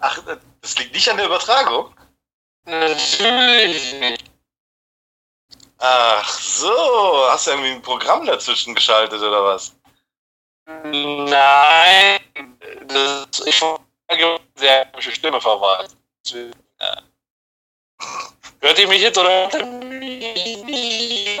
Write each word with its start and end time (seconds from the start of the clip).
Ach, 0.00 0.22
das 0.60 0.78
liegt 0.78 0.94
nicht 0.94 1.08
an 1.08 1.16
der 1.16 1.26
Übertragung? 1.26 1.94
Natürlich 2.64 3.94
nicht. 3.94 4.24
Ach 5.78 6.28
so, 6.28 7.26
hast 7.30 7.46
du 7.46 7.52
irgendwie 7.52 7.70
ein 7.70 7.82
Programm 7.82 8.26
dazwischen 8.26 8.74
geschaltet 8.74 9.20
oder 9.22 9.44
was? 9.44 9.74
Nein, 10.66 12.20
das 12.88 13.46
ich 13.46 13.62
habe 13.62 13.80
sehr 14.56 14.86
komische 14.86 15.12
Stimme 15.12 15.40
verwahrt. 15.40 15.96
Ja. 16.26 17.02
Hört 18.60 18.78
ihr 18.78 18.88
mich 18.88 19.02
jetzt 19.02 19.16
oder 19.18 19.30
hört 19.50 19.54
ihr 19.54 19.64
mich 19.64 20.64
nicht? 20.64 21.38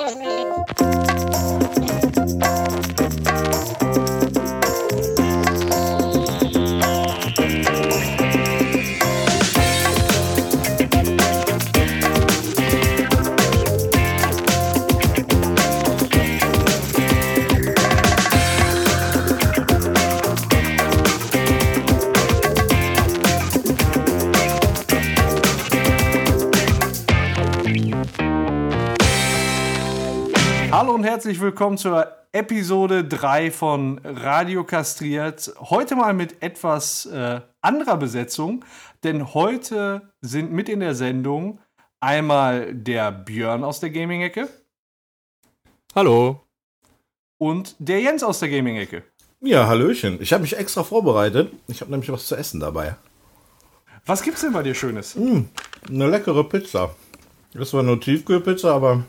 Hallo 30.78 30.92
und 30.92 31.02
herzlich 31.02 31.40
willkommen 31.40 31.76
zur 31.76 32.06
Episode 32.30 33.02
3 33.02 33.50
von 33.50 34.00
Radio 34.04 34.62
Kastriert. 34.62 35.52
Heute 35.58 35.96
mal 35.96 36.14
mit 36.14 36.40
etwas 36.40 37.04
äh, 37.06 37.40
anderer 37.60 37.96
Besetzung, 37.96 38.64
denn 39.02 39.34
heute 39.34 40.12
sind 40.20 40.52
mit 40.52 40.68
in 40.68 40.78
der 40.78 40.94
Sendung 40.94 41.58
einmal 41.98 42.72
der 42.72 43.10
Björn 43.10 43.64
aus 43.64 43.80
der 43.80 43.90
Gaming-Ecke 43.90 44.48
Hallo. 45.96 46.42
und 47.38 47.74
der 47.80 48.00
Jens 48.00 48.22
aus 48.22 48.38
der 48.38 48.48
Gaming-Ecke. 48.48 49.02
Ja, 49.40 49.66
Hallöchen. 49.66 50.22
Ich 50.22 50.32
habe 50.32 50.42
mich 50.42 50.56
extra 50.56 50.84
vorbereitet. 50.84 51.52
Ich 51.66 51.80
habe 51.80 51.90
nämlich 51.90 52.12
was 52.12 52.28
zu 52.28 52.36
essen 52.36 52.60
dabei. 52.60 52.94
Was 54.06 54.22
gibt's 54.22 54.42
denn 54.42 54.52
bei 54.52 54.62
dir 54.62 54.76
Schönes? 54.76 55.16
Eine 55.16 56.06
leckere 56.06 56.44
Pizza. 56.44 56.94
Das 57.52 57.74
war 57.74 57.82
nur 57.82 58.00
Tiefkühlpizza, 58.00 58.72
aber 58.72 59.02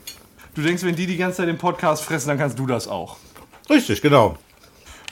Du 0.55 0.61
denkst, 0.61 0.83
wenn 0.83 0.95
die 0.95 1.05
die 1.05 1.17
ganze 1.17 1.37
Zeit 1.37 1.47
den 1.47 1.57
Podcast 1.57 2.03
fressen, 2.03 2.29
dann 2.29 2.37
kannst 2.37 2.57
du 2.59 2.65
das 2.65 2.87
auch. 2.87 3.17
richtig, 3.69 4.01
genau. 4.01 4.37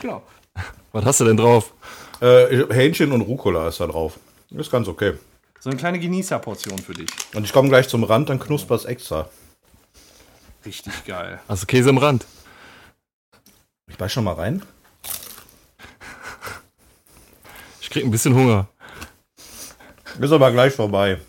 Genau. 0.02 0.22
Was 0.92 1.06
hast 1.06 1.20
du 1.20 1.26
denn 1.26 1.38
drauf? 1.38 1.74
Äh, 2.22 2.66
Hähnchen 2.74 3.12
und 3.12 3.22
Rucola 3.22 3.68
ist 3.68 3.80
da 3.80 3.88
drauf. 3.88 4.20
Ist 4.50 4.72
ganz 4.72 4.88
okay. 4.88 5.14
So 5.60 5.70
eine 5.70 5.78
kleine 5.78 6.00
Genießerportion 6.00 6.80
für 6.80 6.94
dich. 6.94 7.10
Und 7.36 7.44
ich 7.44 7.54
komme 7.54 7.70
gleich 7.70 7.88
zum 7.88 8.04
Rand, 8.04 8.30
dann 8.30 8.40
knuspert's 8.40 8.86
extra. 8.86 9.30
Richtig 10.66 11.06
geil. 11.06 11.40
Hast 11.48 11.64
du 11.64 11.68
Käse 11.68 11.90
im 11.90 11.98
Rand? 11.98 12.26
Ich 13.90 13.98
beiß 13.98 14.12
schon 14.12 14.24
mal 14.24 14.34
rein. 14.34 14.64
Ich 17.82 17.90
krieg 17.90 18.04
ein 18.04 18.12
bisschen 18.12 18.36
Hunger. 18.36 18.68
Ist 20.20 20.32
aber 20.32 20.52
gleich 20.52 20.74
vorbei. 20.74 21.20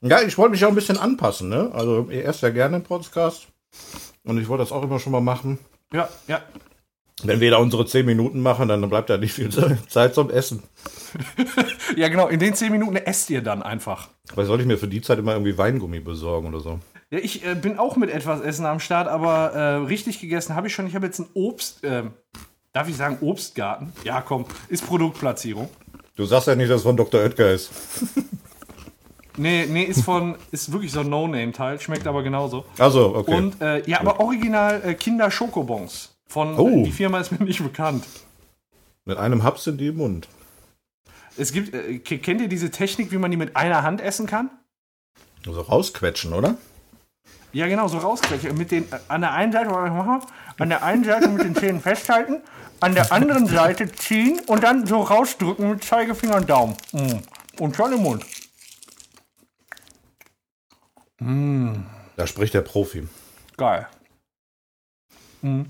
Ja, 0.00 0.20
ich 0.22 0.36
wollte 0.38 0.52
mich 0.52 0.64
auch 0.64 0.70
ein 0.70 0.74
bisschen 0.74 0.98
anpassen, 0.98 1.48
ne? 1.48 1.70
Also, 1.72 2.08
ihr 2.10 2.24
esst 2.24 2.42
ja 2.42 2.50
gerne 2.50 2.76
einen 2.76 2.84
Podcast. 2.84 3.48
Und 4.24 4.38
ich 4.40 4.48
wollte 4.48 4.62
das 4.62 4.72
auch 4.72 4.82
immer 4.82 4.98
schon 4.98 5.12
mal 5.12 5.20
machen. 5.20 5.58
Ja, 5.92 6.08
ja. 6.26 6.42
Wenn 7.24 7.40
wir 7.40 7.50
da 7.50 7.56
unsere 7.56 7.84
10 7.84 8.06
Minuten 8.06 8.40
machen, 8.40 8.68
dann 8.68 8.88
bleibt 8.88 9.10
ja 9.10 9.16
nicht 9.16 9.32
viel 9.32 9.50
Zeit 9.88 10.14
zum 10.14 10.30
Essen. 10.30 10.62
Ja, 11.96 12.08
genau. 12.08 12.28
In 12.28 12.38
den 12.38 12.54
10 12.54 12.70
Minuten 12.70 12.96
esst 12.96 13.30
ihr 13.30 13.42
dann 13.42 13.62
einfach. 13.62 14.08
Weil 14.34 14.44
soll 14.44 14.60
ich 14.60 14.66
mir 14.66 14.76
für 14.76 14.88
die 14.88 15.00
Zeit 15.00 15.18
immer 15.18 15.32
irgendwie 15.32 15.56
Weingummi 15.56 16.00
besorgen 16.00 16.48
oder 16.48 16.60
so? 16.60 16.78
Ja, 17.10 17.18
ich 17.18 17.44
äh, 17.44 17.54
bin 17.54 17.78
auch 17.78 17.96
mit 17.96 18.10
etwas 18.10 18.42
Essen 18.42 18.66
am 18.66 18.78
Start, 18.78 19.08
aber 19.08 19.52
äh, 19.54 19.74
richtig 19.86 20.20
gegessen 20.20 20.54
habe 20.54 20.66
ich 20.66 20.74
schon. 20.74 20.86
Ich 20.86 20.94
habe 20.94 21.06
jetzt 21.06 21.18
einen 21.18 21.30
Obst, 21.32 21.80
ähm, 21.82 22.12
darf 22.74 22.88
ich 22.88 22.96
sagen 22.96 23.18
Obstgarten? 23.22 23.92
Ja, 24.04 24.20
komm, 24.20 24.44
ist 24.68 24.86
Produktplatzierung. 24.86 25.70
Du 26.14 26.26
sagst 26.26 26.48
ja 26.48 26.54
nicht, 26.54 26.70
dass 26.70 26.78
es 26.78 26.82
von 26.82 26.96
Dr. 26.96 27.20
Oetker 27.20 27.52
ist. 27.52 27.70
Nee, 29.38 29.66
nee, 29.68 29.84
ist 29.84 30.02
von, 30.02 30.36
ist 30.50 30.72
wirklich 30.72 30.92
so 30.92 31.00
ein 31.00 31.08
No-Name-Teil, 31.08 31.80
schmeckt 31.80 32.06
aber 32.06 32.22
genauso. 32.22 32.64
Also, 32.78 33.14
okay. 33.14 33.34
Und 33.36 33.60
äh, 33.62 33.88
ja, 33.88 34.00
aber 34.00 34.20
original 34.20 34.82
äh, 34.84 34.94
Kinder 34.94 35.30
Schokobons. 35.30 36.16
Von 36.26 36.58
Oh. 36.58 36.68
äh, 36.68 36.82
die 36.82 36.92
Firma 36.92 37.20
ist 37.20 37.30
mir 37.38 37.44
nicht 37.44 37.62
bekannt. 37.62 38.04
Mit 39.04 39.16
einem 39.16 39.42
Haps 39.44 39.66
in 39.66 39.78
die 39.78 39.86
im 39.88 39.96
Mund. 39.96 40.28
Es 41.36 41.52
gibt, 41.52 41.72
äh, 41.72 41.98
kennt 41.98 42.40
ihr 42.40 42.48
diese 42.48 42.70
Technik, 42.70 43.12
wie 43.12 43.18
man 43.18 43.30
die 43.30 43.36
mit 43.36 43.56
einer 43.56 43.82
Hand 43.82 44.00
essen 44.00 44.26
kann? 44.26 44.50
Also 45.46 45.60
rausquetschen, 45.60 46.32
oder? 46.32 46.56
Ja, 47.52 47.66
genau, 47.68 47.88
so 47.88 47.98
rausquetschen. 47.98 48.58
Mit 48.58 48.70
den, 48.72 48.84
äh, 48.92 48.98
an 49.06 49.20
der 49.20 49.32
einen 49.32 49.52
Seite, 49.52 49.70
warte, 49.70 49.86
ich 49.88 49.94
mach 49.94 50.04
mal, 50.04 50.20
an 50.58 50.68
der 50.68 50.82
einen 50.82 51.04
Seite 51.04 51.28
mit 51.28 51.44
den 51.44 51.54
Zähnen 51.54 51.80
festhalten, 51.80 52.42
an 52.80 52.94
der 52.94 53.12
anderen 53.12 53.46
Seite 53.46 53.90
ziehen 53.92 54.40
und 54.48 54.62
dann 54.64 54.86
so 54.86 55.00
rausdrücken 55.00 55.70
mit 55.70 55.84
Zeigefinger 55.84 56.36
und 56.36 56.50
Daumen. 56.50 56.74
Mm. 56.92 57.62
Und 57.62 57.74
schon 57.76 57.92
im 57.92 58.02
Mund. 58.02 58.24
Da 61.20 62.26
spricht 62.26 62.54
der 62.54 62.62
Profi. 62.62 63.08
Geil. 63.56 63.86
Mm. 65.42 65.62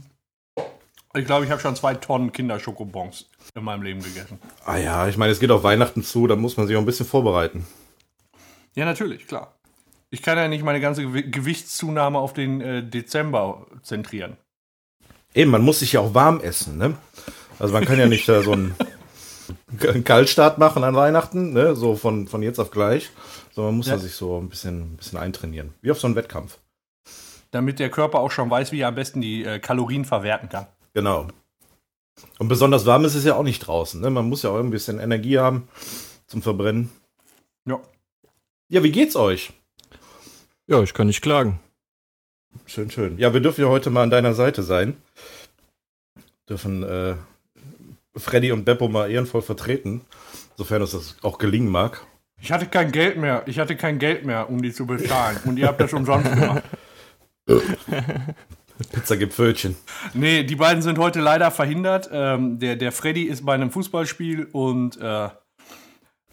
Ich 1.15 1.25
glaube, 1.25 1.45
ich 1.47 1.51
habe 1.51 1.61
schon 1.61 1.75
zwei 1.75 1.95
Tonnen 1.95 2.33
Kinderschokobons 2.33 3.27
in 3.55 3.65
meinem 3.65 3.83
Leben 3.83 4.03
gegessen. 4.03 4.39
Ah 4.65 4.77
ja, 4.77 5.09
ich 5.09 5.17
meine, 5.17 5.33
es 5.33 5.41
geht 5.41 5.51
auf 5.51 5.63
Weihnachten 5.63 6.03
zu, 6.03 6.27
da 6.27 6.37
muss 6.37 6.57
man 6.57 6.67
sich 6.67 6.77
auch 6.77 6.81
ein 6.81 6.87
bisschen 6.87 7.07
vorbereiten. 7.07 7.67
Ja, 8.75 8.85
natürlich, 8.85 9.27
klar. 9.27 9.55
Ich 10.11 10.23
kann 10.23 10.39
ja 10.39 10.49
nicht 10.49 10.65
meine 10.65 10.81
ganze 10.81 11.03
Gewi- 11.03 11.31
Gewichtszunahme 11.31 12.19
auf 12.19 12.35
den 12.35 12.61
äh, 12.61 12.83
Dezember 12.83 13.67
zentrieren. 13.83 14.37
Eben, 15.35 15.51
man 15.51 15.63
muss 15.63 15.81
sich 15.81 15.93
ja 15.93 16.01
auch 16.01 16.15
warm 16.15 16.41
essen, 16.41 16.79
ne? 16.79 16.97
Also 17.59 17.75
man 17.75 17.85
kann 17.85 17.99
ja 17.99 18.07
nicht 18.07 18.29
da 18.29 18.43
so 18.43 18.53
einen, 18.53 18.75
einen 19.83 20.05
Kaltstart 20.05 20.59
machen 20.59 20.85
an 20.85 20.95
Weihnachten, 20.95 21.53
ne? 21.53 21.75
So 21.75 21.97
von, 21.97 22.29
von 22.29 22.43
jetzt 22.43 22.59
auf 22.59 22.71
gleich. 22.71 23.11
Sondern 23.59 23.75
man 23.75 23.79
muss 23.79 23.89
Ja. 23.89 23.95
ja. 23.95 23.99
sich 23.99 24.15
so 24.15 24.39
ein 24.39 24.49
bisschen, 24.49 24.93
ein 24.93 24.97
bisschen 24.97 25.19
eintrainieren. 25.19 25.75
Wie 25.81 25.91
auf 25.91 25.99
so 25.99 26.07
einen 26.07 26.15
Wettkampf. 26.15 26.59
Damit 27.51 27.81
der 27.81 27.91
Körper 27.91 28.21
auch 28.21 28.31
schon 28.31 28.49
weiß, 28.49 28.71
wie 28.71 28.79
er 28.83 28.87
am 28.87 28.95
besten 28.95 29.21
die 29.21 29.43
äh, 29.43 29.59
Kalorien 29.59 30.05
verwerten 30.05 30.49
kann. 30.49 30.69
Genau. 30.95 31.27
Und 32.39 32.47
besonders 32.47 32.87
warm 32.87 33.05
ist 33.05 33.17
es 33.17 33.25
ja 33.25 33.35
auch 33.35 33.43
nicht 33.43 33.59
draußen, 33.59 34.01
ne? 34.01 34.11
Man 34.11 34.29
muss 34.29 34.45
ja 34.45 34.51
auch 34.51 34.61
ein 34.61 34.71
bisschen 34.71 35.01
Energie 35.01 35.41
haben 35.41 35.67
zum 36.29 36.41
Verbrennen. 36.41 36.93
Ja. 37.65 37.81
Ja, 38.69 38.85
wie 38.85 38.93
geht's 38.93 39.17
euch? 39.17 39.53
Ja, 40.69 40.81
ich 40.81 40.95
kann 40.95 41.09
nicht 41.09 41.21
klagen. 41.23 41.59
Schön, 42.65 42.93
schön. 42.93 43.19
Ja, 43.19 43.35
wir 43.35 43.41
dürfen 43.41 43.63
ja 43.63 43.69
heute 43.69 43.91
mal 43.91 44.05
an 44.05 44.11
deiner 44.11 44.35
Seite 44.35 44.63
sein. 44.63 44.97
Dürfen 46.49 46.85
äh, 46.85 47.17
Freddy 48.15 48.53
und 48.53 48.65
Beppo 48.65 48.89
mal 48.89 49.11
ehrenvoll 49.11 49.43
vertreten, 49.43 50.03
sofern 50.57 50.83
uns 50.83 50.93
das 50.93 51.17
auch 51.23 51.39
gelingen 51.39 51.73
mag. 51.73 52.07
Ich 52.41 52.53
hatte 52.53 52.67
kein 52.67 52.93
Geld 52.93 53.17
mehr. 53.17 53.43
Ich 53.47 53.59
hatte 53.59 53.77
kein 53.77 53.99
Geld 53.99 54.25
mehr, 54.25 54.49
um 54.49 54.63
die 54.63 54.73
zu 54.73 54.87
bezahlen. 54.87 55.39
Und 55.45 55.59
ihr 55.59 55.67
habt 55.67 55.81
das 55.81 55.93
umsonst 55.93 56.31
gemacht. 56.33 56.63
Pizza 58.93 59.17
gibt 59.17 59.35
Pfötchen. 59.35 59.77
Nee, 60.15 60.45
die 60.45 60.57
beiden 60.57 60.83
sind 60.83 60.99
heute 60.99 61.21
leider 61.21 61.51
verhindert. 61.51 62.09
Ähm, 62.13 62.59
der, 62.59 62.77
der 62.77 62.93
Freddy 62.93 63.25
ist 63.25 63.45
bei 63.45 63.55
einem 63.55 63.71
Fußballspiel 63.71 64.49
und 64.53 65.01
äh, 65.01 65.29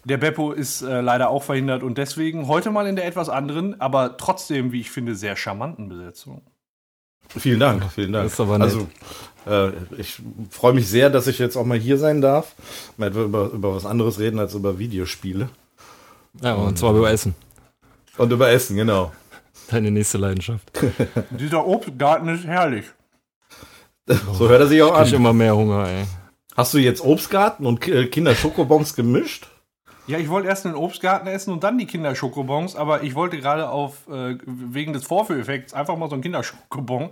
der 0.04 0.16
Beppo 0.18 0.52
ist 0.52 0.82
äh, 0.82 1.00
leider 1.00 1.30
auch 1.30 1.42
verhindert. 1.42 1.82
Und 1.82 1.98
deswegen 1.98 2.46
heute 2.46 2.70
mal 2.70 2.86
in 2.86 2.94
der 2.94 3.06
etwas 3.06 3.28
anderen, 3.28 3.80
aber 3.80 4.16
trotzdem, 4.16 4.70
wie 4.70 4.80
ich 4.80 4.90
finde, 4.90 5.16
sehr 5.16 5.34
charmanten 5.34 5.88
Besetzung. 5.88 6.42
Vielen 7.28 7.58
Dank, 7.58 7.90
vielen 7.92 8.12
Dank. 8.12 8.26
Das 8.26 8.34
ist 8.34 8.40
aber 8.40 8.58
nett. 8.58 8.68
Also, 8.68 8.88
äh, 9.46 9.72
ich 9.98 10.22
freue 10.50 10.74
mich 10.74 10.88
sehr, 10.88 11.10
dass 11.10 11.26
ich 11.26 11.40
jetzt 11.40 11.56
auch 11.56 11.64
mal 11.64 11.78
hier 11.78 11.98
sein 11.98 12.20
darf. 12.20 12.54
Mal 12.96 13.08
über, 13.16 13.50
über 13.50 13.74
was 13.74 13.84
anderes 13.84 14.20
reden 14.20 14.38
als 14.38 14.54
über 14.54 14.78
Videospiele. 14.78 15.48
Ja, 16.42 16.54
und 16.54 16.78
zwar 16.78 16.94
über 16.94 17.10
Essen. 17.10 17.34
Und 18.18 18.30
über 18.32 18.50
Essen, 18.50 18.76
genau. 18.76 19.12
Deine 19.68 19.90
nächste 19.90 20.18
Leidenschaft. 20.18 20.70
Dieser 21.30 21.66
Obstgarten 21.66 22.28
ist 22.28 22.44
herrlich. 22.44 22.84
So 24.06 24.48
hört 24.48 24.60
er 24.60 24.66
sich 24.68 24.82
auch 24.82 24.92
Ich 25.02 25.12
an. 25.12 25.14
immer 25.20 25.32
mehr 25.32 25.56
Hunger, 25.56 25.86
ey. 25.88 26.04
Hast 26.56 26.72
du 26.72 26.78
jetzt 26.78 27.02
Obstgarten 27.04 27.66
und 27.66 27.80
Ki- 27.80 28.06
Kinder 28.06 28.34
Schokobons 28.34 28.94
gemischt? 28.94 29.48
Ja, 30.06 30.18
ich 30.18 30.28
wollte 30.28 30.46
erst 30.48 30.64
den 30.64 30.76
Obstgarten 30.76 31.26
essen 31.26 31.52
und 31.52 31.64
dann 31.64 31.76
die 31.78 31.86
Kinderschokobons, 31.86 32.76
aber 32.76 33.02
ich 33.02 33.16
wollte 33.16 33.38
gerade 33.38 33.68
auf, 33.68 34.06
äh, 34.08 34.38
wegen 34.46 34.92
des 34.92 35.04
Vorführeffekts 35.04 35.74
einfach 35.74 35.96
mal 35.96 36.08
so 36.08 36.14
einen 36.14 36.22
Kinderschokobon. 36.22 37.10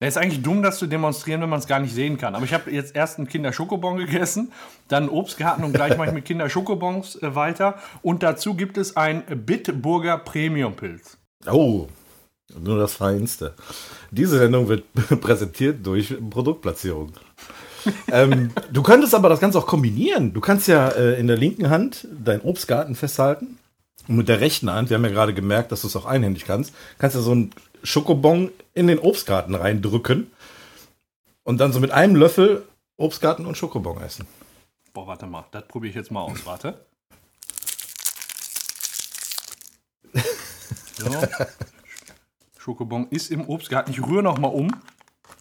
Ja, 0.00 0.08
ist 0.08 0.18
eigentlich 0.18 0.42
dumm, 0.42 0.62
das 0.62 0.78
zu 0.78 0.86
demonstrieren, 0.86 1.40
wenn 1.40 1.48
man 1.48 1.60
es 1.60 1.66
gar 1.66 1.78
nicht 1.78 1.94
sehen 1.94 2.18
kann. 2.18 2.34
Aber 2.34 2.44
ich 2.44 2.52
habe 2.52 2.70
jetzt 2.70 2.96
erst 2.96 3.18
einen 3.18 3.28
Kinderschokobon 3.28 3.96
gegessen, 3.96 4.52
dann 4.88 5.04
einen 5.04 5.12
Obstgarten 5.12 5.64
und 5.64 5.72
gleich 5.72 5.96
mache 5.96 6.08
ich 6.08 6.14
mit 6.14 6.24
Kinderschokobons 6.24 7.22
äh, 7.22 7.34
weiter. 7.34 7.78
Und 8.02 8.22
dazu 8.22 8.54
gibt 8.54 8.76
es 8.76 8.96
ein 8.96 9.24
Bitburger 9.46 10.18
Premium-Pilz. 10.18 11.16
Oh, 11.46 11.86
nur 12.58 12.78
das 12.78 12.94
Feinste. 12.94 13.54
Diese 14.10 14.38
Sendung 14.38 14.68
wird 14.68 14.84
präsentiert 15.20 15.86
durch 15.86 16.14
Produktplatzierung. 16.28 17.12
ähm, 18.10 18.50
du 18.72 18.82
könntest 18.82 19.14
aber 19.14 19.28
das 19.28 19.40
Ganze 19.40 19.58
auch 19.58 19.66
kombinieren. 19.66 20.32
Du 20.32 20.40
kannst 20.40 20.68
ja 20.68 20.88
äh, 20.88 21.20
in 21.20 21.28
der 21.28 21.36
linken 21.36 21.70
Hand 21.70 22.08
deinen 22.10 22.40
Obstgarten 22.40 22.94
festhalten 22.94 23.58
und 24.08 24.16
mit 24.16 24.28
der 24.28 24.40
rechten 24.40 24.70
Hand, 24.70 24.90
wir 24.90 24.96
haben 24.96 25.04
ja 25.04 25.10
gerade 25.10 25.34
gemerkt, 25.34 25.72
dass 25.72 25.82
du 25.82 25.86
es 25.86 25.96
auch 25.96 26.06
einhändig 26.06 26.44
kannst, 26.44 26.74
kannst 26.98 27.16
du 27.16 27.20
so 27.20 27.32
einen 27.32 27.50
Schokobon 27.82 28.50
in 28.74 28.86
den 28.88 28.98
Obstgarten 28.98 29.54
reindrücken 29.54 30.30
und 31.44 31.58
dann 31.58 31.72
so 31.72 31.80
mit 31.80 31.90
einem 31.92 32.16
Löffel 32.16 32.66
Obstgarten 32.96 33.46
und 33.46 33.56
Schokobon 33.56 34.00
essen. 34.02 34.26
Boah, 34.92 35.06
warte 35.06 35.26
mal, 35.26 35.44
das 35.50 35.66
probiere 35.66 35.90
ich 35.90 35.96
jetzt 35.96 36.10
mal 36.10 36.20
aus. 36.22 36.44
Warte. 36.46 36.84
So. 40.96 41.10
Schokobon 42.58 43.08
ist 43.08 43.30
im 43.32 43.46
Obstgarten. 43.48 43.90
Ich 43.90 44.00
rühre 44.00 44.22
noch 44.22 44.38
mal 44.38 44.46
um. 44.48 44.68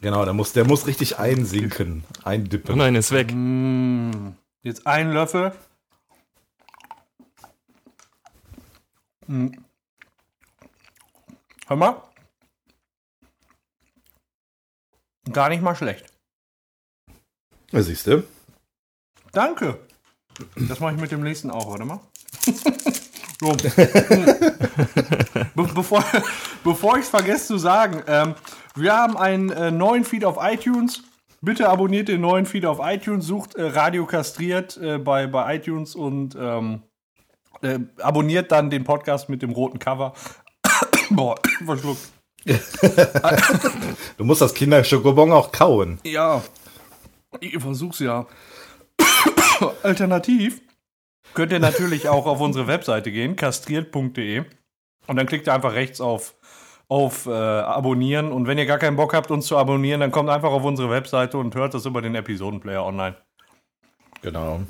Genau, 0.02 0.26
der 0.26 0.34
muss, 0.34 0.52
der 0.52 0.66
muss 0.66 0.88
richtig 0.88 1.20
einsinken, 1.20 2.04
Oh 2.10 2.28
eindippen. 2.28 2.76
nein, 2.78 2.96
ist 2.96 3.12
weg. 3.12 3.32
Mm, 3.34 4.30
Jetzt 4.64 4.86
ein 4.88 5.12
Löffel. 5.12 5.54
Mm. 9.28 9.50
Hör 11.68 11.78
mal. 11.78 12.02
Gar 15.32 15.50
nicht 15.50 15.62
mal 15.62 15.76
schlecht. 15.76 16.06
Ja, 17.72 17.82
siehst 17.82 18.08
du? 18.08 18.24
Danke. 19.32 19.80
Das 20.56 20.80
mache 20.80 20.94
ich 20.94 21.02
mit 21.02 21.12
dem 21.12 21.22
nächsten 21.22 21.50
auch, 21.50 21.70
warte 21.70 21.86
mal. 21.86 22.00
so. 23.40 23.52
Be 25.56 25.68
bevor 25.74 26.04
bevor 26.64 26.98
ich 26.98 27.04
es 27.04 27.10
vergesse 27.10 27.48
zu 27.48 27.58
sagen, 27.58 28.04
ähm, 28.08 28.36
wir 28.76 28.94
haben 28.96 29.18
einen 29.18 29.50
äh, 29.50 29.72
neuen 29.72 30.04
Feed 30.04 30.26
auf 30.26 30.38
iTunes. 30.40 31.04
Bitte 31.42 31.68
abonniert 31.70 32.08
den 32.08 32.22
neuen 32.22 32.46
Feed 32.46 32.66
auf 32.66 32.80
iTunes, 32.82 33.26
sucht 33.26 33.56
äh, 33.56 33.64
Radio 33.64 34.06
Kastriert 34.06 34.78
äh, 34.78 34.98
bei, 34.98 35.28
bei 35.28 35.56
iTunes 35.56 35.94
und 35.94 36.36
ähm, 36.40 36.84
äh, 37.62 37.80
abonniert 38.02 38.52
dann 38.52 38.70
den 38.70 38.84
Podcast 38.84 39.30
mit 39.30 39.42
dem 39.42 39.52
roten 39.52 39.80
Cover. 39.80 40.14
Boah, 41.10 41.36
verschluckt. 41.66 42.12
Du 44.18 44.26
musst 44.26 44.42
das 44.42 44.54
Kinderschokobon 44.54 45.32
auch 45.32 45.52
kauen. 45.52 46.00
Ja, 46.04 46.42
ich 47.40 47.58
versuch's 47.60 48.00
ja. 48.00 48.28
Alternativ 49.84 50.62
könnt 51.34 51.52
ihr 51.52 51.60
natürlich 51.60 52.10
auch 52.10 52.26
auf 52.26 52.40
unsere 52.40 52.68
Webseite 52.68 53.12
gehen, 53.12 53.36
kastriert.de. 53.36 54.44
Und 55.08 55.16
dann 55.16 55.26
klickt 55.26 55.48
ihr 55.48 55.54
einfach 55.54 55.74
rechts 55.74 56.00
auf, 56.00 56.36
auf 56.88 57.26
äh, 57.26 57.32
Abonnieren. 57.32 58.32
Und 58.32 58.48
wenn 58.48 58.58
ihr 58.58 58.66
gar 58.66 58.78
keinen 58.78 58.96
Bock 58.96 59.14
habt, 59.14 59.32
uns 59.32 59.48
zu 59.48 59.58
abonnieren, 59.58 60.00
dann 60.00 60.12
kommt 60.12 60.30
einfach 60.30 60.52
auf 60.52 60.64
unsere 60.64 60.90
Webseite 60.90 61.38
und 61.38 61.56
hört 61.56 61.74
das 61.74 61.86
über 61.86 62.02
den 62.02 62.16
Episodenplayer 62.16 62.86
online. 62.86 63.16
Genau. 64.22 64.62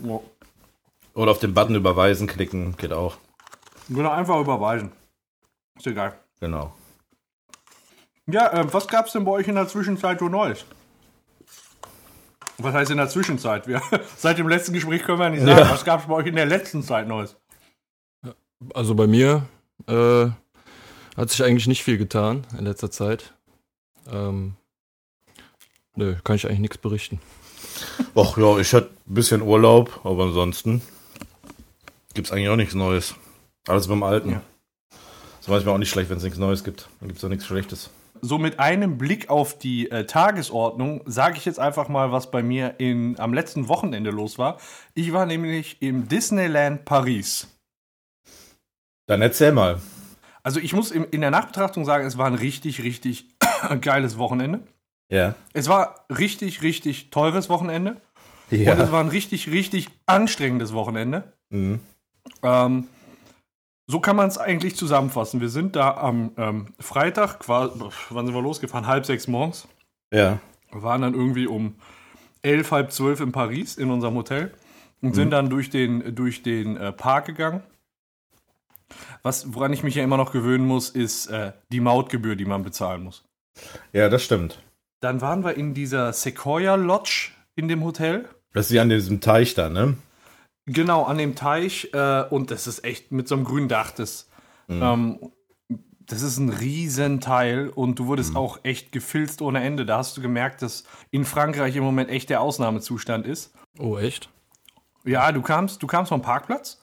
Oder 1.13 1.31
auf 1.31 1.39
den 1.39 1.53
Button 1.53 1.75
überweisen 1.75 2.27
klicken, 2.27 2.75
geht 2.77 2.93
auch. 2.93 3.17
Genau, 3.89 4.09
einfach 4.09 4.39
überweisen. 4.39 4.91
Ist 5.77 5.85
egal. 5.85 6.17
Genau. 6.39 6.73
Ja, 8.27 8.51
äh, 8.53 8.73
was 8.73 8.87
gab's 8.87 9.11
denn 9.11 9.25
bei 9.25 9.31
euch 9.31 9.47
in 9.47 9.55
der 9.55 9.67
Zwischenzeit 9.67 10.19
so 10.19 10.29
Neues? 10.29 10.65
Was 12.57 12.73
heißt 12.73 12.91
in 12.91 12.97
der 12.97 13.09
Zwischenzeit? 13.09 13.67
Wir, 13.67 13.81
seit 14.17 14.37
dem 14.37 14.47
letzten 14.47 14.73
Gespräch 14.73 15.03
können 15.03 15.19
wir 15.19 15.29
nicht 15.29 15.43
sagen. 15.43 15.59
Ja. 15.59 15.71
Was 15.71 15.83
gab's 15.83 16.05
bei 16.07 16.13
euch 16.13 16.27
in 16.27 16.35
der 16.35 16.45
letzten 16.45 16.83
Zeit 16.83 17.07
Neues? 17.07 17.35
Also 18.73 18.95
bei 18.95 19.07
mir 19.07 19.47
äh, 19.87 20.27
hat 21.17 21.29
sich 21.29 21.43
eigentlich 21.43 21.67
nicht 21.67 21.83
viel 21.83 21.97
getan 21.97 22.47
in 22.57 22.65
letzter 22.65 22.91
Zeit. 22.91 23.33
Ähm, 24.09 24.55
nö, 25.95 26.15
kann 26.23 26.35
ich 26.37 26.47
eigentlich 26.47 26.59
nichts 26.59 26.77
berichten. 26.77 27.19
Och 28.15 28.37
ja, 28.37 28.57
ich 28.57 28.73
hatte 28.73 28.89
ein 29.07 29.13
bisschen 29.13 29.41
Urlaub, 29.41 30.01
aber 30.05 30.23
ansonsten 30.25 30.81
gibt's 32.13 32.31
eigentlich 32.31 32.49
auch 32.49 32.55
nichts 32.55 32.75
Neues. 32.75 33.15
Alles 33.67 33.87
beim 33.87 34.03
Alten. 34.03 34.31
Ja. 34.31 34.41
Ist 35.39 35.49
manchmal 35.49 35.75
auch 35.75 35.79
nicht 35.79 35.89
schlecht, 35.89 36.09
wenn 36.09 36.17
es 36.17 36.23
nichts 36.23 36.39
Neues 36.39 36.63
gibt. 36.63 36.87
Dann 36.99 37.09
gibt's 37.09 37.23
auch 37.23 37.29
nichts 37.29 37.45
Schlechtes. 37.45 37.89
So 38.25 38.37
mit 38.37 38.57
einem 38.57 38.97
Blick 38.97 39.29
auf 39.29 39.57
die 39.59 39.91
äh, 39.91 40.05
Tagesordnung 40.05 41.01
sage 41.05 41.35
ich 41.37 41.43
jetzt 41.43 41.59
einfach 41.59 41.89
mal, 41.89 42.13
was 42.13 42.31
bei 42.31 42.41
mir 42.41 42.75
in, 42.77 43.19
am 43.19 43.33
letzten 43.33 43.67
Wochenende 43.67 44.11
los 44.11 44.37
war. 44.37 44.59
Ich 44.93 45.11
war 45.11 45.25
nämlich 45.25 45.81
im 45.81 46.07
Disneyland 46.07 46.85
Paris. 46.85 47.47
Dann 49.07 49.21
erzähl 49.21 49.51
mal. 49.51 49.81
Also 50.41 50.61
ich 50.61 50.71
muss 50.71 50.91
im, 50.91 51.05
in 51.11 51.19
der 51.19 51.31
Nachbetrachtung 51.31 51.83
sagen, 51.83 52.05
es 52.07 52.17
war 52.17 52.27
ein 52.27 52.35
richtig, 52.35 52.81
richtig 52.81 53.27
geiles 53.81 54.17
Wochenende. 54.17 54.61
Ja. 55.11 55.35
Es 55.51 55.67
war 55.67 56.05
richtig, 56.09 56.61
richtig 56.61 57.09
teures 57.09 57.49
Wochenende. 57.49 57.97
Und 58.51 58.59
es 58.59 58.65
Ja. 58.65 58.91
war 58.93 59.01
ein 59.01 59.09
richtig, 59.09 59.51
richtig 59.51 59.89
anstrengendes 60.05 60.71
Wochenende. 60.73 61.33
Mhm. 61.49 61.81
Ähm, 62.41 62.87
so 63.87 63.99
kann 63.99 64.15
man 64.15 64.27
es 64.27 64.37
eigentlich 64.37 64.75
zusammenfassen. 64.75 65.41
Wir 65.41 65.49
sind 65.49 65.75
da 65.75 65.95
am 65.97 66.31
ähm, 66.37 66.73
Freitag, 66.79 67.39
quasi, 67.39 67.79
wann 68.09 68.25
sind 68.25 68.35
wir 68.35 68.41
losgefahren? 68.41 68.87
Halb 68.87 69.05
sechs 69.05 69.27
morgens. 69.27 69.67
Ja. 70.11 70.39
Wir 70.71 70.83
waren 70.83 71.01
dann 71.01 71.13
irgendwie 71.13 71.47
um 71.47 71.75
elf, 72.41 72.71
halb 72.71 72.91
zwölf 72.91 73.19
in 73.19 73.31
Paris 73.31 73.75
in 73.75 73.89
unserem 73.91 74.15
Hotel 74.15 74.53
und 75.01 75.15
sind 75.15 75.31
dann 75.31 75.49
durch 75.49 75.69
den, 75.69 76.15
durch 76.15 76.43
den 76.43 76.77
äh, 76.77 76.91
Park 76.93 77.25
gegangen. 77.25 77.61
Was, 79.21 79.53
woran 79.53 79.73
ich 79.73 79.83
mich 79.83 79.95
ja 79.95 80.03
immer 80.03 80.17
noch 80.17 80.31
gewöhnen 80.31 80.65
muss, 80.65 80.89
ist 80.89 81.27
äh, 81.27 81.51
die 81.71 81.79
Mautgebühr, 81.79 82.35
die 82.35 82.45
man 82.45 82.63
bezahlen 82.63 83.03
muss. 83.03 83.23
Ja, 83.91 84.09
das 84.09 84.23
stimmt. 84.23 84.61
Dann 85.01 85.21
waren 85.21 85.43
wir 85.43 85.55
in 85.55 85.73
dieser 85.73 86.13
Sequoia 86.13 86.75
Lodge 86.75 87.31
in 87.55 87.67
dem 87.67 87.83
Hotel. 87.83 88.29
Das 88.53 88.67
ist 88.67 88.71
ja 88.71 88.81
an 88.81 88.89
diesem 88.89 89.19
Teich 89.19 89.53
da, 89.53 89.69
ne? 89.69 89.97
Genau, 90.65 91.03
an 91.03 91.17
dem 91.17 91.35
Teich. 91.35 91.89
Äh, 91.93 92.23
und 92.29 92.51
das 92.51 92.67
ist 92.67 92.83
echt 92.83 93.11
mit 93.11 93.27
so 93.27 93.35
einem 93.35 93.43
grünen 93.43 93.67
Dach. 93.67 93.91
Das, 93.91 94.29
ähm, 94.69 95.19
das 96.05 96.21
ist 96.21 96.37
ein 96.37 96.49
Riesenteil 96.49 97.69
und 97.69 97.99
du 97.99 98.07
wurdest 98.07 98.35
auch 98.35 98.59
echt 98.63 98.91
gefilzt 98.91 99.41
ohne 99.41 99.63
Ende. 99.63 99.85
Da 99.85 99.97
hast 99.97 100.17
du 100.17 100.21
gemerkt, 100.21 100.61
dass 100.61 100.83
in 101.11 101.25
Frankreich 101.25 101.75
im 101.75 101.83
Moment 101.83 102.09
echt 102.09 102.29
der 102.29 102.41
Ausnahmezustand 102.41 103.25
ist. 103.25 103.53
Oh, 103.79 103.97
echt? 103.97 104.29
Ja, 105.05 105.31
du 105.31 105.41
kamst, 105.41 105.83
du 105.83 105.87
kamst 105.87 106.09
vom 106.09 106.21
Parkplatz 106.21 106.81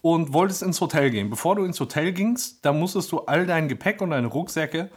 und 0.00 0.32
wolltest 0.32 0.62
ins 0.62 0.80
Hotel 0.80 1.10
gehen. 1.10 1.30
Bevor 1.30 1.56
du 1.56 1.64
ins 1.64 1.80
Hotel 1.80 2.12
gingst, 2.12 2.64
da 2.64 2.72
musstest 2.72 3.12
du 3.12 3.20
all 3.20 3.46
dein 3.46 3.68
Gepäck 3.68 4.00
und 4.00 4.10
deine 4.10 4.26
Rucksäcke 4.26 4.90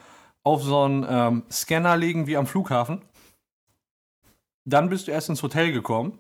auf 0.43 0.63
so 0.63 0.81
einen 0.81 1.05
ähm, 1.07 1.43
Scanner 1.51 1.97
legen 1.97 2.27
wie 2.27 2.37
am 2.37 2.47
Flughafen. 2.47 3.01
Dann 4.65 4.89
bist 4.89 5.07
du 5.07 5.11
erst 5.11 5.29
ins 5.29 5.43
Hotel 5.43 5.71
gekommen. 5.71 6.19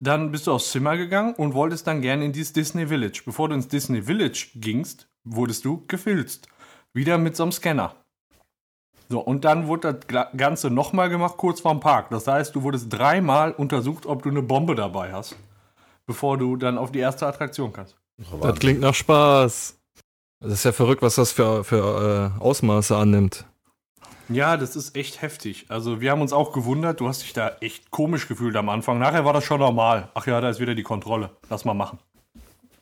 Dann 0.00 0.32
bist 0.32 0.46
du 0.46 0.52
aufs 0.52 0.70
Zimmer 0.70 0.96
gegangen 0.96 1.34
und 1.34 1.54
wolltest 1.54 1.86
dann 1.86 2.02
gerne 2.02 2.24
in 2.24 2.32
dieses 2.32 2.52
Disney 2.52 2.86
Village. 2.86 3.22
Bevor 3.24 3.48
du 3.48 3.54
ins 3.54 3.68
Disney 3.68 4.02
Village 4.02 4.48
gingst, 4.54 5.08
wurdest 5.24 5.64
du 5.64 5.84
gefilzt. 5.86 6.48
Wieder 6.92 7.18
mit 7.18 7.36
so 7.36 7.44
einem 7.44 7.52
Scanner. 7.52 7.94
So, 9.08 9.20
und 9.20 9.44
dann 9.44 9.66
wurde 9.66 9.94
das 9.94 10.26
Ganze 10.36 10.70
nochmal 10.70 11.08
gemacht, 11.08 11.36
kurz 11.36 11.60
vorm 11.60 11.80
Park. 11.80 12.10
Das 12.10 12.26
heißt, 12.26 12.54
du 12.54 12.62
wurdest 12.62 12.92
dreimal 12.92 13.52
untersucht, 13.52 14.06
ob 14.06 14.22
du 14.22 14.30
eine 14.30 14.42
Bombe 14.42 14.74
dabei 14.74 15.12
hast, 15.12 15.36
bevor 16.06 16.38
du 16.38 16.56
dann 16.56 16.78
auf 16.78 16.90
die 16.90 17.00
erste 17.00 17.26
Attraktion 17.26 17.72
kannst. 17.72 17.96
Das 18.40 18.58
klingt 18.58 18.80
nach 18.80 18.94
Spaß. 18.94 19.78
Das 20.40 20.52
ist 20.52 20.64
ja 20.64 20.72
verrückt, 20.72 21.02
was 21.02 21.16
das 21.16 21.32
für, 21.32 21.64
für 21.64 22.32
äh, 22.38 22.42
Ausmaße 22.42 22.96
annimmt. 22.96 23.44
Ja, 24.28 24.56
das 24.56 24.74
ist 24.76 24.96
echt 24.96 25.20
heftig. 25.22 25.66
Also, 25.68 26.00
wir 26.00 26.10
haben 26.10 26.20
uns 26.22 26.32
auch 26.32 26.52
gewundert, 26.52 27.00
du 27.00 27.08
hast 27.08 27.22
dich 27.22 27.32
da 27.34 27.52
echt 27.60 27.90
komisch 27.90 28.26
gefühlt 28.28 28.56
am 28.56 28.68
Anfang. 28.68 28.98
Nachher 28.98 29.24
war 29.24 29.32
das 29.32 29.44
schon 29.44 29.60
normal. 29.60 30.08
Ach 30.14 30.26
ja, 30.26 30.40
da 30.40 30.48
ist 30.48 30.60
wieder 30.60 30.74
die 30.74 30.82
Kontrolle. 30.82 31.30
Lass 31.50 31.64
mal 31.64 31.74
machen. 31.74 31.98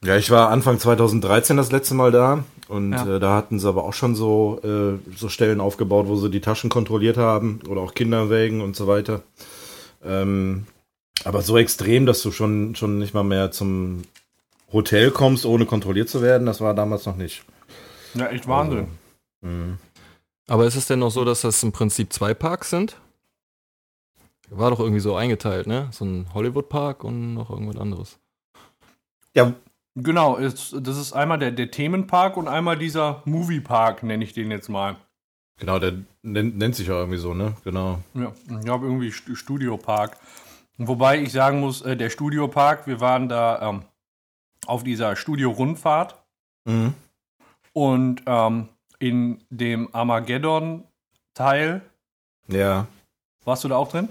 Ja, 0.05 0.17
ich 0.17 0.31
war 0.31 0.51
Anfang 0.51 0.79
2013 0.81 1.57
das 1.57 1.71
letzte 1.71 1.95
Mal 1.95 2.11
da 2.11 2.43
und 2.69 2.93
Ja. 2.93 3.17
äh, 3.17 3.21
da 3.21 3.37
hatten 3.37 3.61
sie 3.61 3.69
aber 3.69 3.85
auch 3.85 3.93
schon 3.93 4.17
so, 4.17 4.61
äh, 4.65 4.99
so 5.17 5.29
Stellen 5.29 5.61
aufgebaut, 5.61 6.09
wo 6.09 6.17
sie 6.17 6.29
die 6.29 6.41
Taschen 6.41 6.71
kontrolliert 6.71 7.17
haben 7.17 7.61
oder 7.69 7.81
auch 7.83 7.95
Kinderwägen 7.95 8.63
und 8.63 8.75
so 8.75 8.89
weiter. 8.89 9.23
Ähm, 10.05 10.67
aber 11.25 11.43
so 11.43 11.57
extrem, 11.57 12.05
dass 12.07 12.21
du 12.23 12.33
schon, 12.33 12.75
schon 12.75 12.99
nicht 12.99 13.15
mal 13.15 13.23
mehr 13.23 13.53
zum 13.53 14.03
Hotel 14.73 15.13
kommst, 15.13 15.47
ohne 15.47 15.67
kontrolliert 15.67 16.09
zu 16.09 16.21
werden, 16.21 16.47
das 16.47 16.61
war 16.61 16.75
damals 16.75 17.07
noch 17.07 17.17
nicht. 17.17 17.45
Ja, 18.15 18.27
echt 18.27 18.49
Wahnsinn. 18.49 18.89
Mhm. 19.41 19.79
Aber 20.53 20.67
ist 20.67 20.77
es 20.77 20.87
denn 20.87 20.99
noch 20.99 21.09
so, 21.11 21.25
dass 21.25 21.41
das 21.41 21.63
im 21.63 21.73
Prinzip 21.73 22.13
zwei 22.13 22.35
Parks 22.35 22.69
sind? 22.69 22.99
War 24.51 24.69
doch 24.71 24.81
irgendwie 24.81 25.01
so 25.01 25.17
eingeteilt, 25.17 25.67
ne? 25.67 25.89
So 25.93 26.05
ein 26.05 26.27
Hollywood-Park 26.35 27.05
und 27.05 27.33
noch 27.33 27.49
irgendwas 27.49 27.79
anderes. 27.79 28.19
Ja, 29.35 29.55
Genau, 29.95 30.37
ist, 30.37 30.75
das 30.79 30.97
ist 30.99 31.13
einmal 31.15 31.39
der, 31.39 31.53
der 31.53 31.71
Themenpark 31.71 32.37
und 32.39 32.49
einmal 32.49 32.79
dieser 32.79 33.23
Moviepark, 33.27 34.03
nenne 34.03 34.25
ich 34.25 34.33
den 34.35 34.51
jetzt 34.51 34.69
mal. 34.71 34.97
genau, 35.59 35.79
der 35.79 35.95
nennt, 36.23 36.57
nennt 36.59 36.75
sich 36.77 36.89
ja 36.89 36.95
irgendwie 36.95 37.19
so, 37.19 37.33
ne? 37.35 37.55
Genau. 37.65 37.99
Ja, 38.15 38.33
ich 38.63 38.69
habe 38.69 38.87
irgendwie 38.87 39.09
St- 39.11 39.37
Studiopark. 39.37 40.17
Wobei 40.79 41.21
ich 41.21 41.33
sagen 41.33 41.61
muss, 41.61 41.81
äh, 41.83 41.95
der 41.97 42.09
Studiopark, 42.11 42.87
wir 42.87 43.01
waren 43.01 43.29
da 43.31 43.69
ähm, 43.71 43.83
auf 44.67 44.83
dieser 44.85 45.15
Studio-Rundfahrt 45.17 46.15
Mhm. 46.67 46.95
und 47.75 48.23
ähm, 48.27 48.69
in 49.03 49.43
dem 49.51 49.89
Armageddon-Teil, 49.93 51.83
Ja. 52.49 52.87
warst 53.45 53.65
du 53.65 53.69
da 53.69 53.77
auch 53.77 53.91
drin? 53.91 54.09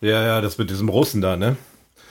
Ja, 0.00 0.20
ja, 0.24 0.40
das 0.40 0.58
mit 0.58 0.68
diesem 0.68 0.88
Russen 0.88 1.20
da, 1.20 1.36
ne? 1.36 1.56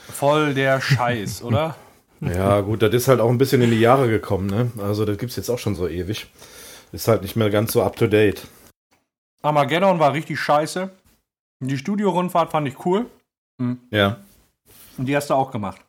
Voll 0.08 0.54
der 0.54 0.80
Scheiß, 0.80 1.42
oder? 1.44 1.76
Ja, 2.20 2.60
gut, 2.60 2.80
das 2.82 2.94
ist 2.94 3.08
halt 3.08 3.20
auch 3.20 3.28
ein 3.28 3.36
bisschen 3.38 3.60
in 3.60 3.70
die 3.70 3.80
Jahre 3.80 4.08
gekommen, 4.08 4.46
ne? 4.46 4.70
Also, 4.82 5.04
das 5.04 5.18
gibt's 5.18 5.36
jetzt 5.36 5.50
auch 5.50 5.58
schon 5.58 5.74
so 5.74 5.86
ewig. 5.88 6.26
Ist 6.92 7.08
halt 7.08 7.20
nicht 7.22 7.36
mehr 7.36 7.50
ganz 7.50 7.72
so 7.72 7.82
up 7.82 7.96
to 7.96 8.06
date. 8.06 8.46
Armageddon 9.42 9.98
war 9.98 10.12
richtig 10.14 10.38
scheiße. 10.40 10.88
Die 11.60 11.76
Studio-Rundfahrt 11.78 12.50
fand 12.50 12.66
ich 12.68 12.84
cool. 12.86 13.06
Ja. 13.90 14.18
Und 14.96 15.06
die 15.06 15.14
hast 15.16 15.28
du 15.30 15.34
auch 15.34 15.50
gemacht. 15.50 15.80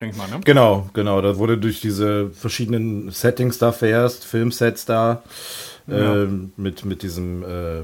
Denk 0.00 0.12
ich 0.12 0.18
mal, 0.18 0.28
ne? 0.28 0.40
Genau, 0.44 0.88
genau. 0.92 1.20
Da 1.20 1.36
wurde 1.38 1.56
durch 1.58 1.80
diese 1.80 2.30
verschiedenen 2.30 3.10
Settings 3.10 3.58
da 3.58 3.72
fährst, 3.72 4.24
Filmsets 4.24 4.84
da, 4.86 5.22
Ja. 5.86 6.22
ähm, 6.22 6.52
mit, 6.56 6.84
mit 6.84 7.02
diesem, 7.02 7.42
äh, 7.42 7.82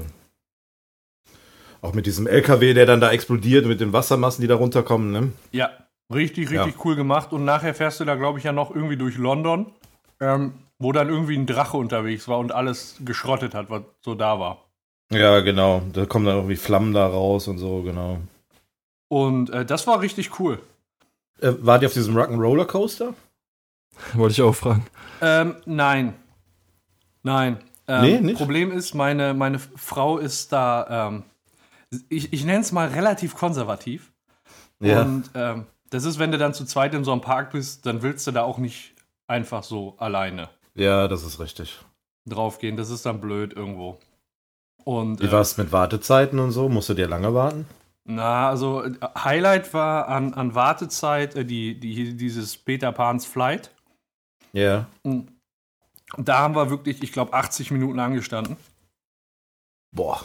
auch 1.81 1.93
mit 1.93 2.05
diesem 2.05 2.27
LKW, 2.27 2.73
der 2.73 2.85
dann 2.85 3.01
da 3.01 3.11
explodiert, 3.11 3.65
mit 3.65 3.79
den 3.79 3.93
Wassermassen, 3.93 4.41
die 4.41 4.47
da 4.47 4.55
runterkommen, 4.55 5.11
ne? 5.11 5.31
Ja, 5.51 5.69
richtig, 6.13 6.49
richtig 6.51 6.85
cool 6.85 6.95
gemacht. 6.95 7.33
Und 7.33 7.45
nachher 7.45 7.73
fährst 7.73 7.99
du 7.99 8.05
da, 8.05 8.15
glaube 8.15 8.39
ich, 8.39 8.45
ja 8.45 8.51
noch 8.51 8.73
irgendwie 8.73 8.97
durch 8.97 9.17
London, 9.17 9.71
ähm, 10.19 10.53
wo 10.79 10.91
dann 10.91 11.09
irgendwie 11.09 11.37
ein 11.37 11.45
Drache 11.45 11.77
unterwegs 11.77 12.27
war 12.27 12.39
und 12.39 12.51
alles 12.51 12.97
geschrottet 13.05 13.53
hat, 13.53 13.69
was 13.69 13.83
so 14.01 14.15
da 14.15 14.39
war. 14.39 14.65
Ja, 15.11 15.41
genau. 15.41 15.81
Da 15.93 16.05
kommen 16.05 16.25
dann 16.25 16.35
irgendwie 16.37 16.55
Flammen 16.55 16.93
da 16.93 17.05
raus 17.05 17.47
und 17.47 17.57
so, 17.57 17.81
genau. 17.81 18.19
Und 19.09 19.49
äh, 19.49 19.65
das 19.65 19.87
war 19.87 19.99
richtig 20.01 20.39
cool. 20.39 20.59
Äh, 21.41 21.53
wart 21.59 21.81
ihr 21.81 21.87
auf 21.87 21.93
diesem 21.93 22.15
Rock'n'Roller 22.15 22.65
Coaster? 22.65 23.13
Wollte 24.13 24.33
ich 24.33 24.41
auch 24.41 24.55
fragen. 24.55 24.85
Ähm, 25.21 25.55
nein. 25.65 26.13
Nein. 27.23 27.57
Ähm, 27.87 28.01
Nee, 28.01 28.19
nicht? 28.21 28.37
Problem 28.37 28.71
ist, 28.71 28.93
meine, 28.93 29.33
meine 29.33 29.59
Frau 29.59 30.17
ist 30.17 30.51
da, 30.51 31.07
ähm, 31.09 31.23
ich, 32.09 32.31
ich 32.33 32.45
nenne 32.45 32.61
es 32.61 32.71
mal 32.71 32.87
relativ 32.89 33.35
konservativ. 33.35 34.11
Und 34.79 35.29
ähm, 35.35 35.65
das 35.91 36.05
ist, 36.05 36.17
wenn 36.17 36.31
du 36.31 36.37
dann 36.39 36.53
zu 36.53 36.65
zweit 36.65 36.93
in 36.95 37.03
so 37.03 37.11
einem 37.11 37.21
Park 37.21 37.51
bist, 37.51 37.85
dann 37.85 38.01
willst 38.01 38.25
du 38.25 38.31
da 38.31 38.43
auch 38.43 38.57
nicht 38.57 38.93
einfach 39.27 39.63
so 39.63 39.95
alleine 39.97 40.49
Ja, 40.73 41.07
das 41.07 41.23
ist 41.23 41.39
richtig. 41.39 41.79
draufgehen. 42.25 42.77
Das 42.77 42.89
ist 42.89 43.05
dann 43.05 43.21
blöd 43.21 43.53
irgendwo. 43.53 43.97
Und 44.83 45.21
Wie 45.21 45.25
äh, 45.27 45.31
war's 45.31 45.57
mit 45.57 45.71
Wartezeiten 45.71 46.39
und 46.39 46.51
so? 46.51 46.67
Musstet 46.69 46.97
ihr 46.97 47.07
lange 47.07 47.33
warten? 47.33 47.67
na, 48.03 48.49
also 48.49 48.83
äh, 48.83 48.93
Highlight 49.15 49.73
war 49.75 50.07
an, 50.07 50.33
an 50.33 50.55
Wartezeit 50.55 51.35
äh, 51.35 51.45
die, 51.45 51.79
die, 51.79 52.15
dieses 52.17 52.57
Peter 52.57 52.91
Pan's 52.91 53.25
Flight. 53.27 53.69
Ja. 54.53 54.87
Und 56.17 56.27
da 56.27 56.39
haben 56.39 56.55
wir 56.55 56.69
wirklich, 56.69 57.01
ich 57.03 57.11
glaube, 57.11 57.33
80 57.33 57.71
Minuten 57.71 57.99
angestanden. 57.99 58.57
Boah. 59.95 60.21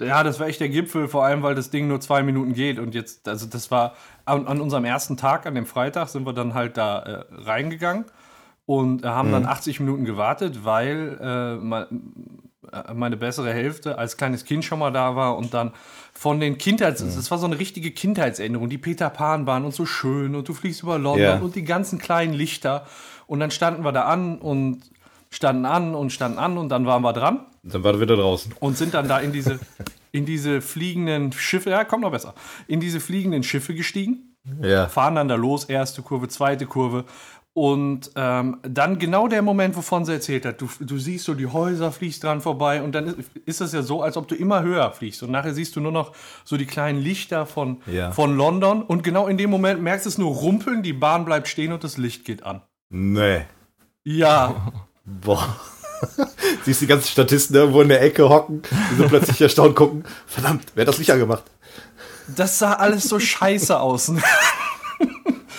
Ja, 0.00 0.24
das 0.24 0.40
war 0.40 0.48
echt 0.48 0.60
der 0.60 0.68
Gipfel, 0.68 1.06
vor 1.08 1.24
allem, 1.24 1.42
weil 1.42 1.54
das 1.54 1.70
Ding 1.70 1.86
nur 1.86 2.00
zwei 2.00 2.22
Minuten 2.22 2.52
geht. 2.52 2.78
Und 2.78 2.94
jetzt, 2.94 3.28
also 3.28 3.46
das 3.46 3.70
war 3.70 3.94
an, 4.24 4.46
an 4.46 4.60
unserem 4.60 4.84
ersten 4.84 5.16
Tag, 5.16 5.46
an 5.46 5.54
dem 5.54 5.66
Freitag, 5.66 6.08
sind 6.08 6.26
wir 6.26 6.32
dann 6.32 6.54
halt 6.54 6.76
da 6.76 6.98
äh, 7.00 7.24
reingegangen 7.30 8.04
und 8.66 9.04
äh, 9.04 9.08
haben 9.08 9.30
dann 9.30 9.46
80 9.46 9.78
Minuten 9.80 10.04
gewartet, 10.04 10.64
weil 10.64 11.18
äh, 11.20 11.54
äh, 12.72 12.94
meine 12.94 13.16
bessere 13.16 13.52
Hälfte 13.52 13.96
als 13.96 14.16
kleines 14.16 14.44
Kind 14.44 14.64
schon 14.64 14.80
mal 14.80 14.90
da 14.90 15.14
war 15.14 15.36
und 15.36 15.54
dann 15.54 15.72
von 16.12 16.40
den 16.40 16.58
Kindheits... 16.58 17.00
Das 17.00 17.30
war 17.30 17.38
so 17.38 17.46
eine 17.46 17.58
richtige 17.60 17.92
Kindheitserinnerung. 17.92 18.68
Die 18.68 18.78
Peter 18.78 19.10
Pan 19.10 19.46
waren 19.46 19.64
und 19.64 19.74
so 19.74 19.86
schön 19.86 20.34
und 20.34 20.48
du 20.48 20.54
fliegst 20.54 20.82
über 20.82 20.98
London 20.98 21.22
Ja. 21.22 21.38
und 21.38 21.54
die 21.54 21.64
ganzen 21.64 22.00
kleinen 22.00 22.32
Lichter. 22.34 22.84
Und 23.28 23.38
dann 23.40 23.52
standen 23.52 23.84
wir 23.84 23.92
da 23.92 24.04
an 24.04 24.38
und 24.38 24.82
standen 25.34 25.64
an 25.66 25.94
und 25.94 26.10
standen 26.10 26.38
an 26.38 26.56
und 26.58 26.68
dann 26.68 26.86
waren 26.86 27.02
wir 27.02 27.12
dran 27.12 27.40
Dann 27.62 27.82
war 27.84 27.92
er 27.94 28.00
wieder 28.00 28.16
draußen. 28.16 28.54
und 28.60 28.76
sind 28.78 28.94
dann 28.94 29.08
da 29.08 29.18
in 29.18 29.32
diese, 29.32 29.58
in 30.12 30.24
diese 30.26 30.60
fliegenden 30.60 31.32
Schiffe, 31.32 31.70
ja, 31.70 31.84
kommt 31.84 32.02
noch 32.02 32.10
besser, 32.12 32.34
in 32.68 32.80
diese 32.80 33.00
fliegenden 33.00 33.42
Schiffe 33.42 33.74
gestiegen, 33.74 34.36
Ja. 34.62 34.86
fahren 34.88 35.14
dann 35.16 35.28
da 35.28 35.34
los, 35.34 35.64
erste 35.64 36.02
Kurve, 36.02 36.28
zweite 36.28 36.66
Kurve. 36.66 37.04
Und 37.56 38.10
ähm, 38.16 38.58
dann 38.62 38.98
genau 38.98 39.28
der 39.28 39.40
Moment, 39.40 39.76
wovon 39.76 40.04
sie 40.04 40.12
erzählt 40.12 40.44
hat. 40.44 40.60
Du, 40.60 40.68
du 40.80 40.98
siehst 40.98 41.24
so 41.24 41.34
die 41.34 41.46
Häuser, 41.46 41.92
fliegst 41.92 42.24
dran 42.24 42.40
vorbei 42.40 42.82
und 42.82 42.96
dann 42.96 43.06
ist, 43.06 43.30
ist 43.46 43.60
es 43.60 43.72
ja 43.72 43.82
so, 43.82 44.02
als 44.02 44.16
ob 44.16 44.26
du 44.26 44.34
immer 44.34 44.62
höher 44.64 44.90
fliegst. 44.90 45.22
Und 45.22 45.30
nachher 45.30 45.54
siehst 45.54 45.76
du 45.76 45.80
nur 45.80 45.92
noch 45.92 46.10
so 46.44 46.56
die 46.56 46.66
kleinen 46.66 46.98
Lichter 47.00 47.46
von, 47.46 47.80
Ja. 47.86 48.10
von 48.10 48.36
London. 48.36 48.82
Und 48.82 49.04
genau 49.04 49.28
in 49.28 49.38
dem 49.38 49.50
Moment 49.50 49.80
merkst 49.80 50.04
du 50.04 50.08
es 50.10 50.18
nur 50.18 50.32
rumpeln, 50.34 50.82
die 50.82 50.92
Bahn 50.94 51.24
bleibt 51.24 51.46
stehen 51.46 51.72
und 51.72 51.84
das 51.84 51.96
Licht 51.96 52.24
geht 52.24 52.42
an. 52.42 52.60
Nee. 52.90 53.42
Ja, 54.02 54.72
Boah. 55.04 55.56
Siehst 56.64 56.80
die 56.80 56.86
ganzen 56.86 57.08
Statisten 57.08 57.56
irgendwo 57.56 57.80
in 57.80 57.88
der 57.88 58.02
Ecke 58.02 58.28
hocken, 58.28 58.62
die 58.90 58.96
so 58.96 59.08
plötzlich 59.08 59.40
erstaunt 59.40 59.74
gucken. 59.76 60.04
Verdammt, 60.26 60.64
wer 60.74 60.82
hat 60.82 60.88
das 60.88 60.98
Licht 60.98 61.10
angemacht? 61.10 61.44
das 62.36 62.58
sah 62.58 62.74
alles 62.74 63.04
so 63.04 63.18
scheiße 63.18 63.78
aus. 63.78 64.08
Ne? 64.08 64.22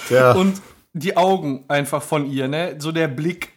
Ja. 0.09 0.33
Und 0.33 0.61
die 0.93 1.17
Augen 1.17 1.65
einfach 1.67 2.01
von 2.01 2.29
ihr, 2.29 2.47
ne? 2.47 2.75
So 2.79 2.91
der 2.91 3.07
Blick. 3.07 3.53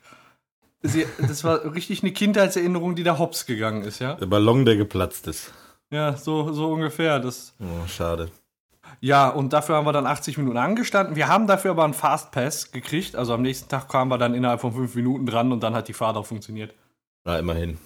Sie, 0.82 1.06
das 1.18 1.44
war 1.44 1.74
richtig 1.74 2.02
eine 2.02 2.12
Kindheitserinnerung, 2.12 2.94
die 2.94 3.02
da 3.02 3.18
hops 3.18 3.46
gegangen 3.46 3.82
ist, 3.82 3.98
ja? 3.98 4.14
der 4.14 4.26
Ballon, 4.26 4.64
der 4.64 4.76
geplatzt 4.76 5.26
ist. 5.26 5.52
Ja, 5.90 6.16
so, 6.16 6.52
so 6.52 6.72
ungefähr. 6.72 7.18
Das, 7.18 7.54
Oh, 7.60 7.86
schade. 7.88 8.30
Ja, 9.00 9.28
und 9.28 9.52
dafür 9.52 9.76
haben 9.76 9.86
wir 9.86 9.92
dann 9.92 10.06
80 10.06 10.38
Minuten 10.38 10.56
angestanden. 10.56 11.16
Wir 11.16 11.28
haben 11.28 11.46
dafür 11.46 11.70
aber 11.72 11.84
einen 11.84 11.94
Fastpass 11.94 12.72
gekriegt. 12.72 13.16
Also 13.16 13.34
am 13.34 13.42
nächsten 13.42 13.68
Tag 13.68 13.88
kamen 13.88 14.10
wir 14.10 14.18
dann 14.18 14.34
innerhalb 14.34 14.60
von 14.60 14.72
fünf 14.72 14.94
Minuten 14.94 15.26
dran 15.26 15.52
und 15.52 15.62
dann 15.62 15.74
hat 15.74 15.88
die 15.88 15.92
Fahrt 15.92 16.16
auch 16.16 16.26
funktioniert. 16.26 16.74
Na, 17.24 17.38
immerhin. 17.38 17.78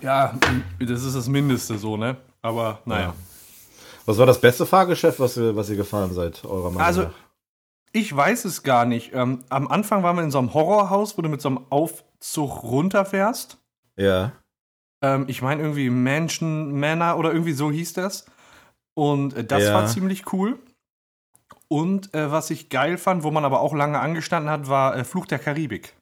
Ja, 0.00 0.34
das 0.78 1.02
ist 1.04 1.16
das 1.16 1.28
Mindeste 1.28 1.76
so, 1.78 1.96
ne? 1.96 2.16
Aber 2.42 2.78
naja. 2.84 3.14
Was 4.06 4.16
war 4.16 4.26
das 4.26 4.40
beste 4.40 4.64
Fahrgeschäft, 4.64 5.18
was 5.20 5.36
ihr, 5.36 5.54
was 5.56 5.68
ihr 5.70 5.76
gefahren 5.76 6.14
seid, 6.14 6.44
eurer 6.44 6.70
Meinung 6.70 6.80
Also, 6.82 7.02
nach? 7.02 7.10
ich 7.92 8.14
weiß 8.14 8.44
es 8.44 8.62
gar 8.62 8.84
nicht. 8.84 9.12
Ähm, 9.12 9.44
am 9.48 9.68
Anfang 9.68 10.02
waren 10.02 10.16
wir 10.16 10.22
in 10.22 10.30
so 10.30 10.38
einem 10.38 10.54
Horrorhaus, 10.54 11.18
wo 11.18 11.22
du 11.22 11.28
mit 11.28 11.42
so 11.42 11.48
einem 11.48 11.60
Aufzug 11.68 12.62
runterfährst. 12.62 13.58
Ja. 13.96 14.32
Ähm, 15.02 15.24
ich 15.28 15.42
meine 15.42 15.62
irgendwie 15.62 15.90
Mansion 15.90 16.78
Manor 16.78 17.18
oder 17.18 17.32
irgendwie 17.32 17.52
so 17.52 17.70
hieß 17.70 17.92
das. 17.94 18.26
Und 18.98 19.36
äh, 19.36 19.44
das 19.44 19.62
Ja. 19.62 19.74
war 19.74 19.86
ziemlich 19.86 20.32
cool. 20.32 20.58
Und 21.68 22.12
äh, 22.14 22.32
was 22.32 22.50
ich 22.50 22.68
geil 22.68 22.98
fand, 22.98 23.22
wo 23.22 23.30
man 23.30 23.44
aber 23.44 23.60
auch 23.60 23.72
lange 23.72 24.00
angestanden 24.00 24.50
hat, 24.50 24.68
war 24.68 24.96
äh, 24.96 25.04
Fluch 25.04 25.26
der 25.26 25.38
Karibik. 25.38 25.94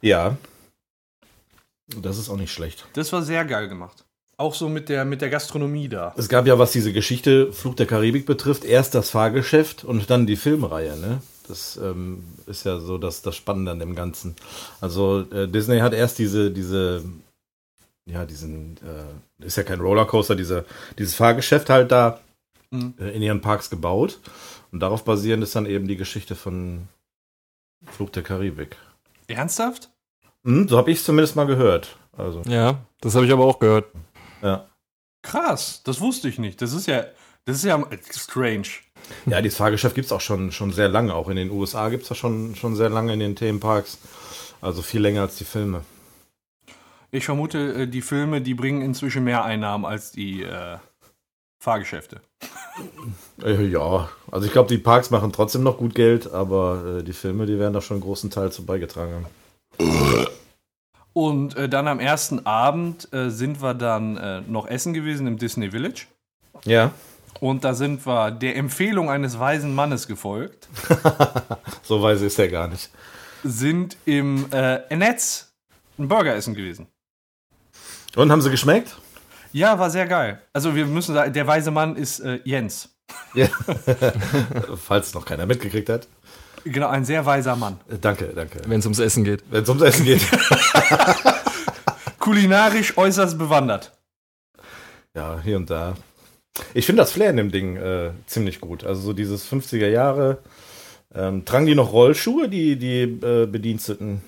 Ja. 0.00 0.36
Das 1.96 2.18
ist 2.18 2.28
auch 2.28 2.36
nicht 2.36 2.52
schlecht. 2.52 2.88
Das 2.94 3.12
war 3.12 3.22
sehr 3.22 3.44
geil 3.44 3.68
gemacht. 3.68 4.04
Auch 4.36 4.54
so 4.54 4.68
mit 4.68 4.88
der, 4.88 5.04
mit 5.04 5.20
der 5.20 5.30
Gastronomie 5.30 5.88
da. 5.88 6.12
Es 6.16 6.28
gab 6.28 6.44
ja, 6.48 6.58
was 6.58 6.72
diese 6.72 6.92
Geschichte 6.92 7.52
Fluch 7.52 7.76
der 7.76 7.86
Karibik 7.86 8.26
betrifft, 8.26 8.64
erst 8.64 8.96
das 8.96 9.10
Fahrgeschäft 9.10 9.84
und 9.84 10.10
dann 10.10 10.26
die 10.26 10.36
Filmreihe, 10.36 10.96
ne? 10.96 11.22
Das 11.46 11.76
ähm, 11.76 12.24
ist 12.46 12.64
ja 12.64 12.80
so 12.80 12.98
das, 12.98 13.22
das 13.22 13.36
Spannende 13.36 13.70
an 13.70 13.78
dem 13.78 13.94
Ganzen. 13.94 14.34
Also 14.80 15.20
äh, 15.30 15.46
Disney 15.46 15.78
hat 15.78 15.92
erst 15.92 16.18
diese, 16.18 16.50
diese, 16.50 17.04
ja, 18.06 18.24
diesen, 18.26 18.76
äh, 18.78 19.44
ist 19.44 19.56
ja 19.56 19.62
kein 19.62 19.80
Rollercoaster, 19.80 20.34
diese, 20.34 20.64
dieses 20.98 21.14
Fahrgeschäft 21.14 21.70
halt 21.70 21.90
da 21.92 22.20
Mhm. 22.70 22.94
äh, 22.98 23.10
in 23.10 23.20
ihren 23.22 23.40
Parks 23.42 23.68
gebaut. 23.68 24.18
Und 24.72 24.80
darauf 24.80 25.04
basierend 25.04 25.42
ist 25.44 25.54
dann 25.54 25.66
eben 25.66 25.86
die 25.86 25.96
Geschichte 25.96 26.34
von 26.34 26.88
Fluch 27.84 28.08
der 28.10 28.22
Karibik. 28.22 28.76
Ernsthaft? 29.28 29.90
Hm, 30.44 30.66
so 30.68 30.78
habe 30.78 30.90
ich 30.90 30.98
es 30.98 31.04
zumindest 31.04 31.36
mal 31.36 31.44
gehört. 31.46 31.96
Also, 32.16 32.40
Ja, 32.46 32.78
das 33.02 33.14
habe 33.14 33.26
ich 33.26 33.32
aber 33.32 33.44
auch 33.44 33.58
gehört. 33.58 33.86
ja. 34.42 34.66
Krass, 35.24 35.82
das 35.84 36.00
wusste 36.00 36.28
ich 36.28 36.38
nicht. 36.40 36.60
Das 36.62 36.72
ist 36.72 36.86
ja, 36.88 37.04
das 37.44 37.56
ist 37.58 37.64
ja 37.64 37.86
strange. 38.10 38.66
Ja, 39.26 39.40
dieses 39.40 39.56
Fahrgeschäft 39.58 39.94
gibt 39.94 40.06
es 40.06 40.12
auch 40.12 40.20
schon, 40.20 40.50
schon 40.50 40.72
sehr 40.72 40.88
lange. 40.88 41.14
Auch 41.14 41.28
in 41.28 41.36
den 41.36 41.50
USA 41.50 41.90
gibt 41.90 42.02
es 42.04 42.08
das 42.08 42.18
schon, 42.18 42.56
schon 42.56 42.74
sehr 42.74 42.88
lange 42.88 43.12
in 43.12 43.20
den 43.20 43.36
Themenparks. 43.36 43.98
Also 44.60 44.82
viel 44.82 45.00
länger 45.00 45.20
als 45.22 45.36
die 45.36 45.44
Filme. 45.44 45.82
Ich 47.14 47.26
vermute, 47.26 47.82
äh, 47.82 47.86
die 47.86 48.00
Filme, 48.00 48.40
die 48.40 48.54
bringen 48.54 48.80
inzwischen 48.80 49.22
mehr 49.22 49.44
Einnahmen 49.44 49.84
als 49.84 50.12
die 50.12 50.42
äh, 50.42 50.78
Fahrgeschäfte. 51.62 52.22
Äh, 53.44 53.66
ja, 53.66 54.08
also 54.30 54.46
ich 54.46 54.52
glaube, 54.52 54.70
die 54.70 54.78
Parks 54.78 55.10
machen 55.10 55.30
trotzdem 55.30 55.62
noch 55.62 55.76
gut 55.76 55.94
Geld, 55.94 56.32
aber 56.32 57.00
äh, 57.00 57.02
die 57.04 57.12
Filme, 57.12 57.44
die 57.44 57.58
werden 57.58 57.74
da 57.74 57.82
schon 57.82 57.96
einen 57.96 58.02
großen 58.04 58.30
Teil 58.30 58.50
zu 58.50 58.64
beigetragen 58.64 59.26
haben. 59.78 60.26
Und 61.12 61.54
äh, 61.56 61.68
dann 61.68 61.86
am 61.86 62.00
ersten 62.00 62.46
Abend 62.46 63.12
äh, 63.12 63.28
sind 63.28 63.60
wir 63.60 63.74
dann 63.74 64.50
noch 64.50 64.66
essen 64.66 64.94
gewesen 64.94 65.26
im 65.26 65.36
Disney 65.36 65.70
Village. 65.70 66.06
Ja, 66.64 66.92
Und 67.40 67.64
da 67.64 67.74
sind 67.74 68.06
wir 68.06 68.30
der 68.30 68.56
Empfehlung 68.56 69.10
eines 69.10 69.38
weisen 69.38 69.74
Mannes 69.74 70.06
gefolgt, 70.06 70.68
so 71.82 72.00
weise 72.02 72.24
ist 72.24 72.38
er 72.38 72.48
gar 72.48 72.68
nicht. 72.68 72.88
sind 73.44 73.98
im 74.06 74.46
äh, 74.52 74.96
Netz 74.96 75.52
ein 75.98 76.08
Burger 76.08 76.34
essen 76.34 76.54
gewesen. 76.54 76.86
Und 78.16 78.30
haben 78.30 78.42
sie 78.42 78.50
geschmeckt? 78.50 78.96
Ja, 79.52 79.78
war 79.78 79.90
sehr 79.90 80.06
geil. 80.06 80.40
Also 80.52 80.74
wir 80.74 80.86
müssen 80.86 81.14
sagen, 81.14 81.32
der 81.32 81.46
weise 81.46 81.70
Mann 81.70 81.96
ist 81.96 82.20
äh, 82.20 82.40
Jens. 82.44 82.88
Ja. 83.34 83.46
Falls 84.76 85.12
noch 85.14 85.24
keiner 85.26 85.46
mitgekriegt 85.46 85.88
hat. 85.88 86.08
Genau, 86.64 86.88
ein 86.88 87.04
sehr 87.04 87.26
weiser 87.26 87.56
Mann. 87.56 87.78
Äh, 87.90 87.98
Danke, 87.98 88.26
danke. 88.34 88.60
Wenn 88.66 88.78
es 88.80 88.86
ums 88.86 88.98
Essen 88.98 89.24
geht. 89.24 89.42
Wenn 89.50 89.62
es 89.64 89.68
ums 89.68 89.82
Essen 89.82 90.04
geht. 90.04 90.22
Kulinarisch 92.18 92.96
äußerst 92.96 93.36
bewandert. 93.38 93.92
ja, 95.14 95.40
hier 95.42 95.56
und 95.56 95.68
da. 95.70 95.94
Ich 96.74 96.86
finde 96.86 97.02
das 97.02 97.12
Flair 97.12 97.30
in 97.30 97.36
dem 97.38 97.50
Ding 97.50 97.76
äh, 97.76 98.12
ziemlich 98.26 98.60
gut. 98.60 98.84
Also 98.84 99.00
so 99.00 99.12
dieses 99.12 99.50
50er 99.50 99.88
Jahre. 99.88 100.38
Ähm, 101.14 101.44
tragen 101.44 101.66
die 101.66 101.74
noch 101.74 101.92
Rollschuhe, 101.92 102.48
die, 102.48 102.76
die 102.76 103.02
äh, 103.02 103.46
Bediensteten? 103.46 104.22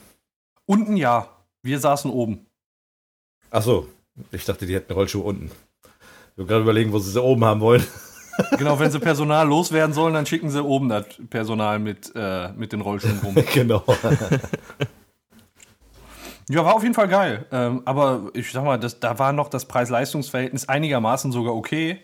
Unten 0.67 0.97
ja. 0.97 1.29
Wir 1.63 1.79
saßen 1.79 2.11
oben. 2.11 2.47
Achso, 3.55 3.87
ich 4.33 4.45
dachte, 4.45 4.67
die 4.67 4.75
hätten 4.75 4.93
Rollschuhe 4.93 5.23
unten. 5.23 5.53
Ich 6.33 6.39
will 6.39 6.47
gerade 6.47 6.63
überlegen, 6.63 6.93
wo 6.93 6.99
sie 6.99 7.13
sie 7.13 7.23
oben 7.23 7.45
haben 7.45 7.61
wollen. 7.61 7.85
Genau, 8.59 8.81
wenn 8.81 8.91
sie 8.91 8.99
Personal 8.99 9.47
loswerden 9.47 9.95
sollen, 9.95 10.13
dann 10.13 10.27
schicken 10.27 10.51
sie 10.51 10.61
oben 10.61 10.89
das 10.89 11.05
Personal 11.31 11.79
mit, 11.79 12.11
äh, 12.17 12.49
mit 12.55 12.73
den 12.73 12.81
Rollschuhen 12.81 13.21
rum. 13.23 13.37
genau. 13.55 13.85
Ja, 16.49 16.65
war 16.65 16.75
auf 16.75 16.83
jeden 16.83 16.97
Fall 16.97 17.07
geil. 17.07 17.47
Ähm, 17.53 17.83
aber 17.85 18.33
ich 18.35 18.51
sag 18.51 18.65
mal, 18.65 18.77
das, 18.77 18.99
da 18.99 19.21
war 19.21 19.33
noch 19.33 19.49
das 19.49 19.67
Preis-Leistungs-Verhältnis 19.67 20.69
einigermaßen 20.69 21.31
sogar 21.31 21.55
okay. 21.55 22.01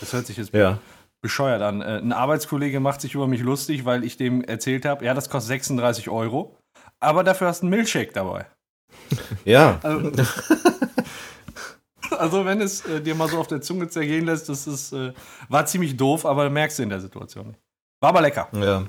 Das 0.00 0.12
hört 0.12 0.26
sich 0.26 0.36
jetzt 0.36 0.52
ja. 0.52 0.80
bescheuert 1.20 1.62
an. 1.62 1.80
Äh, 1.80 1.98
ein 1.98 2.12
Arbeitskollege 2.12 2.80
macht 2.80 3.00
sich 3.00 3.14
über 3.14 3.28
mich 3.28 3.40
lustig, 3.40 3.84
weil 3.84 4.02
ich 4.02 4.16
dem 4.16 4.42
erzählt 4.42 4.84
habe, 4.84 5.04
ja, 5.04 5.14
das 5.14 5.30
kostet 5.30 5.50
36 5.50 6.10
Euro. 6.10 6.56
Aber 6.98 7.22
dafür 7.22 7.46
hast 7.46 7.62
du 7.62 7.66
einen 7.66 7.76
Milchshake 7.76 8.12
dabei. 8.12 8.46
Ja. 9.44 9.78
Also, 9.82 10.10
also 12.10 12.44
wenn 12.44 12.60
es 12.60 12.84
äh, 12.86 13.00
dir 13.00 13.14
mal 13.14 13.28
so 13.28 13.38
auf 13.38 13.46
der 13.46 13.60
Zunge 13.60 13.88
zergehen 13.88 14.26
lässt, 14.26 14.48
das 14.48 14.66
ist, 14.66 14.92
äh, 14.92 15.12
war 15.48 15.66
ziemlich 15.66 15.96
doof, 15.96 16.26
aber 16.26 16.50
merkst 16.50 16.78
du 16.78 16.82
in 16.82 16.90
der 16.90 17.00
Situation 17.00 17.48
nicht. 17.48 17.60
War 18.00 18.10
aber 18.10 18.20
lecker. 18.20 18.48
Ja. 18.52 18.84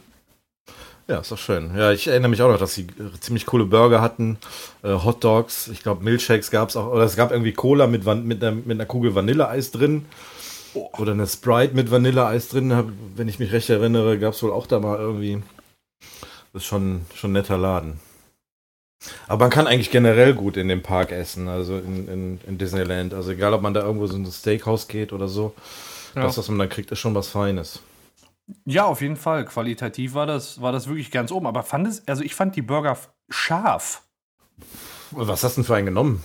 Ja, 1.07 1.19
ist 1.19 1.31
doch 1.31 1.37
schön. 1.37 1.71
Ja, 1.77 1.93
ich 1.93 2.07
erinnere 2.07 2.29
mich 2.29 2.41
auch 2.41 2.51
noch, 2.51 2.59
dass 2.59 2.73
sie 2.73 2.81
äh, 2.81 3.17
ziemlich 3.21 3.45
coole 3.45 3.65
Burger 3.65 4.01
hatten, 4.01 4.37
äh, 4.83 4.89
Hot 4.89 5.23
Dogs, 5.23 5.69
ich 5.69 5.81
glaube 5.81 6.03
Milkshakes 6.03 6.51
gab 6.51 6.67
es 6.67 6.75
auch, 6.75 6.91
oder 6.91 7.03
es 7.03 7.15
gab 7.15 7.31
irgendwie 7.31 7.53
Cola 7.53 7.87
mit, 7.87 8.05
Van 8.05 8.25
mit, 8.25 8.43
einer, 8.43 8.55
mit 8.55 8.71
einer 8.71 8.85
Kugel 8.85 9.15
Vanilleeis 9.15 9.71
drin. 9.71 10.05
Oder 10.73 11.13
eine 11.13 11.25
Sprite 11.25 11.73
mit 11.73 11.89
Vanilleeis 11.89 12.49
drin, 12.49 12.75
hab, 12.75 12.87
wenn 13.15 13.29
ich 13.29 13.39
mich 13.39 13.51
recht 13.51 13.69
erinnere, 13.69 14.19
gab 14.19 14.33
es 14.33 14.43
wohl 14.43 14.51
auch 14.51 14.67
da 14.67 14.79
mal 14.79 14.99
irgendwie. 14.99 15.41
Das 16.53 16.63
ist 16.63 16.65
schon, 16.65 17.05
schon 17.15 17.31
ein 17.31 17.33
netter 17.33 17.57
Laden. 17.57 17.99
Aber 19.27 19.45
man 19.45 19.49
kann 19.51 19.67
eigentlich 19.67 19.91
generell 19.91 20.33
gut 20.33 20.57
in 20.57 20.67
dem 20.67 20.81
Park 20.81 21.11
essen, 21.11 21.47
also 21.47 21.77
in, 21.77 22.07
in, 22.07 22.39
in 22.47 22.57
Disneyland. 22.57 23.13
Also 23.13 23.31
egal, 23.31 23.53
ob 23.53 23.61
man 23.61 23.73
da 23.73 23.81
irgendwo 23.81 24.07
so 24.07 24.15
in 24.15 24.23
ein 24.23 24.31
Steakhouse 24.31 24.87
geht 24.87 25.13
oder 25.13 25.27
so. 25.27 25.53
Ja. 26.15 26.23
Das, 26.23 26.37
was 26.37 26.49
man 26.49 26.59
da 26.59 26.67
kriegt, 26.67 26.91
ist 26.91 26.99
schon 26.99 27.13
was 27.15 27.27
Feines. 27.27 27.79
Ja, 28.65 28.85
auf 28.85 29.01
jeden 29.01 29.17
Fall. 29.17 29.45
Qualitativ 29.45 30.13
war 30.13 30.25
das, 30.25 30.61
war 30.61 30.71
das 30.71 30.87
wirklich 30.87 31.11
ganz 31.11 31.31
oben. 31.31 31.45
Aber 31.47 31.63
fand 31.63 31.87
es, 31.87 32.07
also 32.07 32.23
ich 32.23 32.33
fand 32.33 32.55
die 32.55 32.61
Burger 32.61 32.97
scharf. 33.29 34.01
Was 35.11 35.43
hast 35.43 35.57
du 35.57 35.61
denn 35.61 35.65
für 35.67 35.75
einen 35.75 35.85
genommen? 35.85 36.23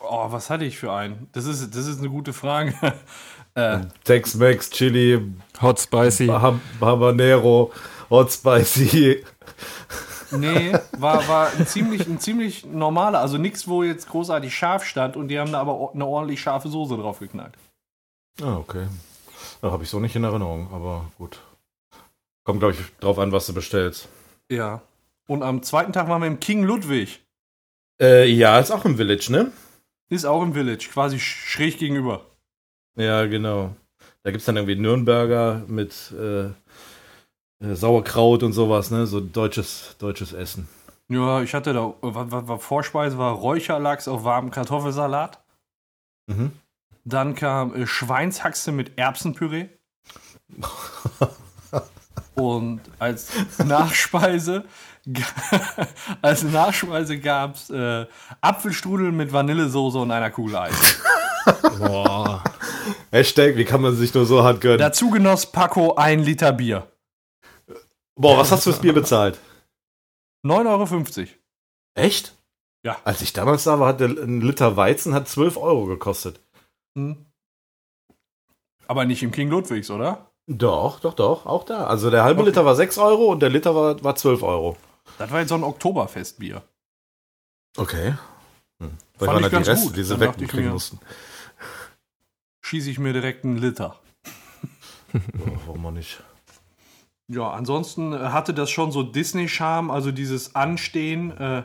Oh, 0.00 0.26
was 0.30 0.50
hatte 0.50 0.64
ich 0.64 0.76
für 0.76 0.92
einen? 0.92 1.28
Das 1.32 1.46
ist, 1.46 1.74
das 1.74 1.86
ist 1.86 1.98
eine 2.00 2.10
gute 2.10 2.32
Frage. 2.34 2.74
äh, 3.54 3.78
Tex-Mex, 4.04 4.70
Chili, 4.70 5.22
Hot 5.62 5.80
Spicy. 5.80 6.26
Hab- 6.26 6.60
Habanero, 6.80 7.72
Hot 8.10 8.30
Spicy. 8.32 9.24
Nee, 10.30 10.72
war, 10.98 11.26
war 11.28 11.50
ein, 11.52 11.66
ziemlich, 11.66 12.06
ein 12.06 12.18
ziemlich 12.20 12.64
normaler. 12.66 13.20
Also 13.20 13.38
nichts, 13.38 13.66
wo 13.68 13.82
jetzt 13.82 14.08
großartig 14.08 14.54
scharf 14.54 14.84
stand 14.84 15.16
und 15.16 15.28
die 15.28 15.38
haben 15.38 15.52
da 15.52 15.60
aber 15.60 15.90
eine 15.94 16.06
ordentlich 16.06 16.40
scharfe 16.40 16.68
Soße 16.68 16.96
drauf 16.96 17.18
geknallt. 17.18 17.54
Ah, 18.42 18.56
okay. 18.56 18.86
Da 19.60 19.70
habe 19.70 19.82
ich 19.84 19.90
so 19.90 20.00
nicht 20.00 20.14
in 20.16 20.24
Erinnerung, 20.24 20.68
aber 20.72 21.10
gut. 21.18 21.40
Kommt, 22.44 22.60
glaube 22.60 22.74
ich, 22.74 22.80
drauf 23.00 23.18
an, 23.18 23.32
was 23.32 23.46
du 23.46 23.54
bestellst. 23.54 24.08
Ja. 24.50 24.82
Und 25.26 25.42
am 25.42 25.62
zweiten 25.62 25.92
Tag 25.92 26.08
waren 26.08 26.20
wir 26.22 26.28
im 26.28 26.38
King 26.40 26.62
Ludwig. 26.62 27.20
Äh, 28.00 28.26
ja, 28.30 28.58
ist 28.58 28.70
auch 28.70 28.84
im 28.84 28.96
Village, 28.96 29.28
ne? 29.30 29.50
Ist 30.08 30.24
auch 30.26 30.42
im 30.42 30.52
Village, 30.52 30.88
quasi 30.92 31.16
sch- 31.16 31.46
schräg 31.48 31.78
gegenüber. 31.78 32.26
Ja, 32.96 33.26
genau. 33.26 33.74
Da 34.22 34.30
gibt 34.30 34.40
es 34.40 34.46
dann 34.46 34.56
irgendwie 34.56 34.76
Nürnberger 34.76 35.62
mit 35.66 36.12
äh, 36.12 36.50
äh, 37.60 37.74
Sauerkraut 37.74 38.42
und 38.42 38.52
sowas, 38.52 38.90
ne? 38.90 39.06
So 39.06 39.20
deutsches, 39.20 39.96
deutsches 39.98 40.32
Essen. 40.32 40.68
Ja, 41.08 41.40
ich 41.42 41.54
hatte 41.54 41.72
da, 41.72 41.94
was, 42.00 42.30
was, 42.30 42.48
was 42.48 42.62
Vorspeise 42.62 43.16
war 43.16 43.32
Räucherlachs 43.32 44.08
auf 44.08 44.24
warmem 44.24 44.50
Kartoffelsalat. 44.50 45.42
Mhm. 46.26 46.52
Dann 47.04 47.34
kam 47.34 47.74
äh, 47.74 47.86
Schweinshaxe 47.86 48.72
mit 48.72 48.98
Erbsenpüree. 48.98 49.68
Und 52.34 52.80
als 52.98 53.30
Nachspeise, 53.64 54.64
als 56.22 56.42
Nachspeise 56.42 57.18
gab 57.18 57.54
es 57.54 57.70
äh, 57.70 58.06
Apfelstrudel 58.42 59.10
mit 59.10 59.32
Vanillesoße 59.32 59.96
und 59.96 60.10
einer 60.10 60.30
Kugel 60.30 60.56
Eis. 60.56 61.00
Boah. 61.78 62.44
Hashtag, 63.10 63.56
wie 63.56 63.64
kann 63.64 63.80
man 63.80 63.96
sich 63.96 64.12
nur 64.12 64.26
so 64.26 64.42
hart 64.42 64.60
gönnen? 64.60 64.78
Dazu 64.78 65.08
genoss 65.08 65.50
Paco 65.50 65.94
ein 65.94 66.18
Liter 66.20 66.52
Bier. 66.52 66.86
Boah, 68.18 68.38
was 68.38 68.50
hast 68.50 68.66
du 68.66 68.70
fürs 68.70 68.80
Bier 68.82 68.92
bezahlt? 68.94 69.38
9,50 70.44 71.18
Euro. 71.20 71.28
Echt? 71.94 72.34
Ja. 72.84 72.98
Als 73.04 73.20
ich 73.22 73.32
damals 73.32 73.64
da 73.64 73.80
war, 73.80 73.88
hat 73.88 74.00
der, 74.00 74.08
ein 74.08 74.40
Liter 74.40 74.76
Weizen 74.76 75.12
hat 75.14 75.28
12 75.28 75.56
Euro 75.56 75.86
gekostet. 75.86 76.40
Hm. 76.96 77.26
Aber 78.86 79.04
nicht 79.04 79.22
im 79.22 79.32
King 79.32 79.50
Ludwigs, 79.50 79.90
oder? 79.90 80.30
Doch, 80.46 81.00
doch, 81.00 81.14
doch, 81.14 81.46
auch 81.46 81.64
da. 81.64 81.86
Also 81.86 82.10
der 82.10 82.22
halbe 82.22 82.40
Okay. 82.42 82.50
Liter 82.50 82.64
war 82.64 82.76
6 82.76 82.98
Euro 82.98 83.32
und 83.32 83.40
der 83.40 83.48
Liter 83.50 83.74
war, 83.74 84.02
war 84.04 84.14
12 84.14 84.42
Euro. 84.44 84.76
Das 85.18 85.30
war 85.30 85.40
jetzt 85.40 85.48
so 85.48 85.56
ein 85.56 85.64
Oktoberfestbier. 85.64 86.62
Okay. 87.76 88.14
Hm. 88.80 88.90
Fand 88.90 88.98
Vielleicht 89.18 89.32
waren 89.32 89.36
ich 89.38 89.42
da 89.42 89.48
die 89.48 89.54
ganz 89.56 89.68
Reste, 89.68 89.86
gut. 89.88 89.96
die 89.96 90.04
sie 90.04 90.20
wegkriegen 90.20 90.70
mussten. 90.70 91.00
Schieße 92.64 92.90
ich 92.90 92.98
mir 92.98 93.12
direkt 93.12 93.44
einen 93.44 93.56
Liter. 93.58 93.98
Ja, 95.12 95.20
warum 95.66 95.86
auch 95.86 95.90
nicht? 95.90 96.22
Ja, 97.28 97.50
ansonsten 97.50 98.12
äh, 98.12 98.18
hatte 98.18 98.54
das 98.54 98.70
schon 98.70 98.92
so 98.92 99.02
Disney-Charme, 99.02 99.90
also 99.90 100.12
dieses 100.12 100.54
Anstehen 100.54 101.36
äh, 101.38 101.64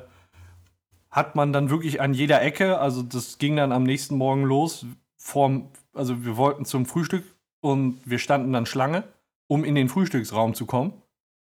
hat 1.11 1.35
man 1.35 1.53
dann 1.53 1.69
wirklich 1.69 2.01
an 2.01 2.13
jeder 2.13 2.41
Ecke. 2.41 2.79
Also 2.79 3.03
das 3.03 3.37
ging 3.37 3.57
dann 3.57 3.71
am 3.71 3.83
nächsten 3.83 4.15
Morgen 4.15 4.43
los. 4.43 4.85
Vorm, 5.17 5.69
also 5.93 6.25
wir 6.25 6.37
wollten 6.37 6.65
zum 6.65 6.85
Frühstück 6.85 7.23
und 7.59 7.99
wir 8.05 8.17
standen 8.17 8.53
dann 8.53 8.65
Schlange, 8.65 9.03
um 9.47 9.63
in 9.63 9.75
den 9.75 9.89
Frühstücksraum 9.89 10.55
zu 10.55 10.65
kommen. 10.65 10.93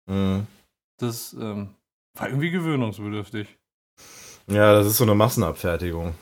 Mhm. 0.07 0.46
Das 0.98 1.33
ähm, 1.33 1.70
war 2.14 2.29
irgendwie 2.29 2.51
gewöhnungsbedürftig. 2.51 3.48
Ja, 4.48 4.75
das 4.75 4.88
ist 4.88 4.96
so 4.96 5.05
eine 5.05 5.14
Massenabfertigung. 5.14 6.14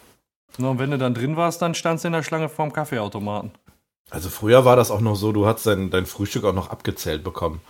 Na, 0.58 0.70
und 0.70 0.78
wenn 0.78 0.90
du 0.90 0.98
dann 0.98 1.14
drin 1.14 1.36
warst, 1.36 1.62
dann 1.62 1.74
standst 1.74 2.04
du 2.04 2.08
in 2.08 2.12
der 2.12 2.22
Schlange 2.22 2.48
vorm 2.48 2.72
Kaffeeautomaten. 2.72 3.52
Also 4.10 4.28
früher 4.28 4.64
war 4.64 4.76
das 4.76 4.90
auch 4.90 5.00
noch 5.00 5.14
so, 5.16 5.32
du 5.32 5.46
hast 5.46 5.66
dein, 5.66 5.90
dein 5.90 6.06
Frühstück 6.06 6.44
auch 6.44 6.52
noch 6.52 6.70
abgezählt 6.70 7.22
bekommen. 7.24 7.60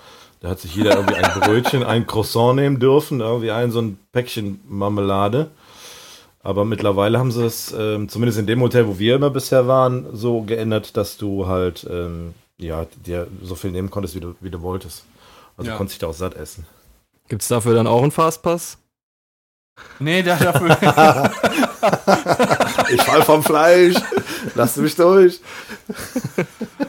Da 0.40 0.48
hat 0.48 0.58
sich 0.60 0.74
jeder 0.74 0.96
irgendwie 0.96 1.16
ein 1.16 1.40
Brötchen, 1.40 1.84
ein 1.84 2.06
Croissant 2.06 2.56
nehmen 2.56 2.78
dürfen, 2.80 3.20
irgendwie 3.20 3.50
ein 3.50 3.70
so 3.70 3.80
ein 3.80 3.98
Päckchen 4.12 4.60
Marmelade. 4.66 5.50
Aber 6.42 6.64
mittlerweile 6.64 7.18
haben 7.18 7.30
sie 7.30 7.44
es, 7.44 7.74
ähm, 7.78 8.08
zumindest 8.08 8.38
in 8.38 8.46
dem 8.46 8.62
Hotel, 8.62 8.86
wo 8.88 8.98
wir 8.98 9.16
immer 9.16 9.28
bisher 9.28 9.68
waren, 9.68 10.06
so 10.16 10.40
geändert, 10.40 10.96
dass 10.96 11.18
du 11.18 11.46
halt, 11.46 11.86
ähm, 11.90 12.32
ja, 12.56 12.86
dir 13.04 13.26
so 13.42 13.54
viel 13.54 13.70
nehmen 13.72 13.90
konntest, 13.90 14.14
wie 14.14 14.20
du, 14.20 14.34
wie 14.40 14.50
du 14.50 14.62
wolltest. 14.62 15.04
Also 15.58 15.68
Ja. 15.68 15.74
du 15.74 15.78
konntest 15.78 15.96
dich 15.96 16.00
da 16.00 16.06
auch 16.06 16.14
satt 16.14 16.34
essen. 16.36 16.66
Gibt's 17.28 17.48
dafür 17.48 17.74
dann 17.74 17.86
auch 17.86 18.00
einen 18.02 18.10
Fastpass? 18.10 18.78
Nee, 19.98 20.22
da, 20.22 20.36
dafür. 20.36 20.78
Ich 22.92 23.02
fall 23.02 23.22
vom 23.22 23.42
Fleisch, 23.42 23.94
lass 24.54 24.76
mich 24.76 24.94
durch. 24.96 25.40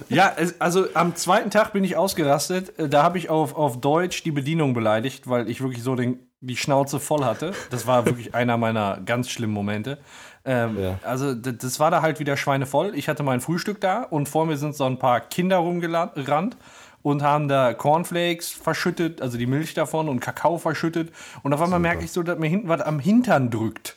Ja, 0.09 0.33
also 0.59 0.87
am 0.93 1.15
zweiten 1.15 1.49
Tag 1.51 1.73
bin 1.73 1.83
ich 1.83 1.95
ausgerastet. 1.95 2.77
Äh, 2.77 2.89
Da 2.89 3.03
habe 3.03 3.17
ich 3.17 3.29
auf, 3.29 3.55
auf 3.55 3.79
Deutsch 3.79 4.23
die 4.23 4.31
Bedienung 4.31 4.73
beleidigt, 4.73 5.29
weil 5.29 5.49
ich 5.49 5.61
wirklich 5.61 5.83
so 5.83 5.95
den, 5.95 6.19
die 6.41 6.57
Schnauze 6.57 6.99
voll 6.99 7.23
hatte. 7.23 7.53
Das 7.69 7.87
war 7.87 8.05
wirklich 8.05 8.35
einer 8.35 8.57
meiner 8.57 8.99
ganz 9.05 9.29
schlimmen 9.29 9.53
Momente. 9.53 9.99
Ähm, 10.43 10.77
Ja. 10.79 10.99
Also 11.03 11.33
das 11.33 11.79
war 11.79 11.91
da 11.91 12.01
halt 12.01 12.19
wieder 12.19 12.35
schweinevoll. 12.35 12.93
Ich 12.95 13.07
hatte 13.07 13.23
mein 13.23 13.41
Frühstück 13.41 13.79
da 13.79 14.03
und 14.03 14.27
vor 14.27 14.45
mir 14.45 14.57
sind 14.57 14.75
so 14.75 14.85
ein 14.85 14.99
paar 14.99 15.21
Kinder 15.21 15.57
rumgerannt 15.57 16.57
und 17.03 17.23
haben 17.23 17.47
da 17.47 17.73
Cornflakes 17.73 18.51
verschüttet, 18.51 19.21
also 19.21 19.37
die 19.37 19.45
Milch 19.47 19.73
davon 19.75 20.09
und 20.09 20.19
Kakao 20.19 20.57
verschüttet. 20.57 21.11
Und 21.43 21.53
auf 21.53 21.61
einmal 21.61 21.79
merke 21.79 22.03
ich 22.03 22.11
so, 22.11 22.21
dass 22.21 22.37
mir 22.37 22.47
hinten 22.49 22.67
was 22.67 22.81
am 22.81 22.99
Hintern 22.99 23.49
drückt. 23.49 23.95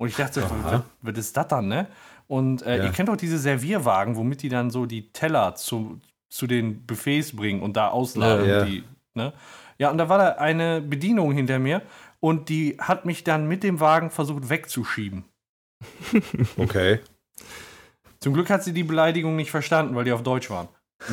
Und 0.00 0.08
ich 0.08 0.16
dachte, 0.16 0.42
was, 0.64 0.80
was 1.02 1.18
ist 1.18 1.36
das 1.36 1.48
dann, 1.48 1.68
ne? 1.68 1.86
Und 2.26 2.62
äh, 2.62 2.78
Ja. 2.78 2.84
ihr 2.84 2.90
kennt 2.90 3.10
doch 3.10 3.16
diese 3.16 3.36
Servierwagen, 3.38 4.16
womit 4.16 4.40
die 4.42 4.48
dann 4.48 4.70
so 4.70 4.86
die 4.86 5.12
Teller 5.12 5.54
zu, 5.56 6.00
zu 6.30 6.46
den 6.46 6.86
Buffets 6.86 7.36
bringen 7.36 7.60
und 7.60 7.76
da 7.76 7.88
ausladen. 7.88 8.48
Ja, 8.48 8.58
ja. 8.60 8.64
Die, 8.64 8.82
ne? 9.12 9.34
ja, 9.76 9.90
und 9.90 9.98
da 9.98 10.08
war 10.08 10.16
da 10.16 10.28
eine 10.36 10.80
Bedienung 10.80 11.32
hinter 11.32 11.58
mir 11.58 11.82
und 12.18 12.48
die 12.48 12.78
hat 12.80 13.04
mich 13.04 13.24
dann 13.24 13.46
mit 13.46 13.62
dem 13.62 13.78
Wagen 13.78 14.08
versucht 14.10 14.48
wegzuschieben. 14.48 15.24
Okay. 16.56 17.00
Zum 18.20 18.32
Glück 18.32 18.48
hat 18.48 18.62
sie 18.64 18.72
die 18.72 18.84
Beleidigung 18.84 19.36
nicht 19.36 19.50
verstanden, 19.50 19.94
weil 19.94 20.04
die 20.04 20.12
auf 20.12 20.22
Deutsch 20.22 20.48
waren. 20.50 20.68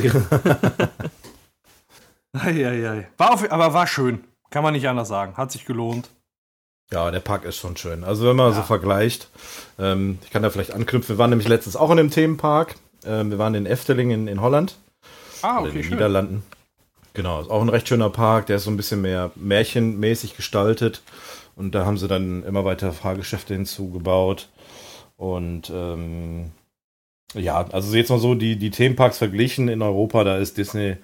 Eieiei. 2.34 3.08
War 3.17 3.34
auf, 3.34 3.52
aber 3.52 3.73
war 3.73 3.88
schön. 3.88 4.23
Kann 4.50 4.63
man 4.63 4.73
nicht 4.73 4.88
anders 4.88 5.08
sagen. 5.08 5.36
Hat 5.38 5.52
sich 5.52 5.65
gelohnt. 5.65 6.10
Ja, 6.91 7.12
der 7.12 7.19
Park 7.19 7.43
ist 7.43 7.58
schon 7.58 7.76
schön. 7.76 8.04
Also 8.04 8.26
wenn 8.26 8.36
man 8.36 8.54
so 8.54 8.62
vergleicht, 8.62 9.30
ähm, 9.78 10.19
ich 10.23 10.30
kann 10.30 10.41
da 10.43 10.50
vielleicht 10.50 10.71
anknüpfen, 10.73 11.15
wir 11.15 11.17
waren 11.17 11.30
nämlich 11.32 11.50
letztens 11.50 11.76
auch 11.76 11.91
in 11.91 11.97
dem 11.97 12.12
Themenpark, 12.12 12.76
Ähm, 13.06 13.30
wir 13.30 13.38
waren 13.38 13.56
in 13.56 13.65
Efteling 13.65 14.12
in, 14.12 14.28
in 14.28 14.41
Holland. 14.41 14.76
Ah, 15.41 15.60
oder 15.60 15.65
in 15.65 15.67
okay, 15.67 15.78
den 15.78 15.84
schön. 15.84 15.93
Niederlanden. 15.93 16.43
Genau, 17.13 17.41
ist 17.41 17.50
auch 17.50 17.62
ein 17.62 17.69
recht 17.69 17.88
schöner 17.88 18.10
Park, 18.10 18.47
der 18.47 18.58
ist 18.58 18.63
so 18.63 18.71
ein 18.71 18.78
bisschen 18.78 19.02
mehr 19.02 19.32
märchenmäßig 19.36 20.36
gestaltet. 20.36 21.02
Und 21.56 21.73
da 21.73 21.86
haben 21.86 21.97
sie 21.97 22.08
dann 22.08 22.43
immer 22.43 22.63
weiter 22.65 22.93
Fahrgeschäfte 22.93 23.54
hinzugebaut. 23.54 24.50
Und 25.15 25.71
ähm, 25.73 26.52
ja, 27.34 27.65
also 27.71 27.95
jetzt 27.95 28.10
mal 28.10 28.19
so 28.19 28.36
die, 28.36 28.56
die 28.58 28.69
Themenparks 28.71 29.17
verglichen 29.17 29.67
in 29.67 29.82
Europa, 29.82 30.23
da 30.23 30.38
ist 30.38 30.58
Disney, 30.58 30.97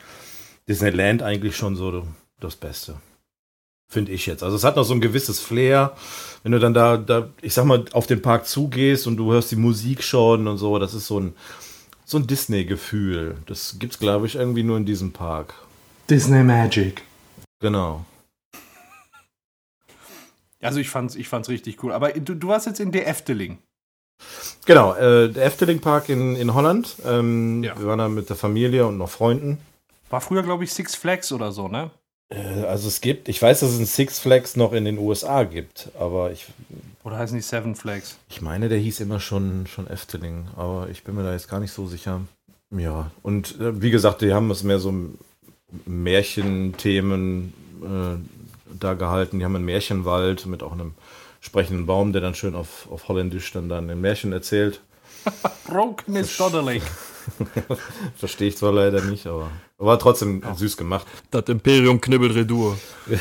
Disneyland 0.67 1.23
eigentlich 1.23 1.55
schon 1.57 1.75
so 1.75 2.05
das 2.39 2.55
Beste. 2.55 2.95
Finde 3.93 4.11
ich 4.11 4.25
jetzt. 4.25 4.41
Also 4.41 4.55
es 4.55 4.63
hat 4.63 4.75
noch 4.75 4.85
so 4.85 4.95
ein 4.95 5.01
gewisses 5.01 5.39
Flair. 5.39 5.95
Wenn 6.41 6.51
du 6.51 6.59
dann 6.59 6.73
da, 6.73 6.97
da, 6.97 7.29
ich 7.43 7.53
sag 7.53 7.65
mal, 7.65 7.85
auf 7.91 8.07
den 8.07 8.23
Park 8.23 8.47
zugehst 8.47 9.05
und 9.05 9.17
du 9.17 9.31
hörst 9.31 9.51
die 9.51 9.55
Musik 9.55 10.03
schon 10.03 10.47
und 10.47 10.57
so, 10.57 10.79
das 10.79 10.95
ist 10.95 11.05
so 11.05 11.19
ein, 11.19 11.35
so 12.03 12.17
ein 12.17 12.25
Disney-Gefühl. 12.25 13.37
Das 13.45 13.75
gibt's, 13.77 13.99
glaube 13.99 14.25
ich, 14.25 14.33
irgendwie 14.33 14.63
nur 14.63 14.77
in 14.77 14.85
diesem 14.85 15.11
Park. 15.13 15.53
Disney 16.09 16.41
Magic. 16.41 17.03
Genau. 17.61 18.03
Also 20.59 20.79
ich 20.79 20.89
fand's, 20.89 21.13
ich 21.13 21.29
fand's 21.29 21.49
richtig 21.49 21.83
cool. 21.83 21.91
Aber 21.91 22.13
du, 22.13 22.33
du 22.33 22.47
warst 22.47 22.65
jetzt 22.65 22.79
in 22.79 22.91
der 22.91 23.07
Efteling. 23.07 23.59
Genau, 24.65 24.95
äh, 24.95 25.29
der 25.29 25.45
Efteling 25.45 25.81
Park 25.81 26.09
in, 26.09 26.35
in 26.35 26.55
Holland. 26.55 26.95
Ähm, 27.05 27.63
Ja. 27.63 27.77
Wir 27.77 27.85
waren 27.85 27.99
da 27.99 28.09
mit 28.09 28.27
der 28.27 28.37
Familie 28.37 28.87
und 28.87 28.97
noch 28.97 29.09
Freunden. 29.11 29.59
War 30.09 30.19
früher, 30.19 30.41
glaube 30.41 30.63
ich, 30.63 30.73
Six 30.73 30.95
Flags 30.95 31.31
oder 31.31 31.51
so, 31.51 31.67
ne? 31.67 31.91
Äh, 32.33 32.63
also 32.65 32.87
es 32.87 33.01
gibt, 33.01 33.29
ich 33.29 33.41
weiß, 33.41 33.61
dass 33.61 33.71
es 33.71 33.77
einen 33.77 33.85
Six 33.85 34.19
Flags 34.19 34.55
noch 34.55 34.73
in 34.73 34.85
den 34.85 34.97
USA 34.97 35.43
gibt, 35.43 35.89
aber 35.99 36.31
ich, 36.31 36.47
Oder 37.03 37.17
heißen 37.17 37.35
die 37.35 37.41
Seven 37.43 37.75
Flags? 37.75 38.17
ich 38.29 38.41
meine, 38.41 38.69
der 38.69 38.79
hieß 38.79 38.99
immer 39.01 39.19
schon, 39.19 39.67
schon 39.67 39.87
Efteling, 39.87 40.47
aber 40.55 40.87
ich 40.89 41.03
bin 41.03 41.15
mir 41.15 41.23
da 41.23 41.33
jetzt 41.33 41.49
gar 41.49 41.59
nicht 41.59 41.71
so 41.71 41.87
sicher. 41.87 42.21
Ja, 42.71 43.11
und 43.21 43.59
äh, 43.59 43.81
wie 43.81 43.91
gesagt, 43.91 44.21
die 44.21 44.33
haben 44.33 44.49
es 44.49 44.63
mehr 44.63 44.79
so 44.79 44.93
Märchenthemen 45.85 47.53
äh, 47.83 48.77
da 48.79 48.93
gehalten. 48.95 49.39
Die 49.39 49.45
haben 49.45 49.55
einen 49.55 49.65
Märchenwald 49.65 50.45
mit 50.45 50.63
auch 50.63 50.71
einem 50.71 50.93
sprechenden 51.39 51.85
Baum, 51.85 52.13
der 52.13 52.21
dann 52.21 52.35
schön 52.35 52.55
auf, 52.55 52.87
auf 52.89 53.07
Holländisch 53.07 53.51
dann, 53.51 53.69
dann 53.69 53.89
ein 53.89 54.01
Märchen 54.01 54.33
erzählt. 54.33 54.81
Broken 55.67 56.15
is 56.15 56.35
Dodderley. 56.37 56.81
Verstehe 58.15 58.49
ich 58.49 58.57
zwar 58.57 58.71
leider 58.71 59.01
nicht, 59.01 59.27
aber 59.27 59.49
war 59.77 59.99
trotzdem 59.99 60.41
süß 60.55 60.77
gemacht. 60.77 61.07
Das 61.31 61.45
Imperium 61.47 61.99
knibbelt 62.01 62.35
Redur. 62.35 62.77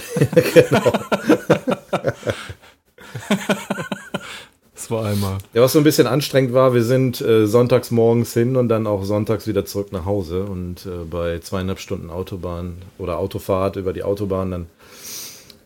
Das 4.83 4.91
war 4.91 5.05
einmal. 5.05 5.39
Ja, 5.55 5.63
was 5.63 5.75
so 5.75 5.79
ein 5.79 5.85
bisschen 5.85 6.09
anstrengend 6.09 6.55
war, 6.55 6.75
wir 6.75 6.83
sind 6.83 7.21
äh, 7.21 7.47
sonntags 7.47 7.93
morgens 7.93 8.33
hin 8.33 8.57
und 8.57 8.69
dann 8.69 8.89
auch 8.89 9.05
sonntags 9.05 9.47
wieder 9.47 9.65
zurück 9.65 9.93
nach 9.93 10.07
Hause. 10.07 10.43
Und 10.43 10.87
äh, 10.87 11.05
bei 11.09 11.39
zweieinhalb 11.39 11.79
Stunden 11.79 12.11
Autobahn 12.11 12.79
oder 12.99 13.19
Autofahrt 13.19 13.77
über 13.77 13.93
die 13.93 14.03
Autobahn, 14.03 14.51
dann 14.51 14.67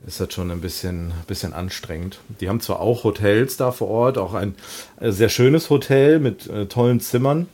ist 0.07 0.21
das 0.21 0.35
schon 0.35 0.51
ein 0.51 0.61
bisschen, 0.61 1.15
bisschen 1.27 1.55
anstrengend. 1.55 2.19
Die 2.41 2.51
haben 2.51 2.61
zwar 2.61 2.81
auch 2.81 3.05
Hotels 3.05 3.57
da 3.57 3.73
vor 3.73 3.89
Ort, 3.89 4.19
auch 4.19 4.35
ein 4.35 4.55
äh, 5.01 5.11
sehr 5.11 5.31
schönes 5.31 5.71
Hotel 5.71 6.19
mit 6.19 6.47
äh, 6.49 6.67
tollen 6.67 7.01
Zimmern. 7.01 7.49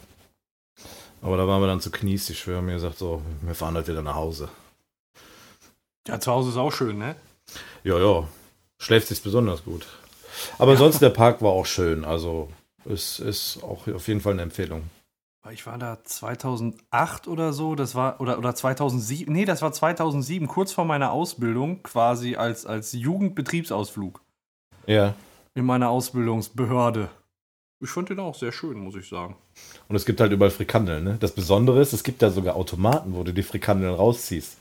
Aber 1.23 1.37
da 1.37 1.47
waren 1.47 1.61
wir 1.63 1.67
dann 1.69 1.81
zu 1.81 1.91
kniesig. 1.91 2.47
Wir 2.47 2.57
haben 2.57 2.67
mir 2.67 2.75
gesagt, 2.75 2.99
so, 2.99 3.23
wir 3.43 3.55
fahren 3.55 3.75
halt 3.75 3.89
wieder 3.89 4.03
nach 4.03 4.17
Hause. 4.17 4.49
Ja, 6.07 6.19
zu 6.19 6.33
Hause 6.33 6.51
ist 6.51 6.57
auch 6.57 6.73
schön, 6.73 6.99
ne? 6.99 7.15
Ja, 7.85 7.99
ja, 7.99 8.27
schläft 8.79 9.09
sich 9.09 9.23
besonders 9.23 9.65
gut. 9.65 9.87
Aber 10.59 10.73
ansonsten 10.73 11.05
der 11.05 11.11
Park 11.11 11.41
war 11.41 11.51
auch 11.53 11.67
schön. 11.67 12.05
Also 12.05 12.49
es 12.85 13.21
ist 13.21 13.63
auch 13.63 13.87
auf 13.89 14.09
jeden 14.09 14.21
Fall 14.21 14.33
eine 14.33 14.43
Empfehlung. 14.43 14.83
Ich 15.51 15.67
war 15.67 15.77
da 15.77 15.99
2008 16.05 17.27
oder 17.27 17.53
so, 17.53 17.75
das 17.75 17.97
war, 17.97 18.21
oder, 18.21 18.39
oder 18.39 18.55
2007, 18.55 19.33
nee, 19.33 19.45
das 19.45 19.61
war 19.61 19.73
2007, 19.73 20.47
kurz 20.47 20.71
vor 20.73 20.85
meiner 20.85 21.11
Ausbildung, 21.11 21.83
quasi 21.83 22.37
als, 22.37 22.65
als 22.65 22.93
Jugendbetriebsausflug 22.93 24.21
Ja. 24.87 25.15
in 25.55 25.65
meiner 25.65 25.89
Ausbildungsbehörde. 25.91 27.09
Ich 27.83 27.90
fand 27.90 28.09
den 28.11 28.21
auch 28.21 28.37
sehr 28.37 28.53
schön, 28.53 28.79
muss 28.79 28.95
ich 28.95 29.09
sagen. 29.09 29.35
Und 29.88 29.97
es 29.97 30.07
gibt 30.07 30.21
halt 30.21 30.31
überall 30.31 30.53
Frikandeln. 30.53 31.03
Ne? 31.03 31.16
Das 31.18 31.33
Besondere 31.33 31.81
ist, 31.81 31.92
es 31.92 32.05
gibt 32.05 32.23
da 32.23 32.31
sogar 32.31 32.55
Automaten, 32.55 33.14
wo 33.14 33.25
du 33.25 33.33
die 33.33 33.42
Frikandeln 33.42 33.92
rausziehst. 33.92 34.57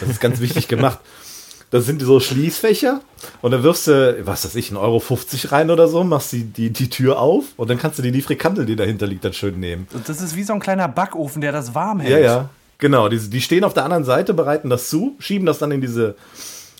Das 0.00 0.08
ist 0.08 0.20
ganz 0.20 0.40
wichtig 0.40 0.66
gemacht. 0.66 0.98
Das 1.70 1.86
sind 1.86 2.02
so 2.02 2.20
Schließfächer 2.20 3.00
und 3.42 3.50
dann 3.50 3.62
wirfst 3.62 3.86
du, 3.86 4.26
was 4.26 4.44
weiß 4.44 4.54
ich, 4.56 4.70
1,50 4.70 4.76
Euro 4.76 5.02
rein 5.50 5.70
oder 5.70 5.88
so, 5.88 6.04
machst 6.04 6.32
die, 6.32 6.44
die, 6.44 6.70
die 6.70 6.90
Tür 6.90 7.18
auf 7.18 7.44
und 7.56 7.70
dann 7.70 7.78
kannst 7.78 7.98
du 7.98 8.02
dir 8.02 8.12
die 8.12 8.22
Frikandel, 8.22 8.66
die 8.66 8.76
dahinter 8.76 9.06
liegt, 9.06 9.24
dann 9.24 9.32
schön 9.32 9.58
nehmen. 9.58 9.88
Und 9.92 10.08
das 10.08 10.20
ist 10.20 10.36
wie 10.36 10.44
so 10.44 10.52
ein 10.52 10.60
kleiner 10.60 10.86
Backofen, 10.88 11.40
der 11.40 11.52
das 11.52 11.74
warm 11.74 12.00
hält. 12.00 12.12
Ja, 12.12 12.18
ja. 12.18 12.50
Genau, 12.78 13.08
die, 13.08 13.18
die 13.18 13.40
stehen 13.40 13.64
auf 13.64 13.74
der 13.74 13.84
anderen 13.84 14.04
Seite, 14.04 14.34
bereiten 14.34 14.68
das 14.68 14.88
zu, 14.88 15.16
schieben 15.18 15.46
das 15.46 15.58
dann 15.58 15.70
in 15.72 15.80
diese 15.80 16.16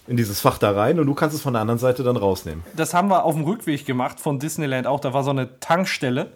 in 0.06 0.16
dieses 0.16 0.40
Fach 0.40 0.58
da 0.58 0.72
rein 0.72 0.98
und 1.00 1.06
du 1.06 1.14
kannst 1.14 1.34
es 1.34 1.42
von 1.42 1.54
der 1.54 1.62
anderen 1.62 1.78
Seite 1.78 2.02
dann 2.02 2.16
rausnehmen. 2.16 2.64
Das 2.76 2.94
haben 2.94 3.08
wir 3.08 3.24
auf 3.24 3.34
dem 3.34 3.44
Rückweg 3.44 3.86
gemacht 3.86 4.20
von 4.20 4.38
Disneyland 4.38 4.86
auch. 4.86 5.00
Da 5.00 5.12
war 5.12 5.24
so 5.24 5.30
eine 5.30 5.58
Tankstelle. 5.60 6.32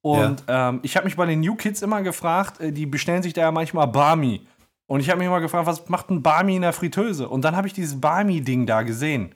Und 0.00 0.42
ähm, 0.48 0.80
ich 0.82 0.96
habe 0.96 1.04
mich 1.04 1.16
bei 1.16 1.26
den 1.26 1.40
New 1.40 1.54
Kids 1.54 1.80
immer 1.80 2.02
gefragt, 2.02 2.60
äh, 2.60 2.72
die 2.72 2.86
bestellen 2.86 3.22
sich 3.22 3.34
da 3.34 3.42
ja 3.42 3.52
manchmal 3.52 3.86
Barmi. 3.86 4.46
Und 4.86 5.00
ich 5.00 5.08
habe 5.08 5.18
mich 5.18 5.28
immer 5.28 5.40
gefragt, 5.40 5.66
was 5.66 5.88
macht 5.88 6.10
ein 6.10 6.22
Barmi 6.22 6.56
in 6.56 6.62
der 6.62 6.72
Fritteuse? 6.72 7.28
Und 7.28 7.44
dann 7.44 7.56
habe 7.56 7.66
ich 7.66 7.72
dieses 7.72 8.00
Barmi-Ding 8.00 8.66
da 8.66 8.82
gesehen. 8.82 9.34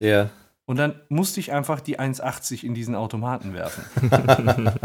Ja. 0.00 0.30
Und 0.64 0.78
dann 0.78 1.00
musste 1.08 1.38
ich 1.38 1.52
einfach 1.52 1.80
die 1.80 2.00
1,80 2.00 2.64
in 2.64 2.74
diesen 2.74 2.94
Automaten 2.94 3.54
werfen. 3.54 3.84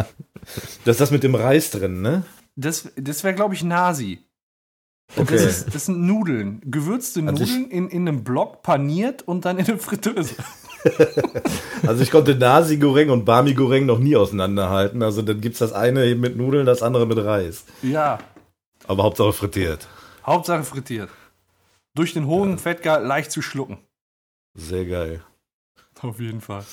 Das 0.86 0.96
ist 0.96 1.02
das 1.02 1.12
mit 1.12 1.22
dem 1.22 1.36
Reis 1.36 1.70
drin, 1.70 2.02
ne? 2.02 2.24
Das, 2.56 2.92
das 2.96 3.24
wäre, 3.24 3.36
glaube 3.36 3.54
ich, 3.54 3.64
Nasi. 3.64 4.26
Okay. 5.16 5.34
Das, 5.34 5.44
ist, 5.44 5.76
das 5.76 5.86
sind 5.86 6.06
Nudeln. 6.06 6.62
Gewürzte 6.66 7.22
Also 7.28 7.44
Nudeln 7.44 7.70
in, 7.70 7.90
in 7.90 8.08
einem 8.08 8.24
Block 8.24 8.62
paniert 8.64 9.22
und 9.28 9.46
dann 9.46 9.58
in 9.58 9.68
eine 9.68 9.78
Fritteuse. 9.78 10.36
Also 11.86 12.02
ich 12.02 12.10
konnte 12.10 12.34
Nasi 12.34 12.78
Goreng 12.78 13.12
und 13.12 13.24
Bami 13.24 13.54
Goreng 13.54 13.86
noch 13.86 14.00
nie 14.00 14.16
auseinanderhalten. 14.16 15.04
Also 15.04 15.22
dann 15.22 15.40
gibt's 15.40 15.60
das 15.60 15.74
eine 15.74 16.06
eben 16.06 16.22
mit 16.22 16.38
Nudeln, 16.38 16.66
das 16.66 16.82
andere 16.82 17.06
mit 17.06 17.20
Reis. 17.20 17.66
Ja, 17.84 18.18
Aber 18.88 19.04
Hauptsache 19.04 19.32
frittiert. 19.32 19.88
Hauptsache 20.26 20.64
frittiert. 20.64 21.10
Durch 21.94 22.14
den 22.14 22.26
hohen 22.26 22.58
Fettgehalt 22.58 23.06
leicht 23.06 23.32
zu 23.32 23.42
schlucken. 23.44 23.78
Sehr 24.56 24.86
geil. 24.86 25.22
Auf 26.02 26.20
jeden 26.20 26.42
Fall. 26.42 26.66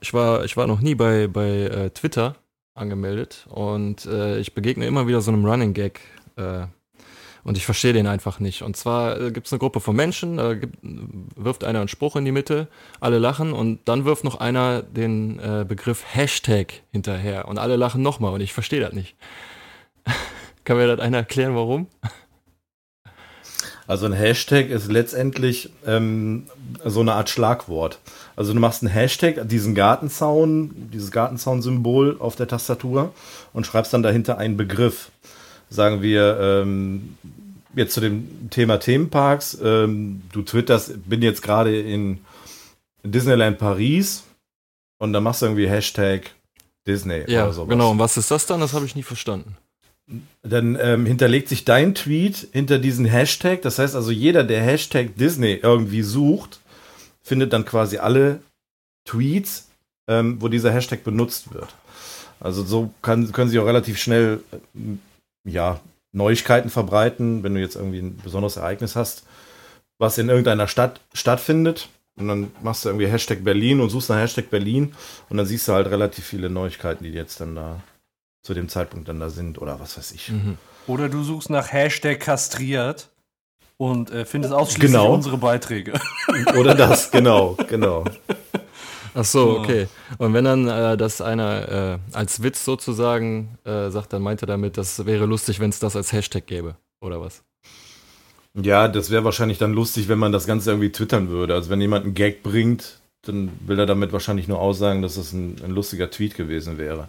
Ich 0.00 0.14
war, 0.14 0.44
ich 0.44 0.56
war 0.56 0.66
noch 0.66 0.80
nie 0.80 0.94
bei, 0.94 1.26
bei 1.26 1.48
äh, 1.48 1.90
Twitter 1.90 2.36
angemeldet 2.74 3.46
und 3.48 4.06
äh, 4.06 4.38
ich 4.38 4.54
begegne 4.54 4.86
immer 4.86 5.06
wieder 5.06 5.20
so 5.20 5.30
einem 5.30 5.44
Running 5.44 5.74
Gag 5.74 6.00
äh, 6.36 6.66
und 7.44 7.56
ich 7.56 7.64
verstehe 7.64 7.92
den 7.92 8.06
einfach 8.06 8.40
nicht. 8.40 8.62
Und 8.62 8.76
zwar 8.76 9.20
äh, 9.20 9.30
gibt 9.32 9.46
es 9.46 9.52
eine 9.52 9.58
Gruppe 9.58 9.80
von 9.80 9.96
Menschen, 9.96 10.36
da 10.36 10.54
gibt, 10.54 10.76
wirft 10.82 11.64
einer 11.64 11.80
einen 11.80 11.88
Spruch 11.88 12.16
in 12.16 12.24
die 12.24 12.32
Mitte, 12.32 12.68
alle 13.00 13.18
lachen 13.18 13.52
und 13.52 13.80
dann 13.86 14.04
wirft 14.04 14.24
noch 14.24 14.40
einer 14.40 14.82
den 14.82 15.38
äh, 15.38 15.64
Begriff 15.66 16.04
Hashtag 16.14 16.82
hinterher 16.92 17.48
und 17.48 17.58
alle 17.58 17.76
lachen 17.76 18.02
nochmal 18.02 18.32
und 18.32 18.40
ich 18.40 18.52
verstehe 18.52 18.80
das 18.80 18.92
nicht. 18.92 19.16
Kann 20.64 20.76
mir 20.76 20.86
das 20.86 21.00
einer 21.00 21.18
erklären, 21.18 21.54
warum? 21.54 21.88
Also 23.86 24.06
ein 24.06 24.12
Hashtag 24.12 24.70
ist 24.70 24.90
letztendlich 24.90 25.70
ähm, 25.86 26.46
so 26.84 27.00
eine 27.00 27.14
Art 27.14 27.28
Schlagwort. 27.28 27.98
Also 28.36 28.54
du 28.54 28.60
machst 28.60 28.82
einen 28.82 28.92
Hashtag, 28.92 29.48
diesen 29.48 29.74
Gartenzaun, 29.74 30.88
dieses 30.92 31.10
Gartenzaun-Symbol 31.10 32.16
auf 32.18 32.36
der 32.36 32.48
Tastatur 32.48 33.12
und 33.52 33.66
schreibst 33.66 33.92
dann 33.92 34.02
dahinter 34.02 34.38
einen 34.38 34.56
Begriff. 34.56 35.10
Sagen 35.72 36.02
wir 36.02 36.38
ähm, 36.38 37.16
jetzt 37.74 37.94
zu 37.94 38.00
dem 38.00 38.50
Thema 38.50 38.78
Themenparks. 38.78 39.58
Ähm, 39.62 40.22
du 40.32 40.42
twitterst, 40.42 41.08
bin 41.08 41.22
jetzt 41.22 41.42
gerade 41.42 41.80
in 41.80 42.18
Disneyland 43.02 43.58
Paris 43.58 44.24
und 44.98 45.12
dann 45.14 45.22
machst 45.22 45.40
du 45.40 45.46
irgendwie 45.46 45.68
Hashtag 45.68 46.30
Disney 46.86 47.24
Ja, 47.26 47.44
oder 47.44 47.52
sowas. 47.54 47.70
genau. 47.70 47.90
Und 47.92 47.98
was 47.98 48.16
ist 48.16 48.30
das 48.30 48.44
dann? 48.46 48.60
Das 48.60 48.74
habe 48.74 48.84
ich 48.84 48.94
nie 48.96 49.02
verstanden. 49.02 49.56
Dann 50.42 50.76
ähm, 50.80 51.06
hinterlegt 51.06 51.48
sich 51.48 51.64
dein 51.64 51.94
Tweet 51.94 52.48
hinter 52.52 52.78
diesen 52.78 53.06
Hashtag. 53.06 53.62
Das 53.62 53.78
heißt 53.78 53.94
also, 53.94 54.10
jeder, 54.10 54.44
der 54.44 54.60
Hashtag 54.62 55.16
Disney 55.16 55.58
irgendwie 55.62 56.02
sucht, 56.02 56.60
findet 57.22 57.52
dann 57.52 57.64
quasi 57.64 57.96
alle 57.98 58.40
Tweets, 59.06 59.68
ähm, 60.06 60.36
wo 60.40 60.48
dieser 60.48 60.70
Hashtag 60.70 61.02
benutzt 61.02 61.54
wird. 61.54 61.74
Also 62.40 62.62
so 62.62 62.92
kann, 63.00 63.32
können 63.32 63.48
sie 63.50 63.58
auch 63.58 63.66
relativ 63.66 63.98
schnell 63.98 64.40
ähm, 64.74 64.98
ja, 65.44 65.80
Neuigkeiten 66.12 66.70
verbreiten, 66.70 67.42
wenn 67.42 67.54
du 67.54 67.60
jetzt 67.60 67.76
irgendwie 67.76 67.98
ein 68.00 68.16
besonderes 68.18 68.56
Ereignis 68.56 68.96
hast, 68.96 69.24
was 69.98 70.18
in 70.18 70.28
irgendeiner 70.28 70.68
Stadt 70.68 71.00
stattfindet. 71.14 71.88
Und 72.16 72.28
dann 72.28 72.50
machst 72.62 72.84
du 72.84 72.90
irgendwie 72.90 73.06
Hashtag 73.06 73.42
Berlin 73.42 73.80
und 73.80 73.88
suchst 73.88 74.10
nach 74.10 74.18
Hashtag 74.18 74.50
Berlin 74.50 74.94
und 75.30 75.38
dann 75.38 75.46
siehst 75.46 75.66
du 75.66 75.72
halt 75.72 75.86
relativ 75.86 76.26
viele 76.26 76.50
Neuigkeiten, 76.50 77.04
die 77.04 77.10
jetzt 77.10 77.40
dann 77.40 77.54
da 77.56 77.80
zu 78.42 78.52
dem 78.52 78.68
Zeitpunkt 78.68 79.08
dann 79.08 79.18
da 79.20 79.30
sind 79.30 79.60
oder 79.60 79.80
was 79.80 79.96
weiß 79.96 80.12
ich. 80.12 80.28
Mhm. 80.30 80.58
Oder 80.86 81.08
du 81.08 81.22
suchst 81.22 81.48
nach 81.48 81.72
Hashtag 81.72 82.20
kastriert 82.20 83.08
und 83.78 84.10
äh, 84.10 84.26
findest 84.26 84.52
ausschließlich 84.52 84.90
Genau. 84.92 85.14
unsere 85.14 85.38
Beiträge. 85.38 85.94
Oder 86.58 86.74
das, 86.74 87.10
genau, 87.10 87.56
genau. 87.68 88.04
Ach 89.14 89.24
so, 89.24 89.58
okay. 89.58 89.88
Und 90.18 90.32
wenn 90.34 90.44
dann 90.44 90.68
äh, 90.68 90.96
das 90.96 91.20
einer 91.20 91.68
äh, 91.68 91.98
als 92.12 92.42
Witz 92.42 92.64
sozusagen 92.64 93.58
äh, 93.64 93.90
sagt, 93.90 94.12
dann 94.12 94.22
meint 94.22 94.42
er 94.42 94.46
damit, 94.46 94.78
das 94.78 95.04
wäre 95.04 95.26
lustig, 95.26 95.60
wenn 95.60 95.70
es 95.70 95.78
das 95.78 95.96
als 95.96 96.12
Hashtag 96.12 96.46
gäbe, 96.46 96.76
oder 97.00 97.20
was? 97.20 97.42
Ja, 98.54 98.88
das 98.88 99.10
wäre 99.10 99.24
wahrscheinlich 99.24 99.58
dann 99.58 99.72
lustig, 99.72 100.08
wenn 100.08 100.18
man 100.18 100.32
das 100.32 100.46
Ganze 100.46 100.70
irgendwie 100.70 100.92
twittern 100.92 101.28
würde. 101.28 101.54
Also 101.54 101.70
wenn 101.70 101.80
jemand 101.80 102.04
einen 102.04 102.14
Gag 102.14 102.42
bringt, 102.42 103.00
dann 103.22 103.50
will 103.66 103.78
er 103.78 103.86
damit 103.86 104.12
wahrscheinlich 104.12 104.48
nur 104.48 104.60
aussagen, 104.60 105.02
dass 105.02 105.16
es 105.16 105.32
ein, 105.32 105.56
ein 105.64 105.70
lustiger 105.70 106.10
Tweet 106.10 106.34
gewesen 106.34 106.76
wäre. 106.76 107.08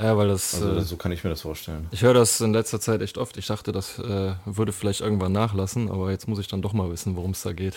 Ja, 0.00 0.16
weil 0.16 0.28
das. 0.28 0.54
Also 0.54 0.76
äh, 0.76 0.80
so 0.82 0.96
kann 0.96 1.12
ich 1.12 1.22
mir 1.22 1.30
das 1.30 1.42
vorstellen. 1.42 1.86
ich 1.92 2.02
höre 2.02 2.14
das 2.14 2.40
in 2.40 2.52
letzter 2.52 2.80
Zeit 2.80 3.02
echt 3.02 3.18
oft. 3.18 3.36
Ich 3.36 3.46
dachte, 3.46 3.72
das 3.72 3.98
äh, 3.98 4.34
würde 4.44 4.72
vielleicht 4.72 5.00
irgendwann 5.00 5.32
nachlassen, 5.32 5.90
aber 5.90 6.10
jetzt 6.10 6.28
muss 6.28 6.38
ich 6.38 6.48
dann 6.48 6.62
doch 6.62 6.72
mal 6.72 6.90
wissen, 6.90 7.14
worum 7.16 7.30
es 7.32 7.42
da 7.42 7.52
geht. 7.52 7.74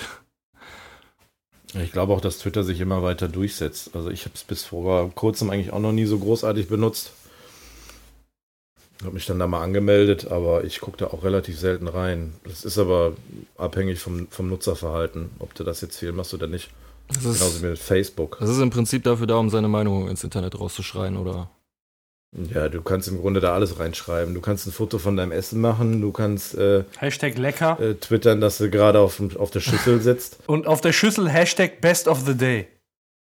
Ich 1.83 1.91
glaube 1.91 2.13
auch, 2.13 2.21
dass 2.21 2.39
Twitter 2.39 2.63
sich 2.63 2.79
immer 2.79 3.03
weiter 3.03 3.27
durchsetzt. 3.27 3.91
Also 3.93 4.09
ich 4.09 4.21
habe 4.21 4.35
es 4.35 4.43
bis 4.43 4.63
vor 4.63 5.09
kurzem 5.13 5.49
eigentlich 5.49 5.73
auch 5.73 5.79
noch 5.79 5.91
nie 5.91 6.05
so 6.05 6.17
großartig 6.17 6.67
benutzt. 6.67 7.11
Habe 9.01 9.13
mich 9.13 9.25
dann 9.25 9.39
da 9.39 9.47
mal 9.47 9.61
angemeldet, 9.61 10.31
aber 10.31 10.63
ich 10.63 10.79
gucke 10.79 10.97
da 10.97 11.07
auch 11.07 11.23
relativ 11.23 11.59
selten 11.59 11.87
rein. 11.87 12.33
Das 12.45 12.63
ist 12.63 12.77
aber 12.77 13.13
abhängig 13.57 13.99
vom, 13.99 14.27
vom 14.29 14.47
Nutzerverhalten, 14.47 15.31
ob 15.39 15.53
du 15.53 15.63
das 15.63 15.81
jetzt 15.81 15.97
viel 15.97 16.13
machst 16.13 16.33
oder 16.33 16.47
nicht. 16.47 16.69
Das 17.09 17.23
Genauso 17.23 17.45
ist, 17.45 17.61
wie 17.61 17.67
mit 17.67 17.77
Facebook. 17.77 18.37
das 18.39 18.49
ist 18.49 18.59
im 18.59 18.69
Prinzip 18.69 19.03
dafür 19.03 19.27
da, 19.27 19.35
um 19.35 19.49
seine 19.49 19.67
Meinung 19.67 20.07
ins 20.07 20.23
Internet 20.23 20.59
rauszuschreien, 20.59 21.17
oder? 21.17 21.49
Ja, 22.53 22.67
du 22.67 22.81
kannst 22.81 23.07
im 23.07 23.21
Grunde 23.21 23.39
da 23.39 23.53
alles 23.53 23.79
reinschreiben. 23.79 24.33
Du 24.33 24.41
kannst 24.41 24.67
ein 24.67 24.73
Foto 24.73 24.97
von 24.99 25.15
deinem 25.15 25.31
Essen 25.31 25.61
machen, 25.61 26.01
du 26.01 26.11
kannst 26.11 26.53
äh, 26.55 26.83
Hashtag 26.97 27.37
lecker. 27.37 27.79
äh, 27.79 27.95
twittern, 27.95 28.41
dass 28.41 28.57
du 28.57 28.69
gerade 28.69 28.99
auf, 28.99 29.17
dem- 29.17 29.37
auf 29.37 29.51
der 29.51 29.61
Schüssel 29.61 30.01
sitzt. 30.01 30.39
Und 30.47 30.67
auf 30.67 30.81
der 30.81 30.91
Schüssel 30.91 31.29
Hashtag 31.29 31.79
Best 31.79 32.09
of 32.09 32.25
the 32.25 32.35
Day. 32.35 32.67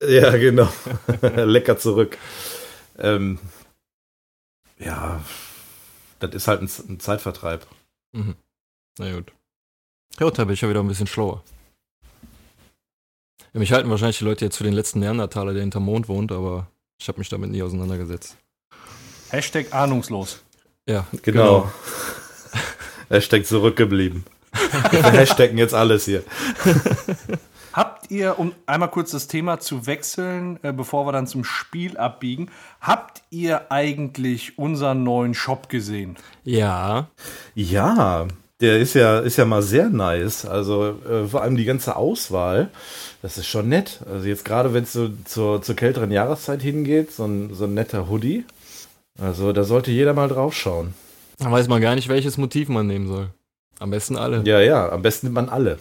Ja, 0.02 0.30
genau. 0.36 0.68
Lecker 1.22 1.78
zurück. 1.78 2.18
Ähm, 2.98 3.38
ja, 4.78 5.22
das 6.18 6.34
ist 6.34 6.48
halt 6.48 6.62
ein, 6.62 6.70
ein 6.88 6.98
Zeitvertreib. 7.00 7.66
Mhm. 8.12 8.34
Na 8.98 9.12
gut. 9.12 9.32
Ja, 10.18 10.26
gut, 10.26 10.38
da 10.38 10.44
bin 10.44 10.54
ich 10.54 10.60
ja 10.60 10.68
wieder 10.68 10.80
ein 10.80 10.88
bisschen 10.88 11.06
schlauer. 11.06 11.44
Ja, 13.52 13.60
mich 13.60 13.72
halten 13.72 13.90
wahrscheinlich 13.90 14.18
die 14.18 14.24
Leute 14.24 14.44
jetzt 14.44 14.56
für 14.56 14.64
den 14.64 14.72
letzten 14.72 14.98
Neandertaler, 15.00 15.52
der 15.52 15.62
hinterm 15.62 15.84
Mond 15.84 16.08
wohnt, 16.08 16.32
aber 16.32 16.66
ich 17.00 17.06
habe 17.08 17.18
mich 17.20 17.28
damit 17.28 17.50
nie 17.50 17.62
auseinandergesetzt. 17.62 18.36
Hashtag 19.30 19.72
ahnungslos. 19.72 20.42
Ja, 20.86 21.06
Genau. 21.22 21.70
Hashtag 23.10 23.46
zurückgeblieben. 23.46 24.24
Wir 24.90 25.02
hashtaggen 25.02 25.56
jetzt 25.56 25.74
alles 25.74 26.04
hier. 26.04 26.22
Habt 27.72 28.10
ihr, 28.10 28.38
um 28.38 28.52
einmal 28.66 28.90
kurz 28.90 29.12
das 29.12 29.28
Thema 29.28 29.60
zu 29.60 29.86
wechseln, 29.86 30.58
äh, 30.62 30.72
bevor 30.72 31.06
wir 31.06 31.12
dann 31.12 31.26
zum 31.26 31.44
Spiel 31.44 31.96
abbiegen, 31.96 32.50
habt 32.80 33.22
ihr 33.30 33.70
eigentlich 33.70 34.58
unseren 34.58 35.04
neuen 35.04 35.34
Shop 35.34 35.68
gesehen? 35.68 36.16
Ja, 36.44 37.08
Ja, 37.54 38.26
der 38.60 38.78
ist 38.80 38.94
ja, 38.94 39.20
ist 39.20 39.36
ja 39.36 39.44
mal 39.44 39.62
sehr 39.62 39.88
nice. 39.88 40.44
Also 40.44 40.98
äh, 41.08 41.28
vor 41.28 41.42
allem 41.42 41.56
die 41.56 41.64
ganze 41.64 41.94
Auswahl, 41.96 42.70
das 43.22 43.38
ist 43.38 43.46
schon 43.46 43.68
nett. 43.68 44.00
Also 44.10 44.26
jetzt 44.26 44.44
gerade, 44.44 44.74
wenn 44.74 44.82
es 44.82 44.92
so 44.92 45.10
zur, 45.24 45.62
zur 45.62 45.76
kälteren 45.76 46.10
Jahreszeit 46.10 46.60
hingeht, 46.60 47.12
so 47.12 47.24
ein, 47.24 47.54
so 47.54 47.64
ein 47.64 47.74
netter 47.74 48.08
Hoodie. 48.08 48.44
Also 49.20 49.52
da 49.52 49.64
sollte 49.64 49.90
jeder 49.90 50.14
mal 50.14 50.28
drauf 50.28 50.54
schauen. 50.54 50.94
da 51.38 51.50
weiß 51.50 51.68
man 51.68 51.80
gar 51.80 51.94
nicht, 51.94 52.08
welches 52.08 52.38
Motiv 52.38 52.68
man 52.68 52.86
nehmen 52.86 53.08
soll. 53.08 53.30
Am 53.80 53.90
besten 53.90 54.16
alle. 54.16 54.42
Ja, 54.44 54.60
ja, 54.60 54.88
am 54.90 55.02
besten 55.02 55.26
nimmt 55.26 55.34
man 55.34 55.48
alle. 55.48 55.78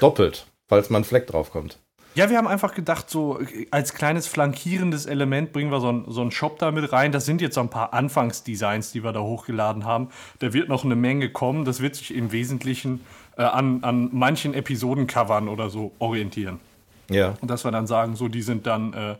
Doppelt, 0.00 0.46
falls 0.68 0.90
mal 0.90 0.98
ein 0.98 1.04
Fleck 1.04 1.26
drauf 1.26 1.50
kommt. 1.50 1.78
Ja, 2.16 2.30
wir 2.30 2.36
haben 2.36 2.46
einfach 2.46 2.74
gedacht, 2.74 3.10
so 3.10 3.40
als 3.72 3.92
kleines 3.92 4.28
flankierendes 4.28 5.06
Element 5.06 5.52
bringen 5.52 5.72
wir 5.72 5.80
so 5.80 5.88
einen 5.88 6.04
so 6.08 6.20
einen 6.20 6.30
Shop 6.30 6.60
da 6.60 6.70
mit 6.70 6.92
rein. 6.92 7.10
Das 7.10 7.26
sind 7.26 7.40
jetzt 7.40 7.56
so 7.56 7.60
ein 7.60 7.70
paar 7.70 7.92
Anfangsdesigns, 7.92 8.92
die 8.92 9.02
wir 9.02 9.12
da 9.12 9.20
hochgeladen 9.20 9.84
haben. 9.84 10.10
Da 10.38 10.52
wird 10.52 10.68
noch 10.68 10.84
eine 10.84 10.94
Menge 10.94 11.30
kommen. 11.30 11.64
Das 11.64 11.80
wird 11.80 11.96
sich 11.96 12.14
im 12.14 12.30
Wesentlichen 12.30 13.00
äh, 13.36 13.42
an, 13.42 13.82
an 13.82 14.10
manchen 14.12 14.54
Episodencovern 14.54 15.48
oder 15.48 15.70
so 15.70 15.90
orientieren. 15.98 16.60
Ja. 17.10 17.34
Und 17.40 17.50
dass 17.50 17.64
wir 17.64 17.72
dann 17.72 17.88
sagen, 17.88 18.14
so, 18.14 18.28
die 18.28 18.42
sind 18.42 18.66
dann, 18.66 18.92
äh, 18.92 19.16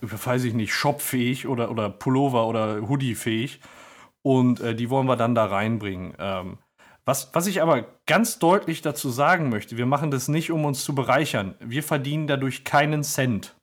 weiß 0.00 0.44
ich 0.44 0.54
nicht, 0.54 0.72
shopfähig 0.74 1.46
oder, 1.46 1.70
oder 1.70 1.90
Pullover 1.90 2.46
oder 2.46 2.88
Hoodie-fähig. 2.88 3.60
Und 4.22 4.60
äh, 4.60 4.74
die 4.74 4.90
wollen 4.90 5.06
wir 5.06 5.16
dann 5.16 5.34
da 5.34 5.46
reinbringen. 5.46 6.14
Ähm, 6.18 6.58
was, 7.04 7.30
was 7.32 7.46
ich 7.46 7.62
aber 7.62 7.86
ganz 8.06 8.38
deutlich 8.38 8.82
dazu 8.82 9.10
sagen 9.10 9.48
möchte, 9.48 9.76
wir 9.76 9.86
machen 9.86 10.10
das 10.10 10.26
nicht, 10.28 10.50
um 10.50 10.64
uns 10.64 10.82
zu 10.82 10.94
bereichern. 10.94 11.54
Wir 11.60 11.84
verdienen 11.84 12.26
dadurch 12.26 12.64
keinen 12.64 13.04
Cent. 13.04 13.55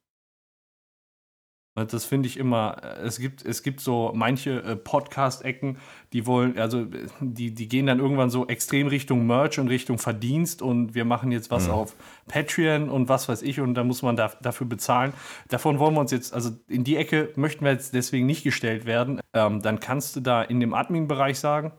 Ne, 1.75 1.85
Das 1.87 2.05
finde 2.05 2.27
ich 2.27 2.37
immer, 2.37 2.77
äh, 2.83 3.05
es 3.05 3.19
gibt, 3.19 3.43
es 3.43 3.63
gibt 3.63 3.79
so 3.79 4.11
manche 4.13 4.61
äh, 4.63 4.75
Podcast-Ecken, 4.75 5.77
die 6.13 6.25
wollen, 6.27 6.57
also 6.57 6.81
äh, 6.81 7.07
die, 7.19 7.53
die 7.53 7.67
gehen 7.67 7.87
dann 7.87 7.99
irgendwann 7.99 8.29
so 8.29 8.47
extrem 8.47 8.87
Richtung 8.87 9.25
Merch 9.25 9.59
und 9.59 9.67
Richtung 9.69 9.97
Verdienst 9.97 10.61
und 10.61 10.93
wir 10.93 11.05
machen 11.05 11.31
jetzt 11.31 11.49
was 11.49 11.69
auf 11.69 11.95
Patreon 12.27 12.89
und 12.89 13.09
was 13.09 13.27
weiß 13.27 13.41
ich 13.41 13.59
und 13.59 13.73
da 13.73 13.83
muss 13.83 14.01
man 14.01 14.15
da, 14.15 14.31
dafür 14.41 14.67
bezahlen. 14.67 15.13
Davon 15.49 15.79
wollen 15.79 15.95
wir 15.95 16.01
uns 16.01 16.11
jetzt, 16.11 16.33
also 16.33 16.51
in 16.67 16.83
die 16.83 16.97
Ecke 16.97 17.31
möchten 17.35 17.65
wir 17.65 17.71
jetzt 17.71 17.93
deswegen 17.93 18.25
nicht 18.25 18.43
gestellt 18.43 18.85
werden. 18.85 19.19
Ähm, 19.33 19.61
dann 19.61 19.79
kannst 19.79 20.15
du 20.15 20.19
da 20.19 20.43
in 20.43 20.59
dem 20.59 20.73
Admin-Bereich 20.73 21.39
sagen, 21.39 21.71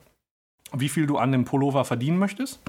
wie 0.73 0.89
viel 0.89 1.07
du 1.07 1.19
an 1.19 1.31
dem 1.31 1.45
Pullover 1.45 1.85
verdienen 1.85 2.19
möchtest. 2.19 2.61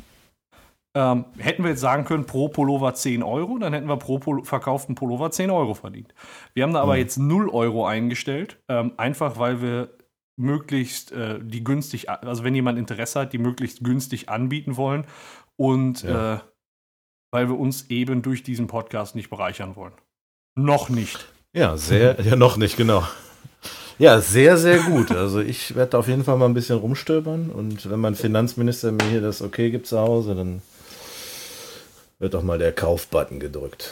Ähm, 0.97 1.25
hätten 1.37 1.63
wir 1.63 1.71
jetzt 1.71 1.81
sagen 1.81 2.05
können, 2.05 2.25
pro 2.25 2.47
Pullover 2.47 2.93
10 2.93 3.21
Euro, 3.21 3.57
dann 3.57 3.73
hätten 3.73 3.87
wir 3.87 3.97
pro 3.97 4.17
Pul 4.17 4.45
verkauften 4.45 4.95
Pullover 4.95 5.29
10 5.29 5.49
Euro 5.51 5.73
verdient. 5.73 6.13
Wir 6.53 6.63
haben 6.63 6.73
da 6.73 6.81
aber 6.81 6.95
jetzt 6.95 7.17
0 7.17 7.49
Euro 7.49 7.85
eingestellt, 7.85 8.57
ähm, 8.69 8.93
einfach 8.95 9.37
weil 9.37 9.61
wir 9.61 9.89
möglichst 10.37 11.11
äh, 11.11 11.39
die 11.41 11.63
günstig, 11.65 12.09
also 12.09 12.43
wenn 12.45 12.55
jemand 12.55 12.79
Interesse 12.79 13.19
hat, 13.21 13.33
die 13.33 13.37
möglichst 13.37 13.83
günstig 13.83 14.29
anbieten 14.29 14.77
wollen 14.77 15.05
und 15.57 16.03
Ja. 16.03 16.35
äh, 16.35 16.39
weil 17.33 17.49
wir 17.49 17.59
uns 17.59 17.89
eben 17.89 18.21
durch 18.21 18.43
diesen 18.43 18.67
Podcast 18.67 19.15
nicht 19.15 19.29
bereichern 19.29 19.75
wollen. 19.75 19.93
Noch 20.57 20.87
nicht. 20.87 21.27
Ja, 21.53 21.75
sehr, 21.75 22.21
ja, 22.25 22.37
noch 22.37 22.55
nicht, 22.55 22.77
genau. 22.77 23.03
Ja, 23.97 24.19
sehr, 24.21 24.57
sehr 24.57 24.79
gut. 24.79 25.11
Also 25.11 25.39
ich 25.41 25.75
werde 25.75 25.97
auf 25.97 26.07
jeden 26.07 26.23
Fall 26.23 26.37
mal 26.37 26.45
ein 26.45 26.53
bisschen 26.53 26.77
rumstöbern 26.77 27.49
und 27.49 27.89
wenn 27.89 27.99
mein 27.99 28.15
Finanzminister 28.15 28.91
mir 28.93 29.03
hier 29.09 29.21
das 29.21 29.41
Okay 29.41 29.71
gibt 29.71 29.87
zu 29.87 29.99
Hause, 29.99 30.35
dann 30.35 30.61
wird 32.19 32.33
doch 32.33 32.43
mal 32.43 32.57
der 32.57 32.71
Kaufbutton 32.71 33.39
gedrückt. 33.39 33.91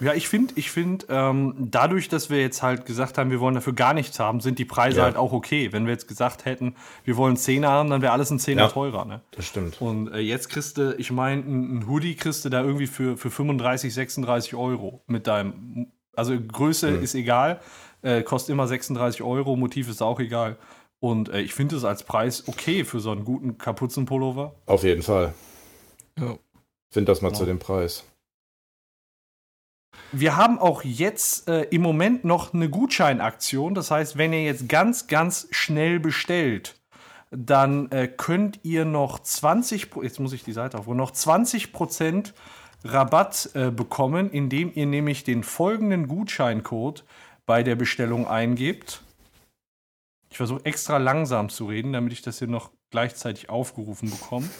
Ja, 0.00 0.14
ich 0.14 0.26
finde, 0.28 0.54
ich 0.56 0.72
finde, 0.72 1.06
ähm, 1.10 1.54
dadurch, 1.70 2.08
dass 2.08 2.28
wir 2.28 2.40
jetzt 2.40 2.60
halt 2.60 2.86
gesagt 2.86 3.18
haben, 3.18 3.30
wir 3.30 3.38
wollen 3.38 3.54
dafür 3.54 3.72
gar 3.72 3.94
nichts 3.94 4.18
haben, 4.18 4.40
sind 4.40 4.58
die 4.58 4.64
Preise 4.64 4.98
Ja. 4.98 5.04
halt 5.04 5.16
auch 5.16 5.32
okay. 5.32 5.72
Wenn 5.72 5.84
wir 5.86 5.92
jetzt 5.92 6.08
gesagt 6.08 6.44
hätten, 6.44 6.74
wir 7.04 7.16
wollen 7.16 7.36
10 7.36 7.64
haben, 7.64 7.88
dann 7.88 8.02
wäre 8.02 8.12
alles 8.12 8.28
ein 8.30 8.40
Zehner 8.40 8.62
Ja. 8.62 8.68
teurer. 8.68 9.04
Ne? 9.04 9.20
Das 9.30 9.44
stimmt. 9.46 9.80
Und 9.80 10.08
äh, 10.12 10.18
jetzt 10.18 10.48
kriegst 10.48 10.76
du, 10.76 10.94
ich 10.98 11.12
meine, 11.12 11.42
ein, 11.42 11.78
ein 11.78 11.86
Hoodie 11.88 12.16
kriegst 12.16 12.44
du 12.44 12.48
da 12.48 12.62
irgendwie 12.62 12.88
für, 12.88 13.16
für 13.16 13.30
35, 13.30 13.94
36 13.94 14.56
Euro 14.56 15.02
mit 15.06 15.28
deinem, 15.28 15.86
also 16.16 16.34
Größe 16.36 16.90
Mhm. 16.90 17.02
ist 17.04 17.14
egal, 17.14 17.60
äh, 18.02 18.22
kostet 18.22 18.52
immer 18.54 18.66
36 18.66 19.22
Euro, 19.22 19.54
Motiv 19.54 19.88
ist 19.88 20.02
auch 20.02 20.18
egal. 20.18 20.56
Und 20.98 21.28
äh, 21.28 21.40
ich 21.42 21.54
finde 21.54 21.76
es 21.76 21.84
als 21.84 22.02
Preis 22.02 22.48
okay 22.48 22.84
für 22.84 22.98
so 22.98 23.12
einen 23.12 23.24
guten 23.24 23.56
Kapuzenpullover. 23.56 24.56
Auf 24.66 24.82
jeden 24.82 25.02
Fall. 25.02 25.32
Ja. 26.18 26.34
Find 26.92 27.08
das 27.08 27.20
mal 27.22 27.30
Ja. 27.32 27.34
zu 27.34 27.46
dem 27.46 27.58
Preis. 27.58 28.04
Wir 30.12 30.36
haben 30.36 30.58
auch 30.58 30.84
jetzt 30.84 31.48
äh, 31.48 31.62
im 31.64 31.82
Moment 31.82 32.24
noch 32.24 32.52
eine 32.52 32.68
Gutscheinaktion. 32.68 33.74
Das 33.74 33.90
heißt, 33.90 34.18
wenn 34.18 34.32
ihr 34.32 34.44
jetzt 34.44 34.68
ganz, 34.68 35.06
ganz 35.06 35.48
schnell 35.50 36.00
bestellt, 36.00 36.74
dann 37.30 37.90
äh, 37.90 38.08
könnt 38.08 38.60
ihr 38.62 38.84
noch 38.84 39.18
20, 39.20 39.90
Pro- 39.90 40.02
jetzt 40.02 40.20
muss 40.20 40.34
ich 40.34 40.44
die 40.44 40.52
Seite 40.52 40.78
aufrufen, 40.78 40.98
noch 40.98 41.12
20% 41.12 42.32
Rabatt 42.84 43.50
äh, 43.54 43.70
bekommen, 43.70 44.30
indem 44.30 44.70
ihr 44.74 44.84
nämlich 44.86 45.24
den 45.24 45.42
folgenden 45.44 46.08
Gutscheincode 46.08 47.04
bei 47.46 47.62
der 47.62 47.76
Bestellung 47.76 48.26
eingebt. 48.26 49.02
Ich 50.30 50.36
versuche 50.36 50.64
extra 50.66 50.98
langsam 50.98 51.48
zu 51.48 51.66
reden, 51.66 51.92
damit 51.94 52.12
ich 52.12 52.20
das 52.22 52.38
hier 52.38 52.48
noch 52.48 52.70
gleichzeitig 52.90 53.48
aufgerufen 53.48 54.10
bekomme. 54.10 54.48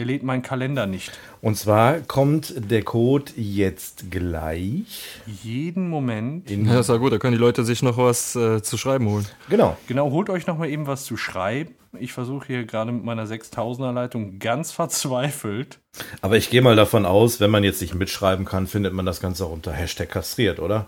Ihr 0.00 0.06
lädt 0.06 0.22
meinen 0.22 0.40
Kalender 0.40 0.86
nicht. 0.86 1.12
Und 1.42 1.58
zwar 1.58 2.00
kommt 2.00 2.54
der 2.56 2.82
Code 2.82 3.32
jetzt 3.36 4.10
gleich 4.10 5.20
Jeden 5.42 5.90
Moment. 5.90 6.50
in. 6.50 6.64
Ja, 6.64 6.80
ist 6.80 6.88
ja 6.88 6.96
gut, 6.96 7.12
da 7.12 7.18
können 7.18 7.34
die 7.34 7.38
Leute 7.38 7.64
sich 7.64 7.82
noch 7.82 7.98
was 7.98 8.34
äh, 8.34 8.62
zu 8.62 8.78
schreiben 8.78 9.06
holen. 9.10 9.26
Genau. 9.50 9.76
Genau, 9.88 10.10
holt 10.10 10.30
euch 10.30 10.46
noch 10.46 10.56
mal 10.56 10.70
eben 10.70 10.86
was 10.86 11.04
zu 11.04 11.18
schreiben. 11.18 11.74
Ich 11.98 12.14
versuche 12.14 12.46
hier 12.46 12.64
gerade 12.64 12.92
mit 12.92 13.04
meiner 13.04 13.26
6000er 13.26 13.92
Leitung 13.92 14.38
ganz 14.38 14.72
verzweifelt. 14.72 15.80
Aber 16.22 16.38
ich 16.38 16.48
gehe 16.48 16.62
mal 16.62 16.76
davon 16.76 17.04
aus, 17.04 17.38
wenn 17.38 17.50
man 17.50 17.62
jetzt 17.62 17.82
nicht 17.82 17.94
mitschreiben 17.94 18.46
kann, 18.46 18.66
findet 18.66 18.94
man 18.94 19.04
das 19.04 19.20
Ganze 19.20 19.44
auch 19.44 19.52
unter 19.52 19.72
Hashtag 19.72 20.08
kastriert, 20.08 20.60
oder? 20.60 20.86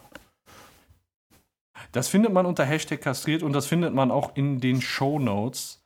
Das 1.92 2.08
findet 2.08 2.32
man 2.32 2.46
unter 2.46 2.64
Hashtag 2.64 3.02
kastriert 3.02 3.42
und 3.42 3.52
das 3.52 3.66
findet 3.66 3.92
man 3.92 4.10
auch 4.10 4.36
in 4.36 4.58
den 4.58 4.80
Show 4.80 5.18
Notes. 5.18 5.82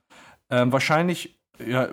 Ähm, 0.48 0.70
wahrscheinlich, 0.70 1.34
ja, 1.58 1.88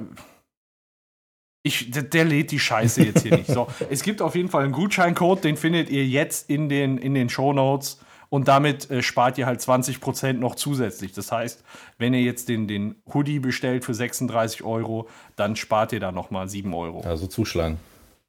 Ich, 1.63 1.91
der, 1.91 2.03
der 2.03 2.25
lädt 2.25 2.51
die 2.51 2.59
Scheiße 2.59 3.03
jetzt 3.03 3.23
hier 3.23 3.37
nicht. 3.37 3.49
So, 3.49 3.67
es 3.89 4.03
gibt 4.03 4.21
auf 4.21 4.35
jeden 4.35 4.49
Fall 4.49 4.65
einen 4.65 4.73
Gutscheincode, 4.73 5.43
den 5.43 5.57
findet 5.57 5.89
ihr 5.89 6.05
jetzt 6.05 6.49
in 6.49 6.69
den, 6.69 6.97
in 6.97 7.13
den 7.13 7.29
Shownotes. 7.29 7.99
Und 8.29 8.47
damit 8.47 8.89
äh, 8.89 9.03
spart 9.03 9.37
ihr 9.37 9.45
halt 9.45 9.59
20% 9.59 10.33
noch 10.33 10.55
zusätzlich. 10.55 11.13
Das 11.13 11.31
heißt, 11.31 11.63
wenn 11.99 12.15
ihr 12.15 12.23
jetzt 12.23 12.49
den, 12.49 12.67
den 12.67 12.95
Hoodie 13.13 13.37
bestellt 13.37 13.85
für 13.85 13.93
36 13.93 14.63
Euro, 14.63 15.07
dann 15.35 15.55
spart 15.55 15.93
ihr 15.93 15.99
da 15.99 16.11
nochmal 16.11 16.49
7 16.49 16.73
Euro. 16.73 17.01
Also 17.01 17.27
zuschlagen. 17.27 17.77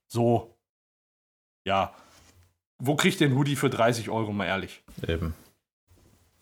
So. 0.06 0.54
Ja. 1.66 1.94
Wo 2.78 2.96
kriegt 2.96 3.18
ihr 3.22 3.28
den 3.28 3.36
Hoodie 3.38 3.56
für 3.56 3.70
30 3.70 4.10
Euro, 4.10 4.34
mal 4.34 4.44
ehrlich? 4.44 4.82
Eben. 5.08 5.34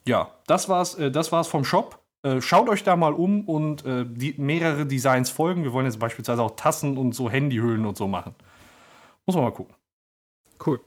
Ja, 0.05 0.33
das 0.49 0.69
war's, 0.69 0.97
äh, 0.97 1.13
das 1.13 1.31
war's 1.31 1.47
vom 1.47 1.65
Shop. 1.65 2.02
Äh, 2.23 2.41
schaut 2.41 2.69
euch 2.69 2.85
da 2.85 2.95
mal 2.95 3.13
um 3.13 3.49
und 3.49 3.85
äh, 3.85 4.05
die, 4.07 4.35
mehrere 4.39 4.87
Designs 4.87 5.31
folgen. 5.31 5.65
Wir 5.65 5.73
wollen 5.73 5.87
jetzt 5.87 5.99
beispielsweise 5.99 6.43
auch 6.43 6.55
Tassen 6.55 6.97
und 6.97 7.15
so 7.15 7.29
Handyhüllen 7.29 7.85
und 7.85 7.97
so 7.97 8.07
machen. 8.07 8.35
Muss 9.27 9.35
man 9.35 9.45
mal 9.45 9.53
gucken. 9.53 9.75
Cool. 10.65 10.81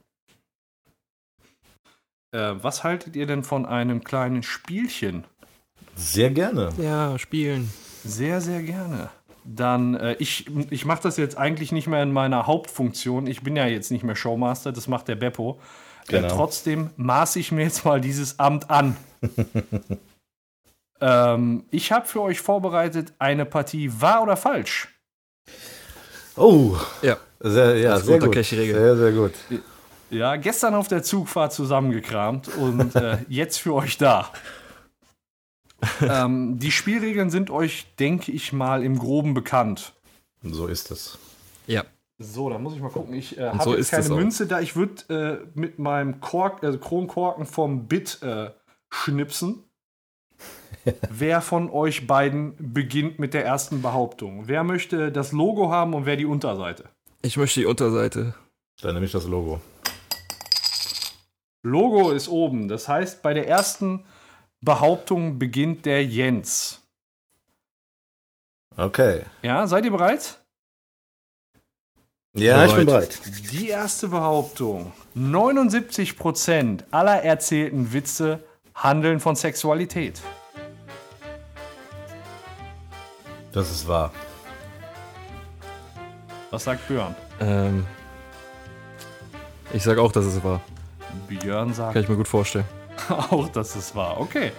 Äh, 2.31 2.55
was 2.61 2.83
haltet 2.83 3.15
ihr 3.17 3.27
denn 3.27 3.43
von 3.43 3.65
einem 3.65 4.03
kleinen 4.03 4.43
Spielchen? 4.43 5.25
Sehr 5.95 6.29
gerne. 6.29 6.69
Ja, 6.77 7.17
spielen. 7.19 7.71
Sehr, 8.03 8.39
sehr 8.39 8.63
gerne. 8.63 9.09
Dann, 9.43 9.95
äh, 9.95 10.15
ich, 10.19 10.47
ich 10.69 10.85
mache 10.85 11.03
das 11.03 11.17
jetzt 11.17 11.37
eigentlich 11.37 11.71
nicht 11.71 11.87
mehr 11.87 12.01
in 12.01 12.13
meiner 12.13 12.47
Hauptfunktion. 12.47 13.27
Ich 13.27 13.43
bin 13.43 13.55
ja 13.55 13.67
jetzt 13.67 13.91
nicht 13.91 14.03
mehr 14.03 14.15
Showmaster, 14.15 14.71
das 14.71 14.87
macht 14.87 15.07
der 15.09 15.15
Beppo. 15.15 15.59
Genau. 16.07 16.27
Äh, 16.27 16.29
trotzdem 16.29 16.91
maße 16.95 17.39
ich 17.39 17.51
mir 17.51 17.63
jetzt 17.63 17.83
mal 17.83 17.99
dieses 17.99 18.39
Amt 18.39 18.69
an. 18.69 18.95
ähm, 21.01 21.65
ich 21.71 21.91
habe 21.91 22.07
für 22.07 22.21
euch 22.21 22.39
vorbereitet 22.41 23.13
eine 23.19 23.45
Partie 23.45 23.91
wahr 24.01 24.23
oder 24.23 24.37
falsch. 24.37 24.87
Oh, 26.37 26.75
Ja. 27.01 27.17
sehr, 27.39 27.77
ja, 27.77 27.99
sehr 27.99 28.19
gut. 28.19 28.33
Sehr, 28.45 28.97
sehr 28.97 29.11
gut. 29.11 29.33
Ja, 30.09 30.35
gestern 30.35 30.75
auf 30.75 30.87
der 30.87 31.03
Zugfahrt 31.03 31.53
zusammengekramt 31.53 32.49
und 32.55 32.95
äh, 32.95 33.17
jetzt 33.29 33.57
für 33.57 33.73
euch 33.73 33.97
da. 33.97 34.31
ähm, 36.01 36.57
die 36.59 36.71
Spielregeln 36.71 37.29
sind 37.29 37.49
euch, 37.49 37.87
denke 37.99 38.31
ich 38.31 38.53
mal, 38.53 38.83
im 38.83 38.97
Groben 38.97 39.33
bekannt. 39.33 39.93
So 40.41 40.67
ist 40.67 40.91
es. 40.91 41.17
Ja. 41.67 41.83
So, 42.17 42.49
da 42.49 42.57
muss 42.57 42.73
ich 42.75 42.81
mal 42.81 42.91
gucken. 42.91 43.13
Ich 43.13 43.37
äh, 43.37 43.49
habe 43.49 43.63
so 43.63 43.75
jetzt 43.75 43.91
keine. 43.91 44.07
Münze 44.09 44.47
da. 44.47 44.61
Ich 44.61 44.75
würde 44.77 45.43
äh, 45.43 45.47
mit 45.53 45.79
meinem 45.79 46.21
Kork, 46.21 46.63
also 46.63 46.77
Kronkorken 46.77 47.45
vom 47.45 47.87
Bit 47.87 48.19
äh, 48.21 48.51
schnipsen. 48.89 49.64
Wer 51.09 51.41
von 51.41 51.69
euch 51.69 52.07
beiden 52.07 52.55
beginnt 52.57 53.19
mit 53.19 53.33
der 53.33 53.45
ersten 53.45 53.81
Behauptung? 53.81 54.47
Wer 54.47 54.63
möchte 54.63 55.11
das 55.11 55.31
Logo 55.31 55.69
haben 55.71 55.93
und 55.93 56.05
wer 56.05 56.15
die 56.15 56.25
Unterseite? 56.25 56.85
Ich 57.21 57.37
möchte 57.37 57.59
die 57.59 57.65
Unterseite. 57.65 58.35
Dann 58.81 58.93
nehme 58.93 59.05
ich 59.05 59.11
das 59.11 59.25
Logo. 59.25 59.61
Logo 61.63 62.11
ist 62.11 62.27
oben. 62.29 62.67
Das 62.67 62.87
heißt, 62.87 63.21
bei 63.23 63.33
der 63.33 63.47
ersten 63.47 64.05
Behauptung 64.61 65.39
beginnt 65.39 65.85
der 65.85 66.05
Jens. 66.05 66.81
Okay. 68.77 69.21
Ja, 69.41 69.65
seid 69.67 69.85
ihr 69.85 69.91
bereit? 69.91 70.39
Ja, 72.35 72.65
ich 72.65 72.75
bin 72.75 72.85
Bereit. 72.85 73.19
bereit. 73.23 73.51
Die 73.53 73.69
erste 73.69 74.09
Behauptung. 74.09 74.91
79% 75.15 76.83
aller 76.91 77.23
erzählten 77.23 77.93
Witze 77.93 78.43
handeln 78.75 79.21
von 79.21 79.35
Sexualität. 79.37 80.21
Das 83.55 83.71
ist 83.71 83.87
wahr. 83.87 84.11
Was 86.51 86.65
sagt 86.65 86.85
Björn? 86.89 87.15
Ähm, 87.39 87.85
ich 89.71 89.81
sag 89.81 89.97
auch, 89.97 90.11
dass 90.11 90.25
es 90.25 90.43
war. 90.43 90.59
Björn 91.29 91.73
sagt 91.73 91.93
Kann 91.93 92.03
ich 92.03 92.09
mir 92.09 92.17
gut 92.17 92.27
vorstellen. 92.27 92.65
auch, 93.09 93.47
dass 93.47 93.77
es 93.77 93.95
war. 93.95 94.19
Okay. 94.19 94.51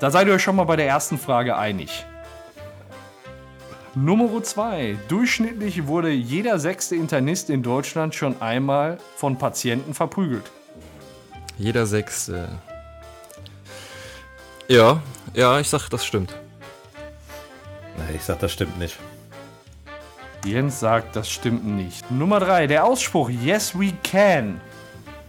Da 0.00 0.10
seid 0.10 0.26
ihr 0.26 0.34
euch 0.34 0.42
schon 0.42 0.54
mal 0.54 0.64
bei 0.64 0.76
der 0.76 0.86
ersten 0.86 1.16
Frage 1.16 1.56
einig. 1.56 2.04
Nummer 3.94 4.42
2. 4.42 4.98
Durchschnittlich 5.08 5.86
wurde 5.86 6.10
jeder 6.10 6.58
sechste 6.58 6.96
Internist 6.96 7.48
in 7.48 7.62
Deutschland 7.62 8.14
schon 8.14 8.42
einmal 8.42 8.98
von 9.16 9.38
Patienten 9.38 9.94
verprügelt. 9.94 10.50
Jeder 11.56 11.86
Sechste. 11.86 12.50
Ja, 14.68 15.00
ja, 15.32 15.58
ich 15.58 15.70
sag, 15.70 15.88
das 15.88 16.04
stimmt. 16.04 16.34
Nee, 17.96 18.16
ich 18.16 18.22
sag, 18.22 18.38
das 18.40 18.52
stimmt 18.52 18.78
nicht. 18.78 18.96
Jens 20.44 20.80
sagt, 20.80 21.16
das 21.16 21.30
stimmt 21.30 21.64
nicht. 21.64 22.10
Nummer 22.10 22.38
3. 22.38 22.66
Der 22.66 22.84
Ausspruch 22.84 23.30
Yes 23.30 23.78
we 23.78 23.92
can 24.02 24.60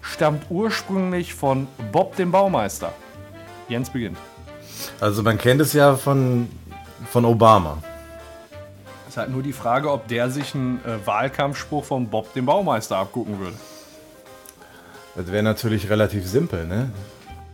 stammt 0.02 0.44
ursprünglich 0.50 1.34
von 1.34 1.68
Bob 1.92 2.16
dem 2.16 2.32
Baumeister. 2.32 2.92
Jens 3.70 3.90
beginnt. 3.90 4.18
Also 5.00 5.24
man 5.24 5.38
kennt 5.38 5.62
es 5.62 5.74
ja 5.74 5.96
von, 5.96 6.50
von 7.10 7.26
Obama. 7.26 7.78
Es 9.04 9.12
ist 9.12 9.18
halt 9.18 9.32
nur 9.32 9.42
die 9.42 9.54
Frage, 9.54 9.90
ob 9.92 10.08
der 10.08 10.30
sich 10.30 10.54
einen 10.54 10.84
äh, 10.84 11.06
Wahlkampfspruch 11.06 11.86
von 11.86 12.10
Bob 12.10 12.34
dem 12.34 12.46
Baumeister 12.46 12.98
abgucken 12.98 13.40
würde. 13.40 13.56
Das 15.16 15.32
wäre 15.32 15.44
natürlich 15.44 15.90
relativ 15.90 16.28
simpel, 16.28 16.66
ne? 16.66 16.92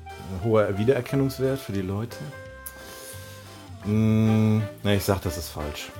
Ein 0.05 0.43
hoher 0.43 0.77
Wiedererkennungswert 0.77 1.59
für 1.59 1.73
die 1.73 1.81
Leute. 1.81 2.17
Hm, 3.83 4.61
ne, 4.83 4.95
ich 4.95 5.03
sag, 5.03 5.21
das 5.21 5.37
ist 5.37 5.49
falsch. 5.49 5.91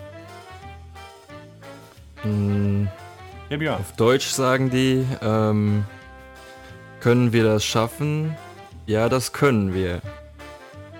Hm, 2.21 2.87
Ja, 3.49 3.57
Björn. 3.57 3.79
auf 3.79 3.91
Deutsch 3.93 4.27
sagen 4.27 4.69
die, 4.69 5.05
ähm, 5.21 5.85
können 6.99 7.33
wir 7.33 7.43
das 7.43 7.65
schaffen? 7.65 8.35
Ja, 8.85 9.09
das 9.09 9.33
können 9.33 9.73
wir. 9.73 10.01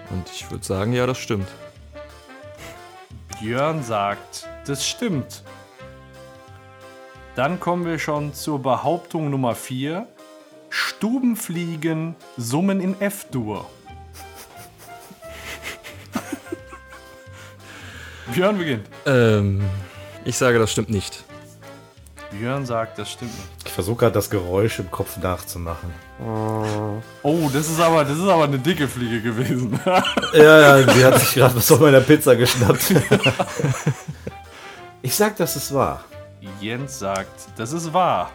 Und 0.10 0.30
ich 0.32 0.50
würde 0.50 0.64
sagen, 0.66 0.94
ja, 0.94 1.06
das 1.06 1.18
stimmt. 1.20 1.48
Björn 3.40 3.84
sagt, 3.84 4.48
das 4.66 4.86
stimmt. 4.88 5.44
Dann 7.36 7.60
kommen 7.60 7.86
wir 7.86 7.98
schon 7.98 8.34
zur 8.34 8.60
Behauptung 8.62 9.30
Nummer 9.30 9.56
4. 9.56 10.08
Stubenfliegen 10.70 12.16
summen 12.38 12.82
in 12.82 13.00
F-Dur. 13.00 13.66
Björn 18.34 18.58
beginnt. 18.58 18.88
Ähm, 19.06 19.62
ich 20.26 20.38
sage, 20.38 20.60
das 20.60 20.72
stimmt 20.72 20.90
nicht. 20.90 21.24
Björn 22.32 22.66
sagt, 22.66 22.98
das 22.98 23.12
stimmt 23.12 23.34
nicht. 23.36 23.50
Ich 23.66 23.72
versuche 23.72 23.98
gerade 23.98 24.14
das 24.14 24.30
Geräusch 24.30 24.80
im 24.80 24.90
Kopf 24.90 25.18
nachzumachen. 25.18 25.94
Oh, 27.24 27.50
das 27.52 27.70
ist 27.70 27.80
aber, 27.80 28.06
das 28.06 28.18
ist 28.18 28.28
aber 28.28 28.46
eine 28.46 28.58
dicke 28.58 28.88
Fliege 28.88 29.22
gewesen. 29.22 29.80
Ja, 30.34 30.78
ja, 30.78 30.82
die 30.84 31.04
hat 31.04 31.20
sich 31.20 31.34
gerade 31.34 31.56
was 31.56 31.70
auf 31.72 31.82
meiner 31.82 32.00
Pizza 32.00 32.38
geschnappt. 32.38 32.94
ich 35.02 35.14
sag, 35.14 35.36
das 35.36 35.58
ist 35.58 35.74
wahr. 35.74 36.06
Jens 36.62 37.00
sagt, 37.00 37.48
das 37.58 37.74
ist 37.74 37.94
wahr. 37.94 38.32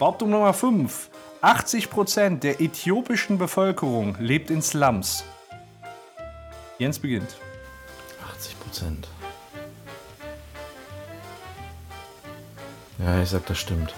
Behauptung 0.00 0.30
Nummer 0.30 0.52
5. 0.52 1.10
80% 1.42 2.40
der 2.40 2.60
äthiopischen 2.60 3.38
Bevölkerung 3.38 4.16
lebt 4.18 4.50
in 4.50 4.62
Slums. 4.62 5.24
Jens 6.78 6.98
beginnt. 6.98 7.36
80 8.76 8.76
Prozent. 8.76 9.08
Ja, 12.98 13.22
ich 13.22 13.30
sag, 13.30 13.46
das 13.46 13.58
stimmt. 13.58 13.94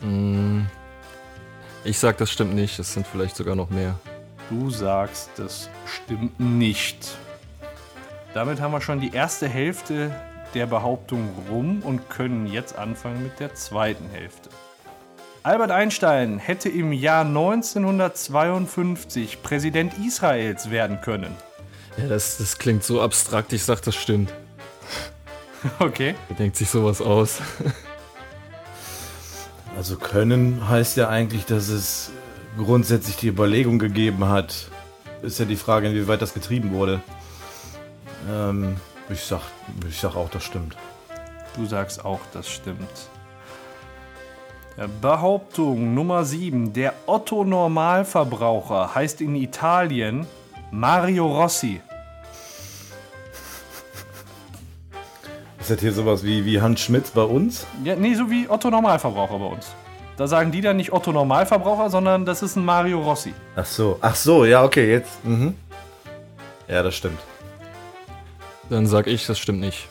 Hm, 0.00 0.66
ich 1.84 1.98
sag, 1.98 2.16
das 2.18 2.30
stimmt 2.30 2.54
nicht. 2.54 2.78
Es 2.78 2.92
sind 2.92 3.04
vielleicht 3.06 3.36
sogar 3.36 3.56
noch 3.56 3.70
mehr. 3.70 3.94
Du 4.50 4.70
sagst, 4.70 5.30
das 5.36 5.68
stimmt 5.86 6.40
nicht. 6.40 7.16
Damit 8.34 8.60
haben 8.60 8.72
wir 8.72 8.80
schon 8.80 9.00
die 9.00 9.12
erste 9.12 9.48
Hälfte 9.48 10.14
der 10.54 10.66
Behauptung 10.66 11.28
rum 11.50 11.82
und 11.82 12.08
können 12.08 12.46
jetzt 12.46 12.78
anfangen 12.78 13.22
mit 13.22 13.38
der 13.40 13.54
zweiten 13.54 14.08
Hälfte. 14.10 14.48
Albert 15.42 15.70
Einstein 15.70 16.38
hätte 16.38 16.68
im 16.68 16.92
Jahr 16.92 17.24
1952 17.24 19.42
Präsident 19.42 19.94
Israels 19.98 20.70
werden 20.70 21.00
können. 21.00 21.34
Ja, 21.98 22.08
das, 22.08 22.38
das 22.38 22.58
klingt 22.58 22.84
so 22.84 23.02
abstrakt. 23.02 23.52
Ich 23.52 23.64
sag, 23.64 23.82
das 23.82 23.94
stimmt. 23.94 24.32
Okay. 25.80 26.14
Wer 26.28 26.36
denkt 26.36 26.56
sich 26.56 26.70
sowas 26.70 27.00
aus? 27.00 27.40
Also 29.76 29.96
können 29.96 30.68
heißt 30.68 30.96
ja 30.96 31.08
eigentlich, 31.08 31.44
dass 31.44 31.68
es 31.68 32.10
grundsätzlich 32.56 33.14
die 33.14 33.28
Überlegung 33.28 33.78
gegeben 33.78 34.28
hat. 34.28 34.66
Ist 35.22 35.38
ja 35.38 35.44
die 35.44 35.54
Frage, 35.54 35.86
inwieweit 35.86 36.20
das 36.20 36.34
getrieben 36.34 36.72
wurde. 36.72 37.00
Ähm, 38.28 38.76
ich 39.08 39.20
sag, 39.20 39.42
ich 39.88 40.00
sag 40.00 40.16
auch, 40.16 40.30
das 40.30 40.42
stimmt. 40.42 40.76
Du 41.54 41.64
sagst 41.64 42.04
auch, 42.04 42.18
das 42.32 42.48
stimmt. 42.48 43.08
Ja, 44.76 44.88
Behauptung 45.00 45.94
Nummer 45.94 46.24
7. 46.24 46.72
Der 46.72 46.94
Otto-Normalverbraucher 47.06 48.96
heißt 48.96 49.20
in 49.20 49.36
Italien 49.36 50.26
Mario 50.72 51.26
Rossi. 51.26 51.80
Ist 55.68 55.74
das 55.74 55.80
hier 55.82 55.92
sowas 55.92 56.24
wie, 56.24 56.46
wie 56.46 56.62
Hans 56.62 56.80
Schmidt 56.80 57.12
bei 57.12 57.24
uns? 57.24 57.66
Ja, 57.84 57.94
nee, 57.94 58.14
so 58.14 58.30
wie 58.30 58.48
Otto 58.48 58.70
Normalverbraucher 58.70 59.38
bei 59.38 59.44
uns. 59.44 59.66
Da 60.16 60.26
sagen 60.26 60.50
die 60.50 60.62
dann 60.62 60.78
nicht 60.78 60.94
Otto 60.94 61.12
Normalverbraucher, 61.12 61.90
sondern 61.90 62.24
das 62.24 62.42
ist 62.42 62.56
ein 62.56 62.64
Mario 62.64 63.02
Rossi. 63.02 63.34
Ach 63.54 63.66
so. 63.66 63.98
Ach 64.00 64.14
so, 64.14 64.46
ja, 64.46 64.64
okay, 64.64 64.90
jetzt. 64.90 65.22
Mhm. 65.26 65.54
Ja, 66.68 66.82
das 66.82 66.94
stimmt. 66.94 67.18
Dann 68.70 68.86
sag 68.86 69.08
ich, 69.08 69.26
das 69.26 69.38
stimmt 69.38 69.60
nicht. 69.60 69.88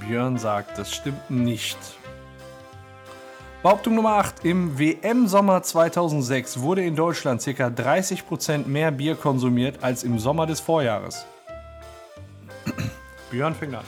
Björn 0.00 0.38
sagt, 0.38 0.76
das 0.76 0.92
stimmt 0.92 1.30
nicht. 1.30 1.78
Behauptung 3.62 3.94
Nummer 3.94 4.14
8. 4.14 4.44
Im 4.44 4.76
WM-Sommer 4.76 5.62
2006 5.62 6.62
wurde 6.62 6.84
in 6.84 6.96
Deutschland 6.96 7.44
ca. 7.44 7.68
30% 7.68 8.66
mehr 8.66 8.90
Bier 8.90 9.14
konsumiert 9.14 9.84
als 9.84 10.02
im 10.02 10.18
Sommer 10.18 10.46
des 10.46 10.58
Vorjahres. 10.58 11.24
Björn 13.30 13.54
fängt 13.54 13.76
an. 13.76 13.84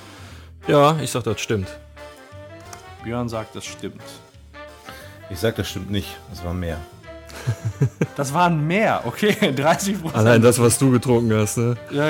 Ja, 0.68 0.96
ich 1.00 1.10
sag, 1.10 1.24
das 1.24 1.40
stimmt. 1.40 1.66
Björn 3.02 3.28
sagt, 3.30 3.56
das 3.56 3.64
stimmt. 3.64 4.02
Ich 5.30 5.38
sag, 5.38 5.56
das 5.56 5.66
stimmt 5.68 5.90
nicht. 5.90 6.16
Es 6.30 6.44
war 6.44 6.52
mehr. 6.54 6.78
Das 8.16 8.34
waren 8.34 8.66
mehr, 8.66 9.02
okay, 9.04 9.30
30%. 9.40 10.12
Allein 10.12 10.42
das, 10.42 10.58
was 10.60 10.76
du 10.76 10.90
getrunken 10.90 11.32
hast, 11.34 11.56
ne? 11.56 11.76
Ja, 11.90 12.08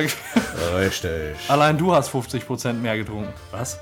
Richtig. 0.79 1.37
allein 1.49 1.77
du 1.77 1.95
hast 1.95 2.11
50% 2.11 2.73
mehr 2.73 2.97
getrunken. 2.97 3.33
Was? 3.51 3.79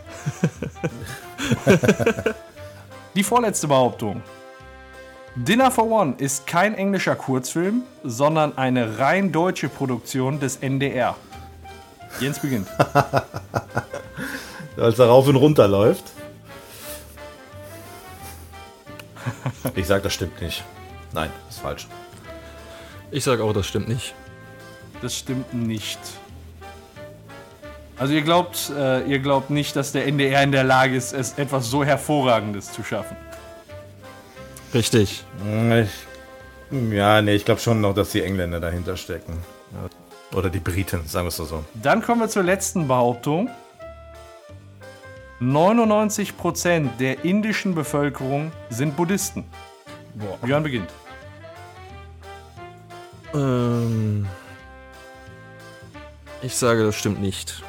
Die 3.14 3.22
vorletzte 3.22 3.68
Behauptung. 3.68 4.22
Dinner 5.36 5.70
for 5.70 5.88
One 5.88 6.14
ist 6.18 6.48
kein 6.48 6.74
englischer 6.74 7.14
Kurzfilm, 7.14 7.82
sondern 8.02 8.58
eine 8.58 8.98
rein 8.98 9.30
deutsche 9.30 9.68
Produktion 9.68 10.40
des 10.40 10.56
NDR. 10.56 11.14
Jens 12.18 12.40
beginnt. 12.40 12.66
Als 14.76 14.98
er 14.98 15.06
rauf 15.06 15.28
und 15.28 15.36
runter 15.36 15.68
läuft. 15.68 16.04
Ich 19.74 19.86
sag, 19.86 20.02
das 20.02 20.14
stimmt 20.14 20.40
nicht. 20.40 20.64
Nein, 21.12 21.30
ist 21.50 21.60
falsch. 21.60 21.86
Ich 23.10 23.24
sag 23.24 23.40
auch, 23.40 23.52
das 23.52 23.66
stimmt 23.66 23.88
nicht. 23.88 24.14
Das 25.02 25.16
stimmt 25.16 25.52
nicht. 25.52 25.98
Also 27.98 28.12
ihr 28.12 28.22
glaubt, 28.22 28.70
äh, 28.76 29.04
ihr 29.06 29.18
glaubt 29.18 29.50
nicht, 29.50 29.74
dass 29.74 29.92
der 29.92 30.06
NDR 30.06 30.42
in 30.42 30.52
der 30.52 30.64
Lage 30.64 30.96
ist, 30.96 31.12
es 31.12 31.38
etwas 31.38 31.70
so 31.70 31.84
hervorragendes 31.84 32.72
zu 32.72 32.84
schaffen. 32.84 33.16
Richtig. 34.74 35.24
Ich, 35.40 36.92
ja, 36.92 37.22
nee, 37.22 37.34
ich 37.34 37.44
glaube 37.44 37.60
schon 37.60 37.80
noch, 37.80 37.94
dass 37.94 38.10
die 38.10 38.22
Engländer 38.22 38.60
dahinter 38.60 38.96
stecken. 38.96 39.38
Oder 40.34 40.50
die 40.50 40.60
Briten, 40.60 41.06
sagen 41.06 41.26
wir 41.26 41.28
es 41.28 41.36
so. 41.36 41.64
Dann 41.74 42.02
kommen 42.02 42.20
wir 42.20 42.28
zur 42.28 42.42
letzten 42.42 42.88
Behauptung. 42.88 43.48
99% 45.40 46.96
der 46.98 47.24
indischen 47.24 47.74
Bevölkerung 47.74 48.52
sind 48.70 48.96
Buddhisten. 48.96 49.44
Björn 50.42 50.62
beginnt. 50.62 50.90
Ähm, 53.34 54.26
ich 56.40 56.54
sage, 56.54 56.84
das 56.84 56.96
stimmt 56.96 57.20
nicht. 57.20 57.62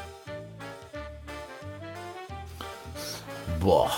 Boah. 3.59 3.91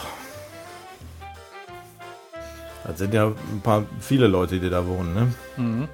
Das 2.86 2.98
sind 2.98 3.14
ja 3.14 3.28
ein 3.28 3.62
paar 3.62 3.86
viele 4.00 4.26
Leute, 4.26 4.60
die 4.60 4.70
da 4.70 4.86
wohnen, 4.88 5.14
ne? 5.14 5.34
Mhm. 5.58 5.88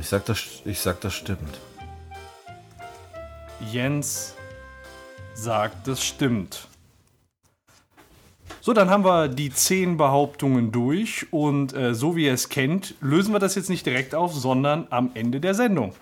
Ich 0.00 0.08
sag, 0.08 0.24
das, 0.24 0.42
ich 0.64 0.80
sag, 0.80 1.00
das 1.02 1.14
stimmt. 1.14 1.60
Jens 3.72 4.34
sagt, 5.34 5.86
das 5.86 6.04
stimmt. 6.04 6.68
So, 8.60 8.72
dann 8.72 8.90
haben 8.90 9.04
wir 9.04 9.28
die 9.28 9.50
zehn 9.50 9.96
Behauptungen 9.96 10.70
durch 10.70 11.26
und 11.32 11.72
äh, 11.72 11.94
so 11.94 12.14
wie 12.14 12.26
ihr 12.26 12.34
es 12.34 12.48
kennt, 12.48 12.94
lösen 13.00 13.32
wir 13.32 13.38
das 13.38 13.54
jetzt 13.54 13.70
nicht 13.70 13.86
direkt 13.86 14.14
auf, 14.14 14.34
sondern 14.34 14.86
am 14.90 15.10
Ende 15.14 15.40
der 15.40 15.54
Sendung. 15.54 15.94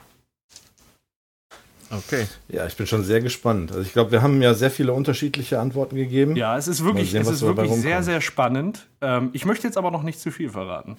Okay. 1.91 2.27
Ja, 2.49 2.67
ich 2.67 2.77
bin 2.77 2.87
schon 2.87 3.05
sehr 3.05 3.21
gespannt. 3.21 3.71
Also 3.71 3.83
ich 3.83 3.93
glaube, 3.93 4.11
wir 4.11 4.23
haben 4.23 4.43
ja 4.43 4.55
sehr 4.55 4.71
viele 4.71 4.93
unterschiedliche 4.93 5.59
Antworten 5.59 5.97
gegeben. 5.97 6.37
Ja, 6.37 6.57
es 6.57 6.69
ist 6.69 6.85
wirklich, 6.85 7.11
sehen, 7.11 7.23
es 7.23 7.29
ist 7.29 7.43
wirklich 7.43 7.73
sehr, 7.73 8.03
sehr 8.03 8.21
spannend. 8.21 8.87
Ähm, 9.01 9.31
ich 9.33 9.45
möchte 9.45 9.67
jetzt 9.67 9.79
aber 9.79 9.91
noch 9.91 10.03
nicht 10.03 10.21
zu 10.21 10.31
viel 10.31 10.51
verraten. 10.51 10.97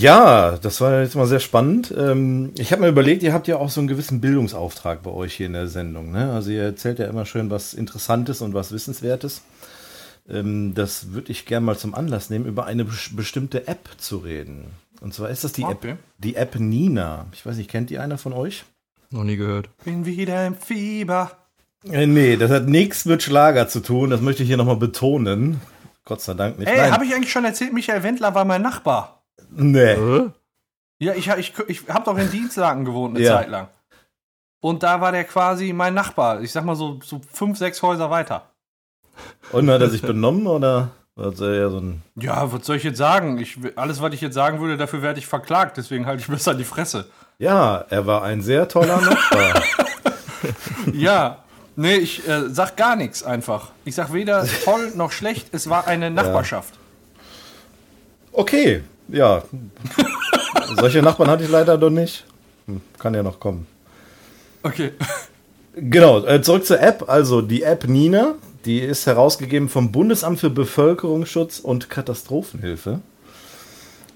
Ja, 0.00 0.58
das 0.58 0.80
war 0.80 1.00
jetzt 1.02 1.16
mal 1.16 1.26
sehr 1.26 1.40
spannend. 1.40 1.92
Ähm, 1.96 2.52
ich 2.58 2.72
habe 2.72 2.82
mir 2.82 2.88
überlegt, 2.88 3.22
ihr 3.22 3.32
habt 3.32 3.48
ja 3.48 3.56
auch 3.56 3.70
so 3.70 3.80
einen 3.80 3.88
gewissen 3.88 4.20
Bildungsauftrag 4.20 5.02
bei 5.02 5.10
euch 5.10 5.34
hier 5.34 5.46
in 5.46 5.52
der 5.54 5.68
Sendung. 5.68 6.12
Ne? 6.12 6.32
Also 6.32 6.50
ihr 6.50 6.62
erzählt 6.62 6.98
ja 6.98 7.06
immer 7.06 7.24
schön 7.26 7.50
was 7.50 7.74
Interessantes 7.74 8.40
und 8.40 8.54
was 8.54 8.72
Wissenswertes. 8.72 9.42
Ähm, 10.28 10.74
das 10.74 11.12
würde 11.12 11.30
ich 11.32 11.46
gerne 11.46 11.64
mal 11.66 11.76
zum 11.78 11.94
Anlass 11.94 12.30
nehmen, 12.30 12.46
über 12.46 12.66
eine 12.66 12.84
bes- 12.84 13.14
bestimmte 13.14 13.68
App 13.68 13.88
zu 13.98 14.18
reden. 14.18 14.64
Und 15.00 15.14
zwar 15.14 15.30
ist 15.30 15.44
das 15.44 15.52
die 15.52 15.64
Okay. 15.64 15.90
App, 15.92 15.98
die 16.18 16.36
App 16.36 16.58
Nina. 16.58 17.26
Ich 17.32 17.44
weiß 17.46 17.56
nicht, 17.56 17.70
kennt 17.70 17.90
die 17.90 17.98
einer 17.98 18.18
von 18.18 18.32
euch? 18.32 18.64
Noch 19.10 19.24
nie 19.24 19.36
gehört. 19.36 19.68
Bin 19.84 20.04
wieder 20.04 20.46
im 20.46 20.56
Fieber. 20.56 21.30
Äh, 21.90 22.06
nee, 22.06 22.36
das 22.36 22.50
hat 22.50 22.66
nichts 22.66 23.04
mit 23.04 23.22
Schlager 23.22 23.68
zu 23.68 23.80
tun. 23.80 24.10
Das 24.10 24.20
möchte 24.20 24.42
ich 24.42 24.48
hier 24.48 24.56
nochmal 24.56 24.76
betonen. 24.76 25.60
Gott 26.04 26.20
sei 26.22 26.34
Dank 26.34 26.58
nicht. 26.58 26.68
Ey, 26.68 26.88
habe 26.90 27.04
ich 27.04 27.14
eigentlich 27.14 27.30
schon 27.32 27.44
erzählt, 27.44 27.72
Michael 27.72 28.02
Wendler 28.02 28.34
war 28.34 28.44
mein 28.44 28.62
Nachbar. 28.62 29.15
Nee. 29.50 29.80
Äh? 29.92 30.30
Ja, 30.98 31.14
ich, 31.14 31.28
ich, 31.28 31.52
ich 31.68 31.88
habe 31.88 32.04
doch 32.04 32.16
in 32.16 32.30
Dienstlaken 32.30 32.84
gewohnt 32.84 33.16
eine 33.16 33.24
Ja. 33.24 33.36
Zeit 33.38 33.50
lang. 33.50 33.68
Und 34.60 34.82
da 34.82 35.00
war 35.00 35.12
der 35.12 35.24
quasi 35.24 35.72
mein 35.72 35.94
Nachbar. 35.94 36.40
Ich 36.40 36.52
sag 36.52 36.64
mal 36.64 36.76
so, 36.76 36.98
so 37.04 37.20
fünf, 37.32 37.58
sechs 37.58 37.82
Häuser 37.82 38.10
weiter. 38.10 38.50
Und 39.52 39.70
hat 39.70 39.80
er 39.80 39.90
sich 39.90 40.02
benommen 40.02 40.46
oder 40.46 40.90
das 41.14 41.40
eher 41.40 41.70
so 41.70 41.78
ein. 41.78 42.02
Ja, 42.16 42.52
was 42.52 42.66
soll 42.66 42.76
ich 42.76 42.82
jetzt 42.82 42.98
sagen? 42.98 43.38
Ich, 43.38 43.58
alles, 43.76 44.00
was 44.02 44.12
ich 44.12 44.20
jetzt 44.20 44.34
sagen 44.34 44.60
würde, 44.60 44.76
dafür 44.76 45.02
werde 45.02 45.18
ich 45.18 45.26
verklagt. 45.26 45.76
Deswegen 45.76 46.06
halte 46.06 46.22
ich 46.22 46.28
besser 46.28 46.54
die 46.54 46.64
Fresse. 46.64 47.06
Ja, 47.38 47.84
er 47.88 48.06
war 48.06 48.22
ein 48.22 48.42
sehr 48.42 48.68
toller 48.68 49.00
Nachbar. 49.00 49.62
Ja, 50.92 51.38
nee, 51.74 51.96
ich 51.96 52.26
äh, 52.28 52.48
sag 52.48 52.76
gar 52.76 52.94
nichts 52.94 53.24
einfach. 53.24 53.70
Ich 53.84 53.96
sag 53.96 54.12
weder 54.12 54.46
toll 54.64 54.92
noch 54.94 55.10
schlecht. 55.10 55.48
Es 55.52 55.68
war 55.68 55.88
eine 55.88 56.10
Nachbarschaft. 56.10 56.74
Okay, 58.32 58.84
ja. 59.08 59.42
Solche 60.76 61.02
Nachbarn 61.02 61.30
hatte 61.30 61.44
ich 61.44 61.50
leider 61.50 61.76
noch 61.76 61.90
nicht. 61.90 62.24
Hm, 62.66 62.80
Kann 62.98 63.14
ja 63.14 63.22
noch 63.22 63.38
kommen. 63.40 63.66
Okay. 64.62 64.92
Genau, 65.74 66.24
äh, 66.24 66.40
zurück 66.42 66.64
zur 66.64 66.80
App. 66.80 67.08
Also 67.08 67.42
die 67.42 67.62
App 67.62 67.86
Nina, 67.86 68.34
die 68.64 68.80
ist 68.80 69.06
herausgegeben 69.06 69.68
vom 69.68 69.92
Bundesamt 69.92 70.40
für 70.40 70.50
Bevölkerungsschutz 70.50 71.60
und 71.60 71.90
Katastrophenhilfe. 71.90 73.00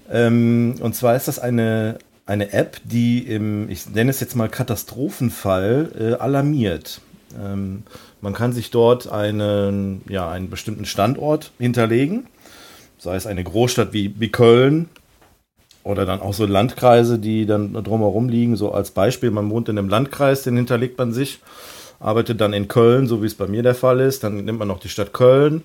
Ähm, 0.09 0.75
und 0.81 0.95
zwar 0.95 1.15
ist 1.15 1.27
das 1.27 1.39
eine, 1.39 1.99
eine 2.25 2.51
App, 2.51 2.77
die 2.83 3.19
im, 3.19 3.69
ich 3.69 3.89
nenne 3.89 4.11
es 4.11 4.19
jetzt 4.19 4.35
mal 4.35 4.49
Katastrophenfall, 4.49 5.91
äh, 5.97 6.21
alarmiert. 6.21 6.99
Ähm, 7.39 7.83
man 8.19 8.33
kann 8.33 8.53
sich 8.53 8.71
dort 8.71 9.09
einen, 9.11 10.01
ja, 10.09 10.29
einen 10.29 10.49
bestimmten 10.49 10.85
Standort 10.85 11.51
hinterlegen, 11.59 12.27
sei 13.01 13.15
es 13.15 13.25
eine 13.25 13.43
Großstadt 13.43 13.93
wie, 13.93 14.13
wie 14.19 14.29
Köln 14.29 14.87
oder 15.83 16.05
dann 16.05 16.21
auch 16.21 16.35
so 16.35 16.45
Landkreise, 16.45 17.17
die 17.17 17.47
dann 17.47 17.73
drumherum 17.73 18.29
liegen. 18.29 18.55
So 18.55 18.71
als 18.71 18.91
Beispiel, 18.91 19.31
man 19.31 19.49
wohnt 19.49 19.69
in 19.69 19.79
einem 19.79 19.89
Landkreis, 19.89 20.43
den 20.43 20.55
hinterlegt 20.55 20.99
man 20.99 21.11
sich, 21.11 21.39
arbeitet 21.99 22.39
dann 22.39 22.53
in 22.53 22.67
Köln, 22.67 23.07
so 23.07 23.23
wie 23.23 23.25
es 23.25 23.33
bei 23.33 23.47
mir 23.47 23.63
der 23.63 23.73
Fall 23.73 23.99
ist. 24.01 24.23
Dann 24.23 24.45
nimmt 24.45 24.59
man 24.59 24.67
noch 24.67 24.79
die 24.79 24.89
Stadt 24.89 25.13
Köln, 25.13 25.63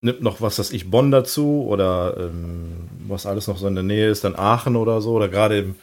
nimmt 0.00 0.22
noch 0.22 0.40
was, 0.40 0.56
das 0.56 0.72
ich 0.72 0.90
Bonn 0.90 1.10
dazu 1.10 1.66
oder 1.68 2.16
ähm, 2.18 2.88
was 3.08 3.26
alles 3.26 3.46
noch 3.46 3.58
so 3.58 3.68
in 3.68 3.74
der 3.74 3.84
Nähe 3.84 4.08
ist, 4.08 4.24
dann 4.24 4.34
Aachen 4.34 4.76
oder 4.76 5.02
so. 5.02 5.12
Oder 5.12 5.28
gerade 5.28 5.58
im, 5.58 5.74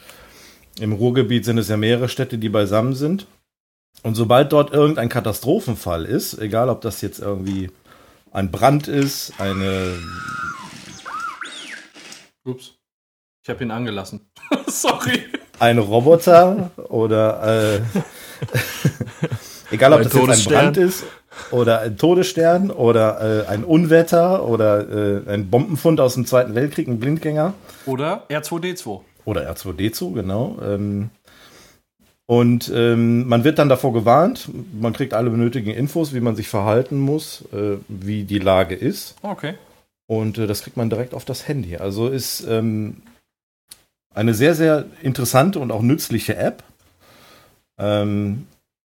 im 0.79 0.93
Ruhrgebiet 0.93 1.45
sind 1.45 1.59
es 1.59 1.69
ja 1.69 1.77
mehrere 1.77 2.09
Städte, 2.09 2.39
die 2.39 2.49
beisammen 2.49 2.95
sind. 2.95 3.27
Und 4.01 4.15
sobald 4.15 4.51
dort 4.51 4.73
irgendein 4.73 5.09
Katastrophenfall 5.09 6.05
ist, 6.05 6.39
egal 6.39 6.69
ob 6.69 6.81
das 6.81 7.01
jetzt 7.01 7.19
irgendwie 7.19 7.69
ein 8.31 8.49
Brand 8.49 8.87
ist, 8.87 9.33
eine 9.37 9.93
Ups. 12.45 12.75
Ich 13.43 13.49
habe 13.49 13.63
ihn 13.63 13.71
angelassen. 13.71 14.21
Sorry. 14.67 15.23
ein 15.59 15.77
Roboter 15.77 16.71
oder 16.89 17.75
äh, 17.75 17.81
egal 19.71 19.93
ob 19.93 19.99
Ein 19.99 20.03
das 20.05 20.13
jetzt 20.13 20.47
ein. 20.47 20.53
Brand 20.53 20.77
ist 20.77 21.03
oder 21.51 21.81
ein 21.81 21.97
Todesstern 21.97 22.71
oder 22.71 23.45
äh, 23.45 23.47
ein 23.47 23.63
Unwetter 23.63 24.45
oder 24.47 24.89
äh, 25.27 25.29
ein 25.29 25.49
Bombenfund 25.49 25.99
aus 25.99 26.13
dem 26.15 26.25
Zweiten 26.25 26.55
Weltkrieg, 26.55 26.87
ein 26.87 26.99
Blindgänger 26.99 27.53
Oder 27.85 28.25
R2D2. 28.29 29.01
oder 29.25 29.51
R2D2, 29.51 30.13
genau. 30.13 30.57
Ähm, 30.63 31.09
und 32.27 32.71
ähm, 32.73 33.27
man 33.27 33.43
wird 33.43 33.59
dann 33.59 33.67
davor 33.69 33.91
gewarnt, 33.93 34.49
man 34.79 34.93
kriegt 34.93 35.13
alle 35.13 35.29
benötigten 35.29 35.73
Infos, 35.73 36.13
wie 36.13 36.21
man 36.21 36.35
sich 36.35 36.47
verhalten 36.47 36.97
muss, 36.99 37.43
äh, 37.53 37.77
wie 37.87 38.23
die 38.23 38.39
Lage 38.39 38.75
ist. 38.75 39.15
Okay. 39.21 39.55
Und 40.11 40.37
äh, 40.37 40.45
das 40.45 40.63
kriegt 40.63 40.75
man 40.75 40.89
direkt 40.89 41.13
auf 41.13 41.23
das 41.23 41.47
Handy. 41.47 41.77
Also 41.77 42.09
ist 42.09 42.41
ähm, 42.41 42.97
eine 44.13 44.33
sehr, 44.33 44.55
sehr 44.55 44.83
interessante 45.01 45.57
und 45.59 45.71
auch 45.71 45.81
nützliche 45.81 46.35
App. 46.35 46.63
Ähm, 47.77 48.45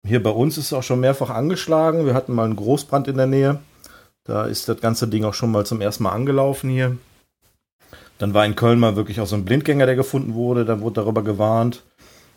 hier 0.03 0.24
bei 0.24 0.32
uns 0.32 0.57
ist 0.57 0.66
es 0.66 0.74
auch 0.74 0.82
schon 0.82 1.01
mehrfach 1.01 1.30
angeschlagen. 1.30 2.07
Wir 2.07 2.16
hatten 2.16 2.34
mal 2.34 2.45
einen 2.45 2.55
Großbrand 2.55 3.07
in 3.09 3.18
der 3.18 3.28
Nähe. 3.28 3.59
Da 4.24 4.45
ist 4.45 4.68
das 4.68 4.82
ganze 4.82 5.07
Ding 5.07 5.24
auch 5.24 5.36
schon 5.36 5.51
mal 5.51 5.68
zum 5.68 5.82
ersten 5.82 6.01
Mal 6.01 6.14
angelaufen 6.14 6.72
hier. 6.72 6.97
Dann 8.18 8.34
war 8.34 8.43
in 8.47 8.55
Köln 8.55 8.80
mal 8.80 8.95
wirklich 8.95 9.22
auch 9.22 9.28
so 9.28 9.36
ein 9.36 9.45
Blindgänger, 9.45 9.86
der 9.86 9.95
gefunden 9.95 10.34
wurde. 10.34 10.66
Da 10.66 10.82
wurde 10.82 11.01
darüber 11.01 11.24
gewarnt. 11.24 11.84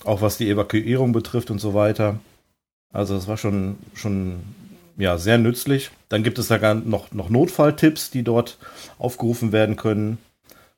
Auch 0.04 0.20
was 0.20 0.36
die 0.36 0.50
Evakuierung 0.50 1.12
betrifft 1.12 1.50
und 1.50 1.60
so 1.60 1.72
weiter. 1.72 2.20
Also 2.92 3.14
das 3.14 3.26
war 3.26 3.38
schon, 3.38 3.78
schon 3.94 4.40
ja, 4.96 5.18
sehr 5.18 5.38
nützlich. 5.38 5.90
Dann 6.08 6.22
gibt 6.22 6.38
es 6.38 6.48
da 6.48 6.74
noch, 6.74 7.12
noch 7.12 7.28
Notfalltipps, 7.28 8.10
die 8.10 8.22
dort 8.22 8.58
aufgerufen 8.98 9.52
werden 9.52 9.76
können. 9.76 10.18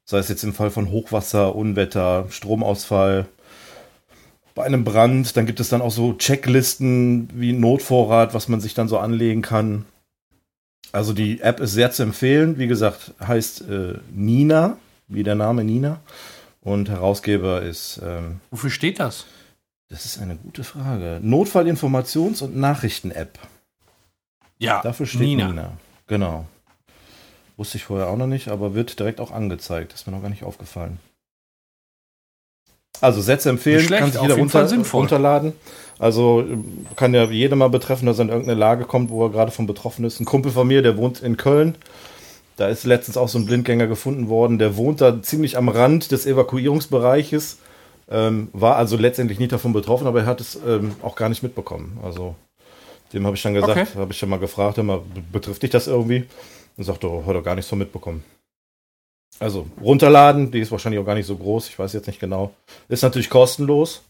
Sei 0.05 0.19
es 0.19 0.29
jetzt 0.29 0.45
im 0.45 0.55
Fall 0.55 0.71
von 0.71 0.91
Hochwasser, 0.91 1.55
Unwetter, 1.55 2.27
Stromausfall, 2.31 3.27
bei 4.55 4.65
einem 4.65 4.85
Brand. 4.85 5.37
Dann 5.37 5.47
gibt 5.47 5.61
es 5.61 5.69
dann 5.69 5.83
auch 5.83 5.91
so 5.93 6.15
Checklisten 6.15 7.29
wie 7.33 7.53
Notvorrat, 7.53 8.35
was 8.35 8.49
man 8.49 8.61
sich 8.61 8.75
dann 8.75 8.89
so 8.89 8.99
anlegen 8.99 9.43
kann. 9.43 9.85
Also 10.91 11.13
die 11.13 11.41
App 11.41 11.61
ist 11.61 11.73
sehr 11.73 11.91
zu 11.91 12.03
empfehlen. 12.03 12.59
Wie 12.59 12.67
gesagt, 12.67 13.13
heißt 13.21 13.69
äh, 13.69 13.99
Nina, 14.13 14.79
wie 15.07 15.23
der 15.23 15.35
Name 15.35 15.63
Nina. 15.65 16.01
Und 16.61 16.89
Herausgeber 16.89 17.63
ist. 17.63 18.01
Ähm, 18.05 18.41
Wofür 18.51 18.71
steht 18.71 18.99
das? 18.99 19.27
das 19.91 20.05
ist 20.05 20.21
eine 20.21 20.37
gute 20.37 20.65
Frage. 20.65 21.21
Notfallinformations- 21.25 22.43
und 22.43 22.57
Nachrichten-App. 22.57 23.39
Ja, 24.59 24.83
Dafür 24.83 25.07
steht 25.07 25.21
Nina. 25.21 25.73
Genau. 26.07 26.47
Wusste 27.57 27.77
ich 27.77 27.85
vorher 27.85 28.09
auch 28.09 28.17
noch 28.17 28.27
nicht, 28.27 28.49
aber 28.49 28.75
wird 28.75 28.99
direkt 28.99 29.21
auch 29.21 29.31
angezeigt. 29.31 29.93
Ist 29.93 30.07
mir 30.07 30.13
noch 30.13 30.23
gar 30.23 30.31
nicht 30.31 30.45
aufgefallen. 30.45 30.99
Also 33.01 33.21
Sätze 33.21 33.51
empfehlen, 33.51 33.85
schlecht, 33.85 34.01
kann 34.01 34.13
sich 34.13 34.21
jeder 34.21 34.37
runter, 34.37 34.69
runterladen. 34.93 35.53
Also 35.99 36.41
äh, 36.41 36.57
kann 36.97 37.15
ja 37.15 37.25
jeder 37.25 37.57
mal 37.57 37.69
betreffen, 37.69 38.07
dass 38.07 38.19
er 38.19 38.25
in 38.25 38.29
irgendeine 38.31 38.59
Lage 38.59 38.85
kommt, 38.85 39.11
wo 39.11 39.25
er 39.25 39.31
gerade 39.31 39.51
von 39.51 39.67
betroffen 39.67 40.05
ist. 40.05 40.21
Ein 40.21 40.25
Kumpel 40.25 40.51
von 40.53 40.67
mir, 40.67 40.83
der 40.83 40.97
wohnt 40.97 41.21
in 41.21 41.37
Köln. 41.37 41.77
Da 42.57 42.67
ist 42.69 42.85
letztens 42.85 43.17
auch 43.17 43.29
so 43.29 43.39
ein 43.39 43.47
Blindgänger 43.47 43.87
gefunden 43.87 44.29
worden. 44.29 44.59
Der 44.59 44.77
wohnt 44.77 45.01
da 45.01 45.23
ziemlich 45.23 45.57
am 45.57 45.69
Rand 45.69 46.11
des 46.11 46.27
Evakuierungsbereiches. 46.27 47.59
Ähm, 48.11 48.49
war 48.53 48.77
also 48.77 48.97
letztendlich 48.97 49.39
nicht 49.39 49.53
davon 49.53 49.73
betroffen, 49.73 50.07
aber 50.07 50.21
er 50.21 50.27
hat 50.27 50.41
es 50.41 50.59
ähm, 50.67 50.97
auch 51.03 51.15
gar 51.15 51.29
nicht 51.29 51.43
mitbekommen. 51.43 51.99
Also 52.03 52.35
dem 53.13 53.27
habe 53.27 53.37
ich 53.37 53.43
dann 53.43 53.55
gesagt, 53.55 53.71
Okay. 53.73 53.87
habe 53.97 54.13
ich 54.13 54.21
dann 54.21 54.29
mal 54.29 54.39
gefragt, 54.39 54.77
mal, 54.79 55.03
betrifft 55.33 55.63
dich 55.63 55.71
das 55.71 55.87
irgendwie? 55.87 56.27
Und 56.77 56.85
sagt, 56.85 57.05
er 57.05 57.27
hat 57.27 57.35
er 57.35 57.43
gar 57.43 57.55
nichts 57.55 57.69
von 57.69 57.79
mitbekommen. 57.79 58.25
Also 59.41 59.67
runterladen, 59.81 60.51
die 60.51 60.61
ist 60.61 60.71
wahrscheinlich 60.73 61.01
auch 61.01 61.07
gar 61.07 61.15
nicht 61.15 61.27
so 61.27 61.37
groß, 61.37 61.69
ich 61.69 61.79
weiß 61.79 61.93
jetzt 61.93 62.07
nicht 62.07 62.21
genau. 62.21 62.55
Ist 62.89 63.03
natürlich 63.03 63.31
kostenlos 63.31 64.03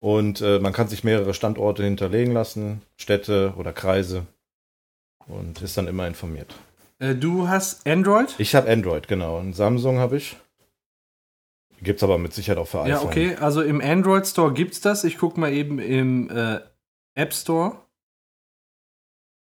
und 0.00 0.40
äh, 0.40 0.58
man 0.58 0.72
kann 0.72 0.88
sich 0.88 1.04
mehrere 1.04 1.34
Standorte 1.34 1.84
hinterlegen 1.84 2.32
lassen, 2.32 2.82
Städte 2.96 3.54
oder 3.56 3.72
Kreise 3.72 4.26
und 5.26 5.60
ist 5.62 5.76
dann 5.76 5.86
immer 5.88 6.06
informiert. 6.06 6.54
Äh, 6.98 7.14
du 7.14 7.48
hast 7.48 7.86
Android? 7.86 8.34
Ich 8.38 8.54
habe 8.54 8.70
Android, 8.70 9.08
genau. 9.08 9.38
Und 9.38 9.54
Samsung 9.54 9.98
habe 9.98 10.16
ich. 10.16 10.36
Gibt's 11.82 12.02
aber 12.02 12.16
mit 12.18 12.32
Sicherheit 12.32 12.58
auch 12.58 12.68
für 12.68 12.80
iPhone. 12.80 12.90
Ja, 12.90 13.02
okay. 13.02 13.36
Also 13.36 13.60
im 13.62 13.80
Android 13.80 14.26
Store 14.26 14.52
gibt's 14.52 14.80
das. 14.80 15.04
Ich 15.04 15.18
gucke 15.18 15.38
mal 15.38 15.52
eben 15.52 15.78
im 15.78 16.30
äh, 16.30 16.60
App 17.14 17.34
Store. 17.34 17.76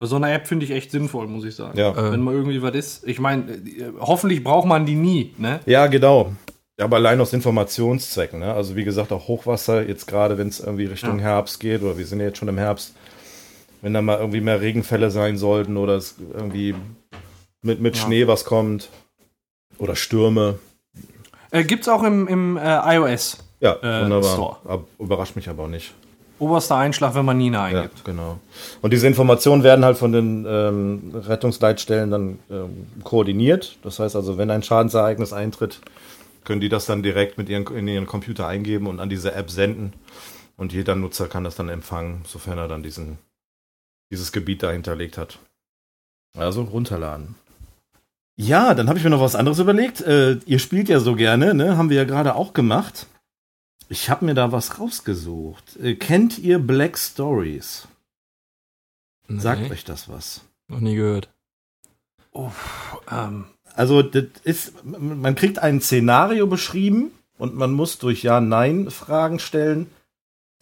Bei 0.05 0.09
so 0.09 0.17
einer 0.17 0.31
App 0.35 0.47
finde 0.47 0.67
ich 0.67 0.71
echt 0.71 0.91
sinnvoll, 0.91 1.27
muss 1.29 1.47
ich 1.47 1.55
sagen. 1.55 1.79
Ja. 1.79 1.89
Äh, 1.93 2.13
Wenn 2.13 2.21
mal 2.21 2.35
irgendwie 2.35 2.61
was 2.61 2.75
ist. 2.75 3.09
Ich 3.09 3.19
meine, 3.21 3.51
äh, 3.53 3.91
hoffentlich 3.99 4.45
braucht 4.45 4.67
man 4.69 4.85
die 4.85 4.97
nie, 4.97 5.33
ne? 5.39 5.61
Ja, 5.65 5.87
genau. 5.87 6.35
Ja, 6.79 6.85
aber 6.85 6.97
allein 6.97 7.19
aus 7.23 7.33
Informationszwecken. 7.33 8.41
Ne? 8.41 8.53
Also 8.53 8.77
wie 8.77 8.85
gesagt, 8.85 9.13
auch 9.13 9.29
Hochwasser, 9.29 9.89
jetzt 9.89 10.07
gerade 10.07 10.37
wenn 10.37 10.49
es 10.49 10.61
irgendwie 10.61 10.85
Richtung 10.85 11.21
Ja. 11.21 11.25
Herbst 11.25 11.59
geht, 11.59 11.81
oder 11.83 11.97
wir 11.97 12.05
sind 12.05 12.21
ja 12.21 12.27
jetzt 12.27 12.37
schon 12.37 12.49
im 12.49 12.59
Herbst, 12.59 12.95
wenn 13.81 13.95
da 13.95 14.03
mal 14.03 14.19
irgendwie 14.19 14.43
mehr 14.43 14.61
Regenfälle 14.61 15.11
sein 15.11 15.39
sollten 15.39 15.79
oder 15.79 15.95
es 15.97 16.17
irgendwie 16.35 16.75
mit, 17.63 17.81
mit 17.81 17.97
Ja. 17.97 18.03
Schnee 18.05 18.27
was 18.27 18.45
kommt 18.45 18.91
oder 19.79 19.97
Stürme. 19.97 20.59
Äh, 21.51 21.65
gibt's 21.65 21.89
auch 21.89 22.03
im, 22.03 22.29
im 22.29 22.59
äh, 22.59 22.97
iOS. 22.97 23.39
Ja, 23.61 23.77
Äh, 23.77 24.03
wunderbar. 24.05 24.33
Store. 24.35 24.57
Ab, 24.69 24.85
überrascht 24.99 25.35
mich 25.35 25.49
aber 25.49 25.63
auch 25.63 25.69
nicht. 25.69 25.95
Oberster 26.39 26.77
Einschlag, 26.77 27.15
wenn 27.15 27.25
man 27.25 27.39
Nina 27.39 27.71
Ja, 27.71 27.79
eingibt. 27.81 28.05
genau. 28.05 28.39
Und 28.83 28.93
diese 28.93 29.07
Informationen 29.07 29.63
werden 29.63 29.85
halt 29.85 29.97
von 29.97 30.13
den 30.13 30.45
ähm, 30.49 31.13
Rettungsleitstellen 31.15 32.11
dann 32.11 32.39
ähm, 32.51 32.87
koordiniert. 33.05 33.77
Das 33.83 33.99
heißt 33.99 34.17
also, 34.17 34.37
wenn 34.37 34.51
ein 34.51 34.63
Schadensereignis 34.63 35.33
eintritt, 35.33 35.81
können 36.45 36.61
die 36.61 36.69
das 36.69 36.87
dann 36.87 37.03
direkt 37.03 37.39
mit 37.39 37.49
ihren, 37.49 37.67
in 37.75 37.89
ihren 37.89 38.07
Computer 38.07 38.47
eingeben 38.47 38.87
und 38.87 39.01
an 39.01 39.09
diese 39.09 39.33
App 39.35 39.51
senden. 39.51 39.93
Und 40.57 40.73
jeder 40.73 40.95
Nutzer 40.95 41.27
kann 41.29 41.45
das 41.45 41.57
dann 41.57 41.69
empfangen, 41.69 42.23
sofern 42.27 42.59
er 42.59 42.69
dann 42.69 42.83
diesen, 42.83 43.19
dieses 44.11 44.31
Gebiet 44.33 44.63
da 44.63 44.71
hinterlegt 44.71 45.17
hat. 45.19 45.39
Also 46.37 46.63
runterladen. 46.63 47.37
Ja, 48.37 48.75
dann 48.75 48.89
habe 48.89 48.99
ich 48.99 49.05
mir 49.05 49.11
noch 49.11 49.21
was 49.21 49.37
anderes 49.37 49.61
überlegt. 49.61 50.01
Äh, 50.01 50.39
ihr 50.47 50.59
spielt 50.59 50.89
ja 50.89 50.99
so 50.99 51.15
gerne, 51.15 51.55
ne? 51.55 51.77
Haben 51.77 51.91
wir 51.91 51.97
ja 51.99 52.05
gerade 52.05 52.35
auch 52.35 52.53
gemacht. 52.53 53.07
Ich 53.89 54.11
habe 54.11 54.25
mir 54.25 54.35
da 54.35 54.51
was 54.53 54.79
rausgesucht. 54.81 55.77
Äh, 55.77 55.95
kennt 55.97 56.39
ihr 56.39 56.59
Black 56.59 56.99
Stories? 56.99 57.87
nee, 59.29 59.41
Sagt 59.41 59.71
euch 59.71 59.85
das 59.85 60.09
was? 60.09 60.43
noch 60.69 60.81
nie 60.81 60.95
gehört. 60.97 61.29
Ähm, 63.11 63.47
Also, 63.75 64.03
das 64.03 64.25
ist, 64.45 64.85
man 64.85 65.35
kriegt 65.35 65.59
ein 65.59 65.81
Szenario 65.81 66.47
beschrieben 66.47 67.11
und 67.39 67.55
man 67.55 67.73
muss 67.73 67.99
durch 67.99 68.23
Ja-Nein-Fragen 68.23 69.39
stellen 69.39 69.91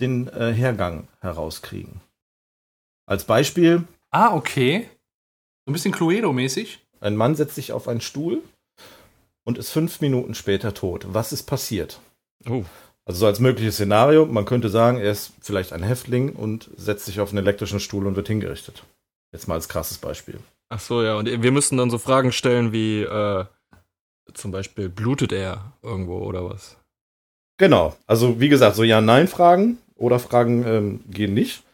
den 0.01 0.29
äh, 0.29 0.53
Hergang 0.53 1.07
herauskriegen. 1.21 2.01
Als 3.07 3.25
Beispiel, 3.25 3.85
ah, 4.11 4.35
okay. 4.35 4.89
So 5.65 5.71
ein 5.71 5.73
bisschen 5.75 5.95
Cluedo-mäßig. 5.95 6.79
ein 7.01 7.17
Mann 7.17 7.35
setzt 7.37 7.55
sich 7.55 7.73
auf 7.73 7.87
einen 7.87 8.01
Stuhl 8.01 8.43
und 9.45 9.59
ist 9.59 9.71
fünf 9.71 10.01
Minuten 10.01 10.35
später 10.35 10.73
tot. 10.75 11.07
Was 11.09 11.33
ist 11.33 11.45
passiert? 11.45 12.01
Oh. 12.49 12.65
Also 13.05 13.21
so 13.21 13.27
als 13.27 13.41
mögliches 13.41 13.75
Szenario, 13.75 14.27
man 14.27 14.45
könnte 14.45 14.69
sagen, 14.69 14.99
er 14.99 15.11
ist 15.11 15.33
vielleicht 15.41 15.73
ein 15.73 15.83
Häftling 15.83 16.35
und 16.35 16.71
setzt 16.77 17.07
sich 17.07 17.21
auf 17.21 17.31
einen 17.31 17.39
elektrischen 17.39 17.81
Stuhl 17.81 18.07
und 18.07 18.15
wird 18.15 18.29
hingerichtet. 18.29 18.85
Jetzt 19.33 19.49
mal 19.49 19.55
als 19.55 19.69
krasses 19.69 19.99
Beispiel. 19.99 20.39
Ach 20.69 20.81
so, 20.81 21.03
ja. 21.03 21.17
Und 21.17 21.27
wir 21.27 21.53
müssen 21.53 21.79
dann 21.79 21.91
so 21.91 21.99
Fragen 21.99 22.33
stellen 22.33 22.73
wie 22.73 23.03
äh, 23.03 23.45
zum 24.35 24.53
Beispiel, 24.53 24.89
blutet 24.89 25.33
er 25.33 25.73
irgendwo 25.83 26.19
oder 26.19 26.49
was? 26.49 26.77
Genau. 27.59 27.97
Also 28.07 28.41
wie 28.41 28.49
gesagt, 28.49 28.77
so 28.77 28.85
Ja-Nein-Fragen 28.85 29.79
oder 29.97 30.19
Fragen 30.19 30.65
ähm, 30.67 31.01
gehen 31.09 31.35
nicht. 31.35 31.65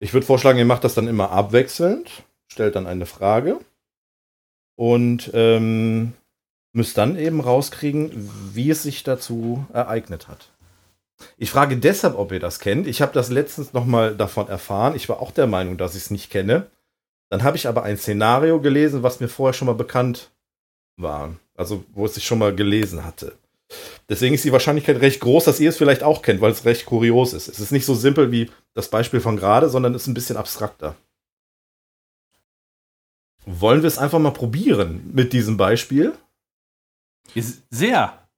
Ich 0.00 0.12
würde 0.12 0.26
vorschlagen, 0.26 0.58
ihr 0.58 0.64
macht 0.64 0.84
das 0.84 0.94
dann 0.94 1.08
immer 1.08 1.30
abwechselnd, 1.30 2.24
stellt 2.50 2.76
dann 2.76 2.86
eine 2.86 3.06
Frage 3.06 3.60
und 4.76 5.30
ähm, 5.34 6.12
müsst 6.72 6.98
dann 6.98 7.16
eben 7.16 7.40
rauskriegen, 7.40 8.10
wie 8.54 8.70
es 8.70 8.82
sich 8.82 9.02
dazu 9.02 9.66
ereignet 9.72 10.28
hat. 10.28 10.51
Ich 11.36 11.50
frage 11.50 11.76
deshalb, 11.76 12.16
ob 12.16 12.32
ihr 12.32 12.40
das 12.40 12.58
kennt. 12.58 12.86
Ich 12.86 13.02
habe 13.02 13.12
das 13.12 13.30
letztens 13.30 13.72
nochmal 13.72 14.14
davon 14.14 14.48
erfahren. 14.48 14.94
Ich 14.96 15.08
war 15.08 15.20
auch 15.20 15.30
der 15.30 15.46
Meinung, 15.46 15.76
dass 15.76 15.94
ich 15.94 16.02
es 16.02 16.10
nicht 16.10 16.30
kenne. 16.30 16.66
Dann 17.30 17.42
habe 17.42 17.56
ich 17.56 17.66
aber 17.66 17.82
ein 17.82 17.96
Szenario 17.96 18.60
gelesen, 18.60 19.02
was 19.02 19.20
mir 19.20 19.28
vorher 19.28 19.54
schon 19.54 19.66
mal 19.66 19.74
bekannt 19.74 20.30
war. 20.96 21.34
Also, 21.54 21.84
wo 21.92 22.04
es 22.06 22.16
ich 22.16 22.24
schon 22.24 22.38
mal 22.38 22.54
gelesen 22.54 23.04
hatte. 23.04 23.36
Deswegen 24.08 24.34
ist 24.34 24.44
die 24.44 24.52
Wahrscheinlichkeit 24.52 25.00
recht 25.00 25.20
groß, 25.20 25.44
dass 25.44 25.60
ihr 25.60 25.70
es 25.70 25.78
vielleicht 25.78 26.02
auch 26.02 26.22
kennt, 26.22 26.40
weil 26.40 26.52
es 26.52 26.64
recht 26.64 26.86
kurios 26.86 27.32
ist. 27.32 27.48
Es 27.48 27.60
ist 27.60 27.72
nicht 27.72 27.86
so 27.86 27.94
simpel 27.94 28.30
wie 28.30 28.50
das 28.74 28.88
Beispiel 28.88 29.20
von 29.20 29.36
gerade, 29.36 29.68
sondern 29.68 29.94
ist 29.94 30.06
ein 30.06 30.14
bisschen 30.14 30.36
abstrakter. 30.36 30.96
Wollen 33.44 33.82
wir 33.82 33.88
es 33.88 33.98
einfach 33.98 34.18
mal 34.18 34.32
probieren 34.32 35.10
mit 35.12 35.32
diesem 35.32 35.56
Beispiel? 35.56 36.14
Sehr. 37.70 38.28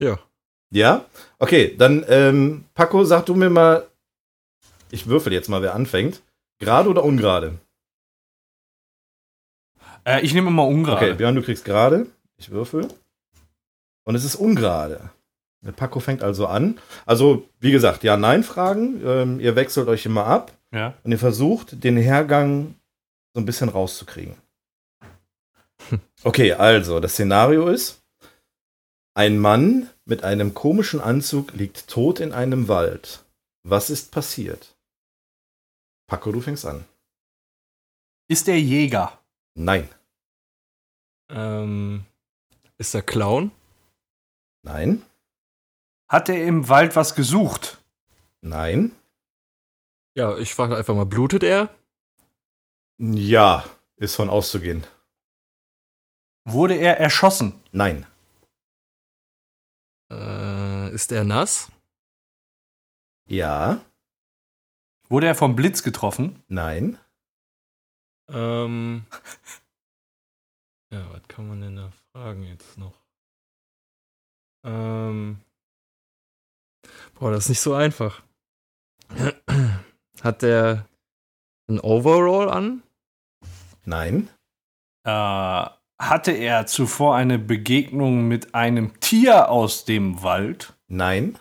Ja. 0.00 0.18
Ja? 0.72 1.04
Okay, 1.38 1.74
dann, 1.76 2.04
ähm, 2.08 2.64
Paco, 2.74 3.04
sag 3.04 3.26
du 3.26 3.34
mir 3.34 3.50
mal, 3.50 3.86
ich 4.90 5.06
würfel 5.06 5.32
jetzt 5.32 5.48
mal, 5.48 5.62
wer 5.62 5.74
anfängt. 5.74 6.22
Gerade 6.58 6.88
oder 6.90 7.04
ungerade? 7.04 7.58
Äh, 10.04 10.20
ich 10.22 10.34
nehme 10.34 10.48
immer 10.48 10.66
ungerade. 10.66 11.06
Okay, 11.06 11.14
Björn, 11.14 11.34
du 11.34 11.42
kriegst 11.42 11.64
gerade. 11.64 12.06
Ich 12.38 12.50
würfel. 12.50 12.88
Und 14.04 14.14
es 14.14 14.24
ist 14.24 14.36
ungerade. 14.36 15.10
Der 15.62 15.72
Paco 15.72 16.00
fängt 16.00 16.22
also 16.22 16.46
an. 16.46 16.78
Also, 17.04 17.46
wie 17.60 17.70
gesagt, 17.70 18.02
Ja-Nein-Fragen. 18.02 19.02
Ähm, 19.06 19.40
ihr 19.40 19.56
wechselt 19.56 19.88
euch 19.88 20.06
immer 20.06 20.26
ab 20.26 20.52
Ja. 20.72 20.94
und 21.04 21.12
ihr 21.12 21.18
versucht, 21.18 21.84
den 21.84 21.96
Hergang 21.96 22.74
so 23.34 23.40
ein 23.40 23.46
bisschen 23.46 23.68
rauszukriegen. 23.68 24.34
Okay, 26.22 26.52
also, 26.52 27.00
das 27.00 27.12
Szenario 27.12 27.68
ist: 27.68 28.02
Ein 29.14 29.38
Mann 29.38 29.88
mit 30.10 30.24
einem 30.24 30.54
komischen 30.54 31.00
Anzug 31.00 31.52
liegt 31.52 31.86
tot 31.88 32.18
in 32.20 32.32
einem 32.32 32.66
Wald. 32.66 33.24
Was 33.62 33.90
ist 33.90 34.10
passiert? 34.10 34.76
Paco, 36.08 36.32
du 36.32 36.40
fängst 36.40 36.66
an. 36.66 36.84
Ist 38.28 38.48
der 38.48 38.60
Jäger? 38.60 39.18
Nein, 39.54 39.88
Ähm, 41.30 42.04
ist 42.78 42.92
der 42.92 43.02
Clown? 43.02 43.52
nein, 44.62 45.02
Hat 46.08 46.28
er 46.28 46.44
im 46.44 46.68
Wald 46.68 46.96
was 46.96 47.14
gesucht? 47.14 47.78
nein, 48.42 48.96
Ja, 50.16 50.36
ich 50.38 50.54
frage 50.54 50.76
einfach 50.76 50.94
mal, 50.96 51.06
blutet 51.06 51.44
er? 51.44 51.72
Ja, 52.98 53.64
ist 53.96 54.16
von 54.16 54.28
auszugehen. 54.28 54.84
Wurde 56.44 56.74
er 56.74 56.98
erschossen? 56.98 57.62
Nein. 57.70 58.06
Äh, 60.10 60.90
ist 60.92 61.12
er 61.12 61.24
nass? 61.24 61.70
Ja. 63.28 63.80
Wurde 65.08 65.26
er 65.26 65.34
vom 65.34 65.56
Blitz 65.56 65.82
getroffen? 65.82 66.42
Nein. 66.48 66.98
Ähm. 68.28 69.06
Ja, 70.92 71.08
was 71.12 71.22
kann 71.28 71.46
man 71.46 71.60
denn 71.60 71.76
da 71.76 71.92
fragen 72.10 72.42
jetzt 72.42 72.76
noch? 72.76 72.98
Ähm. 74.64 75.40
Boah, 77.14 77.30
das 77.30 77.44
ist 77.44 77.50
nicht 77.50 77.60
so 77.60 77.74
einfach. 77.74 78.24
Hat 80.22 80.42
der 80.42 80.88
ein 81.68 81.78
Overall 81.78 82.50
an? 82.50 82.82
Nein. 83.84 84.28
Äh, 85.04 85.70
hatte 86.00 86.32
er 86.32 86.66
zuvor 86.66 87.14
eine 87.14 87.38
Begegnung 87.38 88.26
mit 88.26 88.54
einem 88.54 88.98
Tier 89.00 89.50
aus 89.50 89.84
dem 89.84 90.22
Wald? 90.22 90.72
Nein. 90.88 91.38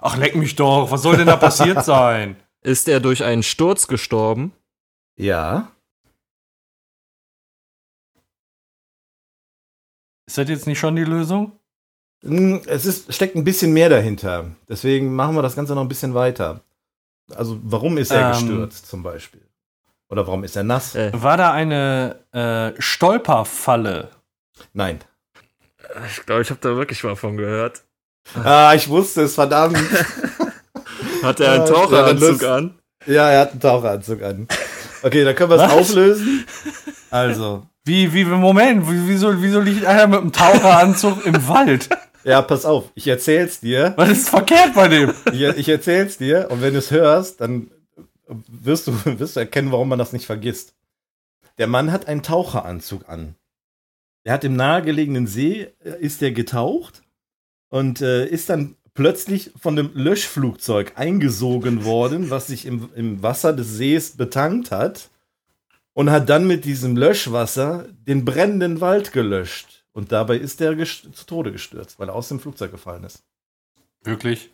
Ach, 0.00 0.16
leck 0.16 0.34
mich 0.36 0.56
doch. 0.56 0.90
Was 0.90 1.02
soll 1.02 1.16
denn 1.16 1.26
da 1.28 1.36
passiert 1.36 1.82
sein? 1.84 2.36
Ist 2.62 2.88
er 2.88 3.00
durch 3.00 3.22
einen 3.24 3.42
Sturz 3.42 3.86
gestorben? 3.86 4.52
Ja. 5.16 5.70
Ist 10.26 10.38
das 10.38 10.48
jetzt 10.48 10.66
nicht 10.66 10.78
schon 10.78 10.96
die 10.96 11.04
Lösung? 11.04 11.52
Hm, 12.22 12.62
Es 12.66 12.86
ist, 12.86 13.14
steckt 13.14 13.36
ein 13.36 13.44
bisschen 13.44 13.72
mehr 13.72 13.88
dahinter. 13.88 14.50
Deswegen 14.68 15.14
machen 15.14 15.36
wir 15.36 15.42
das 15.42 15.54
Ganze 15.56 15.74
noch 15.74 15.82
ein 15.82 15.88
bisschen 15.88 16.14
weiter. 16.14 16.62
Also, 17.34 17.58
warum 17.62 17.96
ist 17.98 18.10
er 18.10 18.26
Ähm. 18.26 18.32
gestürzt 18.32 18.86
zum 18.86 19.02
Beispiel? 19.02 19.43
Oder 20.14 20.28
warum 20.28 20.44
ist 20.44 20.54
er 20.54 20.62
nass? 20.62 20.94
Äh, 20.94 21.10
War 21.12 21.36
da 21.36 21.50
eine 21.50 22.20
äh, 22.30 22.80
Stolperfalle? 22.80 24.10
Nein. 24.72 25.00
ich 26.08 26.24
glaube, 26.24 26.42
ich 26.42 26.50
habe 26.50 26.60
da 26.62 26.76
wirklich 26.76 27.02
mal 27.02 27.16
von 27.16 27.36
gehört. 27.36 27.82
Ah, 28.44 28.72
ich 28.76 28.88
wusste 28.88 29.22
es, 29.22 29.34
verdammt. 29.34 29.76
Hat 31.24 31.40
er 31.40 31.50
einen 31.52 31.66
Taucheranzug 31.66 32.42
ja, 32.42 32.54
an? 32.54 32.74
ja, 33.06 33.28
er 33.28 33.40
hat 33.40 33.50
einen 33.50 33.60
Taucheranzug 33.60 34.22
an. 34.22 34.46
Okay, 35.02 35.24
dann 35.24 35.34
können 35.34 35.50
wir 35.50 35.56
es 35.64 35.72
auflösen. 35.72 36.46
Also, 37.10 37.66
Wie, 37.84 38.12
wie, 38.12 38.24
Moment, 38.24 38.88
wie- 38.88 39.08
wieso, 39.08 39.40
wieso 39.42 39.60
liegt 39.60 39.84
einer 39.84 40.06
mit 40.06 40.20
einem 40.20 40.32
Taucheranzug 40.32 41.26
im 41.26 41.46
Wald? 41.48 41.88
ja, 42.24 42.40
pass 42.42 42.64
auf, 42.64 42.84
ich 42.94 43.06
erzähl's 43.08 43.58
dir. 43.60 43.94
Was 43.96 44.10
ist 44.10 44.28
verkehrt 44.30 44.74
bei 44.74 44.86
dem? 44.88 45.12
Ich, 45.32 45.40
ich 45.42 45.68
erzähl's 45.68 46.18
dir 46.18 46.48
und 46.50 46.62
wenn 46.62 46.72
du 46.72 46.78
es 46.78 46.90
hörst, 46.92 47.40
dann 47.40 47.70
wirst 48.48 48.86
du, 48.86 48.92
wirst 49.18 49.36
du 49.36 49.40
erkennen, 49.40 49.72
warum 49.72 49.88
man 49.88 49.98
das 49.98 50.12
nicht 50.12 50.26
vergisst. 50.26 50.74
Der 51.58 51.66
Mann 51.66 51.92
hat 51.92 52.06
einen 52.06 52.22
Taucheranzug 52.22 53.08
an. 53.08 53.36
Er 54.24 54.34
hat 54.34 54.44
im 54.44 54.56
nahegelegenen 54.56 55.26
See, 55.26 55.72
äh, 55.84 56.00
ist 56.00 56.22
er 56.22 56.32
getaucht 56.32 57.02
und 57.68 58.00
äh, 58.00 58.26
ist 58.26 58.48
dann 58.48 58.76
plötzlich 58.94 59.52
von 59.60 59.76
dem 59.76 59.90
Löschflugzeug 59.94 60.92
eingesogen 60.96 61.84
worden, 61.84 62.30
was 62.30 62.46
sich 62.46 62.64
im, 62.64 62.90
im 62.94 63.22
Wasser 63.22 63.52
des 63.52 63.76
Sees 63.76 64.16
betankt 64.16 64.70
hat 64.70 65.10
und 65.92 66.10
hat 66.10 66.28
dann 66.28 66.46
mit 66.46 66.64
diesem 66.64 66.96
Löschwasser 66.96 67.88
den 68.06 68.24
brennenden 68.24 68.80
Wald 68.80 69.12
gelöscht. 69.12 69.84
Und 69.92 70.10
dabei 70.10 70.38
ist 70.38 70.60
er 70.60 70.76
zu 70.76 71.26
Tode 71.26 71.52
gestürzt, 71.52 71.98
weil 71.98 72.08
er 72.08 72.14
aus 72.14 72.28
dem 72.28 72.40
Flugzeug 72.40 72.72
gefallen 72.72 73.04
ist. 73.04 73.22
Wirklich? 74.02 74.50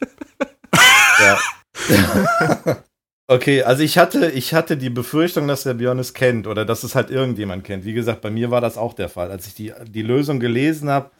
ja. 1.20 1.38
Okay, 3.28 3.64
also 3.64 3.82
ich 3.82 3.98
hatte, 3.98 4.30
ich 4.30 4.54
hatte 4.54 4.76
die 4.76 4.88
Befürchtung, 4.88 5.48
dass 5.48 5.64
der 5.64 5.74
Björn 5.74 5.98
es 5.98 6.14
kennt 6.14 6.46
oder 6.46 6.64
dass 6.64 6.84
es 6.84 6.94
halt 6.94 7.10
irgendjemand 7.10 7.64
kennt. 7.64 7.84
Wie 7.84 7.92
gesagt, 7.92 8.20
bei 8.20 8.30
mir 8.30 8.52
war 8.52 8.60
das 8.60 8.78
auch 8.78 8.94
der 8.94 9.08
Fall. 9.08 9.32
Als 9.32 9.48
ich 9.48 9.54
die, 9.54 9.72
die 9.84 10.02
Lösung 10.02 10.38
gelesen 10.38 10.88
habe, 10.88 11.10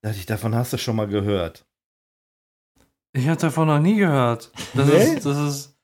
dachte 0.00 0.16
ich, 0.16 0.24
davon 0.24 0.54
hast 0.54 0.72
du 0.72 0.78
schon 0.78 0.96
mal 0.96 1.06
gehört. 1.06 1.66
Ich 3.12 3.28
habe 3.28 3.38
davon 3.38 3.68
noch 3.68 3.78
nie 3.78 3.96
gehört. 3.96 4.50
Das, 4.72 4.86
Nee? 4.86 5.16
ist, 5.16 5.26
das 5.26 5.36
ist. 5.36 5.76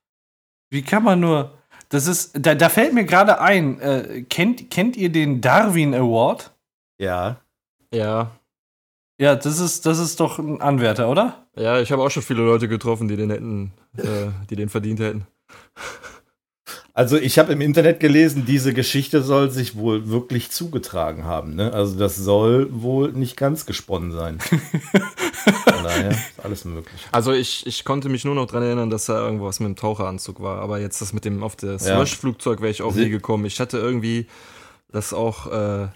Wie 0.70 0.80
kann 0.80 1.02
man 1.02 1.20
nur. 1.20 1.58
Das 1.90 2.06
ist. 2.06 2.32
Da, 2.40 2.54
da 2.54 2.70
fällt 2.70 2.94
mir 2.94 3.04
gerade 3.04 3.38
ein. 3.42 3.78
Äh, 3.80 4.22
kennt, 4.30 4.70
kennt 4.70 4.96
ihr 4.96 5.10
den 5.10 5.42
Darwin 5.42 5.94
Award? 5.94 6.54
Ja. 6.98 7.36
Ja. 7.92 8.30
Ja, 9.18 9.34
das 9.34 9.58
ist, 9.60 9.86
das 9.86 9.98
ist 9.98 10.20
doch 10.20 10.38
ein 10.38 10.60
Anwärter, 10.60 11.08
oder? 11.08 11.46
Ja, 11.56 11.80
ich 11.80 11.90
habe 11.90 12.02
auch 12.02 12.10
schon 12.10 12.22
viele 12.22 12.42
Leute 12.42 12.68
getroffen, 12.68 13.08
die 13.08 13.16
den 13.16 13.30
hätten, 13.30 13.72
äh, 13.96 14.28
die 14.50 14.56
den 14.56 14.68
verdient 14.68 15.00
hätten. 15.00 15.26
Also 16.92 17.18
ich 17.18 17.38
habe 17.38 17.52
im 17.52 17.60
Internet 17.60 18.00
gelesen, 18.00 18.44
diese 18.46 18.72
Geschichte 18.72 19.22
soll 19.22 19.50
sich 19.50 19.76
wohl 19.76 20.08
wirklich 20.08 20.50
zugetragen 20.50 21.24
haben. 21.24 21.54
Ne? 21.54 21.72
Also 21.72 21.98
das 21.98 22.16
soll 22.16 22.68
wohl 22.72 23.12
nicht 23.12 23.36
ganz 23.36 23.66
gesponnen 23.66 24.12
sein. 24.12 24.38
Von 24.40 25.84
daher 25.84 26.10
ist 26.10 26.32
alles 26.42 26.64
möglich. 26.64 27.06
Also 27.12 27.32
ich, 27.32 27.66
ich 27.66 27.84
konnte 27.84 28.08
mich 28.08 28.24
nur 28.24 28.34
noch 28.34 28.46
dran 28.46 28.62
erinnern, 28.62 28.88
dass 28.88 29.04
da 29.06 29.18
irgendwas 29.22 29.60
mit 29.60 29.68
dem 29.68 29.76
Taucheranzug 29.76 30.40
war. 30.42 30.60
Aber 30.62 30.78
jetzt 30.80 31.02
das 31.02 31.12
mit 31.12 31.26
dem 31.26 31.42
auf 31.42 31.54
das 31.56 31.86
Ja. 31.86 31.98
Löschflugzeug 31.98 32.60
wäre 32.62 32.70
ich 32.70 32.80
auch 32.80 32.94
Sie- 32.94 33.04
nie 33.04 33.10
gekommen. 33.10 33.44
Ich 33.44 33.60
hatte 33.60 33.76
irgendwie 33.76 34.26
das 34.90 35.12
auch 35.12 35.52
äh, 35.52 35.88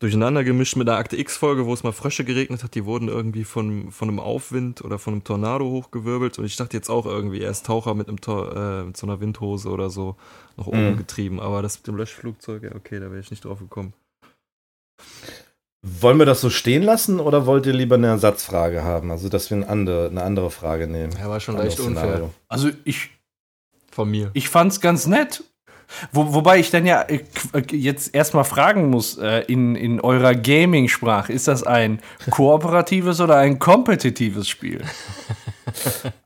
durcheinander 0.00 0.44
gemischt 0.44 0.76
mit 0.76 0.86
der 0.86 0.96
Akte 0.96 1.16
X-Folge, 1.16 1.66
wo 1.66 1.74
es 1.74 1.82
mal 1.82 1.92
Frösche 1.92 2.24
geregnet 2.24 2.62
hat. 2.62 2.74
Die 2.74 2.84
wurden 2.84 3.08
irgendwie 3.08 3.44
von, 3.44 3.90
von 3.90 4.08
einem 4.08 4.20
Aufwind 4.20 4.82
oder 4.82 4.98
von 4.98 5.14
einem 5.14 5.24
Tornado 5.24 5.68
hochgewirbelt. 5.70 6.38
Und 6.38 6.44
ich 6.44 6.56
dachte 6.56 6.76
jetzt 6.76 6.88
auch 6.88 7.04
irgendwie, 7.06 7.40
er 7.40 7.50
ist 7.50 7.66
Taucher 7.66 7.94
mit, 7.94 8.08
einem 8.08 8.20
Tor, 8.20 8.54
äh, 8.56 8.84
mit 8.84 8.96
so 8.96 9.06
einer 9.06 9.20
Windhose 9.20 9.68
oder 9.68 9.90
so 9.90 10.16
nach 10.56 10.66
oben 10.66 10.92
Mhm. 10.92 10.96
getrieben. 10.98 11.40
Aber 11.40 11.62
das 11.62 11.78
mit 11.78 11.86
dem 11.88 11.96
Löschflugzeug, 11.96 12.62
ja, 12.62 12.74
okay, 12.74 13.00
da 13.00 13.06
wäre 13.10 13.20
ich 13.20 13.30
nicht 13.30 13.44
drauf 13.44 13.58
gekommen. 13.58 13.92
Wollen 15.86 16.18
wir 16.18 16.26
das 16.26 16.40
so 16.40 16.50
stehen 16.50 16.82
lassen 16.82 17.20
oder 17.20 17.46
wollt 17.46 17.64
ihr 17.66 17.72
lieber 17.72 17.94
eine 17.94 18.08
Ersatzfrage 18.08 18.82
haben? 18.82 19.10
Also 19.12 19.28
dass 19.28 19.48
wir 19.50 19.56
eine 19.58 19.68
andere, 19.68 20.08
eine 20.08 20.22
andere 20.22 20.50
Frage 20.50 20.88
nehmen. 20.88 21.12
Ja, 21.18 21.28
war 21.28 21.38
schon 21.40 21.56
leicht 21.56 21.78
unfair. 21.80 22.30
Also 22.48 22.70
ich, 22.84 23.10
von 23.90 24.10
mir. 24.10 24.30
ich 24.34 24.48
fand's 24.48 24.80
ganz 24.80 25.06
nett. 25.06 25.44
Wo, 26.12 26.34
wobei 26.34 26.58
ich 26.58 26.70
dann 26.70 26.84
ja 26.86 27.02
äh, 27.02 27.20
äh, 27.52 27.62
jetzt 27.76 28.14
erstmal 28.14 28.44
fragen 28.44 28.90
muss, 28.90 29.18
äh, 29.18 29.40
in, 29.48 29.74
in 29.74 30.00
eurer 30.00 30.34
Gaming-Sprache, 30.34 31.32
ist 31.32 31.48
das 31.48 31.62
ein 31.62 32.00
kooperatives 32.30 33.20
oder 33.20 33.36
ein 33.36 33.58
kompetitives 33.58 34.48
Spiel? 34.48 34.80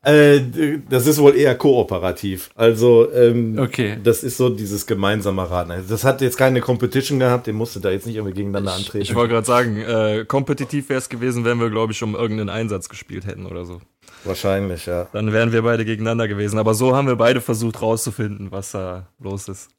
Äh, 0.04 0.40
das 0.88 1.06
ist 1.08 1.18
wohl 1.18 1.34
eher 1.36 1.56
kooperativ. 1.56 2.50
Also, 2.54 3.12
ähm, 3.12 3.58
Okay. 3.58 3.96
das 4.02 4.22
ist 4.22 4.36
so 4.36 4.48
dieses 4.48 4.86
gemeinsame 4.86 5.48
Raten. 5.50 5.72
Das 5.88 6.04
hat 6.04 6.20
jetzt 6.20 6.36
keine 6.36 6.60
Competition 6.60 7.18
gehabt, 7.18 7.46
den 7.48 7.56
musste 7.56 7.80
da 7.80 7.90
jetzt 7.90 8.06
nicht 8.06 8.16
irgendwie 8.16 8.34
gegeneinander 8.34 8.70
Ich, 8.72 8.78
antreten. 8.86 9.02
ich 9.02 9.14
wollte 9.16 9.34
gerade 9.34 9.46
sagen, 9.46 9.78
äh, 9.78 10.24
kompetitiv 10.26 10.88
wäre 10.88 10.98
es 10.98 11.08
gewesen, 11.08 11.44
wenn 11.44 11.58
wir, 11.60 11.70
glaube 11.70 11.92
ich, 11.92 12.02
um 12.02 12.14
irgendeinen 12.14 12.50
Einsatz 12.50 12.88
gespielt 12.88 13.26
hätten 13.26 13.46
oder 13.46 13.64
so. 13.64 13.80
Wahrscheinlich, 14.24 14.86
ja. 14.86 15.08
Dann 15.12 15.32
wären 15.32 15.52
wir 15.52 15.62
beide 15.62 15.84
gegeneinander 15.84 16.28
gewesen. 16.28 16.58
Aber 16.58 16.74
so 16.74 16.94
haben 16.94 17.08
wir 17.08 17.16
beide 17.16 17.40
versucht 17.40 17.82
rauszufinden, 17.82 18.52
was 18.52 18.72
da 18.72 19.08
los 19.18 19.48
ist. 19.48 19.70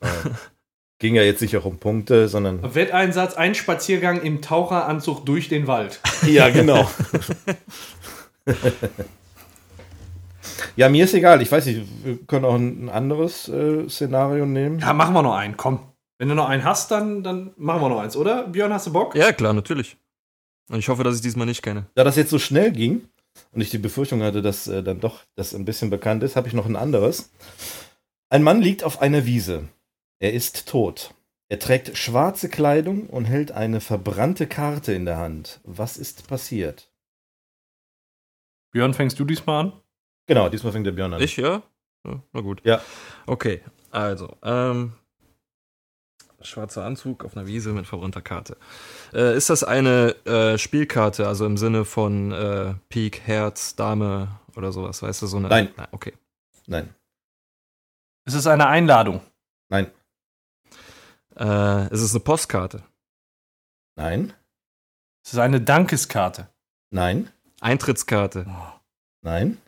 Ging 1.00 1.16
ja 1.16 1.24
jetzt 1.24 1.41
nicht 1.41 1.56
auch 1.58 1.66
um 1.66 1.80
Punkte, 1.80 2.28
sondern. 2.28 2.76
Wetteinsatz, 2.76 3.36
ein 3.36 3.56
Spaziergang 3.56 4.22
im 4.22 4.41
Taucheranzug 4.41 5.26
durch 5.26 5.50
den 5.50 5.68
Wald. 5.68 6.00
Ja, 6.26 6.50
genau. 6.50 6.89
ja, 10.78 10.88
mir 10.88 11.04
ist 11.04 11.14
egal. 11.14 11.41
Ich 11.41 11.52
weiß 11.52 11.66
nicht, 11.66 11.82
wir 12.06 12.18
können 12.28 12.46
auch 12.46 12.56
ein 12.56 12.88
anderes 12.88 13.50
äh, 13.50 13.89
Szenario 13.89 14.46
nehmen. 14.46 14.80
Ja, 14.80 14.94
machen 14.94 15.14
wir 15.14 15.22
noch 15.22 15.36
einen, 15.36 15.58
komm. 15.58 15.80
Wenn 16.18 16.30
du 16.30 16.36
noch 16.36 16.48
einen 16.48 16.64
hast, 16.64 16.91
dann, 16.91 17.24
dann 17.24 17.52
machen 17.58 17.82
wir 17.82 17.89
noch 17.89 18.00
eins, 18.00 18.16
oder? 18.16 18.48
Björn, 18.48 18.72
hast 18.72 18.88
du 18.88 18.94
Bock? 18.94 19.16
Ja, 19.16 19.34
klar, 19.34 19.52
natürlich. 19.52 19.98
Und 20.70 20.80
ich 20.80 20.88
hoffe, 20.88 21.04
dass 21.04 21.16
ich 21.16 21.22
diesmal 21.22 21.46
nicht 21.46 21.62
kenne. 21.62 21.88
Da 21.96 22.06
das 22.06 22.16
jetzt 22.16 22.30
so 22.30 22.39
schnell 22.39 22.72
ging 22.72 23.02
und 23.52 23.62
ich 23.62 23.70
die 23.70 23.78
Befürchtung 23.78 24.24
hatte, 24.24 24.42
dass 24.42 24.68
äh, 24.68 24.84
dann 24.84 25.00
doch 25.00 25.24
das 25.36 25.54
ein 25.54 25.66
bisschen 25.66 25.90
bekannt 25.90 26.24
ist, 26.24 26.36
habe 26.36 26.48
ich 26.48 26.54
noch 26.54 26.66
ein 26.66 26.76
anderes. 26.76 27.32
Ein 28.30 28.44
Mann 28.44 28.62
liegt 28.62 28.84
auf 28.84 29.02
einer 29.02 29.26
Wiese. 29.26 29.70
Er 30.20 30.34
ist 30.34 30.68
tot. 30.68 31.14
Er 31.50 31.60
trägt 31.60 31.98
schwarze 31.98 32.50
Kleidung 32.50 33.08
und 33.08 33.26
hält 33.26 33.52
eine 33.52 33.80
verbrannte 33.80 34.48
Karte 34.48 34.94
in 34.94 35.06
der 35.06 35.18
Hand. 35.18 35.60
Was 35.64 35.98
ist 35.98 36.28
passiert? 36.28 36.92
Björn, 38.72 38.94
fängst 38.94 39.20
du 39.20 39.26
diesmal 39.26 39.66
an? 39.66 39.74
Genau, 40.26 40.50
diesmal 40.50 40.74
fängt 40.74 40.88
der 40.88 40.94
Björn 40.94 41.14
an. 41.14 41.22
Ich, 41.22 41.38
ja? 41.38 41.62
ja? 42.06 42.24
Na 42.32 42.42
gut. 42.42 42.62
Ja. 42.64 42.82
Okay, 43.28 43.62
also, 43.92 44.36
ähm, 44.42 44.94
schwarzer 46.44 46.86
Anzug 46.86 47.24
auf 47.26 47.36
einer 47.36 47.48
Wiese 47.48 47.72
mit 47.72 47.88
verbrannter 47.88 48.22
Karte. 48.22 48.58
Äh, 49.14 49.36
ist 49.38 49.50
das 49.50 49.64
eine 49.64 50.16
äh, 50.26 50.58
Spielkarte, 50.58 51.28
also 51.28 51.46
im 51.46 51.58
Sinne 51.58 51.86
von 51.86 52.32
äh, 52.32 52.74
Pik, 52.89 53.22
Herz, 53.22 53.76
Dame 53.76 54.28
oder 54.56 54.72
sowas, 54.72 55.02
weißt 55.02 55.22
du, 55.22 55.28
so 55.28 55.38
eine? 55.38 55.48
Nein. 55.50 55.70
Na, 55.78 55.88
okay. 55.91 56.14
Nein, 56.68 56.94
Es 58.26 58.34
ist 58.34 58.48
eine 58.48 58.68
Einladung. 58.68 59.22
nein, 59.70 59.88
Äh, 61.36 61.91
ist 61.94 62.02
es 62.02 62.12
eine 62.14 62.20
Postkarte? 62.20 62.84
nein, 63.96 64.34
Es 65.26 65.34
ist 65.34 65.39
eine 65.39 65.62
Dankeskarte. 65.62 66.48
nein, 66.91 67.30
Eintrittskarte? 67.62 68.46
nein, 69.22 69.58
Ey, 69.58 69.62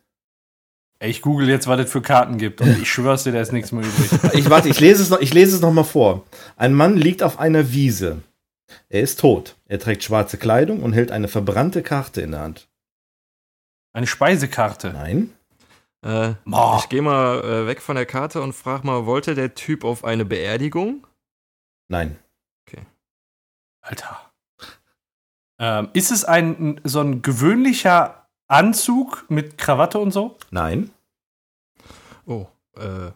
Ich 1.06 1.22
google 1.22 1.50
jetzt, 1.50 1.68
was 1.68 1.80
es 1.80 1.92
für 1.92 2.02
Karten 2.02 2.38
gibt 2.38 2.62
und 2.62 2.82
ich 2.82 2.92
schwör's 2.92 3.24
dir, 3.24 3.32
da 3.32 3.42
ist 3.42 3.54
nichts 3.54 3.72
mehr 3.72 3.84
übrig. 3.84 4.34
Ich 4.34 4.50
warte, 4.50 4.70
ich 4.70 4.80
lese 4.80 5.02
es 5.02 5.10
noch, 5.10 5.20
ich 5.20 5.34
lese 5.34 5.56
es 5.56 5.62
noch 5.62 5.72
mal 5.72 5.84
vor. 5.84 6.26
Ein 6.58 6.74
Mann 6.74 6.98
liegt 6.98 7.24
auf 7.24 7.40
einer 7.40 7.72
Wiese. 7.72 8.22
Er 8.90 9.02
ist 9.02 9.20
tot. 9.20 9.56
Er 9.66 9.80
trägt 9.80 10.04
schwarze 10.04 10.38
Kleidung 10.38 10.82
und 10.82 10.94
hält 10.94 11.12
eine 11.12 11.28
verbrannte 11.28 11.84
Karte 11.84 12.22
in 12.22 12.32
der 12.32 12.42
Hand. 12.42 12.68
Eine 13.94 14.08
Speisekarte. 14.08 14.92
Nein? 14.92 15.32
Äh, 16.04 16.32
ich 16.78 16.90
gehe 16.90 17.02
mal 17.02 17.40
äh, 17.44 17.68
weg 17.68 17.82
von 17.82 17.96
der 17.96 18.06
Karte 18.06 18.42
und 18.42 18.54
frage 18.54 18.86
mal, 18.86 19.06
wollte 19.06 19.36
der 19.36 19.56
Typ 19.56 19.84
auf 19.84 20.04
eine 20.04 20.26
Beerdigung? 20.26 21.08
Nein. 21.88 22.18
Alter. 23.86 24.20
Ähm, 25.60 25.90
ist 25.94 26.12
es 26.12 26.26
ein 26.26 26.82
so 26.84 27.00
ein 27.00 27.22
gewöhnlicher 27.22 28.28
Anzug 28.48 29.26
mit 29.30 29.58
Krawatte 29.58 30.00
und 30.00 30.12
so? 30.12 30.38
Nein. 30.52 30.90
Oh, 32.26 32.48
äh, 32.78 33.12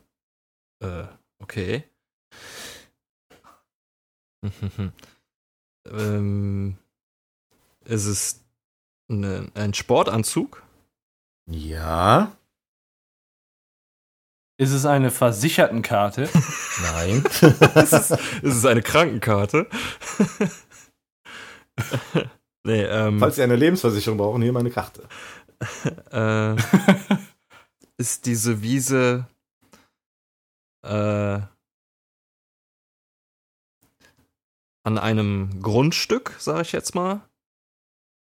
äh, 0.85 1.07
okay. 1.39 1.83
ähm, 5.85 6.77
ist 7.85 8.05
es 8.05 8.43
ne, 9.07 9.49
ein 9.55 9.73
Sportanzug? 9.73 10.63
Ja. 11.49 12.35
Ist 14.57 14.71
es 14.71 14.85
eine 14.85 15.09
Versichertenkarte? 15.09 16.29
Nein. 16.81 17.23
ist, 17.75 17.93
es, 17.93 18.11
ist 18.11 18.17
es 18.43 18.65
eine 18.65 18.81
Krankenkarte? 18.81 19.67
nee, 22.63 22.83
ähm, 22.83 23.19
Falls 23.19 23.37
Sie 23.37 23.43
eine 23.43 23.55
Lebensversicherung 23.55 24.17
brauchen, 24.17 24.41
hier 24.41 24.53
meine 24.53 24.69
Karte. 24.69 25.03
äh, 26.11 26.55
ist 27.99 28.25
diese 28.25 28.61
Wiese 28.61 29.27
äh, 30.83 31.39
an 34.83 34.97
einem 34.97 35.61
Grundstück, 35.61 36.35
sage 36.39 36.61
ich 36.61 36.71
jetzt 36.71 36.95
mal? 36.95 37.21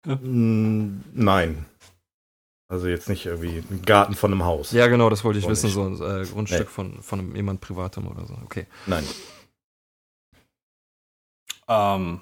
Mm, 0.06 1.00
Nein. 1.14 1.66
Also 2.68 2.88
jetzt 2.88 3.10
nicht 3.10 3.26
irgendwie 3.26 3.64
ein 3.70 3.82
Garten 3.84 4.16
von 4.16 4.32
einem 4.32 4.44
Haus. 4.44 4.72
Ja, 4.72 4.88
genau, 4.88 5.10
das 5.10 5.24
wollte 5.24 5.40
ich 5.40 5.46
Wohl 5.46 5.52
wissen, 5.52 5.66
nicht. 5.68 5.74
so 5.76 5.84
ein 5.84 5.96
äh, 5.96 6.26
Grundstück 6.26 6.68
Nee. 6.68 6.74
von, 6.74 7.02
von 7.02 7.20
einem, 7.20 7.36
jemand 7.36 7.62
Privatem 7.62 8.08
oder 8.08 8.26
so. 8.26 8.36
Okay. 8.44 8.66
Nein. 8.86 9.04
ähm, 11.68 12.22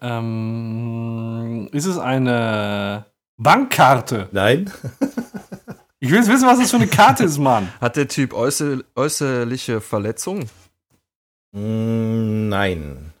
ähm, 0.00 1.68
ist 1.72 1.86
es 1.86 1.98
eine 1.98 3.06
Bankkarte? 3.38 4.28
Nein. 4.32 4.72
Ich 6.00 6.10
will 6.10 6.18
jetzt 6.18 6.28
wissen, 6.28 6.46
was 6.46 6.58
das 6.58 6.70
für 6.70 6.76
eine 6.76 6.86
Karte 6.86 7.24
ist, 7.24 7.38
Mann. 7.38 7.72
Hat 7.80 7.96
der 7.96 8.08
Typ 8.08 8.32
äußer, 8.32 8.78
äußerliche 8.94 9.80
Verletzungen? 9.80 10.48
Mm, 11.52 12.48
Nein. 12.48 13.12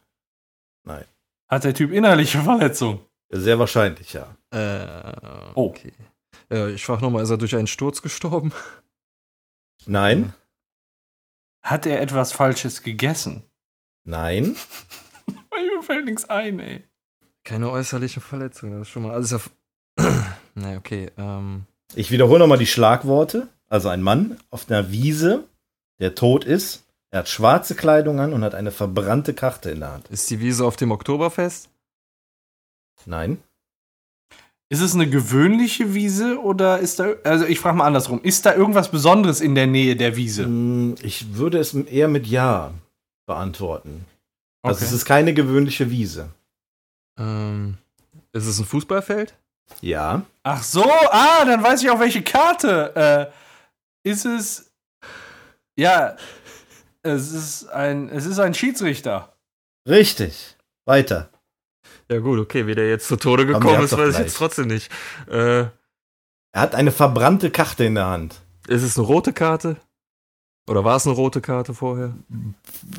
Hat 1.50 1.64
der 1.64 1.72
Typ 1.72 1.92
innerliche 1.92 2.42
Verletzung? 2.42 3.00
Sehr 3.30 3.58
wahrscheinlich, 3.58 4.12
ja. 4.12 4.36
Äh, 4.50 5.50
Oh. 5.54 5.68
okay. 5.70 5.92
Äh, 6.50 6.72
ich 6.72 6.84
frage 6.84 7.00
nochmal, 7.00 7.22
ist 7.22 7.30
er 7.30 7.38
durch 7.38 7.56
einen 7.56 7.66
Sturz 7.66 8.02
gestorben? 8.02 8.52
Nein. 9.86 10.34
Hat 11.62 11.86
er 11.86 12.02
etwas 12.02 12.32
Falsches 12.32 12.82
gegessen? 12.82 13.44
Nein. 14.04 14.56
Mir 15.50 15.82
fällt 15.82 16.04
nichts 16.04 16.26
ein, 16.28 16.60
ey. 16.60 16.84
Keine 17.44 17.70
äußerliche 17.70 18.20
Verletzung, 18.20 18.72
das 18.72 18.82
ist 18.82 18.88
schon 18.90 19.04
mal 19.04 19.12
alles 19.14 19.32
auf. 19.32 19.50
naja, 20.54 20.76
okay. 20.78 21.10
Ähm, 21.16 21.64
Ich 21.94 22.10
wiederhole 22.10 22.38
nochmal 22.40 22.58
die 22.58 22.66
Schlagworte. 22.66 23.48
Also 23.68 23.88
ein 23.88 24.02
Mann 24.02 24.38
auf 24.50 24.70
einer 24.70 24.90
Wiese, 24.90 25.44
der 26.00 26.14
tot 26.14 26.44
ist. 26.44 26.84
Er 27.10 27.20
hat 27.20 27.28
schwarze 27.28 27.74
Kleidung 27.74 28.20
an 28.20 28.32
und 28.32 28.44
hat 28.44 28.54
eine 28.54 28.70
verbrannte 28.70 29.34
Karte 29.34 29.70
in 29.70 29.80
der 29.80 29.92
Hand. 29.92 30.08
ist 30.08 30.28
die 30.30 30.40
Wiese 30.40 30.64
auf 30.64 30.76
dem 30.76 30.90
Oktoberfest? 30.90 31.68
Nein. 33.06 33.38
Ist 34.70 34.82
es 34.82 34.94
eine 34.94 35.08
gewöhnliche 35.08 35.94
Wiese 35.94 36.38
oder 36.42 36.78
ist 36.78 36.98
da. 36.98 37.14
Also, 37.24 37.46
ich 37.46 37.58
frage 37.58 37.78
mal 37.78 37.86
andersrum. 37.86 38.20
Ist 38.22 38.44
da 38.44 38.54
irgendwas 38.54 38.90
Besonderes 38.90 39.40
in 39.40 39.54
der 39.54 39.66
Nähe 39.66 39.96
der 39.96 40.16
Wiese? 40.16 40.46
Mm, 40.46 40.96
Ich 41.02 41.34
würde 41.36 41.58
es 41.58 41.72
eher 41.72 42.08
mit 42.08 42.26
Ja 42.26 42.72
beantworten. 43.26 44.04
Also 44.62 44.78
Okay. 44.78 44.84
es 44.86 44.92
ist 44.92 45.04
keine 45.06 45.32
gewöhnliche 45.32 45.90
Wiese. 45.90 46.28
Ähm, 47.18 47.78
ist 48.32 48.46
es 48.46 48.58
ein 48.58 48.66
Fußballfeld? 48.66 49.34
Ja. 49.80 50.22
Ach 50.42 50.62
so, 50.62 50.84
ah, 51.10 51.44
dann 51.44 51.62
weiß 51.62 51.82
ich 51.82 51.90
auch 51.90 52.00
welche 52.00 52.22
Karte. 52.22 53.30
Äh, 54.04 54.08
ist 54.08 54.24
es. 54.24 54.70
Ja, 55.76 56.16
es 57.02 57.30
ist 57.32 57.68
ein, 57.68 58.08
es 58.08 58.26
ist 58.26 58.38
ein 58.38 58.54
Schiedsrichter. 58.54 59.32
Richtig. 59.88 60.56
Weiter. 60.84 61.28
Ja, 62.10 62.18
gut, 62.18 62.38
okay, 62.40 62.66
wie 62.66 62.74
der 62.74 62.88
jetzt 62.88 63.06
zu 63.06 63.16
Tode 63.16 63.46
gekommen 63.46 63.82
ist, 63.82 63.96
weiß 63.96 64.14
ich 64.14 64.20
jetzt 64.20 64.36
trotzdem 64.36 64.66
nicht. 64.68 64.90
Äh, 65.30 65.60
Er 65.60 65.70
hat 66.54 66.74
eine 66.74 66.90
verbrannte 66.90 67.50
Karte 67.50 67.84
in 67.84 67.94
der 67.96 68.06
Hand. 68.06 68.40
ist 68.66 68.82
es 68.82 68.96
eine 68.98 69.06
rote 69.06 69.32
Karte? 69.32 69.76
Oder 70.68 70.84
war 70.84 70.96
es 70.96 71.06
eine 71.06 71.14
rote 71.14 71.40
Karte 71.40 71.72
vorher? 71.74 72.14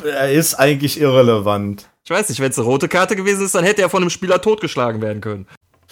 Er 0.04 0.32
ist 0.32 0.56
eigentlich 0.56 1.00
irrelevant. 1.00 1.88
Ich 2.04 2.10
weiß 2.12 2.30
nicht, 2.30 2.40
wenn 2.40 2.50
es 2.52 2.58
eine 2.58 2.66
rote 2.68 2.88
Karte 2.88 3.16
gewesen 3.16 3.46
ist, 3.46 3.54
dann 3.56 3.64
hätte 3.64 3.82
er 3.82 3.90
von 3.90 4.02
einem 4.02 4.10
Spieler 4.10 4.42
totgeschlagen 4.42 5.02
werden 5.02 5.22
können. 5.22 5.48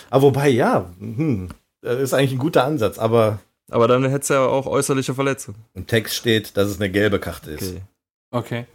Aber 0.10 0.24
wobei, 0.24 0.50
ja, 0.50 0.90
hm, 1.00 1.50
das 1.82 2.00
ist 2.00 2.14
eigentlich 2.14 2.34
ein 2.34 2.40
guter 2.40 2.64
Ansatz. 2.64 2.98
Aber 3.00 3.40
Aber 3.70 3.88
dann 3.88 4.04
hätte 4.04 4.20
es 4.22 4.30
ja 4.30 4.46
auch 4.46 4.66
äußerliche 4.66 5.14
Verletzungen. 5.14 5.64
im 5.74 5.88
Text 5.88 6.16
steht, 6.16 6.56
dass 6.58 6.70
es 6.70 6.80
eine 6.80 6.90
gelbe 6.90 7.20
Karte 7.20 7.52
ist. 7.52 7.72
Okay. 7.74 7.82
Okay. 8.32 8.66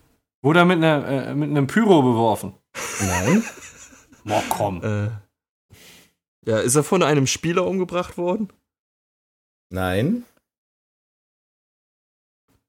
Wurde 0.42 0.60
er 0.60 0.64
mit, 0.64 0.78
einer, 0.78 1.06
äh, 1.06 1.34
mit 1.34 1.50
einem 1.50 1.66
Pyro 1.66 2.02
beworfen? 2.02 2.54
Nein. 3.00 3.44
Boah, 4.24 4.42
komm. 4.48 4.82
Äh, 4.82 5.10
ja, 6.44 6.58
ist 6.58 6.74
er 6.74 6.82
von 6.82 7.02
einem 7.02 7.26
Spieler 7.28 7.66
umgebracht 7.66 8.16
worden? 8.18 8.48
Nein. 9.70 10.24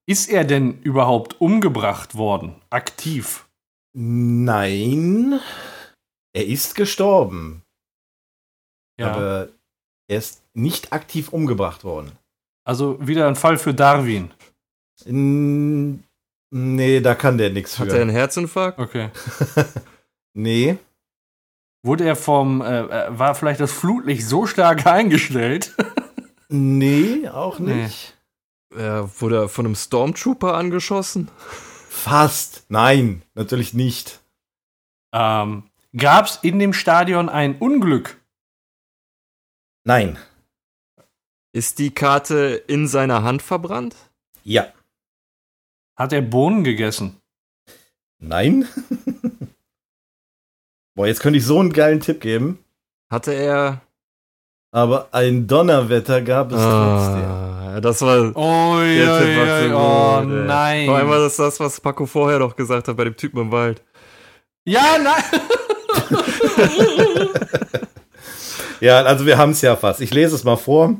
Ist 0.05 0.29
er 0.29 0.43
denn 0.43 0.79
überhaupt 0.81 1.39
umgebracht 1.41 2.15
worden? 2.15 2.55
Aktiv? 2.69 3.47
Nein. 3.93 5.39
Er 6.33 6.45
ist 6.45 6.75
gestorben. 6.75 7.62
Ja. 8.99 9.11
Aber 9.11 9.49
er 10.07 10.17
ist 10.17 10.41
nicht 10.53 10.93
aktiv 10.93 11.29
umgebracht 11.29 11.83
worden. 11.83 12.11
also 12.65 12.97
wieder 13.05 13.27
ein 13.27 13.35
Fall 13.35 13.57
für 13.57 13.73
Darwin. 13.73 14.31
N 15.05 16.03
nee, 16.51 16.99
da 17.01 17.15
kann 17.15 17.37
der 17.37 17.49
nichts 17.49 17.79
Hat 17.79 17.87
er 17.87 17.95
für. 17.95 18.01
einen 18.01 18.09
Herzinfarkt? 18.11 18.79
Okay. 18.79 19.09
Nee. 20.35 20.77
Wurde 21.85 22.05
er 22.05 22.15
vom, 22.15 22.61
äh, 22.61 22.79
äh, 22.81 23.19
war 23.19 23.35
vielleicht 23.35 23.59
das 23.59 23.71
Flutlicht 23.71 24.25
so 24.27 24.47
stark 24.47 24.87
eingestellt? 24.87 25.75
Nee, 26.49 27.27
auch 27.29 27.59
Nee. 27.59 27.83
nicht. 27.83 28.17
Ja, 28.75 29.07
wurde 29.21 29.35
er 29.43 29.49
von 29.49 29.65
einem 29.67 29.75
Stormtrooper 29.75 30.55
angeschossen? 30.55 31.29
Fast. 31.89 32.65
Nein, 32.69 33.21
natürlich 33.35 33.75
nicht. 33.75 34.21
ähm, 35.13 35.63
Gab 35.95 36.25
es 36.25 36.37
in 36.41 36.57
dem 36.57 36.73
Stadion 36.73 37.29
ein 37.29 37.55
Unglück? 37.59 38.17
Nein. 39.83 40.17
Ist 41.51 41.77
die 41.79 41.91
Karte 41.93 42.63
in 42.67 42.87
seiner 42.87 43.23
Hand 43.23 43.41
verbrannt? 43.41 43.95
Ja. 44.43 44.67
Hat 45.95 46.13
er 46.13 46.21
Bohnen 46.21 46.63
gegessen? 46.63 47.17
Nein. 48.19 48.67
Boah, 50.95 51.07
jetzt 51.07 51.21
könnte 51.21 51.37
ich 51.37 51.45
so 51.45 51.59
einen 51.59 51.73
geilen 51.73 51.99
Tipp 51.99 52.21
geben. 52.21 52.59
Hatte 53.11 53.33
er. 53.33 53.81
Aber 54.71 55.09
ein 55.11 55.47
Donnerwetter 55.47 56.21
gab 56.21 56.51
es 56.51 56.57
trotzdem. 56.57 57.23
Ah, 57.23 57.79
das 57.81 58.01
war. 58.01 58.35
Oh, 58.35 58.79
der 58.79 59.19
Tipp 59.19 59.37
war 59.37 59.59
zu 59.59 59.75
oh 59.75 60.21
nein. 60.45 60.85
Vor 60.87 60.95
allem 60.95 61.09
war 61.09 61.19
das 61.19 61.35
das, 61.35 61.59
was 61.59 61.81
Paco 61.81 62.05
vorher 62.05 62.39
noch 62.39 62.55
gesagt 62.55 62.87
hat 62.87 62.97
bei 62.97 63.03
dem 63.03 63.17
Typen 63.17 63.39
im 63.39 63.51
Wald. 63.51 63.83
ja, 64.65 64.97
nein. 64.97 65.23
Ja, 68.83 69.01
also 69.03 69.25
wir 69.25 69.37
haben 69.37 69.51
es 69.51 69.61
ja 69.61 69.77
fast. 69.77 70.01
Ich 70.01 70.13
lese 70.13 70.35
es 70.35 70.43
mal 70.43 70.57
vor. 70.57 70.97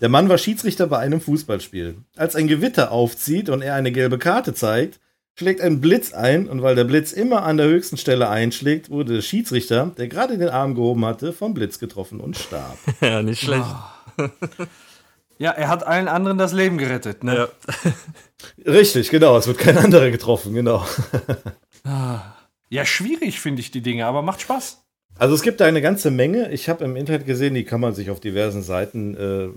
Der 0.00 0.08
Mann 0.08 0.28
war 0.28 0.38
Schiedsrichter 0.38 0.88
bei 0.88 0.98
einem 0.98 1.20
Fußballspiel. 1.20 1.98
Als 2.16 2.34
ein 2.34 2.48
Gewitter 2.48 2.90
aufzieht 2.90 3.48
und 3.48 3.62
er 3.62 3.76
eine 3.76 3.92
gelbe 3.92 4.18
Karte 4.18 4.54
zeigt, 4.54 4.98
schlägt 5.38 5.60
ein 5.60 5.80
Blitz 5.80 6.12
ein 6.12 6.48
und 6.48 6.62
weil 6.62 6.74
der 6.74 6.82
Blitz 6.82 7.12
immer 7.12 7.44
an 7.44 7.58
der 7.58 7.66
höchsten 7.66 7.96
Stelle 7.96 8.28
einschlägt, 8.28 8.90
wurde 8.90 9.14
der 9.14 9.22
Schiedsrichter, 9.22 9.92
der 9.96 10.08
gerade 10.08 10.36
den 10.36 10.48
Arm 10.48 10.74
gehoben 10.74 11.04
hatte, 11.04 11.32
vom 11.32 11.54
Blitz 11.54 11.78
getroffen 11.78 12.18
und 12.18 12.36
starb. 12.36 12.76
ja, 13.00 13.22
nicht 13.22 13.40
schlecht. 13.40 13.68
ja, 15.38 15.52
er 15.52 15.68
hat 15.68 15.86
allen 15.86 16.08
anderen 16.08 16.38
das 16.38 16.52
Leben 16.52 16.76
gerettet, 16.76 17.22
ne? 17.22 17.36
Ja. 17.36 17.92
Richtig, 18.72 19.10
genau. 19.10 19.36
Es 19.36 19.46
wird 19.46 19.58
kein 19.58 19.78
anderer 19.78 20.10
getroffen, 20.10 20.54
genau. 20.54 20.84
Ja, 22.68 22.84
schwierig 22.84 23.38
finde 23.38 23.60
ich 23.60 23.70
die 23.70 23.80
Dinge, 23.80 24.06
aber 24.06 24.22
macht 24.22 24.40
Spaß. 24.40 24.85
Also 25.18 25.34
es 25.34 25.42
gibt 25.42 25.60
da 25.60 25.66
eine 25.66 25.80
ganze 25.80 26.10
Menge. 26.10 26.52
Ich 26.52 26.68
habe 26.68 26.84
im 26.84 26.96
Internet 26.96 27.26
gesehen, 27.26 27.54
die 27.54 27.64
kann 27.64 27.80
man 27.80 27.94
sich 27.94 28.10
auf 28.10 28.20
diversen 28.20 28.62
Seiten 28.62 29.14
äh, 29.16 29.48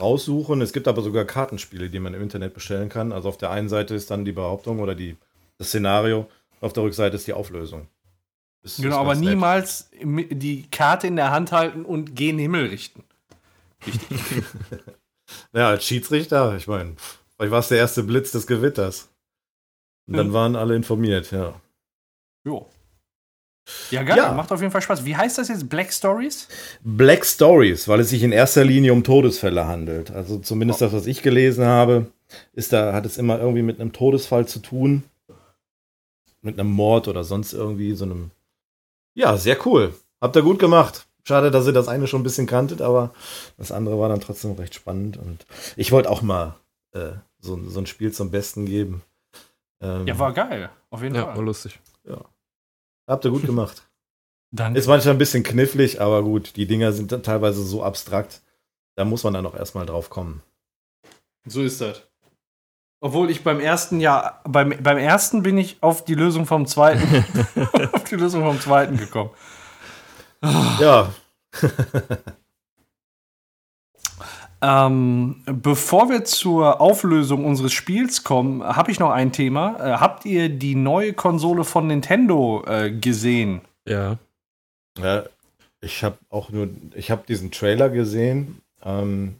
raussuchen. 0.00 0.60
Es 0.60 0.72
gibt 0.72 0.86
aber 0.86 1.02
sogar 1.02 1.24
Kartenspiele, 1.24 1.90
die 1.90 1.98
man 1.98 2.14
im 2.14 2.22
Internet 2.22 2.54
bestellen 2.54 2.88
kann. 2.88 3.12
Also 3.12 3.28
auf 3.28 3.36
der 3.36 3.50
einen 3.50 3.68
Seite 3.68 3.94
ist 3.94 4.10
dann 4.10 4.24
die 4.24 4.32
Behauptung 4.32 4.78
oder 4.78 4.94
die, 4.94 5.16
das 5.58 5.68
Szenario, 5.68 6.28
auf 6.60 6.72
der 6.72 6.84
Rückseite 6.84 7.16
ist 7.16 7.26
die 7.26 7.32
Auflösung. 7.32 7.88
Das 8.62 8.76
Genau, 8.76 8.98
aber 8.98 9.14
nett. 9.14 9.30
niemals 9.30 9.90
die 10.02 10.70
Karte 10.70 11.06
in 11.06 11.16
der 11.16 11.30
Hand 11.30 11.50
halten 11.50 11.84
und 11.84 12.14
gen 12.14 12.38
Himmel 12.38 12.66
richten. 12.66 13.04
Ja, 15.52 15.68
als 15.68 15.84
Schiedsrichter, 15.84 16.56
ich 16.56 16.66
meine, 16.66 16.96
vielleicht 17.36 17.52
war 17.52 17.60
es 17.60 17.68
der 17.68 17.78
erste 17.78 18.02
Blitz 18.02 18.32
des 18.32 18.48
Gewitters. 18.48 19.08
Und 20.08 20.16
dann 20.16 20.32
waren 20.32 20.56
alle 20.56 20.74
informiert, 20.74 21.30
ja. 21.30 21.60
Jo. 22.44 22.68
Ja, 23.90 24.02
geil, 24.02 24.16
Ja. 24.18 24.32
macht 24.32 24.52
auf 24.52 24.60
jeden 24.60 24.72
Fall 24.72 24.82
Spaß. 24.82 25.04
Wie 25.04 25.16
heißt 25.16 25.38
das 25.38 25.48
jetzt? 25.48 25.68
Black 25.68 25.92
Stories? 25.92 26.48
Black 26.82 27.24
Stories, 27.24 27.88
weil 27.88 28.00
es 28.00 28.10
sich 28.10 28.22
in 28.22 28.32
erster 28.32 28.64
Linie 28.64 28.92
um 28.92 29.02
Todesfälle 29.04 29.66
handelt. 29.66 30.10
Also 30.10 30.38
zumindest 30.38 30.80
das, 30.80 30.92
was 30.92 31.06
ich 31.06 31.22
gelesen 31.22 31.64
habe, 31.64 32.06
ist 32.52 32.72
da, 32.72 32.92
hat 32.92 33.06
es 33.06 33.18
immer 33.18 33.38
irgendwie 33.38 33.62
mit 33.62 33.80
einem 33.80 33.92
Todesfall 33.92 34.46
zu 34.46 34.60
tun. 34.60 35.02
Mit 36.42 36.58
einem 36.58 36.70
Mord 36.70 37.06
oder 37.08 37.22
sonst 37.24 37.52
irgendwie 37.52 37.94
so 37.94 38.04
einem. 38.04 38.30
Ja, 39.14 39.36
sehr 39.36 39.58
cool. 39.66 39.94
Habt 40.20 40.36
ihr 40.36 40.42
gut 40.42 40.58
gemacht. 40.58 41.06
Schade, 41.24 41.50
dass 41.50 41.66
ihr 41.66 41.72
das 41.72 41.86
eine 41.88 42.06
schon 42.06 42.20
ein 42.20 42.24
bisschen 42.24 42.46
kanntet, 42.46 42.80
aber 42.80 43.12
das 43.58 43.72
andere 43.72 43.98
war 44.00 44.08
dann 44.08 44.20
trotzdem 44.20 44.52
recht 44.52 44.74
spannend. 44.74 45.18
Und 45.18 45.44
ich 45.76 45.92
wollte 45.92 46.08
auch 46.08 46.22
mal 46.22 46.54
äh, 46.92 47.10
so, 47.40 47.60
so 47.68 47.78
ein 47.78 47.86
Spiel 47.86 48.10
zum 48.12 48.30
Besten 48.30 48.64
geben. 48.64 49.02
Ähm, 49.82 50.06
Ja, 50.06 50.18
war 50.18 50.32
geil. 50.32 50.70
Auf 50.88 51.02
jeden 51.02 51.14
Ja, 51.14 51.26
war 51.26 51.34
Fall. 51.36 51.44
lustig. 51.44 51.78
Habt 53.10 53.24
ihr 53.24 53.30
gut 53.30 53.44
gemacht. 53.44 53.82
Dann 54.52 54.74
Ist 54.74 54.88
manchmal 54.88 55.14
ein 55.14 55.18
bisschen 55.18 55.44
knifflig, 55.44 56.00
aber 56.00 56.24
gut, 56.24 56.56
die 56.56 56.66
Dinger 56.66 56.92
sind 56.92 57.12
dann 57.12 57.22
teilweise 57.22 57.62
so 57.62 57.84
abstrakt. 57.84 58.42
Da 58.96 59.04
muss 59.04 59.22
man 59.22 59.32
dann 59.32 59.46
auch 59.46 59.54
erstmal 59.54 59.86
drauf 59.86 60.10
kommen. 60.10 60.42
So 61.46 61.62
ist 61.62 61.80
das. 61.80 62.02
Obwohl 63.00 63.30
ich 63.30 63.44
beim 63.44 63.60
ersten 63.60 64.00
Jahr, 64.00 64.42
beim, 64.42 64.74
beim 64.82 64.98
ersten 64.98 65.44
bin 65.44 65.56
ich 65.56 65.80
auf 65.82 66.04
die 66.04 66.16
Lösung 66.16 66.46
vom 66.46 66.66
zweiten, 66.66 67.24
auf 67.92 68.02
die 68.04 68.16
Lösung 68.16 68.42
vom 68.42 68.60
zweiten 68.60 68.96
gekommen. 68.96 69.30
Ja, 70.80 71.14
Ähm, 74.62 75.42
bevor 75.46 76.10
wir 76.10 76.24
zur 76.24 76.80
Auflösung 76.80 77.44
unseres 77.44 77.72
Spiels 77.72 78.24
kommen, 78.24 78.62
habe 78.62 78.90
ich 78.90 78.98
noch 78.98 79.10
ein 79.10 79.32
Thema. 79.32 79.76
Äh, 79.78 79.98
habt 79.98 80.26
ihr 80.26 80.48
die 80.50 80.74
neue 80.74 81.14
Konsole 81.14 81.64
von 81.64 81.86
Nintendo 81.86 82.62
äh, 82.66 82.90
gesehen? 82.90 83.62
Ja. 83.86 84.18
ja 84.98 85.24
ich 85.80 86.04
habe 86.04 86.18
auch 86.28 86.50
nur, 86.50 86.68
ich 86.94 87.10
habe 87.10 87.22
diesen 87.26 87.50
Trailer 87.50 87.88
gesehen. 87.88 88.60
Ähm, 88.84 89.36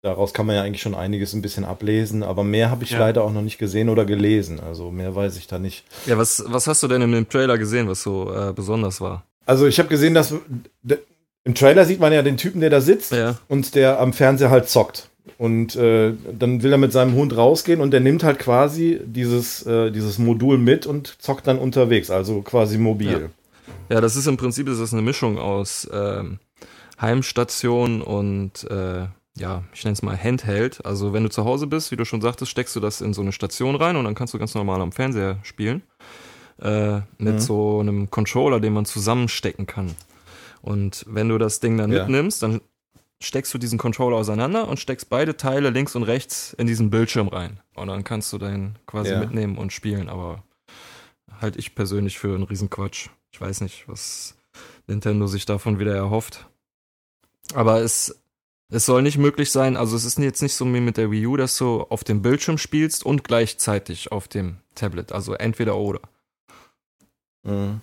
daraus 0.00 0.32
kann 0.32 0.46
man 0.46 0.56
ja 0.56 0.62
eigentlich 0.62 0.80
schon 0.82 0.94
einiges 0.94 1.34
ein 1.34 1.42
bisschen 1.42 1.66
ablesen, 1.66 2.22
aber 2.22 2.44
mehr 2.44 2.70
habe 2.70 2.84
ich 2.84 2.92
Ja. 2.92 2.98
leider 2.98 3.22
auch 3.22 3.32
noch 3.32 3.42
nicht 3.42 3.58
gesehen 3.58 3.90
oder 3.90 4.06
gelesen. 4.06 4.58
Also 4.58 4.90
mehr 4.90 5.14
weiß 5.14 5.36
ich 5.36 5.48
da 5.48 5.58
nicht. 5.58 5.84
Ja, 6.06 6.16
was, 6.16 6.42
was 6.46 6.66
hast 6.66 6.82
du 6.82 6.88
denn 6.88 7.02
in 7.02 7.12
dem 7.12 7.28
Trailer 7.28 7.58
gesehen, 7.58 7.88
was 7.88 8.02
so 8.02 8.32
äh, 8.32 8.54
besonders 8.54 9.02
war? 9.02 9.22
Also 9.44 9.66
ich 9.66 9.78
habe 9.78 9.88
gesehen, 9.88 10.14
dass 10.14 10.34
im 11.44 11.54
Trailer 11.54 11.84
sieht 11.84 12.00
man 12.00 12.12
ja 12.12 12.22
den 12.22 12.36
Typen, 12.36 12.60
der 12.60 12.70
da 12.70 12.80
sitzt 12.80 13.12
Ja. 13.12 13.36
und 13.48 13.74
der 13.74 14.00
am 14.00 14.12
Fernseher 14.12 14.50
halt 14.50 14.68
zockt. 14.68 15.08
Und 15.38 15.76
äh, 15.76 16.12
dann 16.38 16.62
will 16.62 16.72
er 16.72 16.78
mit 16.78 16.92
seinem 16.92 17.14
Hund 17.14 17.36
rausgehen 17.36 17.80
und 17.80 17.90
der 17.92 18.00
nimmt 18.00 18.22
halt 18.24 18.38
quasi 18.38 19.00
dieses, 19.04 19.64
äh, 19.66 19.90
dieses 19.90 20.18
Modul 20.18 20.58
mit 20.58 20.86
und 20.86 21.16
zockt 21.20 21.46
dann 21.46 21.58
unterwegs, 21.58 22.10
also 22.10 22.42
quasi 22.42 22.78
mobil. 22.78 23.30
Ja, 23.88 24.00
das 24.00 24.16
ist 24.16 24.26
im 24.26 24.36
Prinzip 24.36 24.68
ist 24.68 24.80
das 24.80 24.92
eine 24.92 25.02
Mischung 25.02 25.38
aus 25.38 25.88
ähm, 25.92 26.38
Heimstation 27.00 28.02
und 28.02 28.64
äh, 28.70 29.06
ja, 29.36 29.62
ich 29.74 29.84
nenne 29.84 29.94
es 29.94 30.02
mal 30.02 30.16
Handheld. 30.16 30.84
Also 30.84 31.12
wenn 31.12 31.22
du 31.24 31.30
zu 31.30 31.44
Hause 31.44 31.66
bist, 31.66 31.90
wie 31.90 31.96
du 31.96 32.04
schon 32.04 32.20
sagtest, 32.20 32.50
steckst 32.50 32.74
du 32.76 32.80
das 32.80 33.00
in 33.00 33.12
so 33.14 33.22
eine 33.22 33.32
Station 33.32 33.74
rein 33.76 33.96
und 33.96 34.04
dann 34.04 34.14
kannst 34.14 34.34
du 34.34 34.38
ganz 34.38 34.54
normal 34.54 34.80
am 34.80 34.92
Fernseher 34.92 35.38
spielen. 35.42 35.82
Äh, 36.60 37.00
mit 37.18 37.34
Mhm. 37.34 37.38
so 37.40 37.80
einem 37.80 38.10
Controller, 38.10 38.60
den 38.60 38.72
man 38.72 38.84
zusammenstecken 38.84 39.66
kann. 39.66 39.92
Und 40.62 41.04
wenn 41.08 41.28
du 41.28 41.36
das 41.38 41.60
Ding 41.60 41.76
dann 41.76 41.92
Ja. 41.92 42.04
mitnimmst, 42.04 42.42
dann 42.42 42.60
steckst 43.20 43.52
du 43.54 43.58
diesen 43.58 43.78
Controller 43.78 44.16
auseinander 44.16 44.66
und 44.68 44.80
steckst 44.80 45.08
beide 45.10 45.36
Teile 45.36 45.70
links 45.70 45.94
und 45.94 46.02
rechts 46.04 46.54
in 46.54 46.66
diesen 46.66 46.90
Bildschirm 46.90 47.28
rein. 47.28 47.60
Und 47.74 47.88
dann 47.88 48.04
kannst 48.04 48.32
du 48.32 48.38
den 48.38 48.76
quasi 48.86 49.10
Ja. 49.10 49.18
mitnehmen 49.20 49.58
und 49.58 49.72
spielen. 49.72 50.08
Aber 50.08 50.42
halte 51.40 51.58
ich 51.58 51.74
persönlich 51.74 52.18
für 52.18 52.34
einen 52.34 52.44
Riesenquatsch. 52.44 53.08
Ich 53.32 53.40
weiß 53.40 53.60
nicht, 53.60 53.88
was 53.88 54.36
Nintendo 54.86 55.26
sich 55.26 55.46
davon 55.46 55.78
wieder 55.78 55.94
erhofft. 55.94 56.46
Aber 57.54 57.80
es, 57.80 58.16
es 58.68 58.86
soll 58.86 59.02
nicht 59.02 59.18
möglich 59.18 59.50
sein, 59.50 59.76
also 59.76 59.96
es 59.96 60.04
ist 60.04 60.18
jetzt 60.18 60.42
nicht 60.42 60.54
so 60.54 60.64
wie 60.72 60.80
mit 60.80 60.96
der 60.96 61.10
Wii 61.10 61.26
U, 61.26 61.36
dass 61.36 61.56
du 61.58 61.82
auf 61.82 62.04
dem 62.04 62.22
Bildschirm 62.22 62.58
spielst 62.58 63.04
und 63.04 63.24
gleichzeitig 63.24 64.12
auf 64.12 64.28
dem 64.28 64.56
Tablet. 64.74 65.12
Also 65.12 65.34
entweder 65.34 65.76
oder. 65.76 66.00
Mhm. 67.44 67.80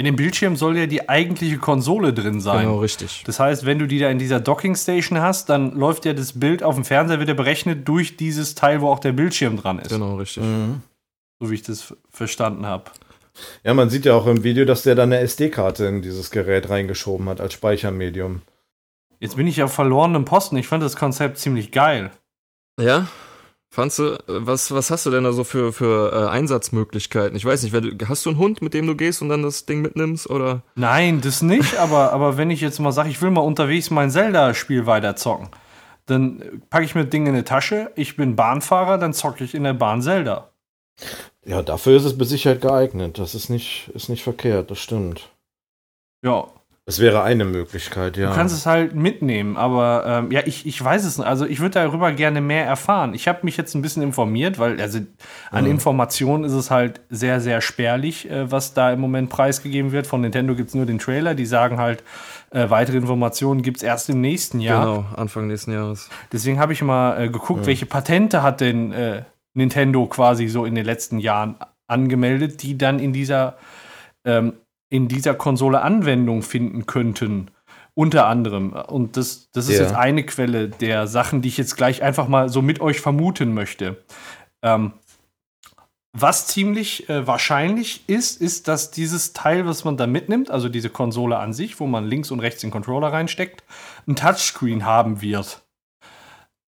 In 0.00 0.06
dem 0.06 0.16
Bildschirm 0.16 0.56
soll 0.56 0.78
ja 0.78 0.86
die 0.86 1.10
eigentliche 1.10 1.58
Konsole 1.58 2.14
drin 2.14 2.40
sein. 2.40 2.64
Genau, 2.64 2.78
richtig. 2.78 3.22
Das 3.26 3.38
heißt, 3.38 3.66
wenn 3.66 3.78
du 3.78 3.86
die 3.86 3.98
da 3.98 4.08
in 4.08 4.18
dieser 4.18 4.40
Docking 4.40 4.74
Station 4.74 5.20
hast, 5.20 5.50
dann 5.50 5.72
läuft 5.72 6.06
ja 6.06 6.14
das 6.14 6.40
Bild 6.40 6.62
auf 6.62 6.74
dem 6.74 6.86
Fernseher 6.86 7.20
wieder 7.20 7.34
berechnet 7.34 7.86
durch 7.86 8.16
dieses 8.16 8.54
Teil, 8.54 8.80
wo 8.80 8.88
auch 8.88 9.00
der 9.00 9.12
Bildschirm 9.12 9.58
dran 9.58 9.78
ist. 9.78 9.90
Genau, 9.90 10.16
richtig. 10.16 10.42
Mhm. 10.42 10.80
So 11.38 11.50
wie 11.50 11.54
ich 11.56 11.64
das 11.64 11.94
verstanden 12.08 12.64
habe. 12.64 12.84
Ja, 13.62 13.74
man 13.74 13.90
sieht 13.90 14.06
ja 14.06 14.14
auch 14.14 14.26
im 14.26 14.42
Video, 14.42 14.64
dass 14.64 14.84
der 14.84 14.94
dann 14.94 15.12
eine 15.12 15.20
SD-Karte 15.20 15.84
in 15.84 16.00
dieses 16.00 16.30
Gerät 16.30 16.70
reingeschoben 16.70 17.28
hat 17.28 17.42
als 17.42 17.52
Speichermedium. 17.52 18.40
Jetzt 19.18 19.36
bin 19.36 19.46
ich 19.46 19.62
auf 19.62 19.74
verlorenem 19.74 20.24
Posten. 20.24 20.56
Ich 20.56 20.66
fand 20.66 20.82
das 20.82 20.96
Konzept 20.96 21.36
ziemlich 21.36 21.72
geil. 21.72 22.10
Ja? 22.80 23.06
Fandst 23.72 24.00
du, 24.00 24.14
äh, 24.14 24.18
was, 24.26 24.72
was 24.72 24.90
hast 24.90 25.06
du 25.06 25.10
denn 25.10 25.24
da 25.24 25.32
so 25.32 25.44
für, 25.44 25.72
für 25.72 26.12
äh, 26.12 26.28
Einsatzmöglichkeiten? 26.28 27.36
Ich 27.36 27.44
weiß 27.44 27.62
nicht, 27.62 27.72
wenn 27.72 27.98
du, 27.98 28.08
hast 28.08 28.26
du 28.26 28.30
einen 28.30 28.38
Hund, 28.38 28.62
mit 28.62 28.74
dem 28.74 28.86
du 28.86 28.96
gehst 28.96 29.22
und 29.22 29.28
dann 29.28 29.42
das 29.42 29.64
Ding 29.64 29.80
mitnimmst? 29.80 30.28
Oder? 30.28 30.62
Nein, 30.74 31.20
das 31.20 31.40
nicht, 31.40 31.76
aber, 31.78 32.12
aber 32.12 32.36
wenn 32.36 32.50
ich 32.50 32.60
jetzt 32.60 32.80
mal 32.80 32.90
sage, 32.90 33.10
ich 33.10 33.22
will 33.22 33.30
mal 33.30 33.42
unterwegs 33.42 33.90
mein 33.90 34.10
Zelda-Spiel 34.10 34.86
weiter 34.86 35.14
zocken, 35.14 35.48
dann 36.06 36.62
packe 36.68 36.84
ich 36.84 36.96
mir 36.96 37.02
das 37.02 37.10
Ding 37.10 37.26
in 37.26 37.34
eine 37.34 37.44
Tasche, 37.44 37.92
ich 37.94 38.16
bin 38.16 38.34
Bahnfahrer, 38.34 38.98
dann 38.98 39.12
zocke 39.12 39.44
ich 39.44 39.54
in 39.54 39.62
der 39.62 39.74
Bahn 39.74 40.02
Zelda. 40.02 40.50
Ja, 41.44 41.62
dafür 41.62 41.96
ist 41.96 42.04
es 42.04 42.16
mit 42.16 42.28
Sicherheit 42.28 42.60
geeignet. 42.60 43.18
Das 43.18 43.34
ist 43.34 43.48
nicht, 43.48 43.90
ist 43.94 44.08
nicht 44.08 44.24
verkehrt, 44.24 44.70
das 44.70 44.80
stimmt. 44.80 45.30
Ja, 46.22 46.48
Es 46.90 46.98
wäre 46.98 47.22
eine 47.22 47.44
Möglichkeit, 47.44 48.16
ja. 48.16 48.30
Du 48.30 48.34
kannst 48.34 48.52
es 48.52 48.66
halt 48.66 48.96
mitnehmen, 48.96 49.56
aber 49.56 50.02
ähm, 50.04 50.32
ja, 50.32 50.40
ich, 50.44 50.66
ich 50.66 50.84
weiß 50.84 51.04
es 51.04 51.18
nicht. 51.18 51.26
Also 51.28 51.46
ich 51.46 51.60
würde 51.60 51.74
darüber 51.74 52.10
gerne 52.10 52.40
mehr 52.40 52.66
erfahren. 52.66 53.14
Ich 53.14 53.28
habe 53.28 53.38
mich 53.42 53.56
jetzt 53.56 53.76
ein 53.76 53.82
bisschen 53.82 54.02
informiert, 54.02 54.58
weil 54.58 54.80
also 54.80 54.98
an 55.52 55.66
Mhm. 55.66 55.70
Informationen 55.70 56.42
ist 56.42 56.52
es 56.52 56.72
halt 56.72 57.00
sehr, 57.08 57.40
sehr 57.40 57.60
spärlich, 57.60 58.28
äh, 58.28 58.50
was 58.50 58.74
da 58.74 58.92
im 58.92 58.98
Moment 58.98 59.30
preisgegeben 59.30 59.92
wird. 59.92 60.08
Von 60.08 60.22
Nintendo 60.22 60.56
gibt 60.56 60.70
es 60.70 60.74
nur 60.74 60.84
den 60.84 60.98
Trailer, 60.98 61.36
die 61.36 61.46
sagen 61.46 61.78
halt, 61.78 62.02
äh, 62.50 62.68
weitere 62.70 62.96
Informationen 62.96 63.62
gibt 63.62 63.76
es 63.76 63.82
erst 63.84 64.10
im 64.10 64.20
nächsten 64.20 64.58
Jahr. 64.58 64.84
Genau, 64.84 65.06
Anfang 65.16 65.46
nächsten 65.46 65.72
Jahres. 65.72 66.10
Deswegen 66.32 66.58
habe 66.58 66.72
ich 66.72 66.82
mal 66.82 67.22
äh, 67.22 67.28
geguckt, 67.28 67.66
welche 67.66 67.86
Patente 67.86 68.42
hat 68.42 68.60
denn 68.60 68.90
äh, 68.90 69.22
Nintendo 69.54 70.06
quasi 70.06 70.48
so 70.48 70.64
in 70.64 70.74
den 70.74 70.84
letzten 70.84 71.20
Jahren 71.20 71.54
angemeldet, 71.86 72.64
die 72.64 72.76
dann 72.76 72.98
in 72.98 73.12
dieser, 73.12 73.58
ähm, 74.24 74.54
in 74.90 75.08
dieser 75.08 75.34
Konsole 75.34 75.80
Anwendung 75.82 76.42
finden 76.42 76.84
könnten. 76.86 77.50
Unter 77.94 78.26
anderem. 78.26 78.72
Und 78.72 79.16
das, 79.16 79.50
das 79.52 79.68
ist 79.68 79.78
Ja. 79.78 79.84
jetzt 79.84 79.94
eine 79.94 80.24
Quelle 80.24 80.68
der 80.68 81.06
Sachen, 81.06 81.42
die 81.42 81.48
ich 81.48 81.56
jetzt 81.56 81.76
gleich 81.76 82.02
einfach 82.02 82.28
mal 82.28 82.48
so 82.48 82.62
mit 82.62 82.80
euch 82.80 83.00
vermuten 83.00 83.54
möchte. 83.54 84.02
Ähm, 84.62 84.92
was 86.12 86.46
ziemlich 86.48 87.08
äh, 87.08 87.26
wahrscheinlich 87.26 88.02
ist, 88.08 88.40
ist, 88.40 88.66
dass 88.68 88.90
dieses 88.90 89.32
Teil, 89.32 89.66
was 89.66 89.84
man 89.84 89.96
da 89.96 90.06
mitnimmt, 90.06 90.50
also 90.50 90.68
diese 90.68 90.90
Konsole 90.90 91.38
an 91.38 91.52
sich, 91.52 91.78
wo 91.78 91.86
man 91.86 92.04
links 92.04 92.30
und 92.32 92.40
rechts 92.40 92.60
den 92.62 92.70
Controller 92.72 93.12
reinsteckt, 93.12 93.62
ein 94.08 94.16
Touchscreen 94.16 94.84
haben 94.84 95.20
wird. 95.22 95.62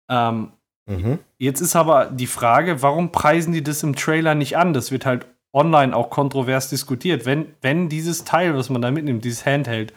Ähm, 0.10 0.52
Mhm. 0.90 1.20
Jetzt 1.38 1.60
ist 1.60 1.76
aber 1.76 2.06
die 2.06 2.28
Frage, 2.28 2.82
warum 2.82 3.12
preisen 3.12 3.52
die 3.52 3.62
das 3.62 3.84
im 3.84 3.98
Trailer 3.98 4.36
nicht 4.36 4.56
an? 4.56 4.72
Das 4.74 4.90
wird 4.90 5.06
halt 5.06 5.28
online 5.58 5.96
auch 5.96 6.10
kontrovers 6.10 6.70
diskutiert. 6.70 7.26
Wenn, 7.26 7.48
wenn 7.62 7.90
dieses 7.90 8.24
Teil, 8.24 8.56
was 8.56 8.70
man 8.70 8.82
da 8.82 8.92
mitnimmt, 8.92 9.26
dieses 9.26 9.46
Handheld, 9.46 9.92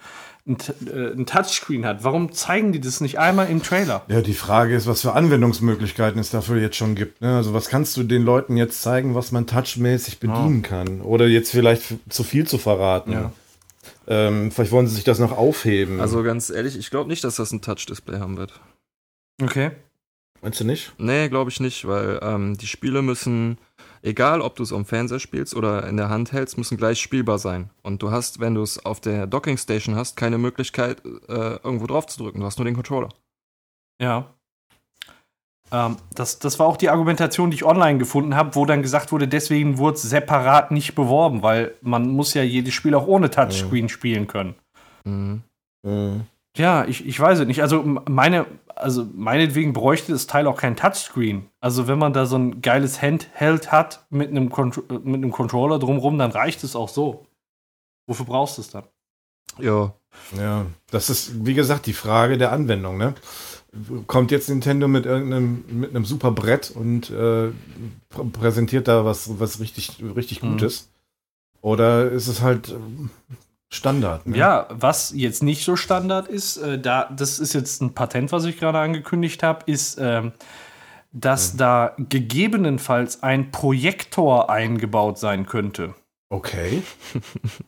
ein, 0.47 0.57
äh, 0.87 1.13
ein 1.13 1.27
Touchscreen 1.27 1.85
hat, 1.85 2.03
warum 2.03 2.33
zeigen 2.33 2.73
die 2.73 2.81
das 2.81 3.01
nicht 3.03 3.19
einmal 3.19 3.51
im 3.51 3.63
Trailer? 3.63 4.03
Ja, 4.09 4.23
die 4.23 4.35
Frage 4.35 4.75
ist, 4.75 4.87
was 4.87 5.03
für 5.03 5.13
Anwendungsmöglichkeiten 5.13 6.19
es 6.19 6.31
dafür 6.31 6.61
jetzt 6.61 6.77
schon 6.77 6.95
gibt. 6.95 7.21
Ne? 7.21 7.37
Also 7.37 7.53
was 7.53 7.69
kannst 7.69 7.97
du 7.99 8.03
den 8.03 8.23
Leuten 8.23 8.57
jetzt 8.57 8.81
zeigen, 8.81 9.15
was 9.15 9.33
man 9.33 9.47
touchmäßig 9.47 10.19
bedienen 10.19 10.63
kann? 10.63 11.03
Oder 11.03 11.27
jetzt 11.27 11.51
vielleicht 11.51 11.95
zu 12.09 12.25
viel 12.25 12.47
zu 12.47 12.57
verraten. 12.57 13.13
Ja. 13.13 13.33
Ähm, 14.07 14.51
vielleicht 14.51 14.73
wollen 14.73 14.89
sie 14.89 14.95
sich 14.95 15.05
das 15.05 15.19
noch 15.19 15.37
aufheben. 15.37 16.01
Also 16.01 16.23
ganz 16.23 16.49
ehrlich, 16.49 16.79
ich 16.79 16.91
glaube 16.91 17.11
nicht, 17.11 17.23
dass 17.23 17.37
das 17.37 17.53
ein 17.53 17.61
Touch-Display 17.61 18.19
haben 18.19 18.39
wird. 18.39 18.59
Okay. 19.43 19.73
Meinst 20.43 20.59
du 20.59 20.65
nicht? 20.65 20.93
Nee, 20.97 21.29
glaube 21.29 21.51
ich 21.51 21.61
nicht, 21.61 21.87
weil 21.87 22.19
ähm, 22.23 22.57
die 22.57 22.67
Spiele 22.67 23.03
müssen 23.03 23.59
egal 24.03 24.41
ob 24.41 24.57
du 24.57 24.63
es 24.63 24.73
am 24.73 24.85
Fernseher 24.85 25.19
spielst 25.21 25.55
oder 25.55 25.87
in 25.87 25.97
der 25.97 26.09
Hand 26.09 26.33
hältst, 26.33 26.59
müssen 26.59 26.77
gleich 26.77 27.01
spielbar 27.01 27.39
sein. 27.39 27.71
Und 27.83 28.03
du 28.03 28.11
hast, 28.11 28.41
wenn 28.41 28.55
du 28.55 28.63
es 28.63 28.85
auf 28.85 29.01
der 29.01 29.27
Docking 29.27 29.57
Station 29.57 29.97
hast, 29.97 30.17
keine 30.17 30.39
Möglichkeit, 30.39 31.03
äh, 31.29 31.57
irgendwo 31.63 31.87
drauf 31.87 32.07
zu 32.07 32.23
drücken. 32.23 32.41
Du 32.41 32.47
hast 32.47 32.59
nur 32.59 32.65
den 32.65 32.75
Controller. 32.75 33.09
Ja. 34.01 34.35
Ähm, 35.73 35.97
das, 36.15 36.39
das 36.39 36.59
war 36.59 36.67
auch 36.67 36.77
die 36.77 36.91
Argumentation, 36.91 37.51
die 37.51 37.57
ich 37.57 37.65
online 37.65 37.99
gefunden 37.99 38.35
habe, 38.35 38.55
wo 38.55 38.65
dann 38.67 38.83
gesagt 38.83 39.13
wurde, 39.13 39.29
deswegen 39.29 39.79
wurde 39.79 39.97
es 39.97 40.03
separat 40.03 40.71
nicht 40.71 40.95
beworben, 40.95 41.43
weil 41.43 41.75
man 41.81 42.09
muss 42.09 42.35
ja 42.35 42.43
jedes 42.43 42.75
Spiel 42.75 42.95
auch 42.95 43.07
ohne 43.07 43.31
Touchscreen 43.31 43.89
spielen 43.89 44.27
können. 44.27 44.55
Mhm. 45.05 45.43
Mhm. 45.83 46.23
Ja, 46.57 46.85
ich, 46.85 47.07
ich 47.07 47.19
weiß 47.19 47.39
es 47.39 47.47
nicht. 47.47 47.63
Also 47.63 47.83
meine, 48.09 48.47
also 48.83 49.07
meinetwegen 49.15 49.73
bräuchte 49.73 50.13
das 50.13 50.27
Teil 50.27 50.47
auch 50.47 50.57
kein 50.57 50.77
Touchscreen. 50.77 51.49
Also 51.61 51.87
wenn 51.89 51.99
man 51.99 52.13
da 52.13 52.27
so 52.27 52.37
ein 52.37 52.61
geiles 52.63 53.01
Handheld 53.01 53.71
hat 53.73 54.07
mit 54.11 54.31
einem, 54.31 54.51
Contro 54.51 54.83
mit 54.89 55.17
einem 55.17 55.31
Controller 55.33 55.79
drumrum, 55.79 56.19
dann 56.19 56.31
reicht 56.31 56.65
es 56.65 56.77
auch 56.77 56.89
so. 56.89 57.27
Wofür 58.07 58.27
brauchst 58.27 58.59
du 58.59 58.63
es 58.63 58.71
dann? 58.71 58.85
Ja. 59.59 59.95
Ja, 60.37 60.67
das 60.91 61.09
ist, 61.09 61.47
wie 61.47 61.55
gesagt, 61.55 61.87
die 61.87 61.93
Frage 61.93 62.37
der 62.37 62.51
Anwendung, 62.51 62.99
ne? 62.99 63.15
Kommt 64.09 64.33
jetzt 64.33 64.49
Nintendo 64.49 64.89
mit 64.89 65.07
irgendeinem, 65.07 65.65
mit 65.71 65.91
einem 65.91 66.05
super 66.05 66.33
Brett 66.33 66.73
und 66.73 67.11
äh, 67.11 67.53
pr 68.09 68.25
präsentiert 68.33 68.89
da 68.89 69.05
was, 69.05 69.39
was 69.39 69.61
richtig, 69.61 70.03
richtig 70.17 70.43
Mhm. 70.43 70.53
Gutes? 70.53 70.89
Oder 71.61 72.11
ist 72.11 72.27
es 72.27 72.43
halt 72.43 72.75
Standard? 73.71 74.27
Ne? 74.27 74.37
Ja, 74.37 74.67
was 74.71 75.13
jetzt 75.15 75.43
nicht 75.43 75.65
so 75.65 75.77
Standard 75.77 76.29
ist, 76.29 76.57
äh, 76.57 76.79
da, 76.79 77.09
das 77.17 77.39
ist 77.39 77.53
jetzt 77.55 77.81
ein 77.81 77.95
Patent, 77.95 78.33
was 78.33 78.45
ich 78.45 78.59
gerade 78.59 78.79
angekündigt 78.79 79.43
habe, 79.43 79.65
ist, 79.67 79.99
ähm, 80.01 80.33
dass 81.13 81.57
da 81.57 81.95
gegebenenfalls 81.99 83.23
ein 83.23 83.51
Projektor 83.51 84.51
eingebaut 84.51 85.19
sein 85.19 85.47
könnte. 85.47 85.95
Okay. 86.29 86.83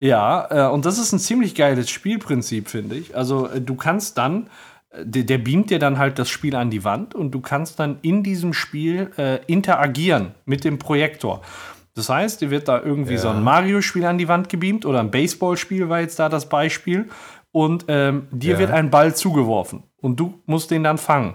Ja, 0.00 0.48
äh, 0.50 0.72
und 0.72 0.86
das 0.86 0.98
ist 0.98 1.12
ein 1.12 1.18
ziemlich 1.18 1.54
geiles 1.54 1.90
Spielprinzip, 1.90 2.68
finde 2.68 2.96
ich. 2.96 3.14
Also 3.16 3.48
äh, 3.48 3.60
du 3.60 3.74
kannst 3.74 4.16
dann, 4.16 4.48
äh, 4.90 5.04
der, 5.04 5.24
der 5.24 5.38
beamt 5.38 5.70
dir 5.70 5.78
dann 5.78 5.98
halt 5.98 6.18
das 6.18 6.30
Spiel 6.30 6.56
an 6.56 6.70
die 6.70 6.84
Wand 6.84 7.14
und 7.14 7.32
du 7.32 7.40
kannst 7.40 7.78
dann 7.78 7.98
in 8.00 8.22
diesem 8.22 8.54
Spiel 8.54 9.10
äh, 9.18 9.44
interagieren 9.46 10.34
mit 10.46 10.64
dem 10.64 10.78
Projektor. 10.78 11.42
Das 11.94 12.08
heißt, 12.08 12.40
dir 12.40 12.50
wird 12.50 12.68
da 12.68 12.80
irgendwie 12.80 13.16
so 13.18 13.28
ein 13.28 13.42
Mario-Spiel 13.42 14.04
an 14.04 14.16
die 14.18 14.28
Wand 14.28 14.48
gebeamt 14.48 14.86
oder 14.86 15.00
ein 15.00 15.10
Baseballspiel 15.10 15.88
war 15.88 16.00
jetzt 16.00 16.18
da 16.18 16.28
das 16.28 16.48
Beispiel 16.48 17.08
und 17.52 17.86
ähm, 17.88 18.28
dir 18.30 18.52
Ja. 18.54 18.58
wird 18.60 18.70
ein 18.70 18.90
Ball 18.90 19.14
zugeworfen 19.14 19.82
und 20.00 20.18
du 20.20 20.40
musst 20.46 20.70
den 20.70 20.84
dann 20.84 20.98
fangen. 20.98 21.34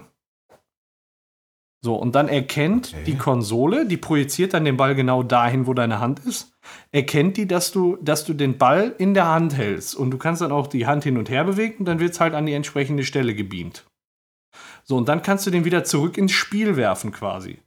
So, 1.84 1.94
und 1.94 2.14
dann 2.14 2.28
erkennt 2.28 2.88
Okay. 2.94 3.04
die 3.04 3.16
Konsole, 3.18 3.86
die 3.86 3.96
projiziert 3.98 4.54
dann 4.54 4.64
den 4.64 4.76
Ball 4.76 4.94
genau 4.94 5.22
dahin, 5.22 5.66
wo 5.66 5.74
deine 5.74 6.00
Hand 6.00 6.18
ist, 6.20 6.52
erkennt 6.90 7.36
die, 7.36 7.46
dass 7.46 7.70
du, 7.70 7.96
dass 8.00 8.24
du 8.24 8.32
den 8.34 8.58
Ball 8.58 8.94
in 8.98 9.14
der 9.14 9.28
Hand 9.28 9.56
hältst. 9.56 9.94
Und 9.94 10.10
du 10.10 10.18
kannst 10.18 10.40
dann 10.42 10.50
auch 10.52 10.66
die 10.66 10.86
Hand 10.86 11.04
hin 11.04 11.16
und 11.18 11.28
her 11.30 11.44
bewegen 11.44 11.80
und 11.80 11.84
dann 11.84 12.00
wird 12.00 12.12
es 12.12 12.18
halt 12.20 12.34
an 12.34 12.46
die 12.46 12.54
entsprechende 12.54 13.04
Stelle 13.04 13.34
gebeamt. 13.34 13.84
So, 14.84 14.96
und 14.96 15.06
dann 15.08 15.22
kannst 15.22 15.46
du 15.46 15.50
den 15.50 15.64
wieder 15.64 15.84
zurück 15.84 16.16
ins 16.18 16.32
Spiel 16.32 16.76
werfen 16.76 17.12
quasi. 17.12 17.58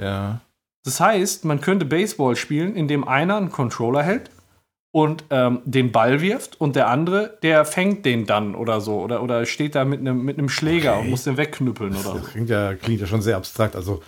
Ja. 0.00 0.40
Das 0.88 1.00
heißt, 1.00 1.44
man 1.44 1.60
könnte 1.60 1.84
Baseball 1.84 2.34
spielen, 2.34 2.74
indem 2.74 3.06
einer 3.06 3.36
einen 3.36 3.52
Controller 3.52 4.02
hält 4.02 4.30
und 4.90 5.22
ähm, 5.28 5.60
den 5.66 5.92
Ball 5.92 6.22
wirft 6.22 6.58
und 6.58 6.76
der 6.76 6.88
andere, 6.88 7.36
der 7.42 7.66
fängt 7.66 8.06
den 8.06 8.24
dann 8.24 8.54
oder 8.54 8.80
so. 8.80 8.98
Oder, 9.02 9.22
oder 9.22 9.44
steht 9.44 9.74
da 9.74 9.84
mit 9.84 10.00
einem 10.00 10.24
mit 10.24 10.38
einem 10.38 10.48
Schläger 10.48 10.94
Okay. 10.94 11.02
und 11.02 11.10
muss 11.10 11.24
den 11.24 11.36
wegknüppeln 11.36 11.90
oder 11.90 12.00
so. 12.02 12.14
Das 12.14 12.30
klingt 12.30 12.48
ja, 12.48 12.72
klingt 12.72 13.02
ja 13.02 13.06
schon 13.06 13.20
sehr 13.20 13.36
abstrakt. 13.36 13.76
Also 13.76 14.02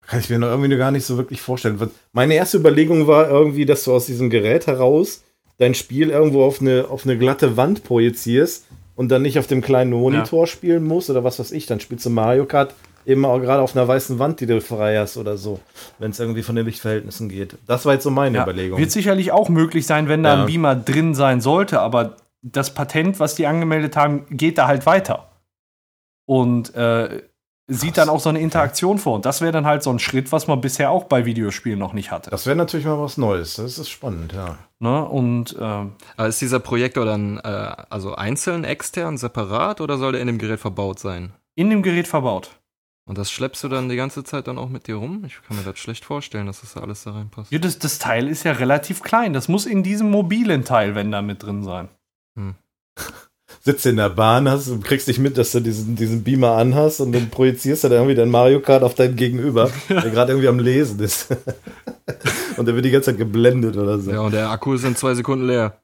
kann 0.00 0.18
ich 0.18 0.28
mir 0.28 0.40
noch 0.40 0.48
irgendwie 0.48 0.76
gar 0.76 0.90
nicht 0.90 1.06
so 1.06 1.16
wirklich 1.16 1.40
vorstellen. 1.40 1.78
Meine 2.12 2.34
erste 2.34 2.56
Überlegung 2.58 3.06
war 3.06 3.30
irgendwie, 3.30 3.64
dass 3.64 3.84
du 3.84 3.94
aus 3.94 4.06
diesem 4.06 4.28
Gerät 4.28 4.66
heraus 4.66 5.22
dein 5.58 5.74
Spiel 5.74 6.10
irgendwo 6.10 6.42
auf 6.42 6.60
eine, 6.60 6.86
auf 6.90 7.04
eine 7.04 7.16
glatte 7.16 7.56
Wand 7.56 7.84
projizierst 7.84 8.66
und 8.96 9.12
dann 9.12 9.22
nicht 9.22 9.38
auf 9.38 9.46
dem 9.46 9.62
kleinen 9.62 9.92
Monitor 9.92 10.48
spielen 10.48 10.82
musst 10.82 11.08
oder 11.08 11.22
was 11.22 11.38
weiß 11.38 11.52
ich. 11.52 11.66
Dann 11.66 11.78
spielst 11.78 12.04
du 12.04 12.10
Mario 12.10 12.46
Kart 12.46 12.74
eben 13.06 13.24
auch 13.24 13.38
gerade 13.38 13.62
auf 13.62 13.74
einer 13.76 13.86
weißen 13.88 14.18
Wand, 14.18 14.40
die 14.40 14.46
du 14.46 14.60
frei 14.60 14.98
hast 14.98 15.16
oder 15.16 15.36
so, 15.36 15.60
wenn 15.98 16.10
es 16.10 16.20
irgendwie 16.20 16.42
von 16.42 16.56
den 16.56 16.66
Lichtverhältnissen 16.66 17.28
geht. 17.28 17.56
Das 17.66 17.86
war 17.86 17.94
jetzt 17.94 18.02
so 18.04 18.10
meine 18.10 18.36
Ja, 18.38 18.42
Überlegung. 18.42 18.78
Wird 18.78 18.90
sicherlich 18.90 19.32
auch 19.32 19.48
möglich 19.48 19.86
sein, 19.86 20.08
wenn 20.08 20.22
da 20.22 20.34
Ja. 20.34 20.40
ein 20.40 20.46
Beamer 20.46 20.74
drin 20.74 21.14
sein 21.14 21.40
sollte, 21.40 21.80
aber 21.80 22.16
das 22.42 22.74
Patent, 22.74 23.18
was 23.20 23.34
die 23.34 23.46
angemeldet 23.46 23.96
haben, 23.96 24.26
geht 24.30 24.58
da 24.58 24.66
halt 24.66 24.84
weiter. 24.86 25.28
Und 26.26 26.74
äh, 26.74 27.22
sieht 27.68 27.96
dann 27.98 28.08
auch 28.08 28.20
so 28.20 28.28
eine 28.28 28.40
Interaktion 28.40 28.98
vor. 28.98 29.14
Und 29.16 29.26
das 29.26 29.40
wäre 29.40 29.52
dann 29.52 29.66
halt 29.66 29.82
so 29.82 29.90
ein 29.90 29.98
Schritt, 29.98 30.30
was 30.32 30.46
man 30.46 30.60
bisher 30.60 30.90
auch 30.90 31.04
bei 31.04 31.24
Videospielen 31.24 31.78
noch 31.78 31.92
nicht 31.92 32.10
hatte. 32.10 32.30
Das 32.30 32.46
wäre 32.46 32.56
natürlich 32.56 32.86
mal 32.86 33.00
was 33.00 33.16
Neues. 33.16 33.54
Das 33.54 33.78
ist 33.78 33.88
spannend, 33.88 34.32
ja. 34.32 34.58
Ne? 34.78 35.04
Und 35.04 35.56
ähm, 35.60 35.92
Aber 36.16 36.28
ist 36.28 36.40
dieser 36.40 36.60
Projektor 36.60 37.04
dann 37.04 37.38
äh, 37.38 37.40
also 37.90 38.14
einzeln, 38.14 38.64
extern, 38.64 39.18
separat 39.18 39.80
oder 39.80 39.98
soll 39.98 40.12
der 40.12 40.20
in 40.20 40.26
dem 40.28 40.38
Gerät 40.38 40.60
verbaut 40.60 40.98
sein? 40.98 41.32
in 41.58 41.70
dem 41.70 41.82
Gerät 41.82 42.06
verbaut. 42.06 42.50
Und 43.06 43.18
das 43.18 43.30
schleppst 43.30 43.62
du 43.62 43.68
dann 43.68 43.88
die 43.88 43.96
ganze 43.96 44.24
Zeit 44.24 44.48
dann 44.48 44.58
auch 44.58 44.68
mit 44.68 44.88
dir 44.88 44.96
rum? 44.96 45.22
Ich 45.26 45.40
kann 45.46 45.56
mir 45.56 45.62
das 45.62 45.78
schlecht 45.78 46.04
vorstellen, 46.04 46.46
dass 46.46 46.60
das 46.60 46.74
da 46.74 46.80
alles 46.80 47.04
da 47.04 47.12
reinpasst. 47.12 47.52
Ja, 47.52 47.58
das, 47.60 47.78
das 47.78 48.00
Teil 48.00 48.26
ist 48.26 48.42
ja 48.42 48.52
relativ 48.52 49.02
klein. 49.02 49.32
Das 49.32 49.46
muss 49.48 49.64
in 49.64 49.84
diesem 49.84 50.10
mobilen 50.10 50.64
Teil, 50.64 50.96
wenn 50.96 51.12
da 51.12 51.22
mit 51.22 51.42
drin 51.42 51.62
sein. 51.62 51.88
sitzt 53.60 53.86
in 53.86 53.96
der 53.96 54.10
Bahn, 54.10 54.48
hast, 54.48 54.68
und 54.68 54.84
kriegst 54.84 55.08
nicht 55.08 55.18
mit, 55.18 55.38
dass 55.38 55.52
du 55.52 55.60
diesen, 55.60 55.96
diesen 55.96 56.22
Beamer 56.24 56.52
anhast 56.52 57.00
und 57.00 57.12
dann 57.12 57.30
projizierst 57.30 57.84
du 57.84 57.88
dann 57.88 57.98
irgendwie 57.98 58.14
dein 58.14 58.30
Mario 58.30 58.60
Kart 58.60 58.82
auf 58.82 58.94
dein 58.94 59.16
Gegenüber, 59.16 59.70
der 59.88 60.10
gerade 60.10 60.32
irgendwie 60.32 60.48
am 60.48 60.58
Lesen 60.58 61.00
ist. 61.00 61.28
und 62.56 62.66
der 62.66 62.74
wird 62.74 62.84
die 62.84 62.90
ganze 62.90 63.10
Zeit 63.10 63.18
geblendet 63.18 63.76
oder 63.76 63.98
so. 63.98 64.10
Ja, 64.10 64.20
und 64.20 64.32
der 64.32 64.50
Akku 64.50 64.74
ist 64.74 64.84
in 64.84 64.96
zwei 64.96 65.14
Sekunden 65.14 65.46
leer. 65.46 65.80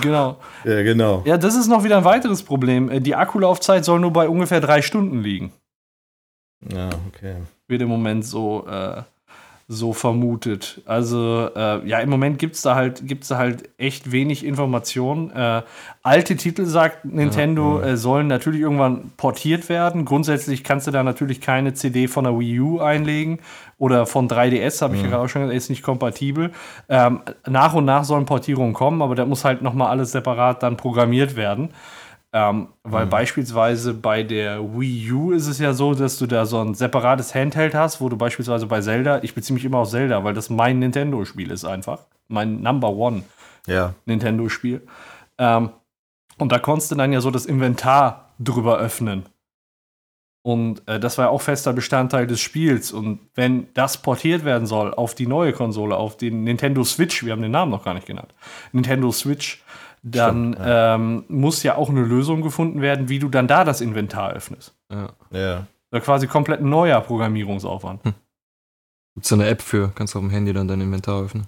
Genau. 0.00 0.38
Ja, 0.64 0.82
genau. 0.82 1.22
Ja, 1.26 1.36
das 1.38 1.54
ist 1.54 1.68
noch 1.68 1.84
wieder 1.84 1.98
ein 1.98 2.04
weiteres 2.04 2.42
Problem. 2.42 2.90
Äh, 2.90 3.00
Die 3.00 3.14
Akkulaufzeit 3.14 3.84
soll 3.84 4.00
nur 4.00 4.12
bei 4.12 4.28
ungefähr 4.28 4.60
drei 4.60 4.82
Stunden 4.82 5.22
liegen. 5.22 5.52
Ja, 6.72 6.90
okay. 7.08 7.36
wird 7.68 7.82
im 7.82 7.88
Moment 7.88 8.24
so, 8.24 8.66
äh, 8.66 9.02
so 9.68 9.92
vermutet. 9.92 10.80
Also, 10.86 11.50
äh, 11.54 11.86
ja, 11.88 11.98
im 11.98 12.08
Moment 12.08 12.38
gibt 12.38 12.54
es 12.54 12.62
da, 12.62 12.76
halt, 12.76 13.06
gibt's 13.06 13.28
da 13.28 13.38
halt 13.38 13.68
echt 13.78 14.12
wenig 14.12 14.44
Informationen. 14.44 15.30
Äh, 15.32 15.62
alte 16.04 16.36
Titel, 16.36 16.66
sagt 16.66 17.04
Nintendo, 17.04 17.80
äh, 17.80 17.96
sollen 17.96 18.28
natürlich 18.28 18.60
irgendwann 18.60 19.10
portiert 19.16 19.68
werden. 19.68 20.04
Grundsätzlich 20.04 20.62
kannst 20.62 20.86
du 20.86 20.92
da 20.92 21.02
natürlich 21.02 21.40
keine 21.40 21.74
CD 21.74 22.06
von 22.06 22.24
der 22.24 22.38
Wii 22.38 22.60
U 22.60 22.78
einlegen 22.78 23.40
oder 23.78 24.06
von 24.06 24.28
3DS, 24.28 24.82
habe 24.82 24.94
ich 24.94 25.02
ja 25.02 25.08
gerade 25.08 25.24
auch 25.24 25.28
schon 25.28 25.42
gesagt, 25.42 25.56
ist 25.56 25.68
nicht 25.68 25.82
kompatibel. 25.82 26.52
Ähm, 26.88 27.22
nach 27.46 27.74
und 27.74 27.84
nach 27.84 28.04
sollen 28.04 28.24
Portierungen 28.24 28.72
kommen, 28.72 29.02
aber 29.02 29.16
da 29.16 29.26
muss 29.26 29.44
halt 29.44 29.62
nochmal 29.62 29.88
alles 29.88 30.12
separat 30.12 30.62
dann 30.62 30.76
programmiert 30.76 31.34
werden. 31.34 31.70
Ähm, 32.38 32.68
weil 32.82 33.06
beispielsweise 33.06 33.94
bei 33.94 34.22
der 34.22 34.60
Wii 34.60 35.10
U 35.10 35.32
ist 35.32 35.46
es 35.46 35.58
ja 35.58 35.72
so, 35.72 35.94
dass 35.94 36.18
du 36.18 36.26
da 36.26 36.44
so 36.44 36.60
ein 36.60 36.74
separates 36.74 37.34
Handheld 37.34 37.74
hast, 37.74 38.02
wo 38.02 38.10
du 38.10 38.18
beispielsweise 38.18 38.66
bei 38.66 38.82
Zelda, 38.82 39.22
ich 39.22 39.34
beziehe 39.34 39.54
mich 39.54 39.64
immer 39.64 39.78
auf 39.78 39.88
Zelda, 39.88 40.22
weil 40.22 40.34
das 40.34 40.50
mein 40.50 40.78
Nintendo-Spiel 40.78 41.50
ist 41.50 41.64
einfach. 41.64 42.00
Mein 42.28 42.60
Number 42.60 42.90
One 42.90 43.22
Ja. 43.66 43.94
Nintendo-Spiel. 44.04 44.86
Ähm, 45.38 45.70
und 46.36 46.52
da 46.52 46.58
konntest 46.58 46.90
du 46.90 46.96
dann 46.96 47.10
ja 47.10 47.22
so 47.22 47.30
das 47.30 47.46
Inventar 47.46 48.34
drüber 48.38 48.76
öffnen. 48.76 49.24
Und 50.42 50.86
äh, 50.86 51.00
das 51.00 51.16
war 51.16 51.24
ja 51.24 51.30
auch 51.30 51.40
fester 51.40 51.72
Bestandteil 51.72 52.26
des 52.26 52.40
Spiels. 52.42 52.92
Und 52.92 53.20
wenn 53.34 53.68
das 53.72 53.96
portiert 54.02 54.44
werden 54.44 54.66
soll 54.66 54.92
auf 54.92 55.14
die 55.14 55.26
neue 55.26 55.54
Konsole, 55.54 55.96
auf 55.96 56.18
den 56.18 56.44
Nintendo 56.44 56.84
Switch, 56.84 57.24
wir 57.24 57.32
haben 57.32 57.40
den 57.40 57.50
Namen 57.52 57.70
noch 57.70 57.82
gar 57.84 57.94
nicht 57.94 58.06
genannt, 58.06 58.34
Nintendo 58.72 59.10
Switch, 59.10 59.62
dann 60.02 60.52
Stimmt, 60.54 60.66
ähm, 60.68 61.24
muss 61.28 61.62
ja 61.62 61.76
auch 61.76 61.88
eine 61.88 62.02
Lösung 62.02 62.42
gefunden 62.42 62.80
werden, 62.80 63.08
wie 63.08 63.18
du 63.18 63.28
dann 63.28 63.48
da 63.48 63.64
das 63.64 63.80
Inventar 63.80 64.32
öffnest. 64.32 64.74
Ja. 64.90 65.08
Ja. 65.30 65.66
Da 65.90 66.00
quasi 66.00 66.26
komplett 66.26 66.60
ein 66.60 66.68
neuer 66.68 67.00
Programmierungsaufwand. 67.00 68.02
Gibt's 69.14 69.28
da 69.28 69.36
eine 69.36 69.46
App 69.48 69.62
für? 69.62 69.92
Kannst 69.94 70.14
du 70.14 70.18
auf 70.18 70.24
dem 70.24 70.30
Handy 70.30 70.52
dann 70.52 70.68
dein 70.68 70.80
Inventar 70.80 71.22
öffnen? 71.22 71.46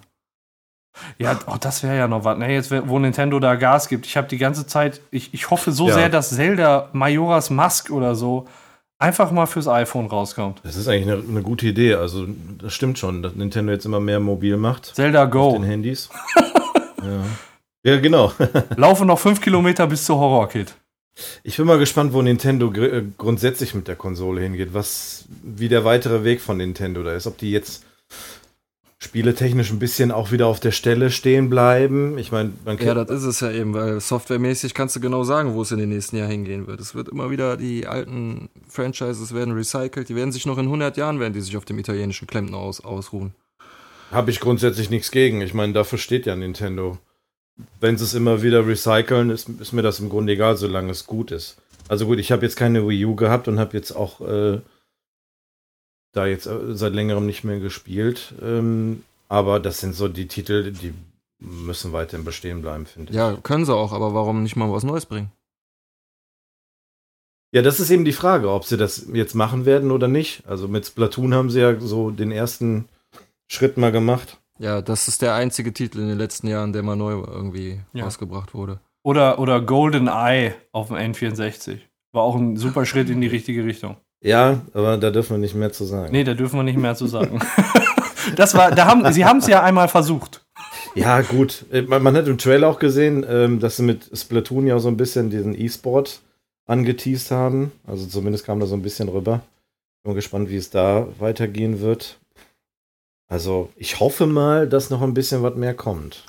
Ja, 1.17 1.39
oh, 1.47 1.55
das 1.59 1.83
wäre 1.83 1.97
ja 1.97 2.07
noch 2.07 2.23
was. 2.23 2.37
Ne, 2.37 2.51
jetzt, 2.51 2.71
wo 2.89 2.99
Nintendo 2.99 3.39
da 3.39 3.55
Gas 3.55 3.87
gibt. 3.87 4.05
Ich 4.05 4.17
habe 4.17 4.27
die 4.27 4.37
ganze 4.37 4.65
Zeit, 4.67 5.01
ich, 5.11 5.33
ich 5.33 5.49
hoffe 5.49 5.71
so 5.71 5.87
Ja. 5.87 5.93
sehr, 5.93 6.09
dass 6.09 6.29
Zelda 6.31 6.89
Majora's 6.93 7.49
Mask 7.49 7.91
oder 7.91 8.15
so 8.15 8.47
einfach 8.97 9.31
mal 9.31 9.45
fürs 9.45 9.67
iPhone 9.67 10.07
rauskommt. 10.07 10.59
Das 10.63 10.75
ist 10.75 10.87
eigentlich 10.87 11.09
eine, 11.13 11.23
eine 11.27 11.41
gute 11.41 11.67
Idee. 11.67 11.93
Also, 11.95 12.25
das 12.57 12.73
stimmt 12.73 12.97
schon, 12.99 13.21
dass 13.21 13.35
Nintendo 13.35 13.71
jetzt 13.71 13.85
immer 13.85 13.99
mehr 13.99 14.19
mobil 14.19 14.57
macht. 14.57 14.87
Zelda 14.95 15.25
Auf 15.25 15.31
Go. 15.31 15.51
den 15.53 15.63
Handys. 15.63 16.09
ja. 16.97 17.23
Ja, 17.83 17.99
genau. 17.99 18.31
Laufe 18.75 19.05
noch 19.05 19.19
fünf 19.19 19.41
Kilometer 19.41 19.87
bis 19.87 20.05
zur 20.05 20.17
Horror-Kit. 20.17 20.75
Ich 21.43 21.57
bin 21.57 21.65
mal 21.65 21.77
gespannt, 21.79 22.13
wo 22.13 22.21
Nintendo 22.21 22.71
gr- 22.71 22.93
äh, 22.93 23.03
grundsätzlich 23.17 23.73
mit 23.75 23.87
der 23.87 23.95
Konsole 23.95 24.41
hingeht. 24.41 24.73
Was, 24.73 25.25
wie 25.43 25.67
der 25.67 25.83
weitere 25.83 26.23
Weg 26.23 26.39
von 26.41 26.57
Nintendo 26.57 27.03
da 27.03 27.13
ist. 27.13 27.27
Ob 27.27 27.37
die 27.37 27.51
jetzt 27.51 27.83
spieletechnisch 29.01 29.71
ein 29.71 29.79
bisschen 29.79 30.11
auch 30.11 30.31
wieder 30.31 30.47
auf 30.47 30.59
der 30.59 30.71
Stelle 30.71 31.09
stehen 31.09 31.49
bleiben. 31.49 32.17
Ich 32.17 32.31
meine, 32.33 32.51
man 32.65 32.77
Ja, 32.79 32.93
das 32.93 33.09
ist 33.21 33.23
es 33.25 33.39
ja 33.39 33.51
eben, 33.51 33.73
weil 33.73 33.99
softwaremäßig 34.01 34.73
kannst 34.73 34.95
du 34.95 34.99
genau 34.99 35.23
sagen, 35.23 35.53
wo 35.53 35.61
es 35.61 35.71
in 35.71 35.79
den 35.79 35.89
nächsten 35.89 36.17
Jahren 36.17 36.31
hingehen 36.31 36.67
wird. 36.67 36.81
Es 36.81 36.95
wird 36.95 37.07
immer 37.07 37.29
wieder, 37.29 37.55
die 37.55 37.87
alten 37.87 38.49
Franchises 38.67 39.33
werden 39.33 39.53
recycelt, 39.53 40.09
die 40.09 40.15
werden 40.15 40.33
sich 40.33 40.45
noch 40.45 40.57
in 40.57 40.65
100 40.65 40.97
Jahren, 40.97 41.19
werden 41.21 41.33
die 41.33 41.39
sich 41.41 41.55
auf 41.55 41.63
dem 41.63 41.79
italienischen 41.79 42.27
Klempner 42.27 42.57
aus, 42.57 42.81
ausruhen. 42.83 43.33
Habe 44.11 44.31
ich 44.31 44.41
grundsätzlich 44.41 44.89
nichts 44.89 45.11
gegen. 45.11 45.39
Ich 45.41 45.53
meine, 45.53 45.71
dafür 45.71 45.97
steht 45.97 46.25
ja 46.25 46.35
Nintendo. 46.35 46.97
Wenn 47.79 47.97
sie 47.97 48.03
es 48.03 48.13
immer 48.13 48.41
wieder 48.41 48.65
recyceln, 48.65 49.29
ist, 49.29 49.49
ist 49.49 49.73
mir 49.73 49.81
das 49.81 49.99
im 49.99 50.09
Grunde 50.09 50.33
egal, 50.33 50.57
solange 50.57 50.91
es 50.91 51.05
gut 51.05 51.31
ist. 51.31 51.57
Also 51.87 52.05
gut, 52.05 52.19
ich 52.19 52.31
habe 52.31 52.45
jetzt 52.45 52.55
keine 52.55 52.87
Wii 52.87 53.05
U 53.05 53.15
gehabt 53.15 53.47
und 53.47 53.59
habe 53.59 53.75
jetzt 53.75 53.91
auch 53.91 54.21
äh, 54.21 54.61
da 56.13 56.25
jetzt 56.25 56.45
äh, 56.45 56.75
seit 56.75 56.93
längerem 56.93 57.25
nicht 57.25 57.43
mehr 57.43 57.59
gespielt. 57.59 58.33
Ähm, 58.41 59.03
aber 59.27 59.59
das 59.59 59.79
sind 59.79 59.95
so 59.95 60.07
die 60.07 60.27
Titel, 60.27 60.71
die 60.71 60.93
müssen 61.39 61.93
weiterhin 61.93 62.25
bestehen 62.25 62.61
bleiben, 62.61 62.85
finde 62.85 63.11
ich. 63.11 63.15
Ja, 63.15 63.37
können 63.43 63.65
sie 63.65 63.75
auch, 63.75 63.91
aber 63.91 64.13
warum 64.13 64.43
nicht 64.43 64.55
mal 64.55 64.71
was 64.71 64.83
Neues 64.83 65.05
bringen? 65.05 65.31
Ja, 67.51 67.63
das 67.63 67.79
ist 67.79 67.89
eben 67.89 68.05
die 68.05 68.13
Frage, 68.13 68.51
ob 68.51 68.65
sie 68.65 68.77
das 68.77 69.07
jetzt 69.13 69.33
machen 69.33 69.65
werden 69.65 69.91
oder 69.91 70.07
nicht. 70.07 70.43
Also 70.45 70.67
mit 70.67 70.85
Splatoon 70.85 71.33
haben 71.33 71.49
sie 71.49 71.61
ja 71.61 71.79
so 71.79 72.11
den 72.11 72.31
ersten 72.31 72.87
Schritt 73.47 73.77
mal 73.77 73.91
gemacht. 73.91 74.37
Ja, 74.59 74.81
das 74.81 75.07
ist 75.07 75.21
der 75.21 75.33
einzige 75.35 75.73
Titel 75.73 75.99
in 75.99 76.09
den 76.09 76.17
letzten 76.17 76.47
Jahren, 76.47 76.73
der 76.73 76.83
mal 76.83 76.95
neu 76.95 77.13
irgendwie 77.25 77.79
Ja. 77.93 78.03
rausgebracht 78.03 78.53
wurde. 78.53 78.79
Oder, 79.03 79.39
oder 79.39 79.61
Golden 79.61 80.07
Eye 80.07 80.53
auf 80.73 80.87
dem 80.89 80.97
N64. 80.97 81.77
War 82.11 82.23
auch 82.23 82.35
ein 82.35 82.57
super 82.57 82.85
Schritt 82.85 83.09
in 83.09 83.21
die 83.21 83.27
richtige 83.27 83.63
Richtung. 83.63 83.95
Ja, 84.21 84.61
aber 84.73 84.97
da 84.97 85.11
dürfen 85.11 85.31
wir 85.31 85.37
nicht 85.37 85.55
mehr 85.55 85.71
zu 85.71 85.85
sagen. 85.85 86.11
Nee, 86.11 86.25
da 86.25 86.33
dürfen 86.33 86.57
wir 86.57 86.63
nicht 86.63 86.77
mehr 86.77 86.95
zu 86.95 87.07
sagen. 87.07 87.39
das 88.35 88.53
war, 88.55 88.71
da 88.71 88.85
haben, 88.85 89.09
sie 89.13 89.23
haben 89.25 89.37
es 89.39 89.47
ja 89.47 89.63
einmal 89.63 89.87
versucht. 89.87 90.45
Ja, 90.95 91.21
gut. 91.21 91.65
Äh, 91.71 91.83
Man, 91.83 92.03
man 92.03 92.15
hat 92.17 92.27
im 92.27 92.37
Trailer 92.37 92.67
auch 92.67 92.79
gesehen, 92.79 93.25
ähm, 93.29 93.59
dass 93.61 93.77
sie 93.77 93.83
mit 93.83 94.09
Splatoon 94.13 94.67
ja 94.67 94.77
so 94.79 94.89
ein 94.89 94.97
bisschen 94.97 95.29
diesen 95.29 95.57
E-Sport 95.59 96.19
angeteased 96.67 97.31
haben. 97.31 97.71
Also 97.87 98.05
zumindest 98.07 98.45
kam 98.45 98.59
da 98.59 98.65
so 98.65 98.75
ein 98.75 98.81
bisschen 98.81 99.07
rüber. 99.07 99.41
Bin 100.03 100.15
gespannt, 100.15 100.49
wie 100.49 100.57
es 100.57 100.69
da 100.69 101.07
weitergehen 101.19 101.79
wird. 101.79 102.18
Also, 103.29 103.69
ich 103.75 103.99
hoffe 103.99 104.25
mal, 104.25 104.67
dass 104.67 104.89
noch 104.89 105.01
ein 105.01 105.13
bisschen 105.13 105.43
was 105.43 105.55
mehr 105.55 105.73
kommt. 105.75 106.25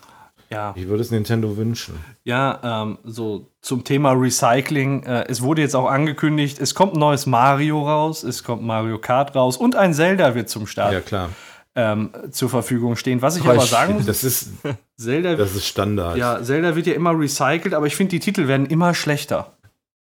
Ja, 0.50 0.74
Ich 0.76 0.88
würde 0.88 1.00
es 1.02 1.10
Nintendo 1.12 1.56
wünschen. 1.56 1.94
ja 2.24 2.82
ähm, 2.82 2.98
so 3.04 3.46
zum 3.62 3.84
Thema 3.84 4.12
Recycling. 4.12 5.04
Äh, 5.04 5.24
es 5.28 5.42
wurde 5.42 5.62
jetzt 5.62 5.76
auch 5.76 5.88
angekündigt, 5.88 6.58
es 6.60 6.74
kommt 6.74 6.94
ein 6.94 6.98
neues 6.98 7.26
Mario 7.26 7.82
raus, 7.88 8.24
es 8.24 8.42
kommt 8.42 8.62
Mario 8.62 8.98
Kart 8.98 9.34
raus 9.36 9.56
und 9.56 9.76
ein 9.76 9.94
Zelda 9.94 10.34
wird 10.34 10.48
zum 10.50 10.66
Start 10.66 10.92
Ja, 10.92 11.00
klar. 11.00 11.28
ähm, 11.76 12.10
zur 12.32 12.48
Verfügung 12.50 12.96
stehen. 12.96 13.22
Was 13.22 13.36
ich 13.36 13.42
Aber 13.44 13.52
aber 13.54 13.62
ich- 13.62 13.70
sagen 13.70 13.94
muss, 13.94 14.06
Das 14.06 14.24
ist, 14.24 14.50
Zelda, 14.96 15.36
das 15.36 15.54
ist 15.54 15.66
Standard. 15.66 16.16
ja, 16.16 16.42
Zelda 16.42 16.74
wird 16.74 16.88
ja 16.88 16.94
immer 16.94 17.16
recycelt, 17.16 17.72
aber 17.72 17.86
ich 17.86 17.94
finde, 17.94 18.10
die 18.10 18.20
Titel 18.20 18.48
werden 18.48 18.66
immer 18.66 18.92
schlechter. 18.92 19.52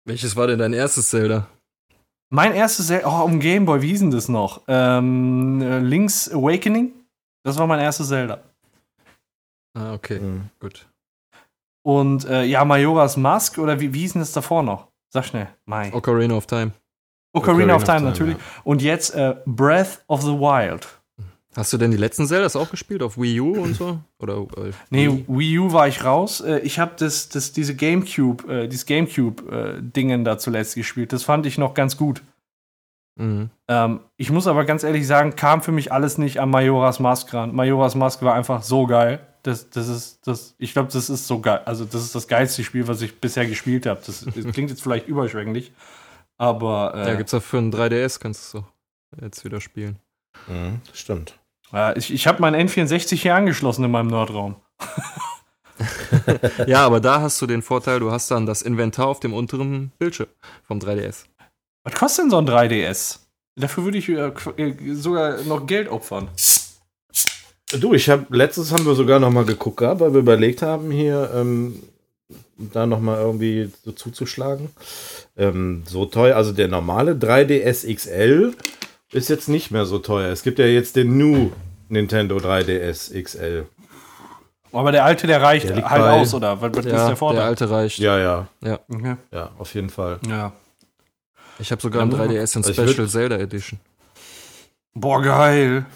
Welches 0.04 0.36
war 0.36 0.46
denn 0.46 0.58
dein 0.58 0.74
erstes 0.74 1.08
Zelda? 1.08 1.46
Mein 2.30 2.52
erstes 2.54 2.88
Zelda, 2.88 3.06
oh, 3.08 3.24
um 3.24 3.38
Gameboy, 3.38 3.80
wie 3.82 3.88
hieß 3.88 4.00
denn 4.00 4.10
das 4.10 4.28
noch? 4.28 4.62
Ähm, 4.66 5.60
äh, 5.62 5.78
Link's 5.78 6.30
Awakening? 6.32 6.92
Das 7.44 7.58
war 7.58 7.66
mein 7.66 7.80
erstes 7.80 8.08
Zelda. 8.08 8.40
Ah, 9.76 9.92
okay, 9.94 10.18
Mhm. 10.20 10.50
gut. 10.60 10.86
Und 11.86 12.24
äh, 12.24 12.44
ja, 12.44 12.64
Majora's 12.64 13.16
Mask 13.16 13.58
oder 13.58 13.78
wie, 13.78 13.92
wie 13.92 14.00
hieß 14.00 14.14
denn 14.14 14.22
das 14.22 14.32
davor 14.32 14.62
noch? 14.62 14.88
Sag 15.12 15.26
schnell. 15.26 15.48
Mai. 15.66 15.92
Ocarina 15.92 16.34
of 16.34 16.46
Time. 16.46 16.72
Ocarina, 17.34 17.74
of 17.74 17.84
Time, 17.84 18.00
natürlich. 18.02 18.36
Und 18.62 18.80
jetzt 18.80 19.14
äh, 19.14 19.36
Breath 19.44 20.02
of 20.06 20.22
the 20.22 20.28
Wild. 20.32 20.86
Hast 21.56 21.72
du 21.72 21.78
denn 21.78 21.90
die 21.90 21.96
letzten 21.96 22.26
Zeldas 22.26 22.56
auch 22.56 22.70
gespielt 22.70 23.02
auf 23.02 23.16
Wii 23.16 23.40
U 23.40 23.62
und 23.62 23.74
so? 23.74 24.00
Oder 24.18 24.38
äh, 24.56 24.72
Nee, 24.90 25.24
Wii? 25.28 25.58
U 25.58 25.72
war 25.72 25.86
ich 25.86 26.04
raus. 26.04 26.40
Äh, 26.40 26.58
ich 26.60 26.78
habe 26.78 26.92
das, 26.98 27.28
das, 27.28 27.52
diese 27.52 27.76
Gamecube, 27.76 28.52
äh, 28.52 28.68
dieses 28.68 28.86
Gamecube-Dingen 28.86 30.24
da 30.24 30.38
zuletzt 30.38 30.74
gespielt. 30.74 31.12
Das 31.12 31.22
fand 31.22 31.46
ich 31.46 31.58
noch 31.58 31.74
ganz 31.74 31.96
gut. 31.96 32.22
Mhm. 33.16 33.50
Ähm, 33.68 34.00
ich 34.16 34.30
muss 34.30 34.46
aber 34.46 34.64
ganz 34.64 34.82
ehrlich 34.82 35.06
sagen, 35.06 35.36
kam 35.36 35.62
für 35.62 35.72
mich 35.72 35.92
alles 35.92 36.18
nicht 36.18 36.40
an 36.40 36.50
Majora's 36.50 36.98
Mask 36.98 37.32
ran. 37.32 37.54
Majora's 37.54 37.94
Mask 37.94 38.22
war 38.22 38.34
einfach 38.34 38.62
so 38.62 38.86
geil. 38.86 39.20
Das, 39.44 39.70
das 39.70 39.88
ist, 39.88 40.26
das, 40.26 40.54
ich 40.58 40.72
glaube, 40.72 40.90
das 40.92 41.10
ist 41.10 41.26
so 41.26 41.40
geil. 41.40 41.60
Also, 41.66 41.84
das 41.84 42.02
ist 42.02 42.14
das 42.14 42.26
geilste 42.26 42.64
Spiel, 42.64 42.88
was 42.88 43.02
ich 43.02 43.20
bisher 43.20 43.46
gespielt 43.46 43.86
habe. 43.86 44.00
Das, 44.04 44.24
das 44.24 44.52
klingt 44.52 44.70
jetzt 44.70 44.82
vielleicht 44.82 45.06
überschwänglich, 45.06 45.72
aber 46.38 46.94
äh, 46.96 47.08
Ja, 47.08 47.14
gibt's 47.14 47.32
ja 47.32 47.40
für 47.40 47.58
einen 47.58 47.72
3DS, 47.72 48.18
kannst 48.20 48.54
du 48.54 48.64
jetzt 49.20 49.44
wieder 49.44 49.60
spielen. 49.60 49.98
Mhm, 50.48 50.80
das 50.88 50.98
stimmt. 50.98 51.38
Äh, 51.72 51.98
ich, 51.98 52.12
ich 52.12 52.26
habe 52.26 52.40
mein 52.40 52.54
N64 52.54 53.16
hier 53.16 53.34
angeschlossen 53.34 53.84
in 53.84 53.90
meinem 53.90 54.08
Nordraum. 54.08 54.56
Ja, 56.66 56.86
aber 56.86 57.00
da 57.00 57.20
hast 57.20 57.42
du 57.42 57.46
den 57.46 57.62
Vorteil, 57.62 58.00
du 58.00 58.10
hast 58.10 58.30
dann 58.30 58.46
das 58.46 58.62
Inventar 58.62 59.08
auf 59.08 59.20
dem 59.20 59.34
unteren 59.34 59.90
Bildschirm 59.98 60.28
vom 60.66 60.78
3DS. 60.78 61.24
Was 61.84 61.94
kostet 61.94 62.24
denn 62.24 62.30
so 62.30 62.38
ein 62.38 62.48
3DS? 62.48 63.18
Dafür 63.56 63.84
würde 63.84 63.98
ich 63.98 64.08
äh, 64.08 64.32
äh, 64.56 64.94
sogar 64.94 65.42
noch 65.42 65.66
Geld 65.66 65.88
opfern. 65.88 66.28
Du, 67.80 67.94
ich 67.94 68.08
habe 68.08 68.26
letztens 68.36 68.72
haben 68.72 68.86
wir 68.86 68.94
sogar 68.94 69.18
noch 69.18 69.30
mal 69.30 69.44
geguckt, 69.44 69.78
gehabt, 69.78 70.00
weil 70.00 70.12
wir 70.12 70.20
überlegt 70.20 70.62
haben, 70.62 70.90
hier 70.90 71.30
ähm, 71.34 71.82
da 72.56 72.86
noch 72.86 73.00
mal 73.00 73.18
irgendwie 73.18 73.70
so 73.84 73.92
zuzuschlagen. 73.92 74.70
Ähm, 75.36 75.82
so 75.86 76.06
teuer, 76.06 76.36
also 76.36 76.52
der 76.52 76.68
normale 76.68 77.12
3DS 77.12 77.92
XL 77.92 78.54
ist 79.14 79.28
jetzt 79.28 79.48
nicht 79.48 79.70
mehr 79.70 79.86
so 79.86 79.98
teuer. 79.98 80.30
Es 80.32 80.42
gibt 80.42 80.58
ja 80.58 80.66
jetzt 80.66 80.96
den 80.96 81.16
New 81.18 81.50
Nintendo 81.88 82.36
3DS 82.36 83.12
XL. 83.22 83.66
Aber 84.72 84.90
der 84.90 85.04
alte, 85.04 85.26
der 85.28 85.40
reicht 85.40 85.68
Der 85.68 85.88
halt 85.88 86.02
bei- 86.02 86.10
aus, 86.20 86.34
oder? 86.34 86.60
Was, 86.60 86.72
was 86.76 86.84
ist 86.84 86.92
Ja, 86.92 87.06
der 87.06 87.16
Vorteil? 87.16 87.36
der 87.40 87.46
alte 87.46 87.70
reicht. 87.70 87.98
Ja, 87.98 88.18
ja, 88.18 88.48
Okay. 88.92 89.16
ja, 89.30 89.50
auf 89.58 89.72
jeden 89.74 89.90
Fall. 89.90 90.18
ja. 90.28 90.52
Ich 91.60 91.70
habe 91.70 91.80
sogar 91.80 92.02
einen 92.02 92.10
Ja, 92.10 92.18
3DS 92.18 92.56
in 92.56 92.64
also 92.64 92.72
Special 92.72 93.06
würd- 93.06 93.08
Zelda 93.08 93.36
Edition. 93.36 93.78
Boah, 94.94 95.22
geil. 95.22 95.86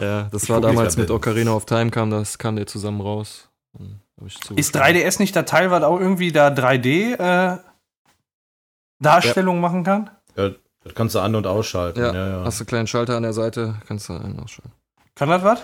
Ja, 0.00 0.22
das 0.32 0.44
Ich 0.44 0.48
war 0.50 0.62
damals 0.62 0.96
mit. 0.96 1.10
Ocarina 1.10 1.52
of 1.52 1.66
Time, 1.66 1.90
kam 1.90 2.10
das, 2.10 2.38
kam 2.38 2.56
der 2.56 2.66
zusammen 2.66 3.02
raus. 3.02 3.48
Ich 4.24 4.34
Ist 4.36 4.44
zugeschlagen. 4.44 4.96
3DS 4.96 5.18
nicht 5.18 5.34
der 5.36 5.44
Teil, 5.44 5.70
was 5.70 5.82
auch 5.82 6.00
irgendwie 6.00 6.32
da 6.32 6.48
3D 6.48 7.12
äh, 7.18 7.58
Darstellung 9.00 9.60
machen 9.60 9.84
kann? 9.84 10.10
Ja, 10.36 10.50
das 10.84 10.94
kannst 10.94 11.14
du 11.14 11.20
an- 11.20 11.34
und 11.34 11.46
ausschalten. 11.46 12.00
Ja, 12.00 12.12
Ja, 12.14 12.28
ja. 12.28 12.44
Hast 12.44 12.60
du 12.60 12.62
einen 12.62 12.68
kleinen 12.68 12.86
Schalter 12.86 13.16
an 13.16 13.22
der 13.22 13.32
Seite, 13.32 13.76
kannst 13.86 14.08
du 14.08 14.14
einen 14.14 14.38
ausschalten. 14.40 14.72
Kann 15.14 15.28
das 15.28 15.42
was? 15.42 15.62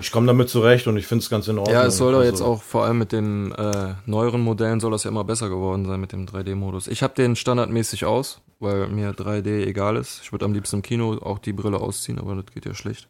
Ich 0.00 0.12
komme 0.12 0.26
damit 0.26 0.48
zurecht 0.48 0.86
und 0.86 0.96
ich 0.96 1.06
finde 1.06 1.22
es 1.22 1.30
ganz 1.30 1.48
in 1.48 1.58
Ordnung. 1.58 1.74
Ja, 1.74 1.84
es 1.86 1.96
soll 1.96 2.12
doch 2.12 2.22
jetzt 2.22 2.34
Also, 2.34 2.44
auch 2.44 2.62
vor 2.62 2.84
allem 2.84 2.98
mit 2.98 3.10
den 3.10 3.52
äh, 3.52 3.94
neueren 4.06 4.40
Modellen 4.40 4.78
soll 4.80 4.92
das 4.92 5.04
ja 5.04 5.10
immer 5.10 5.24
besser 5.24 5.48
geworden 5.48 5.86
sein 5.86 5.98
mit 5.98 6.12
dem 6.12 6.26
3D-Modus. 6.26 6.86
Ich 6.88 7.02
habe 7.02 7.14
den 7.14 7.34
standardmäßig 7.36 8.04
aus, 8.04 8.42
weil 8.60 8.86
mir 8.88 9.12
3D 9.12 9.64
egal 9.66 9.96
ist. 9.96 10.20
Ich 10.22 10.30
würde 10.30 10.44
am 10.44 10.52
liebsten 10.52 10.76
im 10.76 10.82
Kino 10.82 11.18
auch 11.22 11.38
die 11.38 11.52
Brille 11.52 11.78
ausziehen, 11.78 12.18
aber 12.18 12.34
das 12.36 12.46
geht 12.54 12.66
ja 12.66 12.74
schlecht. 12.74 13.08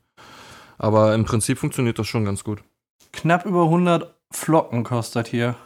Aber 0.79 1.15
im 1.15 1.25
Prinzip 1.25 1.59
funktioniert 1.59 1.99
das 1.99 2.07
schon 2.07 2.25
ganz 2.25 2.43
gut. 2.45 2.63
Knapp 3.13 3.45
über 3.45 3.65
100 3.65 4.15
Flocken 4.33 4.85
kostet 4.85 5.27
hier. 5.29 5.57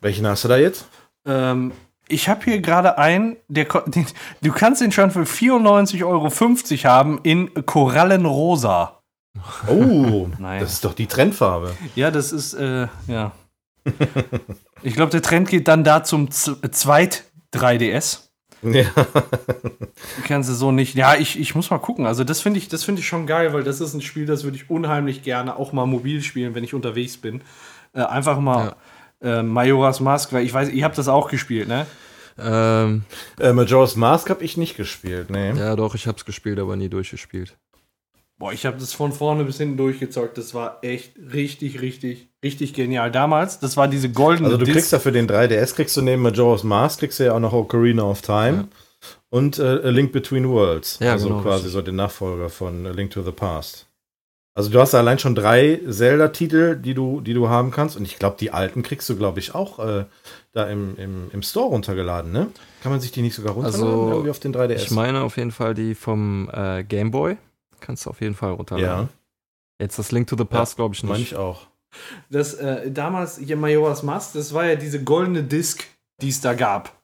Welchen 0.00 0.26
hast 0.26 0.44
du 0.44 0.48
da 0.48 0.56
jetzt? 0.56 0.88
Ähm, 1.26 1.72
ich 2.08 2.28
habe 2.28 2.44
hier 2.44 2.60
gerade 2.60 2.98
einen, 2.98 3.36
der, 3.48 3.64
den, 3.86 4.06
du 4.42 4.52
kannst 4.52 4.80
den 4.80 4.92
schon 4.92 5.10
für 5.10 5.22
94,50 5.22 6.04
Euro 6.04 6.30
haben 6.88 7.20
in 7.22 7.52
Korallenrosa. 7.66 9.00
Oh, 9.68 10.28
Nein. 10.38 10.60
das 10.60 10.74
ist 10.74 10.84
doch 10.84 10.94
die 10.94 11.06
Trendfarbe. 11.06 11.74
Ja, 11.94 12.10
das 12.10 12.32
ist, 12.32 12.54
äh, 12.54 12.88
ja. 13.06 13.32
ich 14.82 14.94
glaube, 14.94 15.12
der 15.12 15.22
Trend 15.22 15.48
geht 15.48 15.68
dann 15.68 15.84
da 15.84 16.02
zum 16.02 16.30
Z 16.30 16.74
Zweit 16.74 17.24
3DS. 17.54 18.20
Ja. 18.62 18.84
Kannst 20.24 20.48
du 20.48 20.54
so 20.54 20.72
nicht. 20.72 20.94
Ja, 20.94 21.14
ich, 21.14 21.38
ich 21.38 21.54
muss 21.54 21.70
mal 21.70 21.78
gucken. 21.78 22.06
Also, 22.06 22.24
das 22.24 22.40
finde 22.40 22.58
ich, 22.58 22.68
das 22.68 22.82
finde 22.82 23.00
ich 23.00 23.06
schon 23.06 23.26
geil, 23.26 23.52
weil 23.52 23.62
das 23.62 23.80
ist 23.80 23.94
ein 23.94 24.00
Spiel, 24.00 24.26
das 24.26 24.44
würde 24.44 24.56
ich 24.56 24.70
unheimlich 24.70 25.22
gerne 25.22 25.56
auch 25.56 25.72
mal 25.72 25.86
mobil 25.86 26.22
spielen, 26.22 26.54
wenn 26.54 26.64
ich 26.64 26.74
unterwegs 26.74 27.16
bin. 27.16 27.42
Äh, 27.92 28.02
einfach 28.02 28.40
mal 28.40 28.74
äh, 29.22 29.42
Majora's 29.42 30.00
Mask, 30.00 30.32
weil 30.32 30.44
ich 30.44 30.52
weiß, 30.52 30.70
ihr 30.70 30.84
habt 30.84 30.98
das 30.98 31.08
auch 31.08 31.28
gespielt, 31.30 31.68
ne? 31.68 31.86
Ähm, 32.38 33.04
Äh, 33.40 33.52
Majora's 33.52 33.96
Mask 33.96 34.28
habe 34.30 34.44
ich 34.44 34.56
nicht 34.56 34.76
gespielt, 34.76 35.30
nee. 35.30 35.52
ja, 35.52 35.74
doch, 35.76 35.94
ich 35.94 36.06
hab's 36.06 36.24
gespielt, 36.24 36.58
aber 36.58 36.76
nie 36.76 36.88
durchgespielt. 36.88 37.56
Boah, 38.38 38.52
ich 38.52 38.66
habe 38.66 38.76
das 38.78 38.92
von 38.92 39.12
vorne 39.12 39.44
bis 39.44 39.56
hinten 39.56 39.78
durchgezockt. 39.78 40.36
Das 40.36 40.52
war 40.52 40.80
echt 40.82 41.14
richtig, 41.32 41.80
richtig, 41.80 42.28
richtig 42.44 42.74
genial. 42.74 43.10
Damals, 43.10 43.58
das 43.60 43.78
war 43.78 43.88
diese 43.88 44.10
goldene 44.10 44.48
Also 44.48 44.58
du 44.58 44.66
Disc. 44.66 44.76
kriegst 44.76 44.92
ja 44.92 44.98
für 44.98 45.12
den 45.12 45.26
3DS, 45.26 45.74
kriegst 45.74 45.96
du 45.96 46.02
neben 46.02 46.20
Majora's 46.20 46.62
Mask, 46.62 46.98
kriegst 47.00 47.18
du 47.18 47.24
ja 47.24 47.32
auch 47.32 47.40
noch 47.40 47.54
Ocarina 47.54 48.02
of 48.02 48.20
Time 48.20 48.68
und 49.30 49.58
äh, 49.58 49.62
A 49.62 49.88
Link 49.88 50.12
Between 50.12 50.50
Worlds. 50.50 50.98
Ja, 51.00 51.12
also 51.12 51.28
genau, 51.28 51.40
quasi 51.40 51.54
richtig. 51.64 51.72
so 51.72 51.80
den 51.80 51.96
Nachfolger 51.96 52.50
von 52.50 52.86
A 52.86 52.90
Link 52.90 53.10
to 53.12 53.22
the 53.22 53.32
Past. 53.32 53.85
Also 54.56 54.70
du 54.70 54.80
hast 54.80 54.94
allein 54.94 55.18
schon 55.18 55.34
drei 55.34 55.80
Zelda-Titel, 55.86 56.76
die 56.76 56.94
du, 56.94 57.20
die 57.20 57.34
du 57.34 57.50
haben 57.50 57.70
kannst. 57.70 57.94
Und 57.94 58.06
ich 58.06 58.18
glaube, 58.18 58.36
die 58.40 58.52
alten 58.52 58.82
kriegst 58.82 59.06
du, 59.10 59.14
glaube 59.14 59.38
ich, 59.38 59.54
auch 59.54 59.78
äh, 59.78 60.06
da 60.52 60.66
im, 60.66 60.96
im, 60.96 61.30
im 61.30 61.42
Store 61.42 61.68
runtergeladen, 61.68 62.32
ne? 62.32 62.48
Kann 62.82 62.90
man 62.90 63.02
sich 63.02 63.12
die 63.12 63.20
nicht 63.20 63.34
sogar 63.34 63.52
runterladen 63.52 63.86
Also, 63.86 64.08
irgendwie 64.10 64.30
auf 64.30 64.38
den 64.38 64.54
3DS? 64.54 64.76
Ich 64.76 64.90
meine 64.90 65.20
auf 65.20 65.36
jeden 65.36 65.50
Fall 65.50 65.74
die 65.74 65.94
vom 65.94 66.48
äh, 66.54 66.84
Game 66.84 67.10
Boy. 67.10 67.36
Kannst 67.80 68.06
du 68.06 68.10
auf 68.10 68.22
jeden 68.22 68.34
Fall 68.34 68.52
runterladen. 68.52 69.08
ja, 69.08 69.08
Jetzt 69.78 69.98
das 69.98 70.10
Link 70.10 70.26
to 70.28 70.36
the 70.38 70.46
Past, 70.46 70.76
glaube 70.76 70.94
ich 70.94 71.02
meine 71.02 71.18
nicht. 71.18 71.32
ich 71.32 71.36
auch. 71.38 71.66
Das, 72.30 72.54
äh, 72.54 72.90
damals 72.90 73.36
hier 73.36 73.58
Majora's 73.58 74.02
Mask, 74.02 74.32
das 74.32 74.54
war 74.54 74.64
ja 74.64 74.76
diese 74.76 75.04
goldene 75.04 75.42
Disc, 75.42 75.84
die 76.22 76.30
es 76.30 76.40
da 76.40 76.54
gab. 76.54 76.95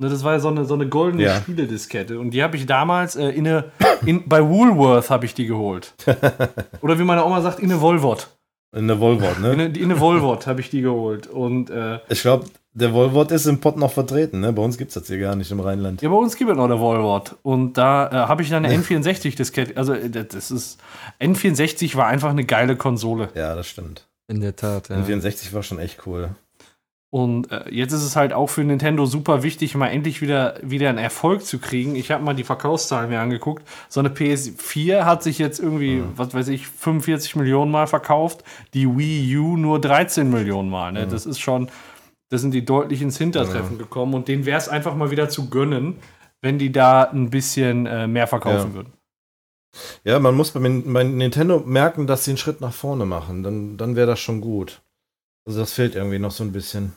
Ne, 0.00 0.08
das 0.08 0.22
war 0.22 0.34
ja 0.34 0.38
so 0.38 0.48
eine, 0.48 0.64
so 0.64 0.74
eine 0.74 0.88
goldene 0.88 1.24
Ja. 1.24 1.36
Spielediskette. 1.40 2.20
Und 2.20 2.30
die 2.30 2.42
habe 2.42 2.56
ich 2.56 2.66
damals 2.66 3.16
äh, 3.16 3.30
in 3.30 3.46
eine, 3.48 3.64
in, 4.06 4.28
bei 4.28 4.42
Woolworth 4.48 5.10
habe 5.10 5.24
ich 5.26 5.34
die 5.34 5.46
geholt. 5.46 5.92
Oder 6.80 6.98
wie 6.98 7.04
meine 7.04 7.24
Oma 7.24 7.40
sagt, 7.40 7.58
in 7.58 7.70
eine 7.70 7.80
Volvot. 7.80 8.28
In 8.76 8.86
der 8.86 9.00
Volvot, 9.00 9.36
In 9.38 9.42
ne? 9.42 9.50
eine, 9.50 9.64
in 9.66 9.84
eine 9.84 9.98
Volvot 9.98 10.46
habe 10.46 10.60
ich 10.60 10.70
die 10.70 10.82
geholt. 10.82 11.26
Und 11.26 11.70
äh, 11.70 11.98
Ich 12.10 12.20
glaube, 12.20 12.44
der 12.74 12.92
Volvot 12.92 13.32
ist 13.32 13.46
im 13.46 13.58
Pott 13.60 13.76
noch 13.76 13.90
vertreten, 13.90 14.38
ne? 14.40 14.52
Bei 14.52 14.62
uns 14.62 14.78
gibt's 14.78 14.94
das 14.94 15.06
hier 15.08 15.18
gar 15.18 15.34
nicht 15.34 15.50
im 15.50 15.58
Rheinland. 15.58 16.00
ja, 16.00 16.08
bei 16.10 16.14
uns 16.14 16.36
gibt 16.36 16.50
es 16.50 16.56
noch 16.56 16.66
eine 16.66 16.78
Volvot. 16.78 17.34
Und 17.42 17.72
da 17.78 18.06
äh, 18.08 18.14
habe 18.28 18.42
ich 18.42 18.50
dann 18.50 18.64
eine 18.64 18.76
N64-Diskette. 18.76 19.76
Also, 19.76 19.94
äh, 19.94 20.08
das 20.10 20.50
ist. 20.52 20.78
N64 21.20 21.96
war 21.96 22.06
einfach 22.06 22.30
eine 22.30 22.44
geile 22.44 22.76
Konsole. 22.76 23.30
Ja, 23.34 23.56
das 23.56 23.66
stimmt. 23.66 24.06
In 24.28 24.42
der 24.42 24.54
Tat, 24.54 24.90
ja. 24.90 24.96
N 24.96 25.04
64 25.06 25.52
war 25.54 25.62
schon 25.62 25.78
echt 25.80 26.06
cool. 26.06 26.30
Und 27.10 27.50
äh, 27.50 27.70
jetzt 27.70 27.92
ist 27.92 28.02
es 28.02 28.16
halt 28.16 28.34
auch 28.34 28.48
für 28.48 28.62
Nintendo 28.62 29.06
super 29.06 29.42
wichtig, 29.42 29.74
mal 29.74 29.88
endlich 29.88 30.20
wieder, 30.20 30.56
wieder 30.62 30.90
einen 30.90 30.98
Erfolg 30.98 31.42
zu 31.44 31.58
kriegen. 31.58 31.96
Ich 31.96 32.10
habe 32.10 32.22
mal 32.22 32.34
die 32.34 32.44
Verkaufszahlen 32.44 33.08
mir 33.08 33.20
angeguckt. 33.20 33.62
So 33.88 34.00
eine 34.00 34.10
PS4 34.10 35.04
hat 35.04 35.22
sich 35.22 35.38
jetzt 35.38 35.58
irgendwie, 35.58 36.02
was 36.16 36.34
weiß 36.34 36.48
ich, 36.48 36.66
45 36.68 37.36
Millionen 37.36 37.70
Mal 37.70 37.86
verkauft. 37.86 38.44
Die 38.74 38.86
Wii 38.86 39.36
U 39.38 39.56
nur 39.56 39.80
13 39.80 40.28
Millionen 40.30 40.68
Mal. 40.68 40.92
Ne? 40.92 41.06
Das 41.06 41.24
ist 41.24 41.38
schon, 41.38 41.70
das 42.28 42.42
sind 42.42 42.52
die 42.52 42.66
deutlich 42.66 43.00
ins 43.00 43.16
Hintertreffen 43.16 43.78
gekommen. 43.78 44.12
Und 44.12 44.28
denen 44.28 44.44
wäre 44.44 44.58
es 44.58 44.68
einfach 44.68 44.94
mal 44.94 45.10
wieder 45.10 45.30
zu 45.30 45.48
gönnen, 45.48 45.96
wenn 46.42 46.58
die 46.58 46.72
da 46.72 47.04
ein 47.04 47.30
bisschen 47.30 47.86
äh, 47.86 48.06
mehr 48.06 48.26
verkaufen 48.26 48.70
Ja. 48.70 48.74
würden. 48.74 48.92
Ja, 50.04 50.18
man 50.18 50.34
muss 50.34 50.50
bei, 50.50 50.60
bei 50.60 51.04
Nintendo 51.04 51.60
merken, 51.60 52.06
dass 52.06 52.24
sie 52.24 52.32
einen 52.32 52.38
Schritt 52.38 52.60
nach 52.60 52.72
vorne 52.72 53.06
machen. 53.06 53.42
Dann, 53.42 53.76
dann 53.78 53.96
wäre 53.96 54.06
das 54.06 54.20
schon 54.20 54.40
gut. 54.42 54.82
Also 55.48 55.60
das 55.60 55.72
fehlt 55.72 55.94
irgendwie 55.94 56.18
noch 56.18 56.30
so 56.30 56.44
ein 56.44 56.52
bisschen. 56.52 56.92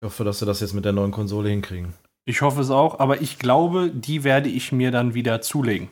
Ich 0.00 0.06
hoffe, 0.06 0.24
dass 0.24 0.40
sie 0.40 0.46
das 0.46 0.58
jetzt 0.58 0.74
mit 0.74 0.84
der 0.84 0.90
neuen 0.90 1.12
Konsole 1.12 1.48
hinkriegen. 1.48 1.94
Ich 2.24 2.42
hoffe 2.42 2.60
es 2.62 2.70
auch, 2.70 2.98
aber 2.98 3.20
ich 3.20 3.38
glaube, 3.38 3.88
die 3.88 4.24
werde 4.24 4.48
ich 4.48 4.72
mir 4.72 4.90
dann 4.90 5.14
wieder 5.14 5.42
zulegen. 5.42 5.90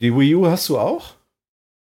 Die 0.00 0.12
Wii 0.12 0.34
U 0.34 0.46
hast 0.48 0.68
du 0.68 0.76
auch? 0.76 1.14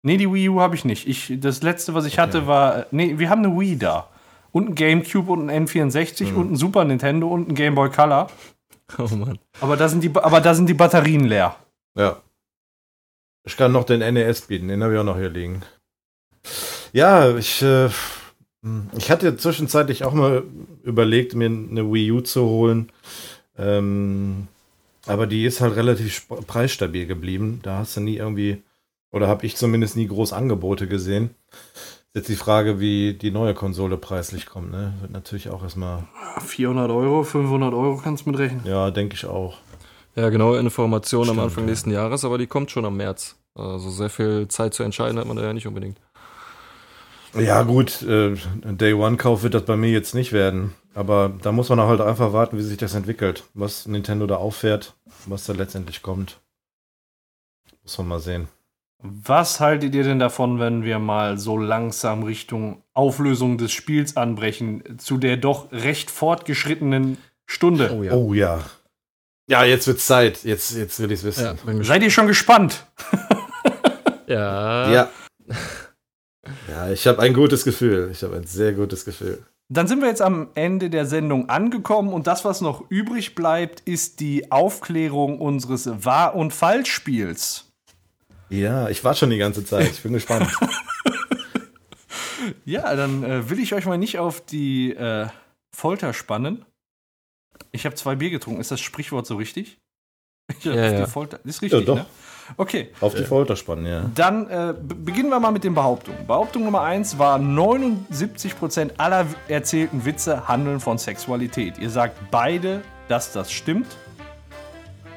Nee, 0.05 0.17
die 0.17 0.33
Wii 0.33 0.49
U 0.51 0.61
habe 0.61 0.77
ich 0.77 0.85
nicht. 0.85 1.09
Ich, 1.09 1.41
das 1.41 1.63
letzte, 1.63 1.93
was 1.95 2.05
ich 2.05 2.21
hatte, 2.21 2.47
war. 2.47 2.87
Nee, 2.93 3.19
wir 3.19 3.31
haben 3.31 3.45
eine 3.45 3.59
Wii 3.59 3.77
da. 3.77 4.11
Und 4.53 4.69
ein 4.69 4.75
Gamecube 4.77 5.33
und 5.33 5.51
ein 5.51 5.67
N64 5.67 6.35
und 6.35 6.53
ein 6.53 6.57
Super 6.57 6.85
Nintendo 6.85 7.27
und 7.27 7.49
ein 7.49 7.57
Game 7.57 7.75
Boy 7.75 7.91
Color. 7.91 8.31
Oh 8.99 9.09
Mann. 9.17 9.41
Aber 9.61 9.77
da 9.77 9.89
sind 9.89 10.05
die, 10.05 10.15
aber 10.15 10.41
da 10.41 10.55
sind 10.55 10.69
die 10.69 10.75
Batterien 10.75 11.25
leer. 11.25 11.57
Ja. 11.99 12.23
Ich 13.45 13.57
kann 13.57 13.73
noch 13.73 13.83
den 13.83 13.99
NES 13.99 14.43
bieten, 14.43 14.69
den 14.69 14.85
habe 14.85 14.95
ich 14.95 15.01
auch 15.01 15.05
noch 15.05 15.17
hier 15.17 15.29
liegen. 15.29 15.65
Ja, 16.97 17.37
ich, 17.37 17.61
äh, 17.61 17.91
ich 18.97 19.11
hatte 19.11 19.37
zwischenzeitlich 19.37 20.05
auch 20.05 20.15
mal 20.15 20.45
überlegt, 20.83 21.35
mir 21.35 21.45
eine 21.45 21.93
Wii 21.93 22.11
U 22.13 22.21
zu 22.23 22.47
holen. 22.47 22.91
Ähm, 23.59 24.49
aber 25.07 25.27
die 25.27 25.45
ist 25.45 25.61
halt 25.61 25.77
relativ 25.77 26.27
preisstabil 26.47 27.07
geblieben. 27.07 27.61
Da 27.63 27.81
hast 27.81 27.99
du 27.99 28.01
nie 28.01 28.17
irgendwie, 28.17 28.63
oder 29.13 29.29
habe 29.29 29.45
ich 29.45 29.57
zumindest 29.57 29.97
nie 29.97 30.07
groß 30.07 30.33
Angebote 30.33 30.89
gesehen. 30.89 31.35
Jetzt 32.15 32.31
die 32.31 32.35
Frage, 32.35 32.81
wie 32.81 33.13
die 33.13 33.31
neue 33.31 33.53
Konsole 33.53 33.99
preislich 33.99 34.47
kommt, 34.47 34.71
ne? 34.71 34.95
Wird 35.03 35.13
natürlich 35.13 35.51
auch 35.51 35.63
erstmal, 35.63 36.05
400 36.47 36.91
Euro, 36.91 37.25
500 37.25 37.75
Euro 37.75 38.01
kannst 38.03 38.25
du 38.25 38.31
mit 38.31 38.39
rechnen. 38.39 38.63
ja, 38.65 38.91
denke 38.91 39.17
ich 39.17 39.27
auch. 39.27 39.59
Ja, 40.15 40.31
genaue 40.31 40.59
Information 40.59 41.29
am 41.29 41.41
Anfang 41.41 41.65
ja. 41.65 41.71
nächsten 41.71 41.91
Jahres, 41.91 42.25
aber 42.25 42.39
die 42.39 42.47
kommt 42.47 42.71
schon 42.71 42.87
am 42.87 42.97
März. 42.97 43.37
Also 43.55 43.91
sehr 43.91 44.09
viel 44.09 44.49
Zeit 44.49 44.73
zu 44.73 44.83
entscheiden 44.83 45.19
hat 45.19 45.27
man 45.27 45.37
da 45.37 45.43
ja 45.43 45.53
nicht 45.53 45.67
unbedingt. 45.67 45.99
Ja, 47.39 47.63
gut, 47.63 48.03
äh, 48.03 48.35
Day 48.65 48.95
One-Kauf 48.95 49.43
wird 49.43 49.55
das 49.55 49.65
bei 49.65 49.77
mir 49.77 49.91
jetzt 49.91 50.15
nicht 50.15 50.33
werden. 50.33 50.75
Aber 50.95 51.33
da 51.43 51.53
muss 51.53 51.69
man 51.69 51.79
auch 51.79 51.89
halt 51.89 52.01
einfach 52.01 52.33
warten, 52.33 52.57
wie 52.57 52.63
sich 52.63 52.79
das 52.79 52.95
entwickelt. 52.95 53.45
Was 53.53 53.87
Nintendo 53.87 54.27
da 54.27 54.37
auffährt, 54.37 54.95
was 55.27 55.45
da 55.45 55.53
letztendlich 55.53 56.03
kommt. 56.03 56.41
Muss 57.83 57.99
man 57.99 58.09
mal 58.09 58.21
sehen. 58.21 58.49
Was 59.03 59.61
haltet 59.61 59.95
ihr 59.95 60.05
denn 60.05 60.19
davon, 60.19 60.59
wenn 60.59 60.83
wir 60.83 60.99
mal 60.99 61.37
so 61.39 61.59
langsam 61.59 62.23
Richtung 62.23 62.83
Auflösung 62.95 63.59
des 63.59 63.73
Spiels 63.73 64.17
anbrechen, 64.17 64.99
zu 64.99 65.19
der 65.19 65.37
doch 65.37 65.71
recht 65.71 66.11
fortgeschrittenen 66.11 67.19
Stunde? 67.45 67.89
ja. 68.03 68.13
Oh 68.13 68.33
ja. 68.33 68.61
Ja, 69.49 69.65
jetzt 69.65 69.87
wird's 69.87 70.07
Zeit. 70.07 70.43
Jetzt, 70.45 70.75
jetzt 70.75 70.99
will 70.99 71.13
ich's 71.13 71.23
wissen. 71.23 71.45
Ja. 71.45 71.85
Seid 71.85 72.03
ihr 72.03 72.11
schon 72.11 72.27
gespannt? 72.27 72.87
ja. 74.27 74.91
Ja. 74.91 75.11
Ja, 76.69 76.91
ich 76.91 77.07
habe 77.07 77.21
ein 77.23 77.35
gutes 77.35 77.65
Gefühl. 77.65 78.11
Ich 78.13 78.23
habe 78.23 78.37
ein 78.37 78.47
sehr 78.47 78.73
gutes 78.73 79.05
Gefühl. 79.05 79.45
Dann 79.69 79.89
sind 79.89 80.01
wir 80.01 80.09
jetzt 80.09 80.23
am 80.23 80.49
Ende 80.55 80.91
der 80.91 81.07
Sendung 81.07 81.49
angekommen 81.49 82.13
und 82.13 82.27
das, 82.29 82.45
was 82.45 82.61
noch 82.61 82.85
übrig 82.89 83.35
bleibt, 83.35 83.81
ist 83.81 84.21
die 84.21 84.53
Aufklärung 84.53 85.41
unseres 85.41 85.89
Wahr- 86.05 86.37
und 86.37 86.53
Falschspiels. 86.53 87.65
Ja, 88.49 88.89
ich 88.89 89.03
war 89.03 89.15
schon 89.15 89.31
die 89.31 89.39
ganze 89.39 89.65
Zeit. 89.65 89.91
Ich 89.91 90.03
bin 90.03 90.13
gespannt. 90.13 90.51
Ja, 92.65 92.95
dann 92.95 93.25
äh, 93.25 93.49
will 93.51 93.59
ich 93.59 93.75
euch 93.75 93.87
mal 93.87 93.99
nicht 93.99 94.19
auf 94.19 94.41
die 94.41 94.93
äh, 94.95 95.27
Folter 95.75 96.13
spannen. 96.13 96.65
Ich 97.73 97.87
habe 97.87 97.97
zwei 97.97 98.15
Bier 98.15 98.31
getrunken. 98.31 98.61
Ist 98.61 98.71
das 98.71 98.81
Sprichwort 98.81 99.27
so 99.27 99.37
richtig? 99.37 99.79
Ich 100.59 100.65
Ja, 100.65 100.75
ja. 100.75 101.05
Die 101.05 101.11
Folter 101.11 101.41
ist 101.45 101.63
richtig, 101.63 101.81
Ja, 101.81 101.87
doch. 101.87 101.97
ne? 101.97 102.07
Okay, 102.57 102.91
Auf 103.01 103.15
die 103.15 103.25
Folter 103.25 103.57
spannen, 103.57 103.87
ja. 103.87 104.11
dann 104.15 104.49
äh, 104.49 104.75
be- 104.81 104.95
beginnen 104.95 105.31
wir 105.31 105.41
mal 105.41 105.51
mit 105.51 105.65
den 105.65 105.75
Behauptungen. 105.75 106.27
Behauptung 106.27 106.65
Nummer 106.65 106.83
1 106.83 107.19
war, 107.19 107.39
79% 107.39 108.91
aller 108.99 109.27
erzählten 109.49 110.05
Witze 110.05 110.47
handeln 110.49 110.79
von 110.81 110.99
Sexualität. 110.99 111.79
Ihr 111.79 111.91
sagt 111.91 112.17
beide, 112.31 112.83
dass 113.09 113.33
das 113.33 113.51
stimmt. 113.53 113.87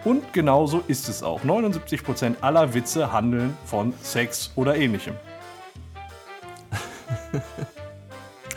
Und 0.05 0.31
genauso 0.33 0.81
ist 0.87 1.09
es 1.09 1.21
auch. 1.23 1.43
79% 1.43 2.35
aller 2.41 2.73
Witze 2.73 3.11
handeln 3.11 3.57
von 3.65 3.93
Sex 4.01 4.51
oder 4.55 4.75
ähnlichem. 4.75 5.13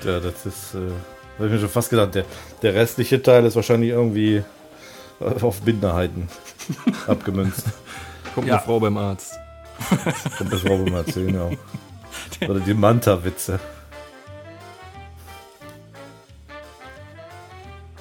Ja, 0.04 0.18
das 0.18 0.46
ist, 0.46 0.74
äh, 0.74 0.78
habe 1.38 1.46
ich 1.46 1.52
mir 1.52 1.58
schon 1.60 1.68
fast 1.68 1.88
gedacht. 1.90 2.14
Der, 2.16 2.24
der 2.62 2.74
restliche 2.74 3.22
Teil 3.22 3.44
ist 3.46 3.54
wahrscheinlich 3.54 3.90
irgendwie 3.90 4.42
auf 5.20 5.60
Binderheiten 5.60 6.28
abgemünzt. 7.06 7.66
Kommt 8.34 8.46
Ja. 8.46 8.54
eine 8.56 8.62
Frau 8.62 8.80
beim 8.80 8.96
Arzt. 8.96 9.38
Kommt 10.38 10.52
das 10.52 10.64
Robbe 10.64 10.90
mal 10.90 10.98
erzählen, 11.06 11.34
ja. 11.34 12.48
Oder 12.48 12.60
die 12.60 12.74
Manta-Witze. 12.74 13.58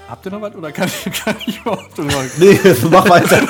Habt 0.08 0.26
ihr 0.26 0.32
noch 0.32 0.42
was 0.42 0.54
oder 0.56 0.72
kann 0.72 0.88
ich, 0.90 1.24
kann 1.24 1.36
ich 1.46 1.60
überhaupt 1.62 1.98
noch 1.98 2.06
was? 2.14 2.38
Nee, 2.38 2.60
mach 2.90 3.08
weiter. 3.10 3.42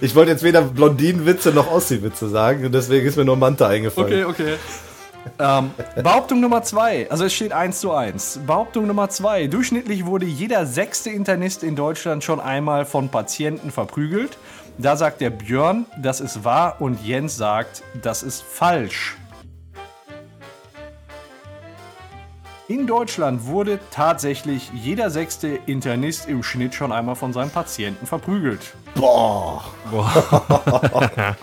Ich 0.00 0.14
wollte 0.14 0.30
jetzt 0.30 0.42
weder 0.42 0.62
Blondinenwitze 0.62 1.50
noch 1.50 1.70
Ossi-Witze 1.70 2.28
sagen 2.28 2.64
und 2.64 2.72
deswegen 2.72 3.06
ist 3.06 3.16
mir 3.16 3.24
nur 3.24 3.36
Manta 3.36 3.68
eingefallen. 3.68 4.24
Okay, 4.24 4.24
okay. 4.24 4.54
Ähm, 5.38 5.70
Behauptung 6.02 6.40
Nummer 6.40 6.62
zwei, 6.62 7.10
also 7.10 7.24
es 7.24 7.34
steht 7.34 7.52
1 7.52 7.80
zu 7.80 7.92
1. 7.92 8.40
Behauptung 8.46 8.86
Nummer 8.86 9.10
zwei, 9.10 9.46
durchschnittlich 9.46 10.06
wurde 10.06 10.24
jeder 10.24 10.64
sechste 10.64 11.10
Internist 11.10 11.62
in 11.62 11.76
Deutschland 11.76 12.24
schon 12.24 12.40
einmal 12.40 12.86
von 12.86 13.10
Patienten 13.10 13.70
verprügelt. 13.70 14.38
Da 14.78 14.96
sagt 14.96 15.20
der 15.20 15.30
Björn, 15.30 15.86
das 15.98 16.20
ist 16.20 16.44
wahr 16.44 16.76
und 16.80 17.04
Jens 17.04 17.36
sagt, 17.36 17.82
das 18.02 18.22
ist 18.22 18.42
falsch. 18.42 19.16
In 22.68 22.86
Deutschland 22.86 23.46
wurde 23.46 23.78
tatsächlich 23.90 24.70
jeder 24.74 25.08
sechste 25.10 25.60
Internist 25.66 26.28
im 26.28 26.42
Schnitt 26.42 26.74
schon 26.74 26.90
einmal 26.92 27.14
von 27.14 27.32
seinem 27.32 27.50
Patienten 27.50 28.06
verprügelt. 28.06 28.74
Boah, 28.94 29.64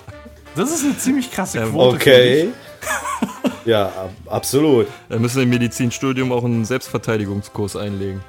Das 0.55 0.69
ist 0.71 0.83
eine 0.83 0.97
ziemlich 0.97 1.31
krasse 1.31 1.61
Quote. 1.61 1.95
okay. 1.95 2.49
Ja, 3.65 3.87
ab, 3.87 4.11
absolut. 4.27 4.87
Da 5.09 5.17
müssen 5.19 5.37
wir 5.37 5.43
im 5.43 5.49
Medizinstudium 5.49 6.31
auch 6.31 6.43
einen 6.43 6.65
Selbstverteidigungskurs 6.65 7.75
einlegen. 7.75 8.21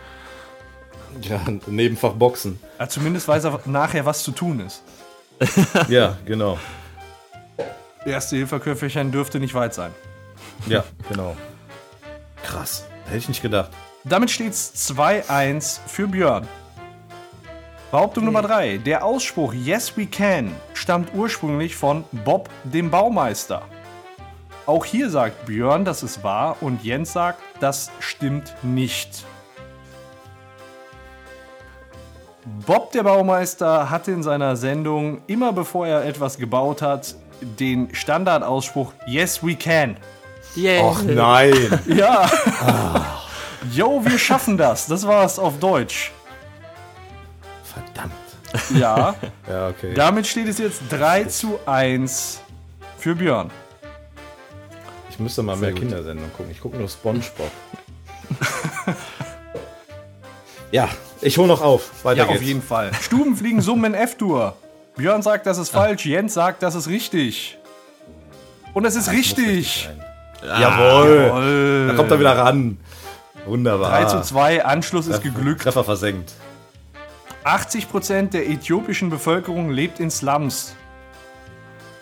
Ja, 1.22 1.40
Nebenfach 1.66 2.12
Boxen. 2.12 2.58
Ja, 2.78 2.88
zumindest 2.88 3.28
weiß 3.28 3.44
er 3.44 3.60
nachher, 3.66 4.04
was 4.04 4.22
zu 4.22 4.32
tun 4.32 4.60
ist. 4.60 4.82
Ja, 5.88 6.16
genau. 6.24 6.58
Erste 8.04 8.36
Hilferköfferchen 8.36 9.12
dürfte 9.12 9.40
nicht 9.40 9.54
weit 9.54 9.74
sein. 9.74 9.92
Ja, 10.66 10.84
genau. 11.08 11.36
Krass. 12.42 12.86
Hätte 13.06 13.18
ich 13.18 13.28
nicht 13.28 13.42
gedacht. 13.42 13.70
Damit 14.04 14.30
steht's 14.30 14.92
2-1 14.92 15.80
für 15.86 16.06
Björn. 16.06 16.46
Behauptung 17.90 18.24
Nummer 18.24 18.42
3. 18.42 18.78
Der 18.78 19.04
Ausspruch 19.04 19.54
Yes 19.54 19.96
we 19.96 20.06
can 20.06 20.52
stammt 20.74 21.14
ursprünglich 21.14 21.76
von 21.76 22.04
Bob 22.12 22.50
dem 22.64 22.90
Baumeister. 22.90 23.62
Auch 24.66 24.84
hier 24.84 25.10
sagt 25.10 25.46
Björn, 25.46 25.84
das 25.84 26.02
ist 26.02 26.24
wahr 26.24 26.56
und 26.60 26.82
Jens 26.82 27.12
sagt, 27.12 27.40
das 27.60 27.90
stimmt 28.00 28.54
nicht. 28.62 29.24
Bob 32.66 32.92
der 32.92 33.02
Baumeister 33.02 33.90
hatte 33.90 34.10
in 34.12 34.22
seiner 34.22 34.56
Sendung, 34.56 35.22
immer 35.26 35.52
bevor 35.52 35.86
er 35.86 36.04
etwas 36.04 36.38
gebaut 36.38 36.82
hat, 36.82 37.14
den 37.40 37.94
Standardausspruch 37.94 38.92
Yes 39.06 39.42
we 39.42 39.54
can. 39.54 39.96
Och 40.56 41.02
nein. 41.02 41.80
Ja, 41.86 42.30
Yo, 43.72 44.04
wir 44.04 44.18
schaffen 44.18 44.56
das. 44.58 44.86
Das 44.86 45.06
war's 45.06 45.38
auf 45.38 45.58
Deutsch. 45.58 46.12
Verdammt. 47.64 48.12
Ja, 48.78 49.14
Ja, 49.48 49.68
okay. 49.68 49.94
damit 49.94 50.26
steht 50.26 50.48
es 50.48 50.58
jetzt 50.58 50.82
3 50.90 51.24
zu 51.24 51.58
1 51.66 52.40
für 52.98 53.14
Björn. 53.14 53.50
Ich 55.14 55.20
müsste 55.20 55.44
mal 55.44 55.54
mehr 55.56 55.72
Kindersendungen 55.72 56.32
gucken. 56.32 56.50
Ich 56.50 56.60
gucke 56.60 56.76
nur 56.76 56.88
Spongebob. 56.88 57.48
ja, 60.72 60.88
ich 61.20 61.38
hole 61.38 61.46
noch 61.46 61.62
auf. 61.62 62.04
Weiter 62.04 62.18
Ja, 62.22 62.24
geht's. 62.24 62.38
auf 62.40 62.42
jeden 62.44 62.62
Fall. 62.62 62.90
Stubenfliegen 63.00 63.60
summen 63.60 63.94
in 63.94 64.00
F-Dur. 64.00 64.56
Björn 64.96 65.22
sagt, 65.22 65.46
das 65.46 65.58
ist 65.58 65.70
falsch. 65.70 66.04
Jens 66.04 66.34
sagt, 66.34 66.64
das 66.64 66.74
ist 66.74 66.88
richtig. 66.88 67.58
Und 68.72 68.86
es 68.86 68.96
ist 68.96 69.12
richtig. 69.12 69.88
Jawohl. 70.42 71.26
Jawohl. 71.28 71.84
Da 71.88 71.94
kommt 71.94 72.10
er 72.10 72.18
wieder 72.18 72.36
ran. 72.36 72.78
Wunderbar. 73.46 73.90
3 73.90 74.04
zu 74.06 74.20
2, 74.22 74.64
Anschluss 74.64 75.06
ist 75.06 75.22
geglückt. 75.22 75.62
Treffer 75.62 75.84
versenkt. 75.84 76.32
80% 77.44 78.30
der 78.30 78.48
äthiopischen 78.48 79.10
Bevölkerung 79.10 79.70
lebt 79.70 80.00
in 80.00 80.10
Slums. 80.10 80.74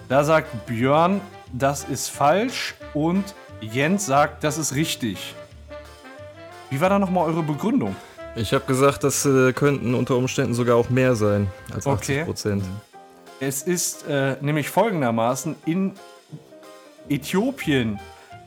Da 0.08 0.24
sagt 0.24 0.64
Björn, 0.66 1.20
das 1.52 1.84
ist 1.84 2.08
falsch 2.08 2.74
und 2.94 3.34
Jens 3.60 4.06
sagt, 4.06 4.42
das 4.44 4.58
ist 4.58 4.74
richtig. 4.74 5.34
Wie 6.70 6.80
war 6.80 6.88
da 6.88 6.98
nochmal 6.98 7.28
eure 7.28 7.42
Begründung? 7.42 7.94
Ich 8.34 8.54
habe 8.54 8.64
gesagt, 8.64 9.04
das 9.04 9.26
äh, 9.26 9.52
könnten 9.52 9.94
unter 9.94 10.16
Umständen 10.16 10.54
sogar 10.54 10.76
auch 10.76 10.88
mehr 10.88 11.14
sein 11.14 11.48
als 11.72 11.86
80 11.86 12.16
Okay. 12.16 12.24
Prozent. 12.24 12.64
Es 13.40 13.62
ist 13.62 14.06
äh, 14.08 14.36
nämlich 14.40 14.70
folgendermaßen, 14.70 15.56
in 15.66 15.92
Äthiopien 17.08 17.98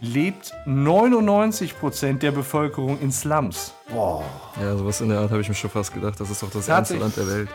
lebt 0.01 0.53
99% 0.65 2.19
der 2.19 2.31
Bevölkerung 2.31 2.99
in 2.99 3.11
Slums. 3.11 3.73
Ja, 3.89 4.77
sowas 4.77 5.01
in 5.01 5.09
der 5.09 5.19
Art 5.19 5.31
habe 5.31 5.41
ich 5.41 5.49
mir 5.49 5.55
schon 5.55 5.69
fast 5.69 5.93
gedacht. 5.93 6.19
Das 6.19 6.29
ist 6.29 6.41
doch 6.41 6.49
das 6.49 6.67
ärmste. 6.67 6.97
Land 6.97 7.15
der 7.17 7.27
Welt. 7.27 7.49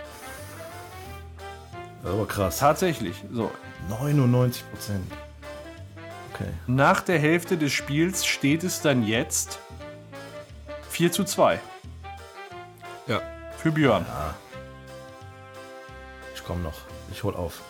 Aber 2.05 2.27
krass. 2.27 2.59
Tatsächlich. 2.59 3.17
So. 3.33 3.51
99 3.89 4.63
Prozent. 4.71 5.05
Okay. 6.41 6.51
Nach 6.67 7.03
der 7.03 7.19
Hälfte 7.19 7.57
des 7.57 7.73
Spiels 7.73 8.25
steht 8.25 8.65
es 8.65 8.81
dann 8.81 9.07
jetzt 9.07 9.59
4 10.89 11.13
zu 11.13 11.25
2 11.25 11.61
Ja. 13.07 13.21
für 13.59 13.71
Björn. 13.71 14.07
Ich 16.35 16.43
komme 16.45 16.63
noch. 16.63 16.79
Ich 17.13 17.23
hol 17.23 17.35
auf. 17.35 17.61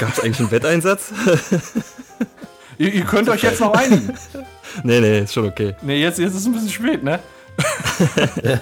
Gab 0.00 0.12
es 0.12 0.20
eigentlich 0.20 0.40
einen 0.40 0.50
Wetteinsatz? 0.50 1.12
Ihr, 2.78 2.92
ihr 2.92 3.04
könnt 3.04 3.28
euch 3.28 3.42
jetzt 3.42 3.60
noch 3.60 3.72
einigen. 3.72 4.14
nee, 4.84 5.00
nee, 5.00 5.20
ist 5.20 5.34
schon 5.34 5.46
okay. 5.46 5.74
Ne, 5.82 5.94
jetzt, 5.96 6.18
jetzt 6.20 6.30
ist 6.34 6.40
es 6.42 6.46
ein 6.46 6.52
bisschen 6.52 6.68
spät, 6.70 7.02
ne? 7.02 7.18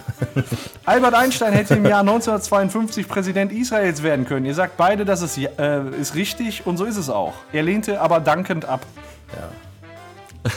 Albert 0.87 1.13
Einstein 1.13 1.53
hätte 1.53 1.75
im 1.75 1.85
Jahr 1.85 2.01
1952 2.01 3.07
Präsident 3.07 3.53
Israels 3.53 4.03
werden 4.03 4.25
können. 4.25 4.47
Ihr 4.47 4.55
sagt 4.55 4.79
beide, 4.79 5.05
dass 5.05 5.21
es 5.21 5.37
äh, 5.37 5.83
ist 6.01 6.15
richtig 6.15 6.67
und 6.67 6.79
so 6.79 6.87
ist 6.87 6.97
es 6.97 7.11
auch. 7.11 7.35
Er 7.53 7.63
lehnte 7.63 8.01
aber 8.01 8.21
dankend 8.21 8.65
ab. 8.65 8.87
Ja. 9.35 10.51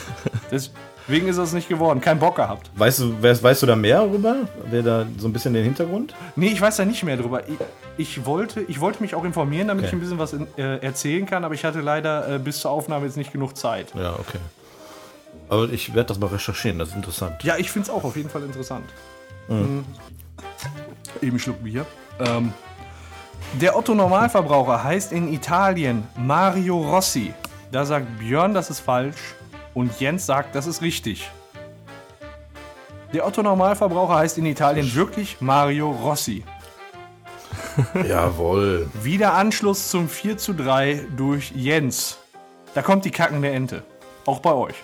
Deswegen 0.50 1.28
ist 1.28 1.36
es 1.38 1.52
nicht 1.52 1.68
geworden. 1.68 2.00
Kein 2.00 2.18
Bock 2.18 2.36
gehabt. 2.36 2.70
Weißt 2.76 3.00
du, 3.00 3.14
wer, 3.20 3.42
weißt 3.42 3.62
du 3.62 3.66
da 3.66 3.76
mehr 3.76 3.98
darüber? 3.98 4.36
Wer 4.66 4.82
da 4.82 5.06
so 5.18 5.26
ein 5.28 5.32
bisschen 5.32 5.54
den 5.54 5.64
Hintergrund? 5.64 6.14
Nee, 6.36 6.48
ich 6.48 6.60
weiß 6.60 6.76
da 6.76 6.84
nicht 6.84 7.02
mehr 7.02 7.16
drüber. 7.16 7.42
Ich, 7.48 7.56
ich, 7.96 8.26
wollte, 8.26 8.60
ich 8.62 8.80
wollte 8.80 9.02
mich 9.02 9.14
auch 9.14 9.24
informieren, 9.24 9.68
damit 9.68 9.84
Okay. 9.84 9.88
ich 9.88 9.92
ein 9.94 10.00
bisschen 10.00 10.18
was 10.18 10.32
in, 10.32 10.46
äh, 10.56 10.78
erzählen 10.78 11.26
kann, 11.26 11.44
aber 11.44 11.54
ich 11.54 11.64
hatte 11.64 11.80
leider 11.80 12.36
äh, 12.36 12.38
bis 12.38 12.60
zur 12.60 12.70
Aufnahme 12.70 13.06
jetzt 13.06 13.16
nicht 13.16 13.32
genug 13.32 13.56
Zeit. 13.56 13.92
Ja, 13.94 14.12
okay. 14.14 14.38
Aber 15.48 15.68
ich 15.70 15.94
werde 15.94 16.08
das 16.08 16.18
mal 16.20 16.28
recherchieren, 16.28 16.78
das 16.78 16.90
ist 16.90 16.94
interessant. 16.96 17.42
Ja, 17.42 17.56
ich 17.56 17.70
finde 17.72 17.88
es 17.88 17.90
auch 17.94 18.04
auf 18.04 18.16
jeden 18.16 18.30
Fall 18.30 18.44
interessant. 18.44 18.84
Mhm. 19.48 19.84
Eben 21.20 21.30
einen 21.30 21.38
Schluck 21.40 21.62
Bier. 21.64 21.84
Ähm, 22.20 22.52
der 23.60 23.76
Otto 23.76 23.96
Normalverbraucher 23.96 24.84
heißt 24.84 25.10
in 25.10 25.32
Italien 25.32 26.06
Mario 26.16 26.78
Rossi. 26.78 27.34
Da 27.72 27.84
sagt 27.84 28.18
Björn, 28.18 28.54
das 28.54 28.70
ist 28.70 28.80
falsch. 28.80 29.16
Und 29.74 30.00
Jens 30.00 30.26
sagt, 30.26 30.54
das 30.54 30.66
ist 30.66 30.82
richtig. 30.82 31.30
Der 33.12 33.26
Otto 33.26 33.42
Normalverbraucher 33.42 34.16
heißt 34.16 34.38
in 34.38 34.46
Italien 34.46 34.92
wirklich 34.94 35.40
Mario 35.40 35.90
Rossi. 35.90 36.44
Jawohl. 38.08 38.88
Wieder 39.02 39.34
Anschluss 39.34 39.88
zum 39.88 40.08
4 40.08 40.38
zu 40.38 40.52
3 40.52 41.06
durch 41.16 41.52
Jens. 41.54 42.18
Da 42.74 42.82
kommt 42.82 43.04
die 43.04 43.10
kackende 43.10 43.50
Ente. 43.50 43.82
Auch 44.26 44.40
bei 44.40 44.52
euch. 44.52 44.74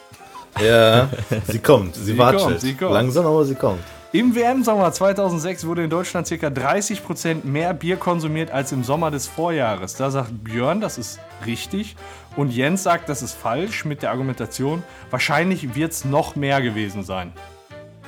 Ja, 0.61 1.09
sie 1.47 1.59
kommt. 1.59 1.95
Sie, 1.97 2.05
Sie 2.05 2.19
watschelt. 2.19 2.43
kommt, 2.45 2.61
sie 2.61 2.75
kommt. 2.75 2.93
Langsam, 2.93 3.27
aber 3.27 3.45
sie 3.45 3.55
kommt. 3.55 3.83
Im 4.13 4.37
WM-Sommer 4.37 4.93
2006 4.93 5.67
wurde 5.67 5.83
in 5.83 5.91
Deutschland 5.91 6.29
ca. 6.29 6.47
30% 6.47 7.45
mehr 7.45 7.75
Bier 7.75 7.97
konsumiert 7.97 8.53
als 8.53 8.71
im 8.71 8.85
Sommer 8.85 9.11
des 9.11 9.27
Vorjahres. 9.27 9.97
Da 9.97 10.11
sagt 10.11 10.45
Björn, 10.45 10.81
das 10.81 10.97
ist 10.97 11.19
richtig. 11.45 11.97
Und 12.37 12.51
Jens 12.53 12.85
sagt, 12.85 13.09
das 13.09 13.21
ist 13.23 13.33
falsch 13.33 13.85
mit 13.85 14.03
der 14.03 14.13
Argumentation, 14.13 14.85
wahrscheinlich 15.11 15.75
wird 15.75 15.93
es 15.93 16.05
noch 16.05 16.37
mehr 16.37 16.63
gewesen 16.63 17.03
sein. 17.03 17.33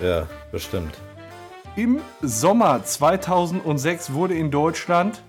Ja, 0.00 0.28
bestimmt. 0.52 0.94
Im 1.74 2.00
Sommer 2.22 2.84
2006 2.84 4.12
wurde 4.12 4.34
in 4.34 4.52
Deutschland 4.52 5.20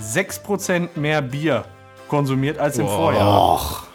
6% 0.00 0.90
mehr 0.94 1.20
Bier 1.20 1.64
konsumiert 2.08 2.58
als 2.58 2.78
im 2.78 2.86
Vorjahr. 2.86 3.89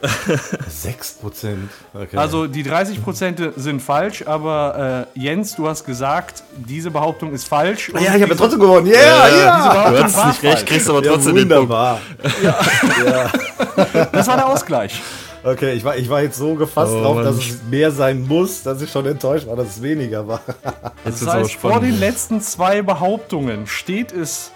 Och. 0.02 0.70
6 0.70 1.12
Prozent. 1.14 1.70
Okay. 1.94 2.16
Also 2.16 2.46
die 2.46 2.64
30% 2.64 3.52
sind 3.56 3.80
falsch, 3.82 4.22
aber 4.26 5.06
äh, 5.14 5.20
Jens, 5.20 5.56
du 5.56 5.68
hast 5.68 5.84
gesagt, 5.84 6.42
diese 6.56 6.90
Behauptung 6.90 7.32
ist 7.32 7.48
falsch. 7.48 7.88
und 7.90 8.00
ja, 8.00 8.14
ich 8.14 8.22
habe 8.22 8.32
ja 8.32 8.38
trotzdem 8.38 8.60
gewonnen. 8.60 8.86
Yeah, 8.86 9.28
ja. 9.28 9.68
Behauptung 9.72 9.96
Du 9.96 10.02
hast 10.04 10.26
nicht 10.26 10.42
recht, 10.54 10.66
kriegst 10.66 10.88
aber 10.90 11.04
Ja, 11.04 11.12
trotzdem 11.12 11.34
den 11.36 11.48
Punkt. 11.48 11.68
wunderbar. 11.68 12.00
Das 14.12 14.26
war 14.26 14.36
der 14.36 14.46
Ausgleich. 14.48 15.00
Okay, 15.44 15.72
ich 15.74 15.84
war, 15.84 15.96
ich 15.96 16.08
war 16.10 16.20
jetzt 16.22 16.36
so 16.36 16.54
gefasst 16.56 16.92
Oh, 16.92 17.00
drauf, 17.02 17.14
Mann. 17.16 17.24
dass 17.24 17.36
es 17.36 17.62
mehr 17.70 17.92
sein 17.92 18.26
muss, 18.26 18.62
dass 18.64 18.82
ich 18.82 18.90
schon 18.90 19.06
enttäuscht 19.06 19.46
war, 19.46 19.54
dass 19.56 19.68
es 19.76 19.82
weniger 19.82 20.26
war. 20.26 20.40
Jetzt 21.04 21.22
Das 21.22 21.28
aber 21.28 21.40
heißt, 21.42 21.54
vor 21.54 21.80
den 21.80 21.98
letzten 21.98 22.40
zwei 22.40 22.82
Behauptungen 22.82 23.66
steht 23.68 24.10
es, 24.10 24.50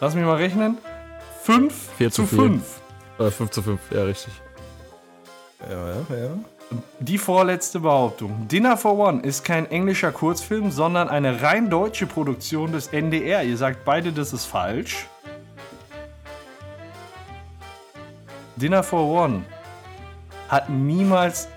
lass 0.00 0.14
mich 0.14 0.24
mal 0.24 0.36
rechnen, 0.36 0.78
5 1.42 1.74
Vier 1.98 2.10
zu 2.12 2.22
zu 2.22 2.28
vier. 2.28 2.38
5. 2.38 2.62
Äh, 3.18 3.30
5 3.32 3.50
zu 3.50 3.62
5, 3.62 3.80
ja, 3.90 4.02
richtig. 4.04 4.32
Ja, 5.70 5.88
ja, 5.88 6.24
ja. 6.24 6.30
Die 7.00 7.18
vorletzte 7.18 7.80
Behauptung. 7.80 8.48
Dinner 8.48 8.76
for 8.76 8.98
One 8.98 9.20
ist 9.22 9.44
kein 9.44 9.70
englischer 9.70 10.10
Kurzfilm, 10.10 10.70
sondern 10.70 11.08
eine 11.08 11.42
rein 11.42 11.68
deutsche 11.68 12.06
Produktion 12.06 12.72
des 12.72 12.88
NDR. 12.88 13.42
Ihr 13.42 13.56
sagt 13.58 13.84
beide, 13.84 14.12
das 14.12 14.32
ist 14.32 14.46
falsch. 14.46 15.06
Dinner 18.56 18.82
for 18.82 19.06
One 19.24 19.44
hat 20.48 20.70
niemals 20.70 21.48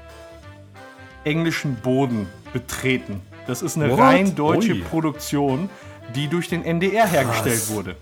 englischen 1.24 1.76
Boden 1.76 2.28
betreten. 2.54 3.22
Das 3.48 3.62
ist 3.62 3.78
eine 3.78 3.92
What? 3.92 4.00
rein 4.00 4.36
deutsche 4.36 4.74
Ui. 4.74 4.82
Produktion, 4.82 5.70
die 6.16 6.28
durch 6.28 6.50
den 6.50 6.64
NDR 6.66 7.08
hergestellt 7.08 7.70
wurde. 7.70 7.96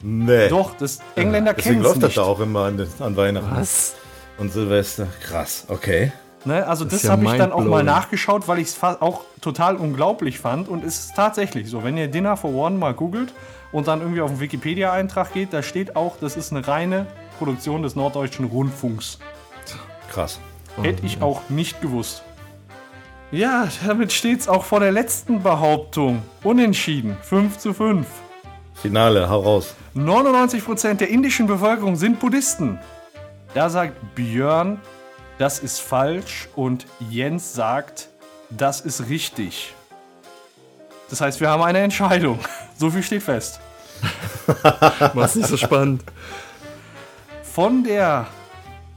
Nee. 0.00 0.48
Doch, 0.48 0.76
das 0.76 1.00
Engländer 1.14 1.54
Deswegen 1.54 1.76
kennen 1.76 1.80
es 1.80 1.88
läuft 1.88 2.02
das 2.02 2.08
nicht. 2.10 2.18
da 2.18 2.22
auch 2.22 2.40
immer 2.40 2.64
an, 2.64 2.86
an 3.00 3.16
Weihnachten 3.16 3.50
Was? 3.56 3.94
Und 4.38 4.52
Silvester. 4.52 5.06
Krass, 5.20 5.64
okay. 5.68 6.12
Ne, 6.44 6.64
also 6.64 6.84
das, 6.84 6.94
ist 6.94 7.04
ja 7.04 7.10
habe 7.10 7.24
ich 7.24 7.32
dann 7.32 7.50
auch 7.50 7.64
mal 7.64 7.82
nachgeschaut, 7.82 8.46
weil 8.46 8.60
ich 8.60 8.68
es 8.68 8.82
auch 8.82 9.22
total 9.40 9.76
unglaublich 9.76 10.38
fand. 10.38 10.68
Und 10.68 10.84
es 10.84 11.06
ist 11.06 11.16
tatsächlich 11.16 11.68
so, 11.68 11.82
wenn 11.82 11.96
ihr 11.96 12.06
Dinner 12.06 12.36
for 12.36 12.54
One 12.54 12.76
mal 12.76 12.94
googelt 12.94 13.34
und 13.72 13.88
dann 13.88 14.00
irgendwie 14.00 14.20
auf 14.20 14.30
den 14.30 14.38
Wikipedia-Eintrag 14.38 15.32
geht, 15.32 15.52
da 15.52 15.62
steht 15.62 15.96
auch, 15.96 16.16
das 16.20 16.36
ist 16.36 16.52
eine 16.52 16.66
reine 16.66 17.06
Produktion 17.38 17.82
des 17.82 17.96
Norddeutschen 17.96 18.44
Rundfunks. 18.44 19.18
Krass. 20.12 20.38
Hätte 20.80 21.04
ich 21.04 21.20
auch 21.20 21.48
nicht 21.48 21.80
gewusst. 21.80 22.22
Ja, 23.32 23.66
damit 23.84 24.12
steht 24.12 24.40
es 24.40 24.48
auch 24.48 24.64
vor 24.64 24.78
der 24.78 24.92
letzten 24.92 25.42
Behauptung. 25.42 26.22
Unentschieden. 26.44 27.16
5 27.22 27.58
zu 27.58 27.74
5. 27.74 28.06
Finale, 28.74 29.28
hau 29.28 29.40
raus. 29.40 29.74
99% 29.96 30.94
der 30.94 31.08
indischen 31.08 31.48
Bevölkerung 31.48 31.96
sind 31.96 32.20
Buddhisten. 32.20 32.78
Da 33.56 33.70
sagt 33.70 34.14
Björn, 34.14 34.82
das 35.38 35.60
ist 35.60 35.80
falsch 35.80 36.46
und 36.56 36.84
Jens 37.08 37.54
sagt, 37.54 38.10
das 38.50 38.82
ist 38.82 39.08
richtig. 39.08 39.72
Das 41.08 41.22
heißt, 41.22 41.40
wir 41.40 41.48
haben 41.48 41.62
eine 41.62 41.78
Entscheidung. 41.78 42.38
So 42.78 42.90
viel 42.90 43.02
steht 43.02 43.22
fest. 43.22 43.58
Mach's 45.14 45.34
nicht 45.34 45.48
so 45.48 45.56
spannend. 45.56 46.04
Von 47.42 47.82
der 47.84 48.26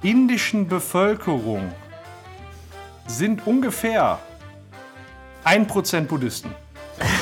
indischen 0.01 0.67
Bevölkerung 0.67 1.73
sind 3.07 3.47
ungefähr 3.47 4.19
1% 5.45 6.01
Buddhisten. 6.07 6.53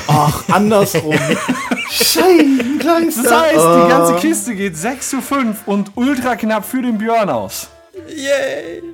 Ach, 0.08 0.44
andersrum. 0.50 1.14
Scheibenkleister. 1.90 3.24
Das 3.24 3.32
heißt, 3.34 3.56
die 3.56 3.60
Oh. 3.86 3.88
ganze 3.88 4.16
Kiste 4.16 4.56
geht 4.56 4.76
6 4.78 5.10
zu 5.10 5.22
5 5.22 5.68
und 5.68 5.92
ultra 5.96 6.36
knapp 6.36 6.66
für 6.66 6.82
den 6.82 6.98
Björn 6.98 7.30
aus. 7.30 7.70
Yay! 8.10 8.84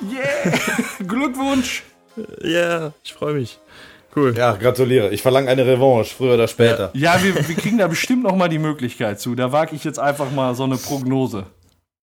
Yeah! 0.00 0.58
Glückwunsch! 1.06 1.82
Ja, 2.42 2.92
ich 3.02 3.12
freue 3.12 3.34
mich. 3.34 3.58
Cool. 4.14 4.34
Ja, 4.36 4.52
gratuliere. 4.52 5.10
Ich 5.10 5.22
verlange 5.22 5.50
eine 5.50 5.66
Revanche, 5.66 6.14
früher 6.16 6.34
oder 6.34 6.46
später. 6.48 6.90
Ja, 6.94 7.20
wir, 7.22 7.34
wir 7.48 7.54
kriegen 7.56 7.78
da 7.78 7.86
bestimmt 7.88 8.22
noch 8.22 8.34
mal 8.36 8.48
die 8.48 8.58
Möglichkeit 8.60 9.20
zu. 9.20 9.34
Da 9.34 9.50
wage 9.52 9.74
ich 9.76 9.82
jetzt 9.84 9.98
einfach 9.98 10.30
mal 10.30 10.54
so 10.54 10.64
eine 10.64 10.76
Prognose. 10.76 11.46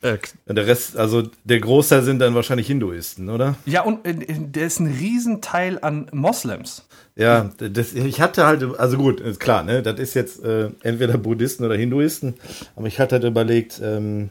Der 0.02 0.68
Rest, 0.68 0.98
also 0.98 1.24
der 1.46 1.60
Großteil 1.60 2.04
sind 2.04 2.20
dann 2.20 2.36
wahrscheinlich 2.36 2.68
Hinduisten, 2.68 3.30
oder? 3.30 3.56
Ja, 3.66 3.82
und 3.82 4.06
äh, 4.06 4.14
der 4.14 4.68
ist 4.68 4.80
ein 4.80 4.88
Riesenteil 4.88 5.80
an 5.82 6.08
Moslems. 6.12 6.86
Ja, 7.16 7.50
das, 7.58 7.94
ich 7.94 8.22
hatte 8.22 8.46
halt, 8.46 8.64
also 8.78 8.98
gut, 8.98 9.20
ist 9.20 9.40
klar, 9.40 9.64
ne, 9.64 9.82
das 9.82 10.00
ist 10.00 10.14
jetzt 10.14 10.44
äh, 10.44 10.70
entweder 10.84 11.18
Buddhisten 11.18 11.64
oder 11.64 11.76
Hinduisten, 11.76 12.36
aber 12.76 12.88
ich 12.88 13.00
hatte 13.00 13.16
halt 13.16 13.24
überlegt, 13.24 13.80
ähm, 13.82 14.30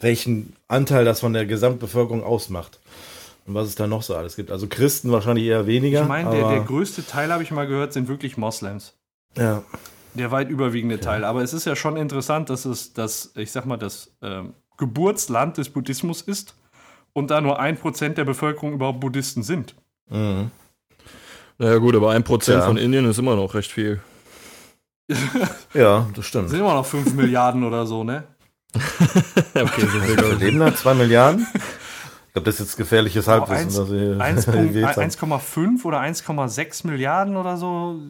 welchen 0.00 0.54
Anteil 0.66 1.04
das 1.04 1.20
von 1.20 1.34
der 1.34 1.46
Gesamtbevölkerung 1.46 2.24
ausmacht 2.24 2.80
und 3.46 3.54
was 3.54 3.68
es 3.68 3.74
da 3.74 3.86
noch 3.86 4.02
so 4.02 4.16
alles 4.16 4.34
gibt. 4.36 4.50
Also 4.50 4.66
Christen 4.66 5.12
wahrscheinlich 5.12 5.44
eher 5.44 5.66
weniger. 5.66 6.02
Ich 6.02 6.08
meine, 6.08 6.30
der, 6.30 6.48
der 6.48 6.60
größte 6.60 7.06
Teil, 7.06 7.32
habe 7.32 7.42
ich 7.42 7.50
mal 7.50 7.66
gehört, 7.66 7.92
sind 7.92 8.08
wirklich 8.08 8.36
Moslems. 8.36 8.94
ja, 9.36 9.62
Der 10.14 10.30
weit 10.30 10.48
überwiegende 10.50 10.98
Teil. 11.00 11.24
Aber 11.24 11.42
es 11.42 11.52
ist 11.52 11.64
ja 11.64 11.76
schon 11.76 11.96
interessant, 11.96 12.50
dass 12.50 12.64
es 12.64 12.92
das, 12.92 13.32
ich 13.36 13.52
sag 13.52 13.66
mal, 13.66 13.76
das 13.76 14.10
ähm, 14.22 14.54
Geburtsland 14.76 15.58
des 15.58 15.68
Buddhismus 15.70 16.22
ist 16.22 16.56
und 17.12 17.30
da 17.30 17.40
nur 17.40 17.58
ein 17.60 17.76
Prozent 17.76 18.18
der 18.18 18.24
Bevölkerung 18.24 18.72
überhaupt 18.72 19.00
Buddhisten 19.00 19.42
sind. 19.42 19.74
mhm. 20.10 20.50
naja, 21.58 21.78
gut, 21.78 21.94
aber 21.96 22.12
ein 22.12 22.24
Prozent 22.24 22.60
Ja. 22.60 22.66
von 22.66 22.76
Indien 22.76 23.04
ist 23.08 23.18
immer 23.18 23.36
noch 23.36 23.54
recht 23.54 23.70
viel. 23.70 24.00
ja, 25.74 26.06
das 26.14 26.26
stimmt. 26.26 26.50
Sind 26.50 26.60
immer 26.60 26.74
noch 26.74 26.86
5 26.86 27.14
Milliarden 27.14 27.64
oder 27.64 27.86
so, 27.86 28.04
ne? 28.04 28.24
okay, 28.74 29.80
so 29.80 30.00
viel, 30.00 30.32
ich. 30.34 30.38
leben 30.40 30.58
da 30.60 30.74
zwei 30.74 30.94
Milliarden. 30.94 31.46
Ich 32.30 32.34
glaube, 32.34 32.44
das 32.50 32.60
ist 32.60 32.66
jetzt 32.68 32.76
gefährliches 32.76 33.26
Halbwissen. 33.26 33.64
eins- 33.64 33.74
dass 33.76 33.90
wir- 33.90 34.20
1 34.20 34.46
wir 34.46 34.52
Punkt- 34.52 34.74
jetzt 34.74 35.22
haben. 35.22 35.32
1,5 35.40 35.84
oder 35.86 35.98
1,6 36.00 36.86
Milliarden 36.86 37.36
oder 37.36 37.56
so. 37.56 38.00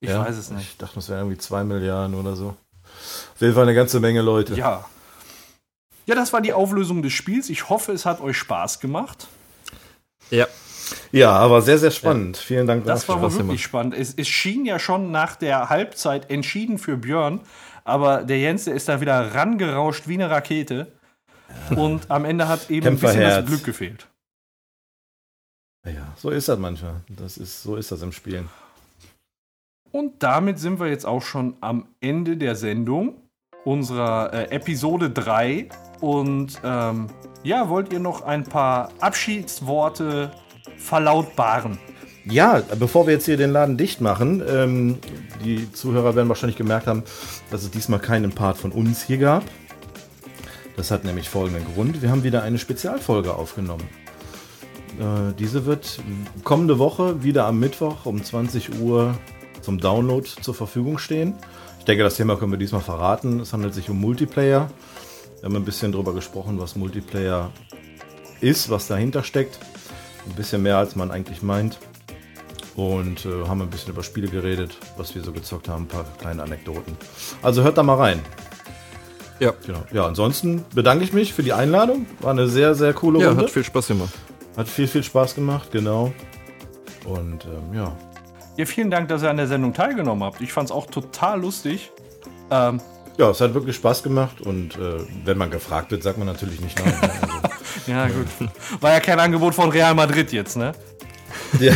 Ich 0.00 0.08
Ja, 0.08 0.24
weiß 0.24 0.36
es 0.36 0.50
nicht. 0.50 0.70
Ich 0.72 0.76
dachte, 0.76 0.94
das 0.96 1.08
wären 1.08 1.20
irgendwie 1.20 1.38
zwei 1.38 1.62
Milliarden 1.64 2.14
oder 2.14 2.34
so. 2.36 2.56
Auf 3.34 3.40
jeden 3.40 3.54
Fall 3.54 3.64
eine 3.64 3.74
ganze 3.74 4.00
Menge 4.00 4.22
Leute. 4.22 4.54
Ja. 4.54 4.84
Ja, 6.06 6.14
das 6.14 6.32
war 6.32 6.40
die 6.40 6.52
Auflösung 6.52 7.02
des 7.02 7.12
Spiels. 7.12 7.50
Ich 7.50 7.68
hoffe, 7.68 7.92
es 7.92 8.06
hat 8.06 8.20
euch 8.20 8.36
Spaß 8.36 8.80
gemacht. 8.80 9.28
Ja, 10.30 10.46
Ja, 11.12 11.32
aber 11.32 11.62
sehr, 11.62 11.78
sehr 11.78 11.90
spannend. 11.90 12.36
Vielen 12.36 12.66
Dank 12.66 12.84
Das 12.84 13.08
war 13.08 13.20
wirklich 13.20 13.62
spannend. 13.62 13.94
Es, 13.94 14.14
es 14.14 14.26
schien 14.28 14.64
ja 14.64 14.78
schon 14.78 15.10
nach 15.10 15.36
der 15.36 15.68
Halbzeit 15.68 16.30
entschieden 16.30 16.78
für 16.78 16.96
Björn, 16.96 17.40
aber 17.84 18.24
der 18.24 18.38
Jens, 18.38 18.64
der 18.64 18.74
ist 18.74 18.88
da 18.88 19.00
wieder 19.00 19.34
rangerauscht 19.34 20.08
wie 20.08 20.14
eine 20.14 20.30
Rakete. 20.30 20.92
Und 21.76 22.10
am 22.10 22.24
Ende 22.24 22.48
hat 22.48 22.70
eben 22.70 22.86
ein 22.86 22.98
bisschen 22.98 23.20
das. 23.20 23.46
Glück 23.46 23.64
gefehlt. 23.64 24.06
Ja, 25.84 26.12
so 26.16 26.30
ist 26.30 26.48
das 26.48 26.58
manchmal. 26.58 27.00
Das 27.08 27.36
ist, 27.36 27.62
so 27.62 27.76
ist 27.76 27.90
das 27.90 28.02
im 28.02 28.12
Spielen. 28.12 28.48
Und 29.92 30.22
damit 30.22 30.58
sind 30.58 30.78
wir 30.78 30.88
jetzt 30.88 31.06
auch 31.06 31.22
schon 31.22 31.56
am 31.60 31.86
Ende 32.00 32.36
der 32.36 32.54
Sendung, 32.54 33.16
unserer 33.64 34.32
äh, 34.32 34.50
Episode 34.50 35.10
3. 35.10 35.68
Und 36.00 36.60
ähm, 36.64 37.08
ja, 37.42 37.68
wollt 37.68 37.92
ihr 37.92 37.98
noch 37.98 38.22
ein 38.22 38.44
paar 38.44 38.90
Abschiedsworte 39.00 40.30
verlautbaren? 40.76 41.78
Ja, 42.24 42.62
bevor 42.78 43.06
wir 43.06 43.14
jetzt 43.14 43.24
hier 43.24 43.36
den 43.36 43.50
Laden 43.50 43.76
dicht 43.76 44.00
machen, 44.00 44.42
ähm, 44.48 44.98
die 45.44 45.72
Zuhörer 45.72 46.14
werden 46.14 46.28
wahrscheinlich 46.28 46.56
gemerkt 46.56 46.86
haben, 46.86 47.02
dass 47.50 47.62
es 47.62 47.70
diesmal 47.70 47.98
keinen 47.98 48.30
Part 48.30 48.58
von 48.58 48.72
uns 48.72 49.02
hier 49.02 49.18
gab. 49.18 49.42
Das 50.76 50.90
hat 50.90 51.04
nämlich 51.04 51.28
folgenden 51.28 51.64
Grund. 51.74 52.02
Wir 52.02 52.10
haben 52.10 52.22
wieder 52.22 52.42
eine 52.42 52.58
Spezialfolge 52.58 53.34
aufgenommen. 53.34 53.88
Äh, 54.98 55.34
diese 55.38 55.66
wird 55.66 56.00
kommende 56.44 56.78
Woche 56.78 57.22
wieder 57.24 57.46
am 57.46 57.58
Mittwoch 57.58 58.06
um 58.06 58.22
20 58.22 58.80
Uhr 58.80 59.16
zum 59.60 59.78
Download 59.78 60.28
zur 60.40 60.54
Verfügung 60.54 60.98
stehen. 60.98 61.34
Ich 61.78 61.84
denke, 61.84 62.04
das 62.04 62.16
Thema 62.16 62.36
können 62.36 62.52
wir 62.52 62.58
diesmal 62.58 62.82
verraten. 62.82 63.40
Es 63.40 63.52
handelt 63.52 63.74
sich 63.74 63.88
um 63.88 64.00
Multiplayer. 64.00 64.70
Wir 65.40 65.48
haben 65.48 65.56
ein 65.56 65.64
bisschen 65.64 65.92
darüber 65.92 66.12
gesprochen, 66.12 66.60
was 66.60 66.76
Multiplayer 66.76 67.50
ist, 68.40 68.70
was 68.70 68.86
dahinter 68.86 69.22
steckt. 69.22 69.58
Ein 70.26 70.34
bisschen 70.34 70.62
mehr, 70.62 70.76
als 70.76 70.96
man 70.96 71.10
eigentlich 71.10 71.42
meint. 71.42 71.78
Und 72.76 73.26
äh, 73.26 73.48
haben 73.48 73.62
ein 73.62 73.70
bisschen 73.70 73.92
über 73.92 74.02
Spiele 74.02 74.28
geredet, 74.28 74.78
was 74.96 75.14
wir 75.14 75.22
so 75.22 75.32
gezockt 75.32 75.68
haben, 75.68 75.84
ein 75.84 75.88
paar 75.88 76.04
kleine 76.18 76.42
Anekdoten. 76.42 76.96
Also 77.42 77.62
hört 77.62 77.78
da 77.78 77.82
mal 77.82 77.96
rein. 77.96 78.20
Ja. 79.40 79.54
Genau. 79.66 79.82
Ja, 79.92 80.06
ansonsten 80.06 80.64
bedanke 80.74 81.02
ich 81.02 81.12
mich 81.12 81.32
für 81.32 81.42
die 81.42 81.54
Einladung. 81.54 82.06
War 82.20 82.30
eine 82.30 82.46
sehr, 82.46 82.74
sehr 82.74 82.92
coole 82.92 83.20
ja 83.20 83.28
Runde. 83.28 83.44
hat 83.44 83.50
viel 83.50 83.64
Spaß 83.64 83.88
gemacht. 83.88 84.12
Hat 84.56 84.68
viel, 84.68 84.86
viel 84.86 85.02
Spaß 85.02 85.34
gemacht, 85.34 85.70
genau. 85.72 86.12
Und 87.06 87.46
ähm, 87.46 87.74
ja. 87.74 87.96
Ja, 88.60 88.66
vielen 88.66 88.90
Dank, 88.90 89.08
dass 89.08 89.22
ihr 89.22 89.30
an 89.30 89.38
der 89.38 89.46
Sendung 89.46 89.72
teilgenommen 89.72 90.22
habt. 90.22 90.42
Ich 90.42 90.52
fand 90.52 90.68
es 90.68 90.70
auch 90.70 90.84
total 90.84 91.40
lustig. 91.40 91.90
Ähm, 92.50 92.78
Ja, 93.16 93.30
es 93.30 93.40
hat 93.40 93.54
wirklich 93.54 93.74
Spaß 93.76 94.02
gemacht 94.02 94.42
und 94.42 94.76
äh, 94.76 94.98
wenn 95.24 95.38
man 95.38 95.50
gefragt 95.50 95.90
wird, 95.92 96.02
sagt 96.02 96.18
man 96.18 96.26
natürlich 96.26 96.60
nicht 96.60 96.78
nein. 96.78 96.92
Also, 97.00 97.90
ja, 97.90 98.06
gut. 98.08 98.26
War 98.82 98.92
ja 98.92 99.00
kein 99.00 99.18
Angebot 99.18 99.54
von 99.54 99.70
Real 99.70 99.94
Madrid 99.94 100.30
jetzt, 100.32 100.58
ne? 100.58 100.72
ja, 101.58 101.72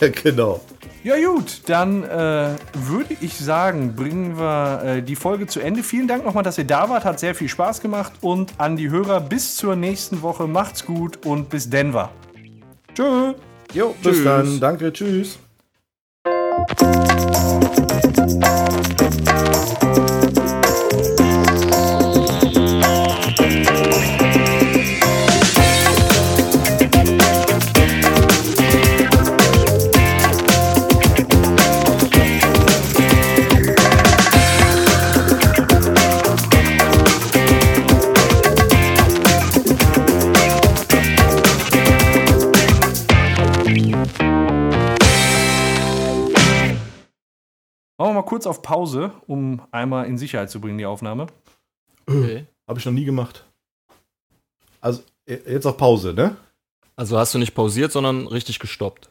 ja, 0.00 0.08
genau. 0.10 0.60
Ja 1.02 1.16
gut, 1.26 1.62
dann 1.66 2.04
äh, 2.04 2.50
würde 2.74 3.16
ich 3.20 3.36
sagen, 3.36 3.96
bringen 3.96 4.38
wir 4.38 4.82
äh, 4.84 5.02
die 5.02 5.16
Folge 5.16 5.48
zu 5.48 5.58
Ende. 5.58 5.82
Vielen 5.82 6.06
Dank 6.06 6.24
nochmal, 6.24 6.44
dass 6.44 6.56
ihr 6.56 6.66
da 6.66 6.88
wart. 6.88 7.04
Hat 7.04 7.18
sehr 7.18 7.34
viel 7.34 7.48
Spaß 7.48 7.80
gemacht. 7.80 8.12
Und 8.20 8.52
an 8.58 8.76
die 8.76 8.90
Hörer 8.90 9.20
bis 9.20 9.56
zur 9.56 9.74
nächsten 9.74 10.22
Woche. 10.22 10.46
Macht's 10.46 10.86
gut 10.86 11.26
und 11.26 11.48
bis 11.48 11.68
Denver. 11.68 12.10
Tschö. 12.94 13.34
Jo, 13.74 13.96
bis 14.04 14.18
Tschüss. 14.18 14.24
dann. 14.24 14.60
Danke, 14.60 14.92
tschüss. 14.92 15.40
Thank 16.54 16.82
you. 20.36 20.51
Kurz 48.32 48.46
auf 48.46 48.62
Pause, 48.62 49.12
um 49.26 49.60
einmal 49.72 50.06
in 50.06 50.16
Sicherheit 50.16 50.48
zu 50.48 50.58
bringen, 50.58 50.78
die 50.78 50.86
Aufnahme. 50.86 51.26
Okay. 52.06 52.46
Habe 52.66 52.80
ich 52.80 52.86
noch 52.86 52.92
nie 52.94 53.04
gemacht. 53.04 53.44
Also, 54.80 55.02
e- 55.26 55.52
jetzt 55.52 55.66
auf 55.66 55.76
Pause, 55.76 56.14
ne? 56.14 56.34
Also 56.96 57.18
hast 57.18 57.34
du 57.34 57.38
nicht 57.38 57.54
pausiert, 57.54 57.92
sondern 57.92 58.26
richtig 58.26 58.58
gestoppt. 58.58 59.10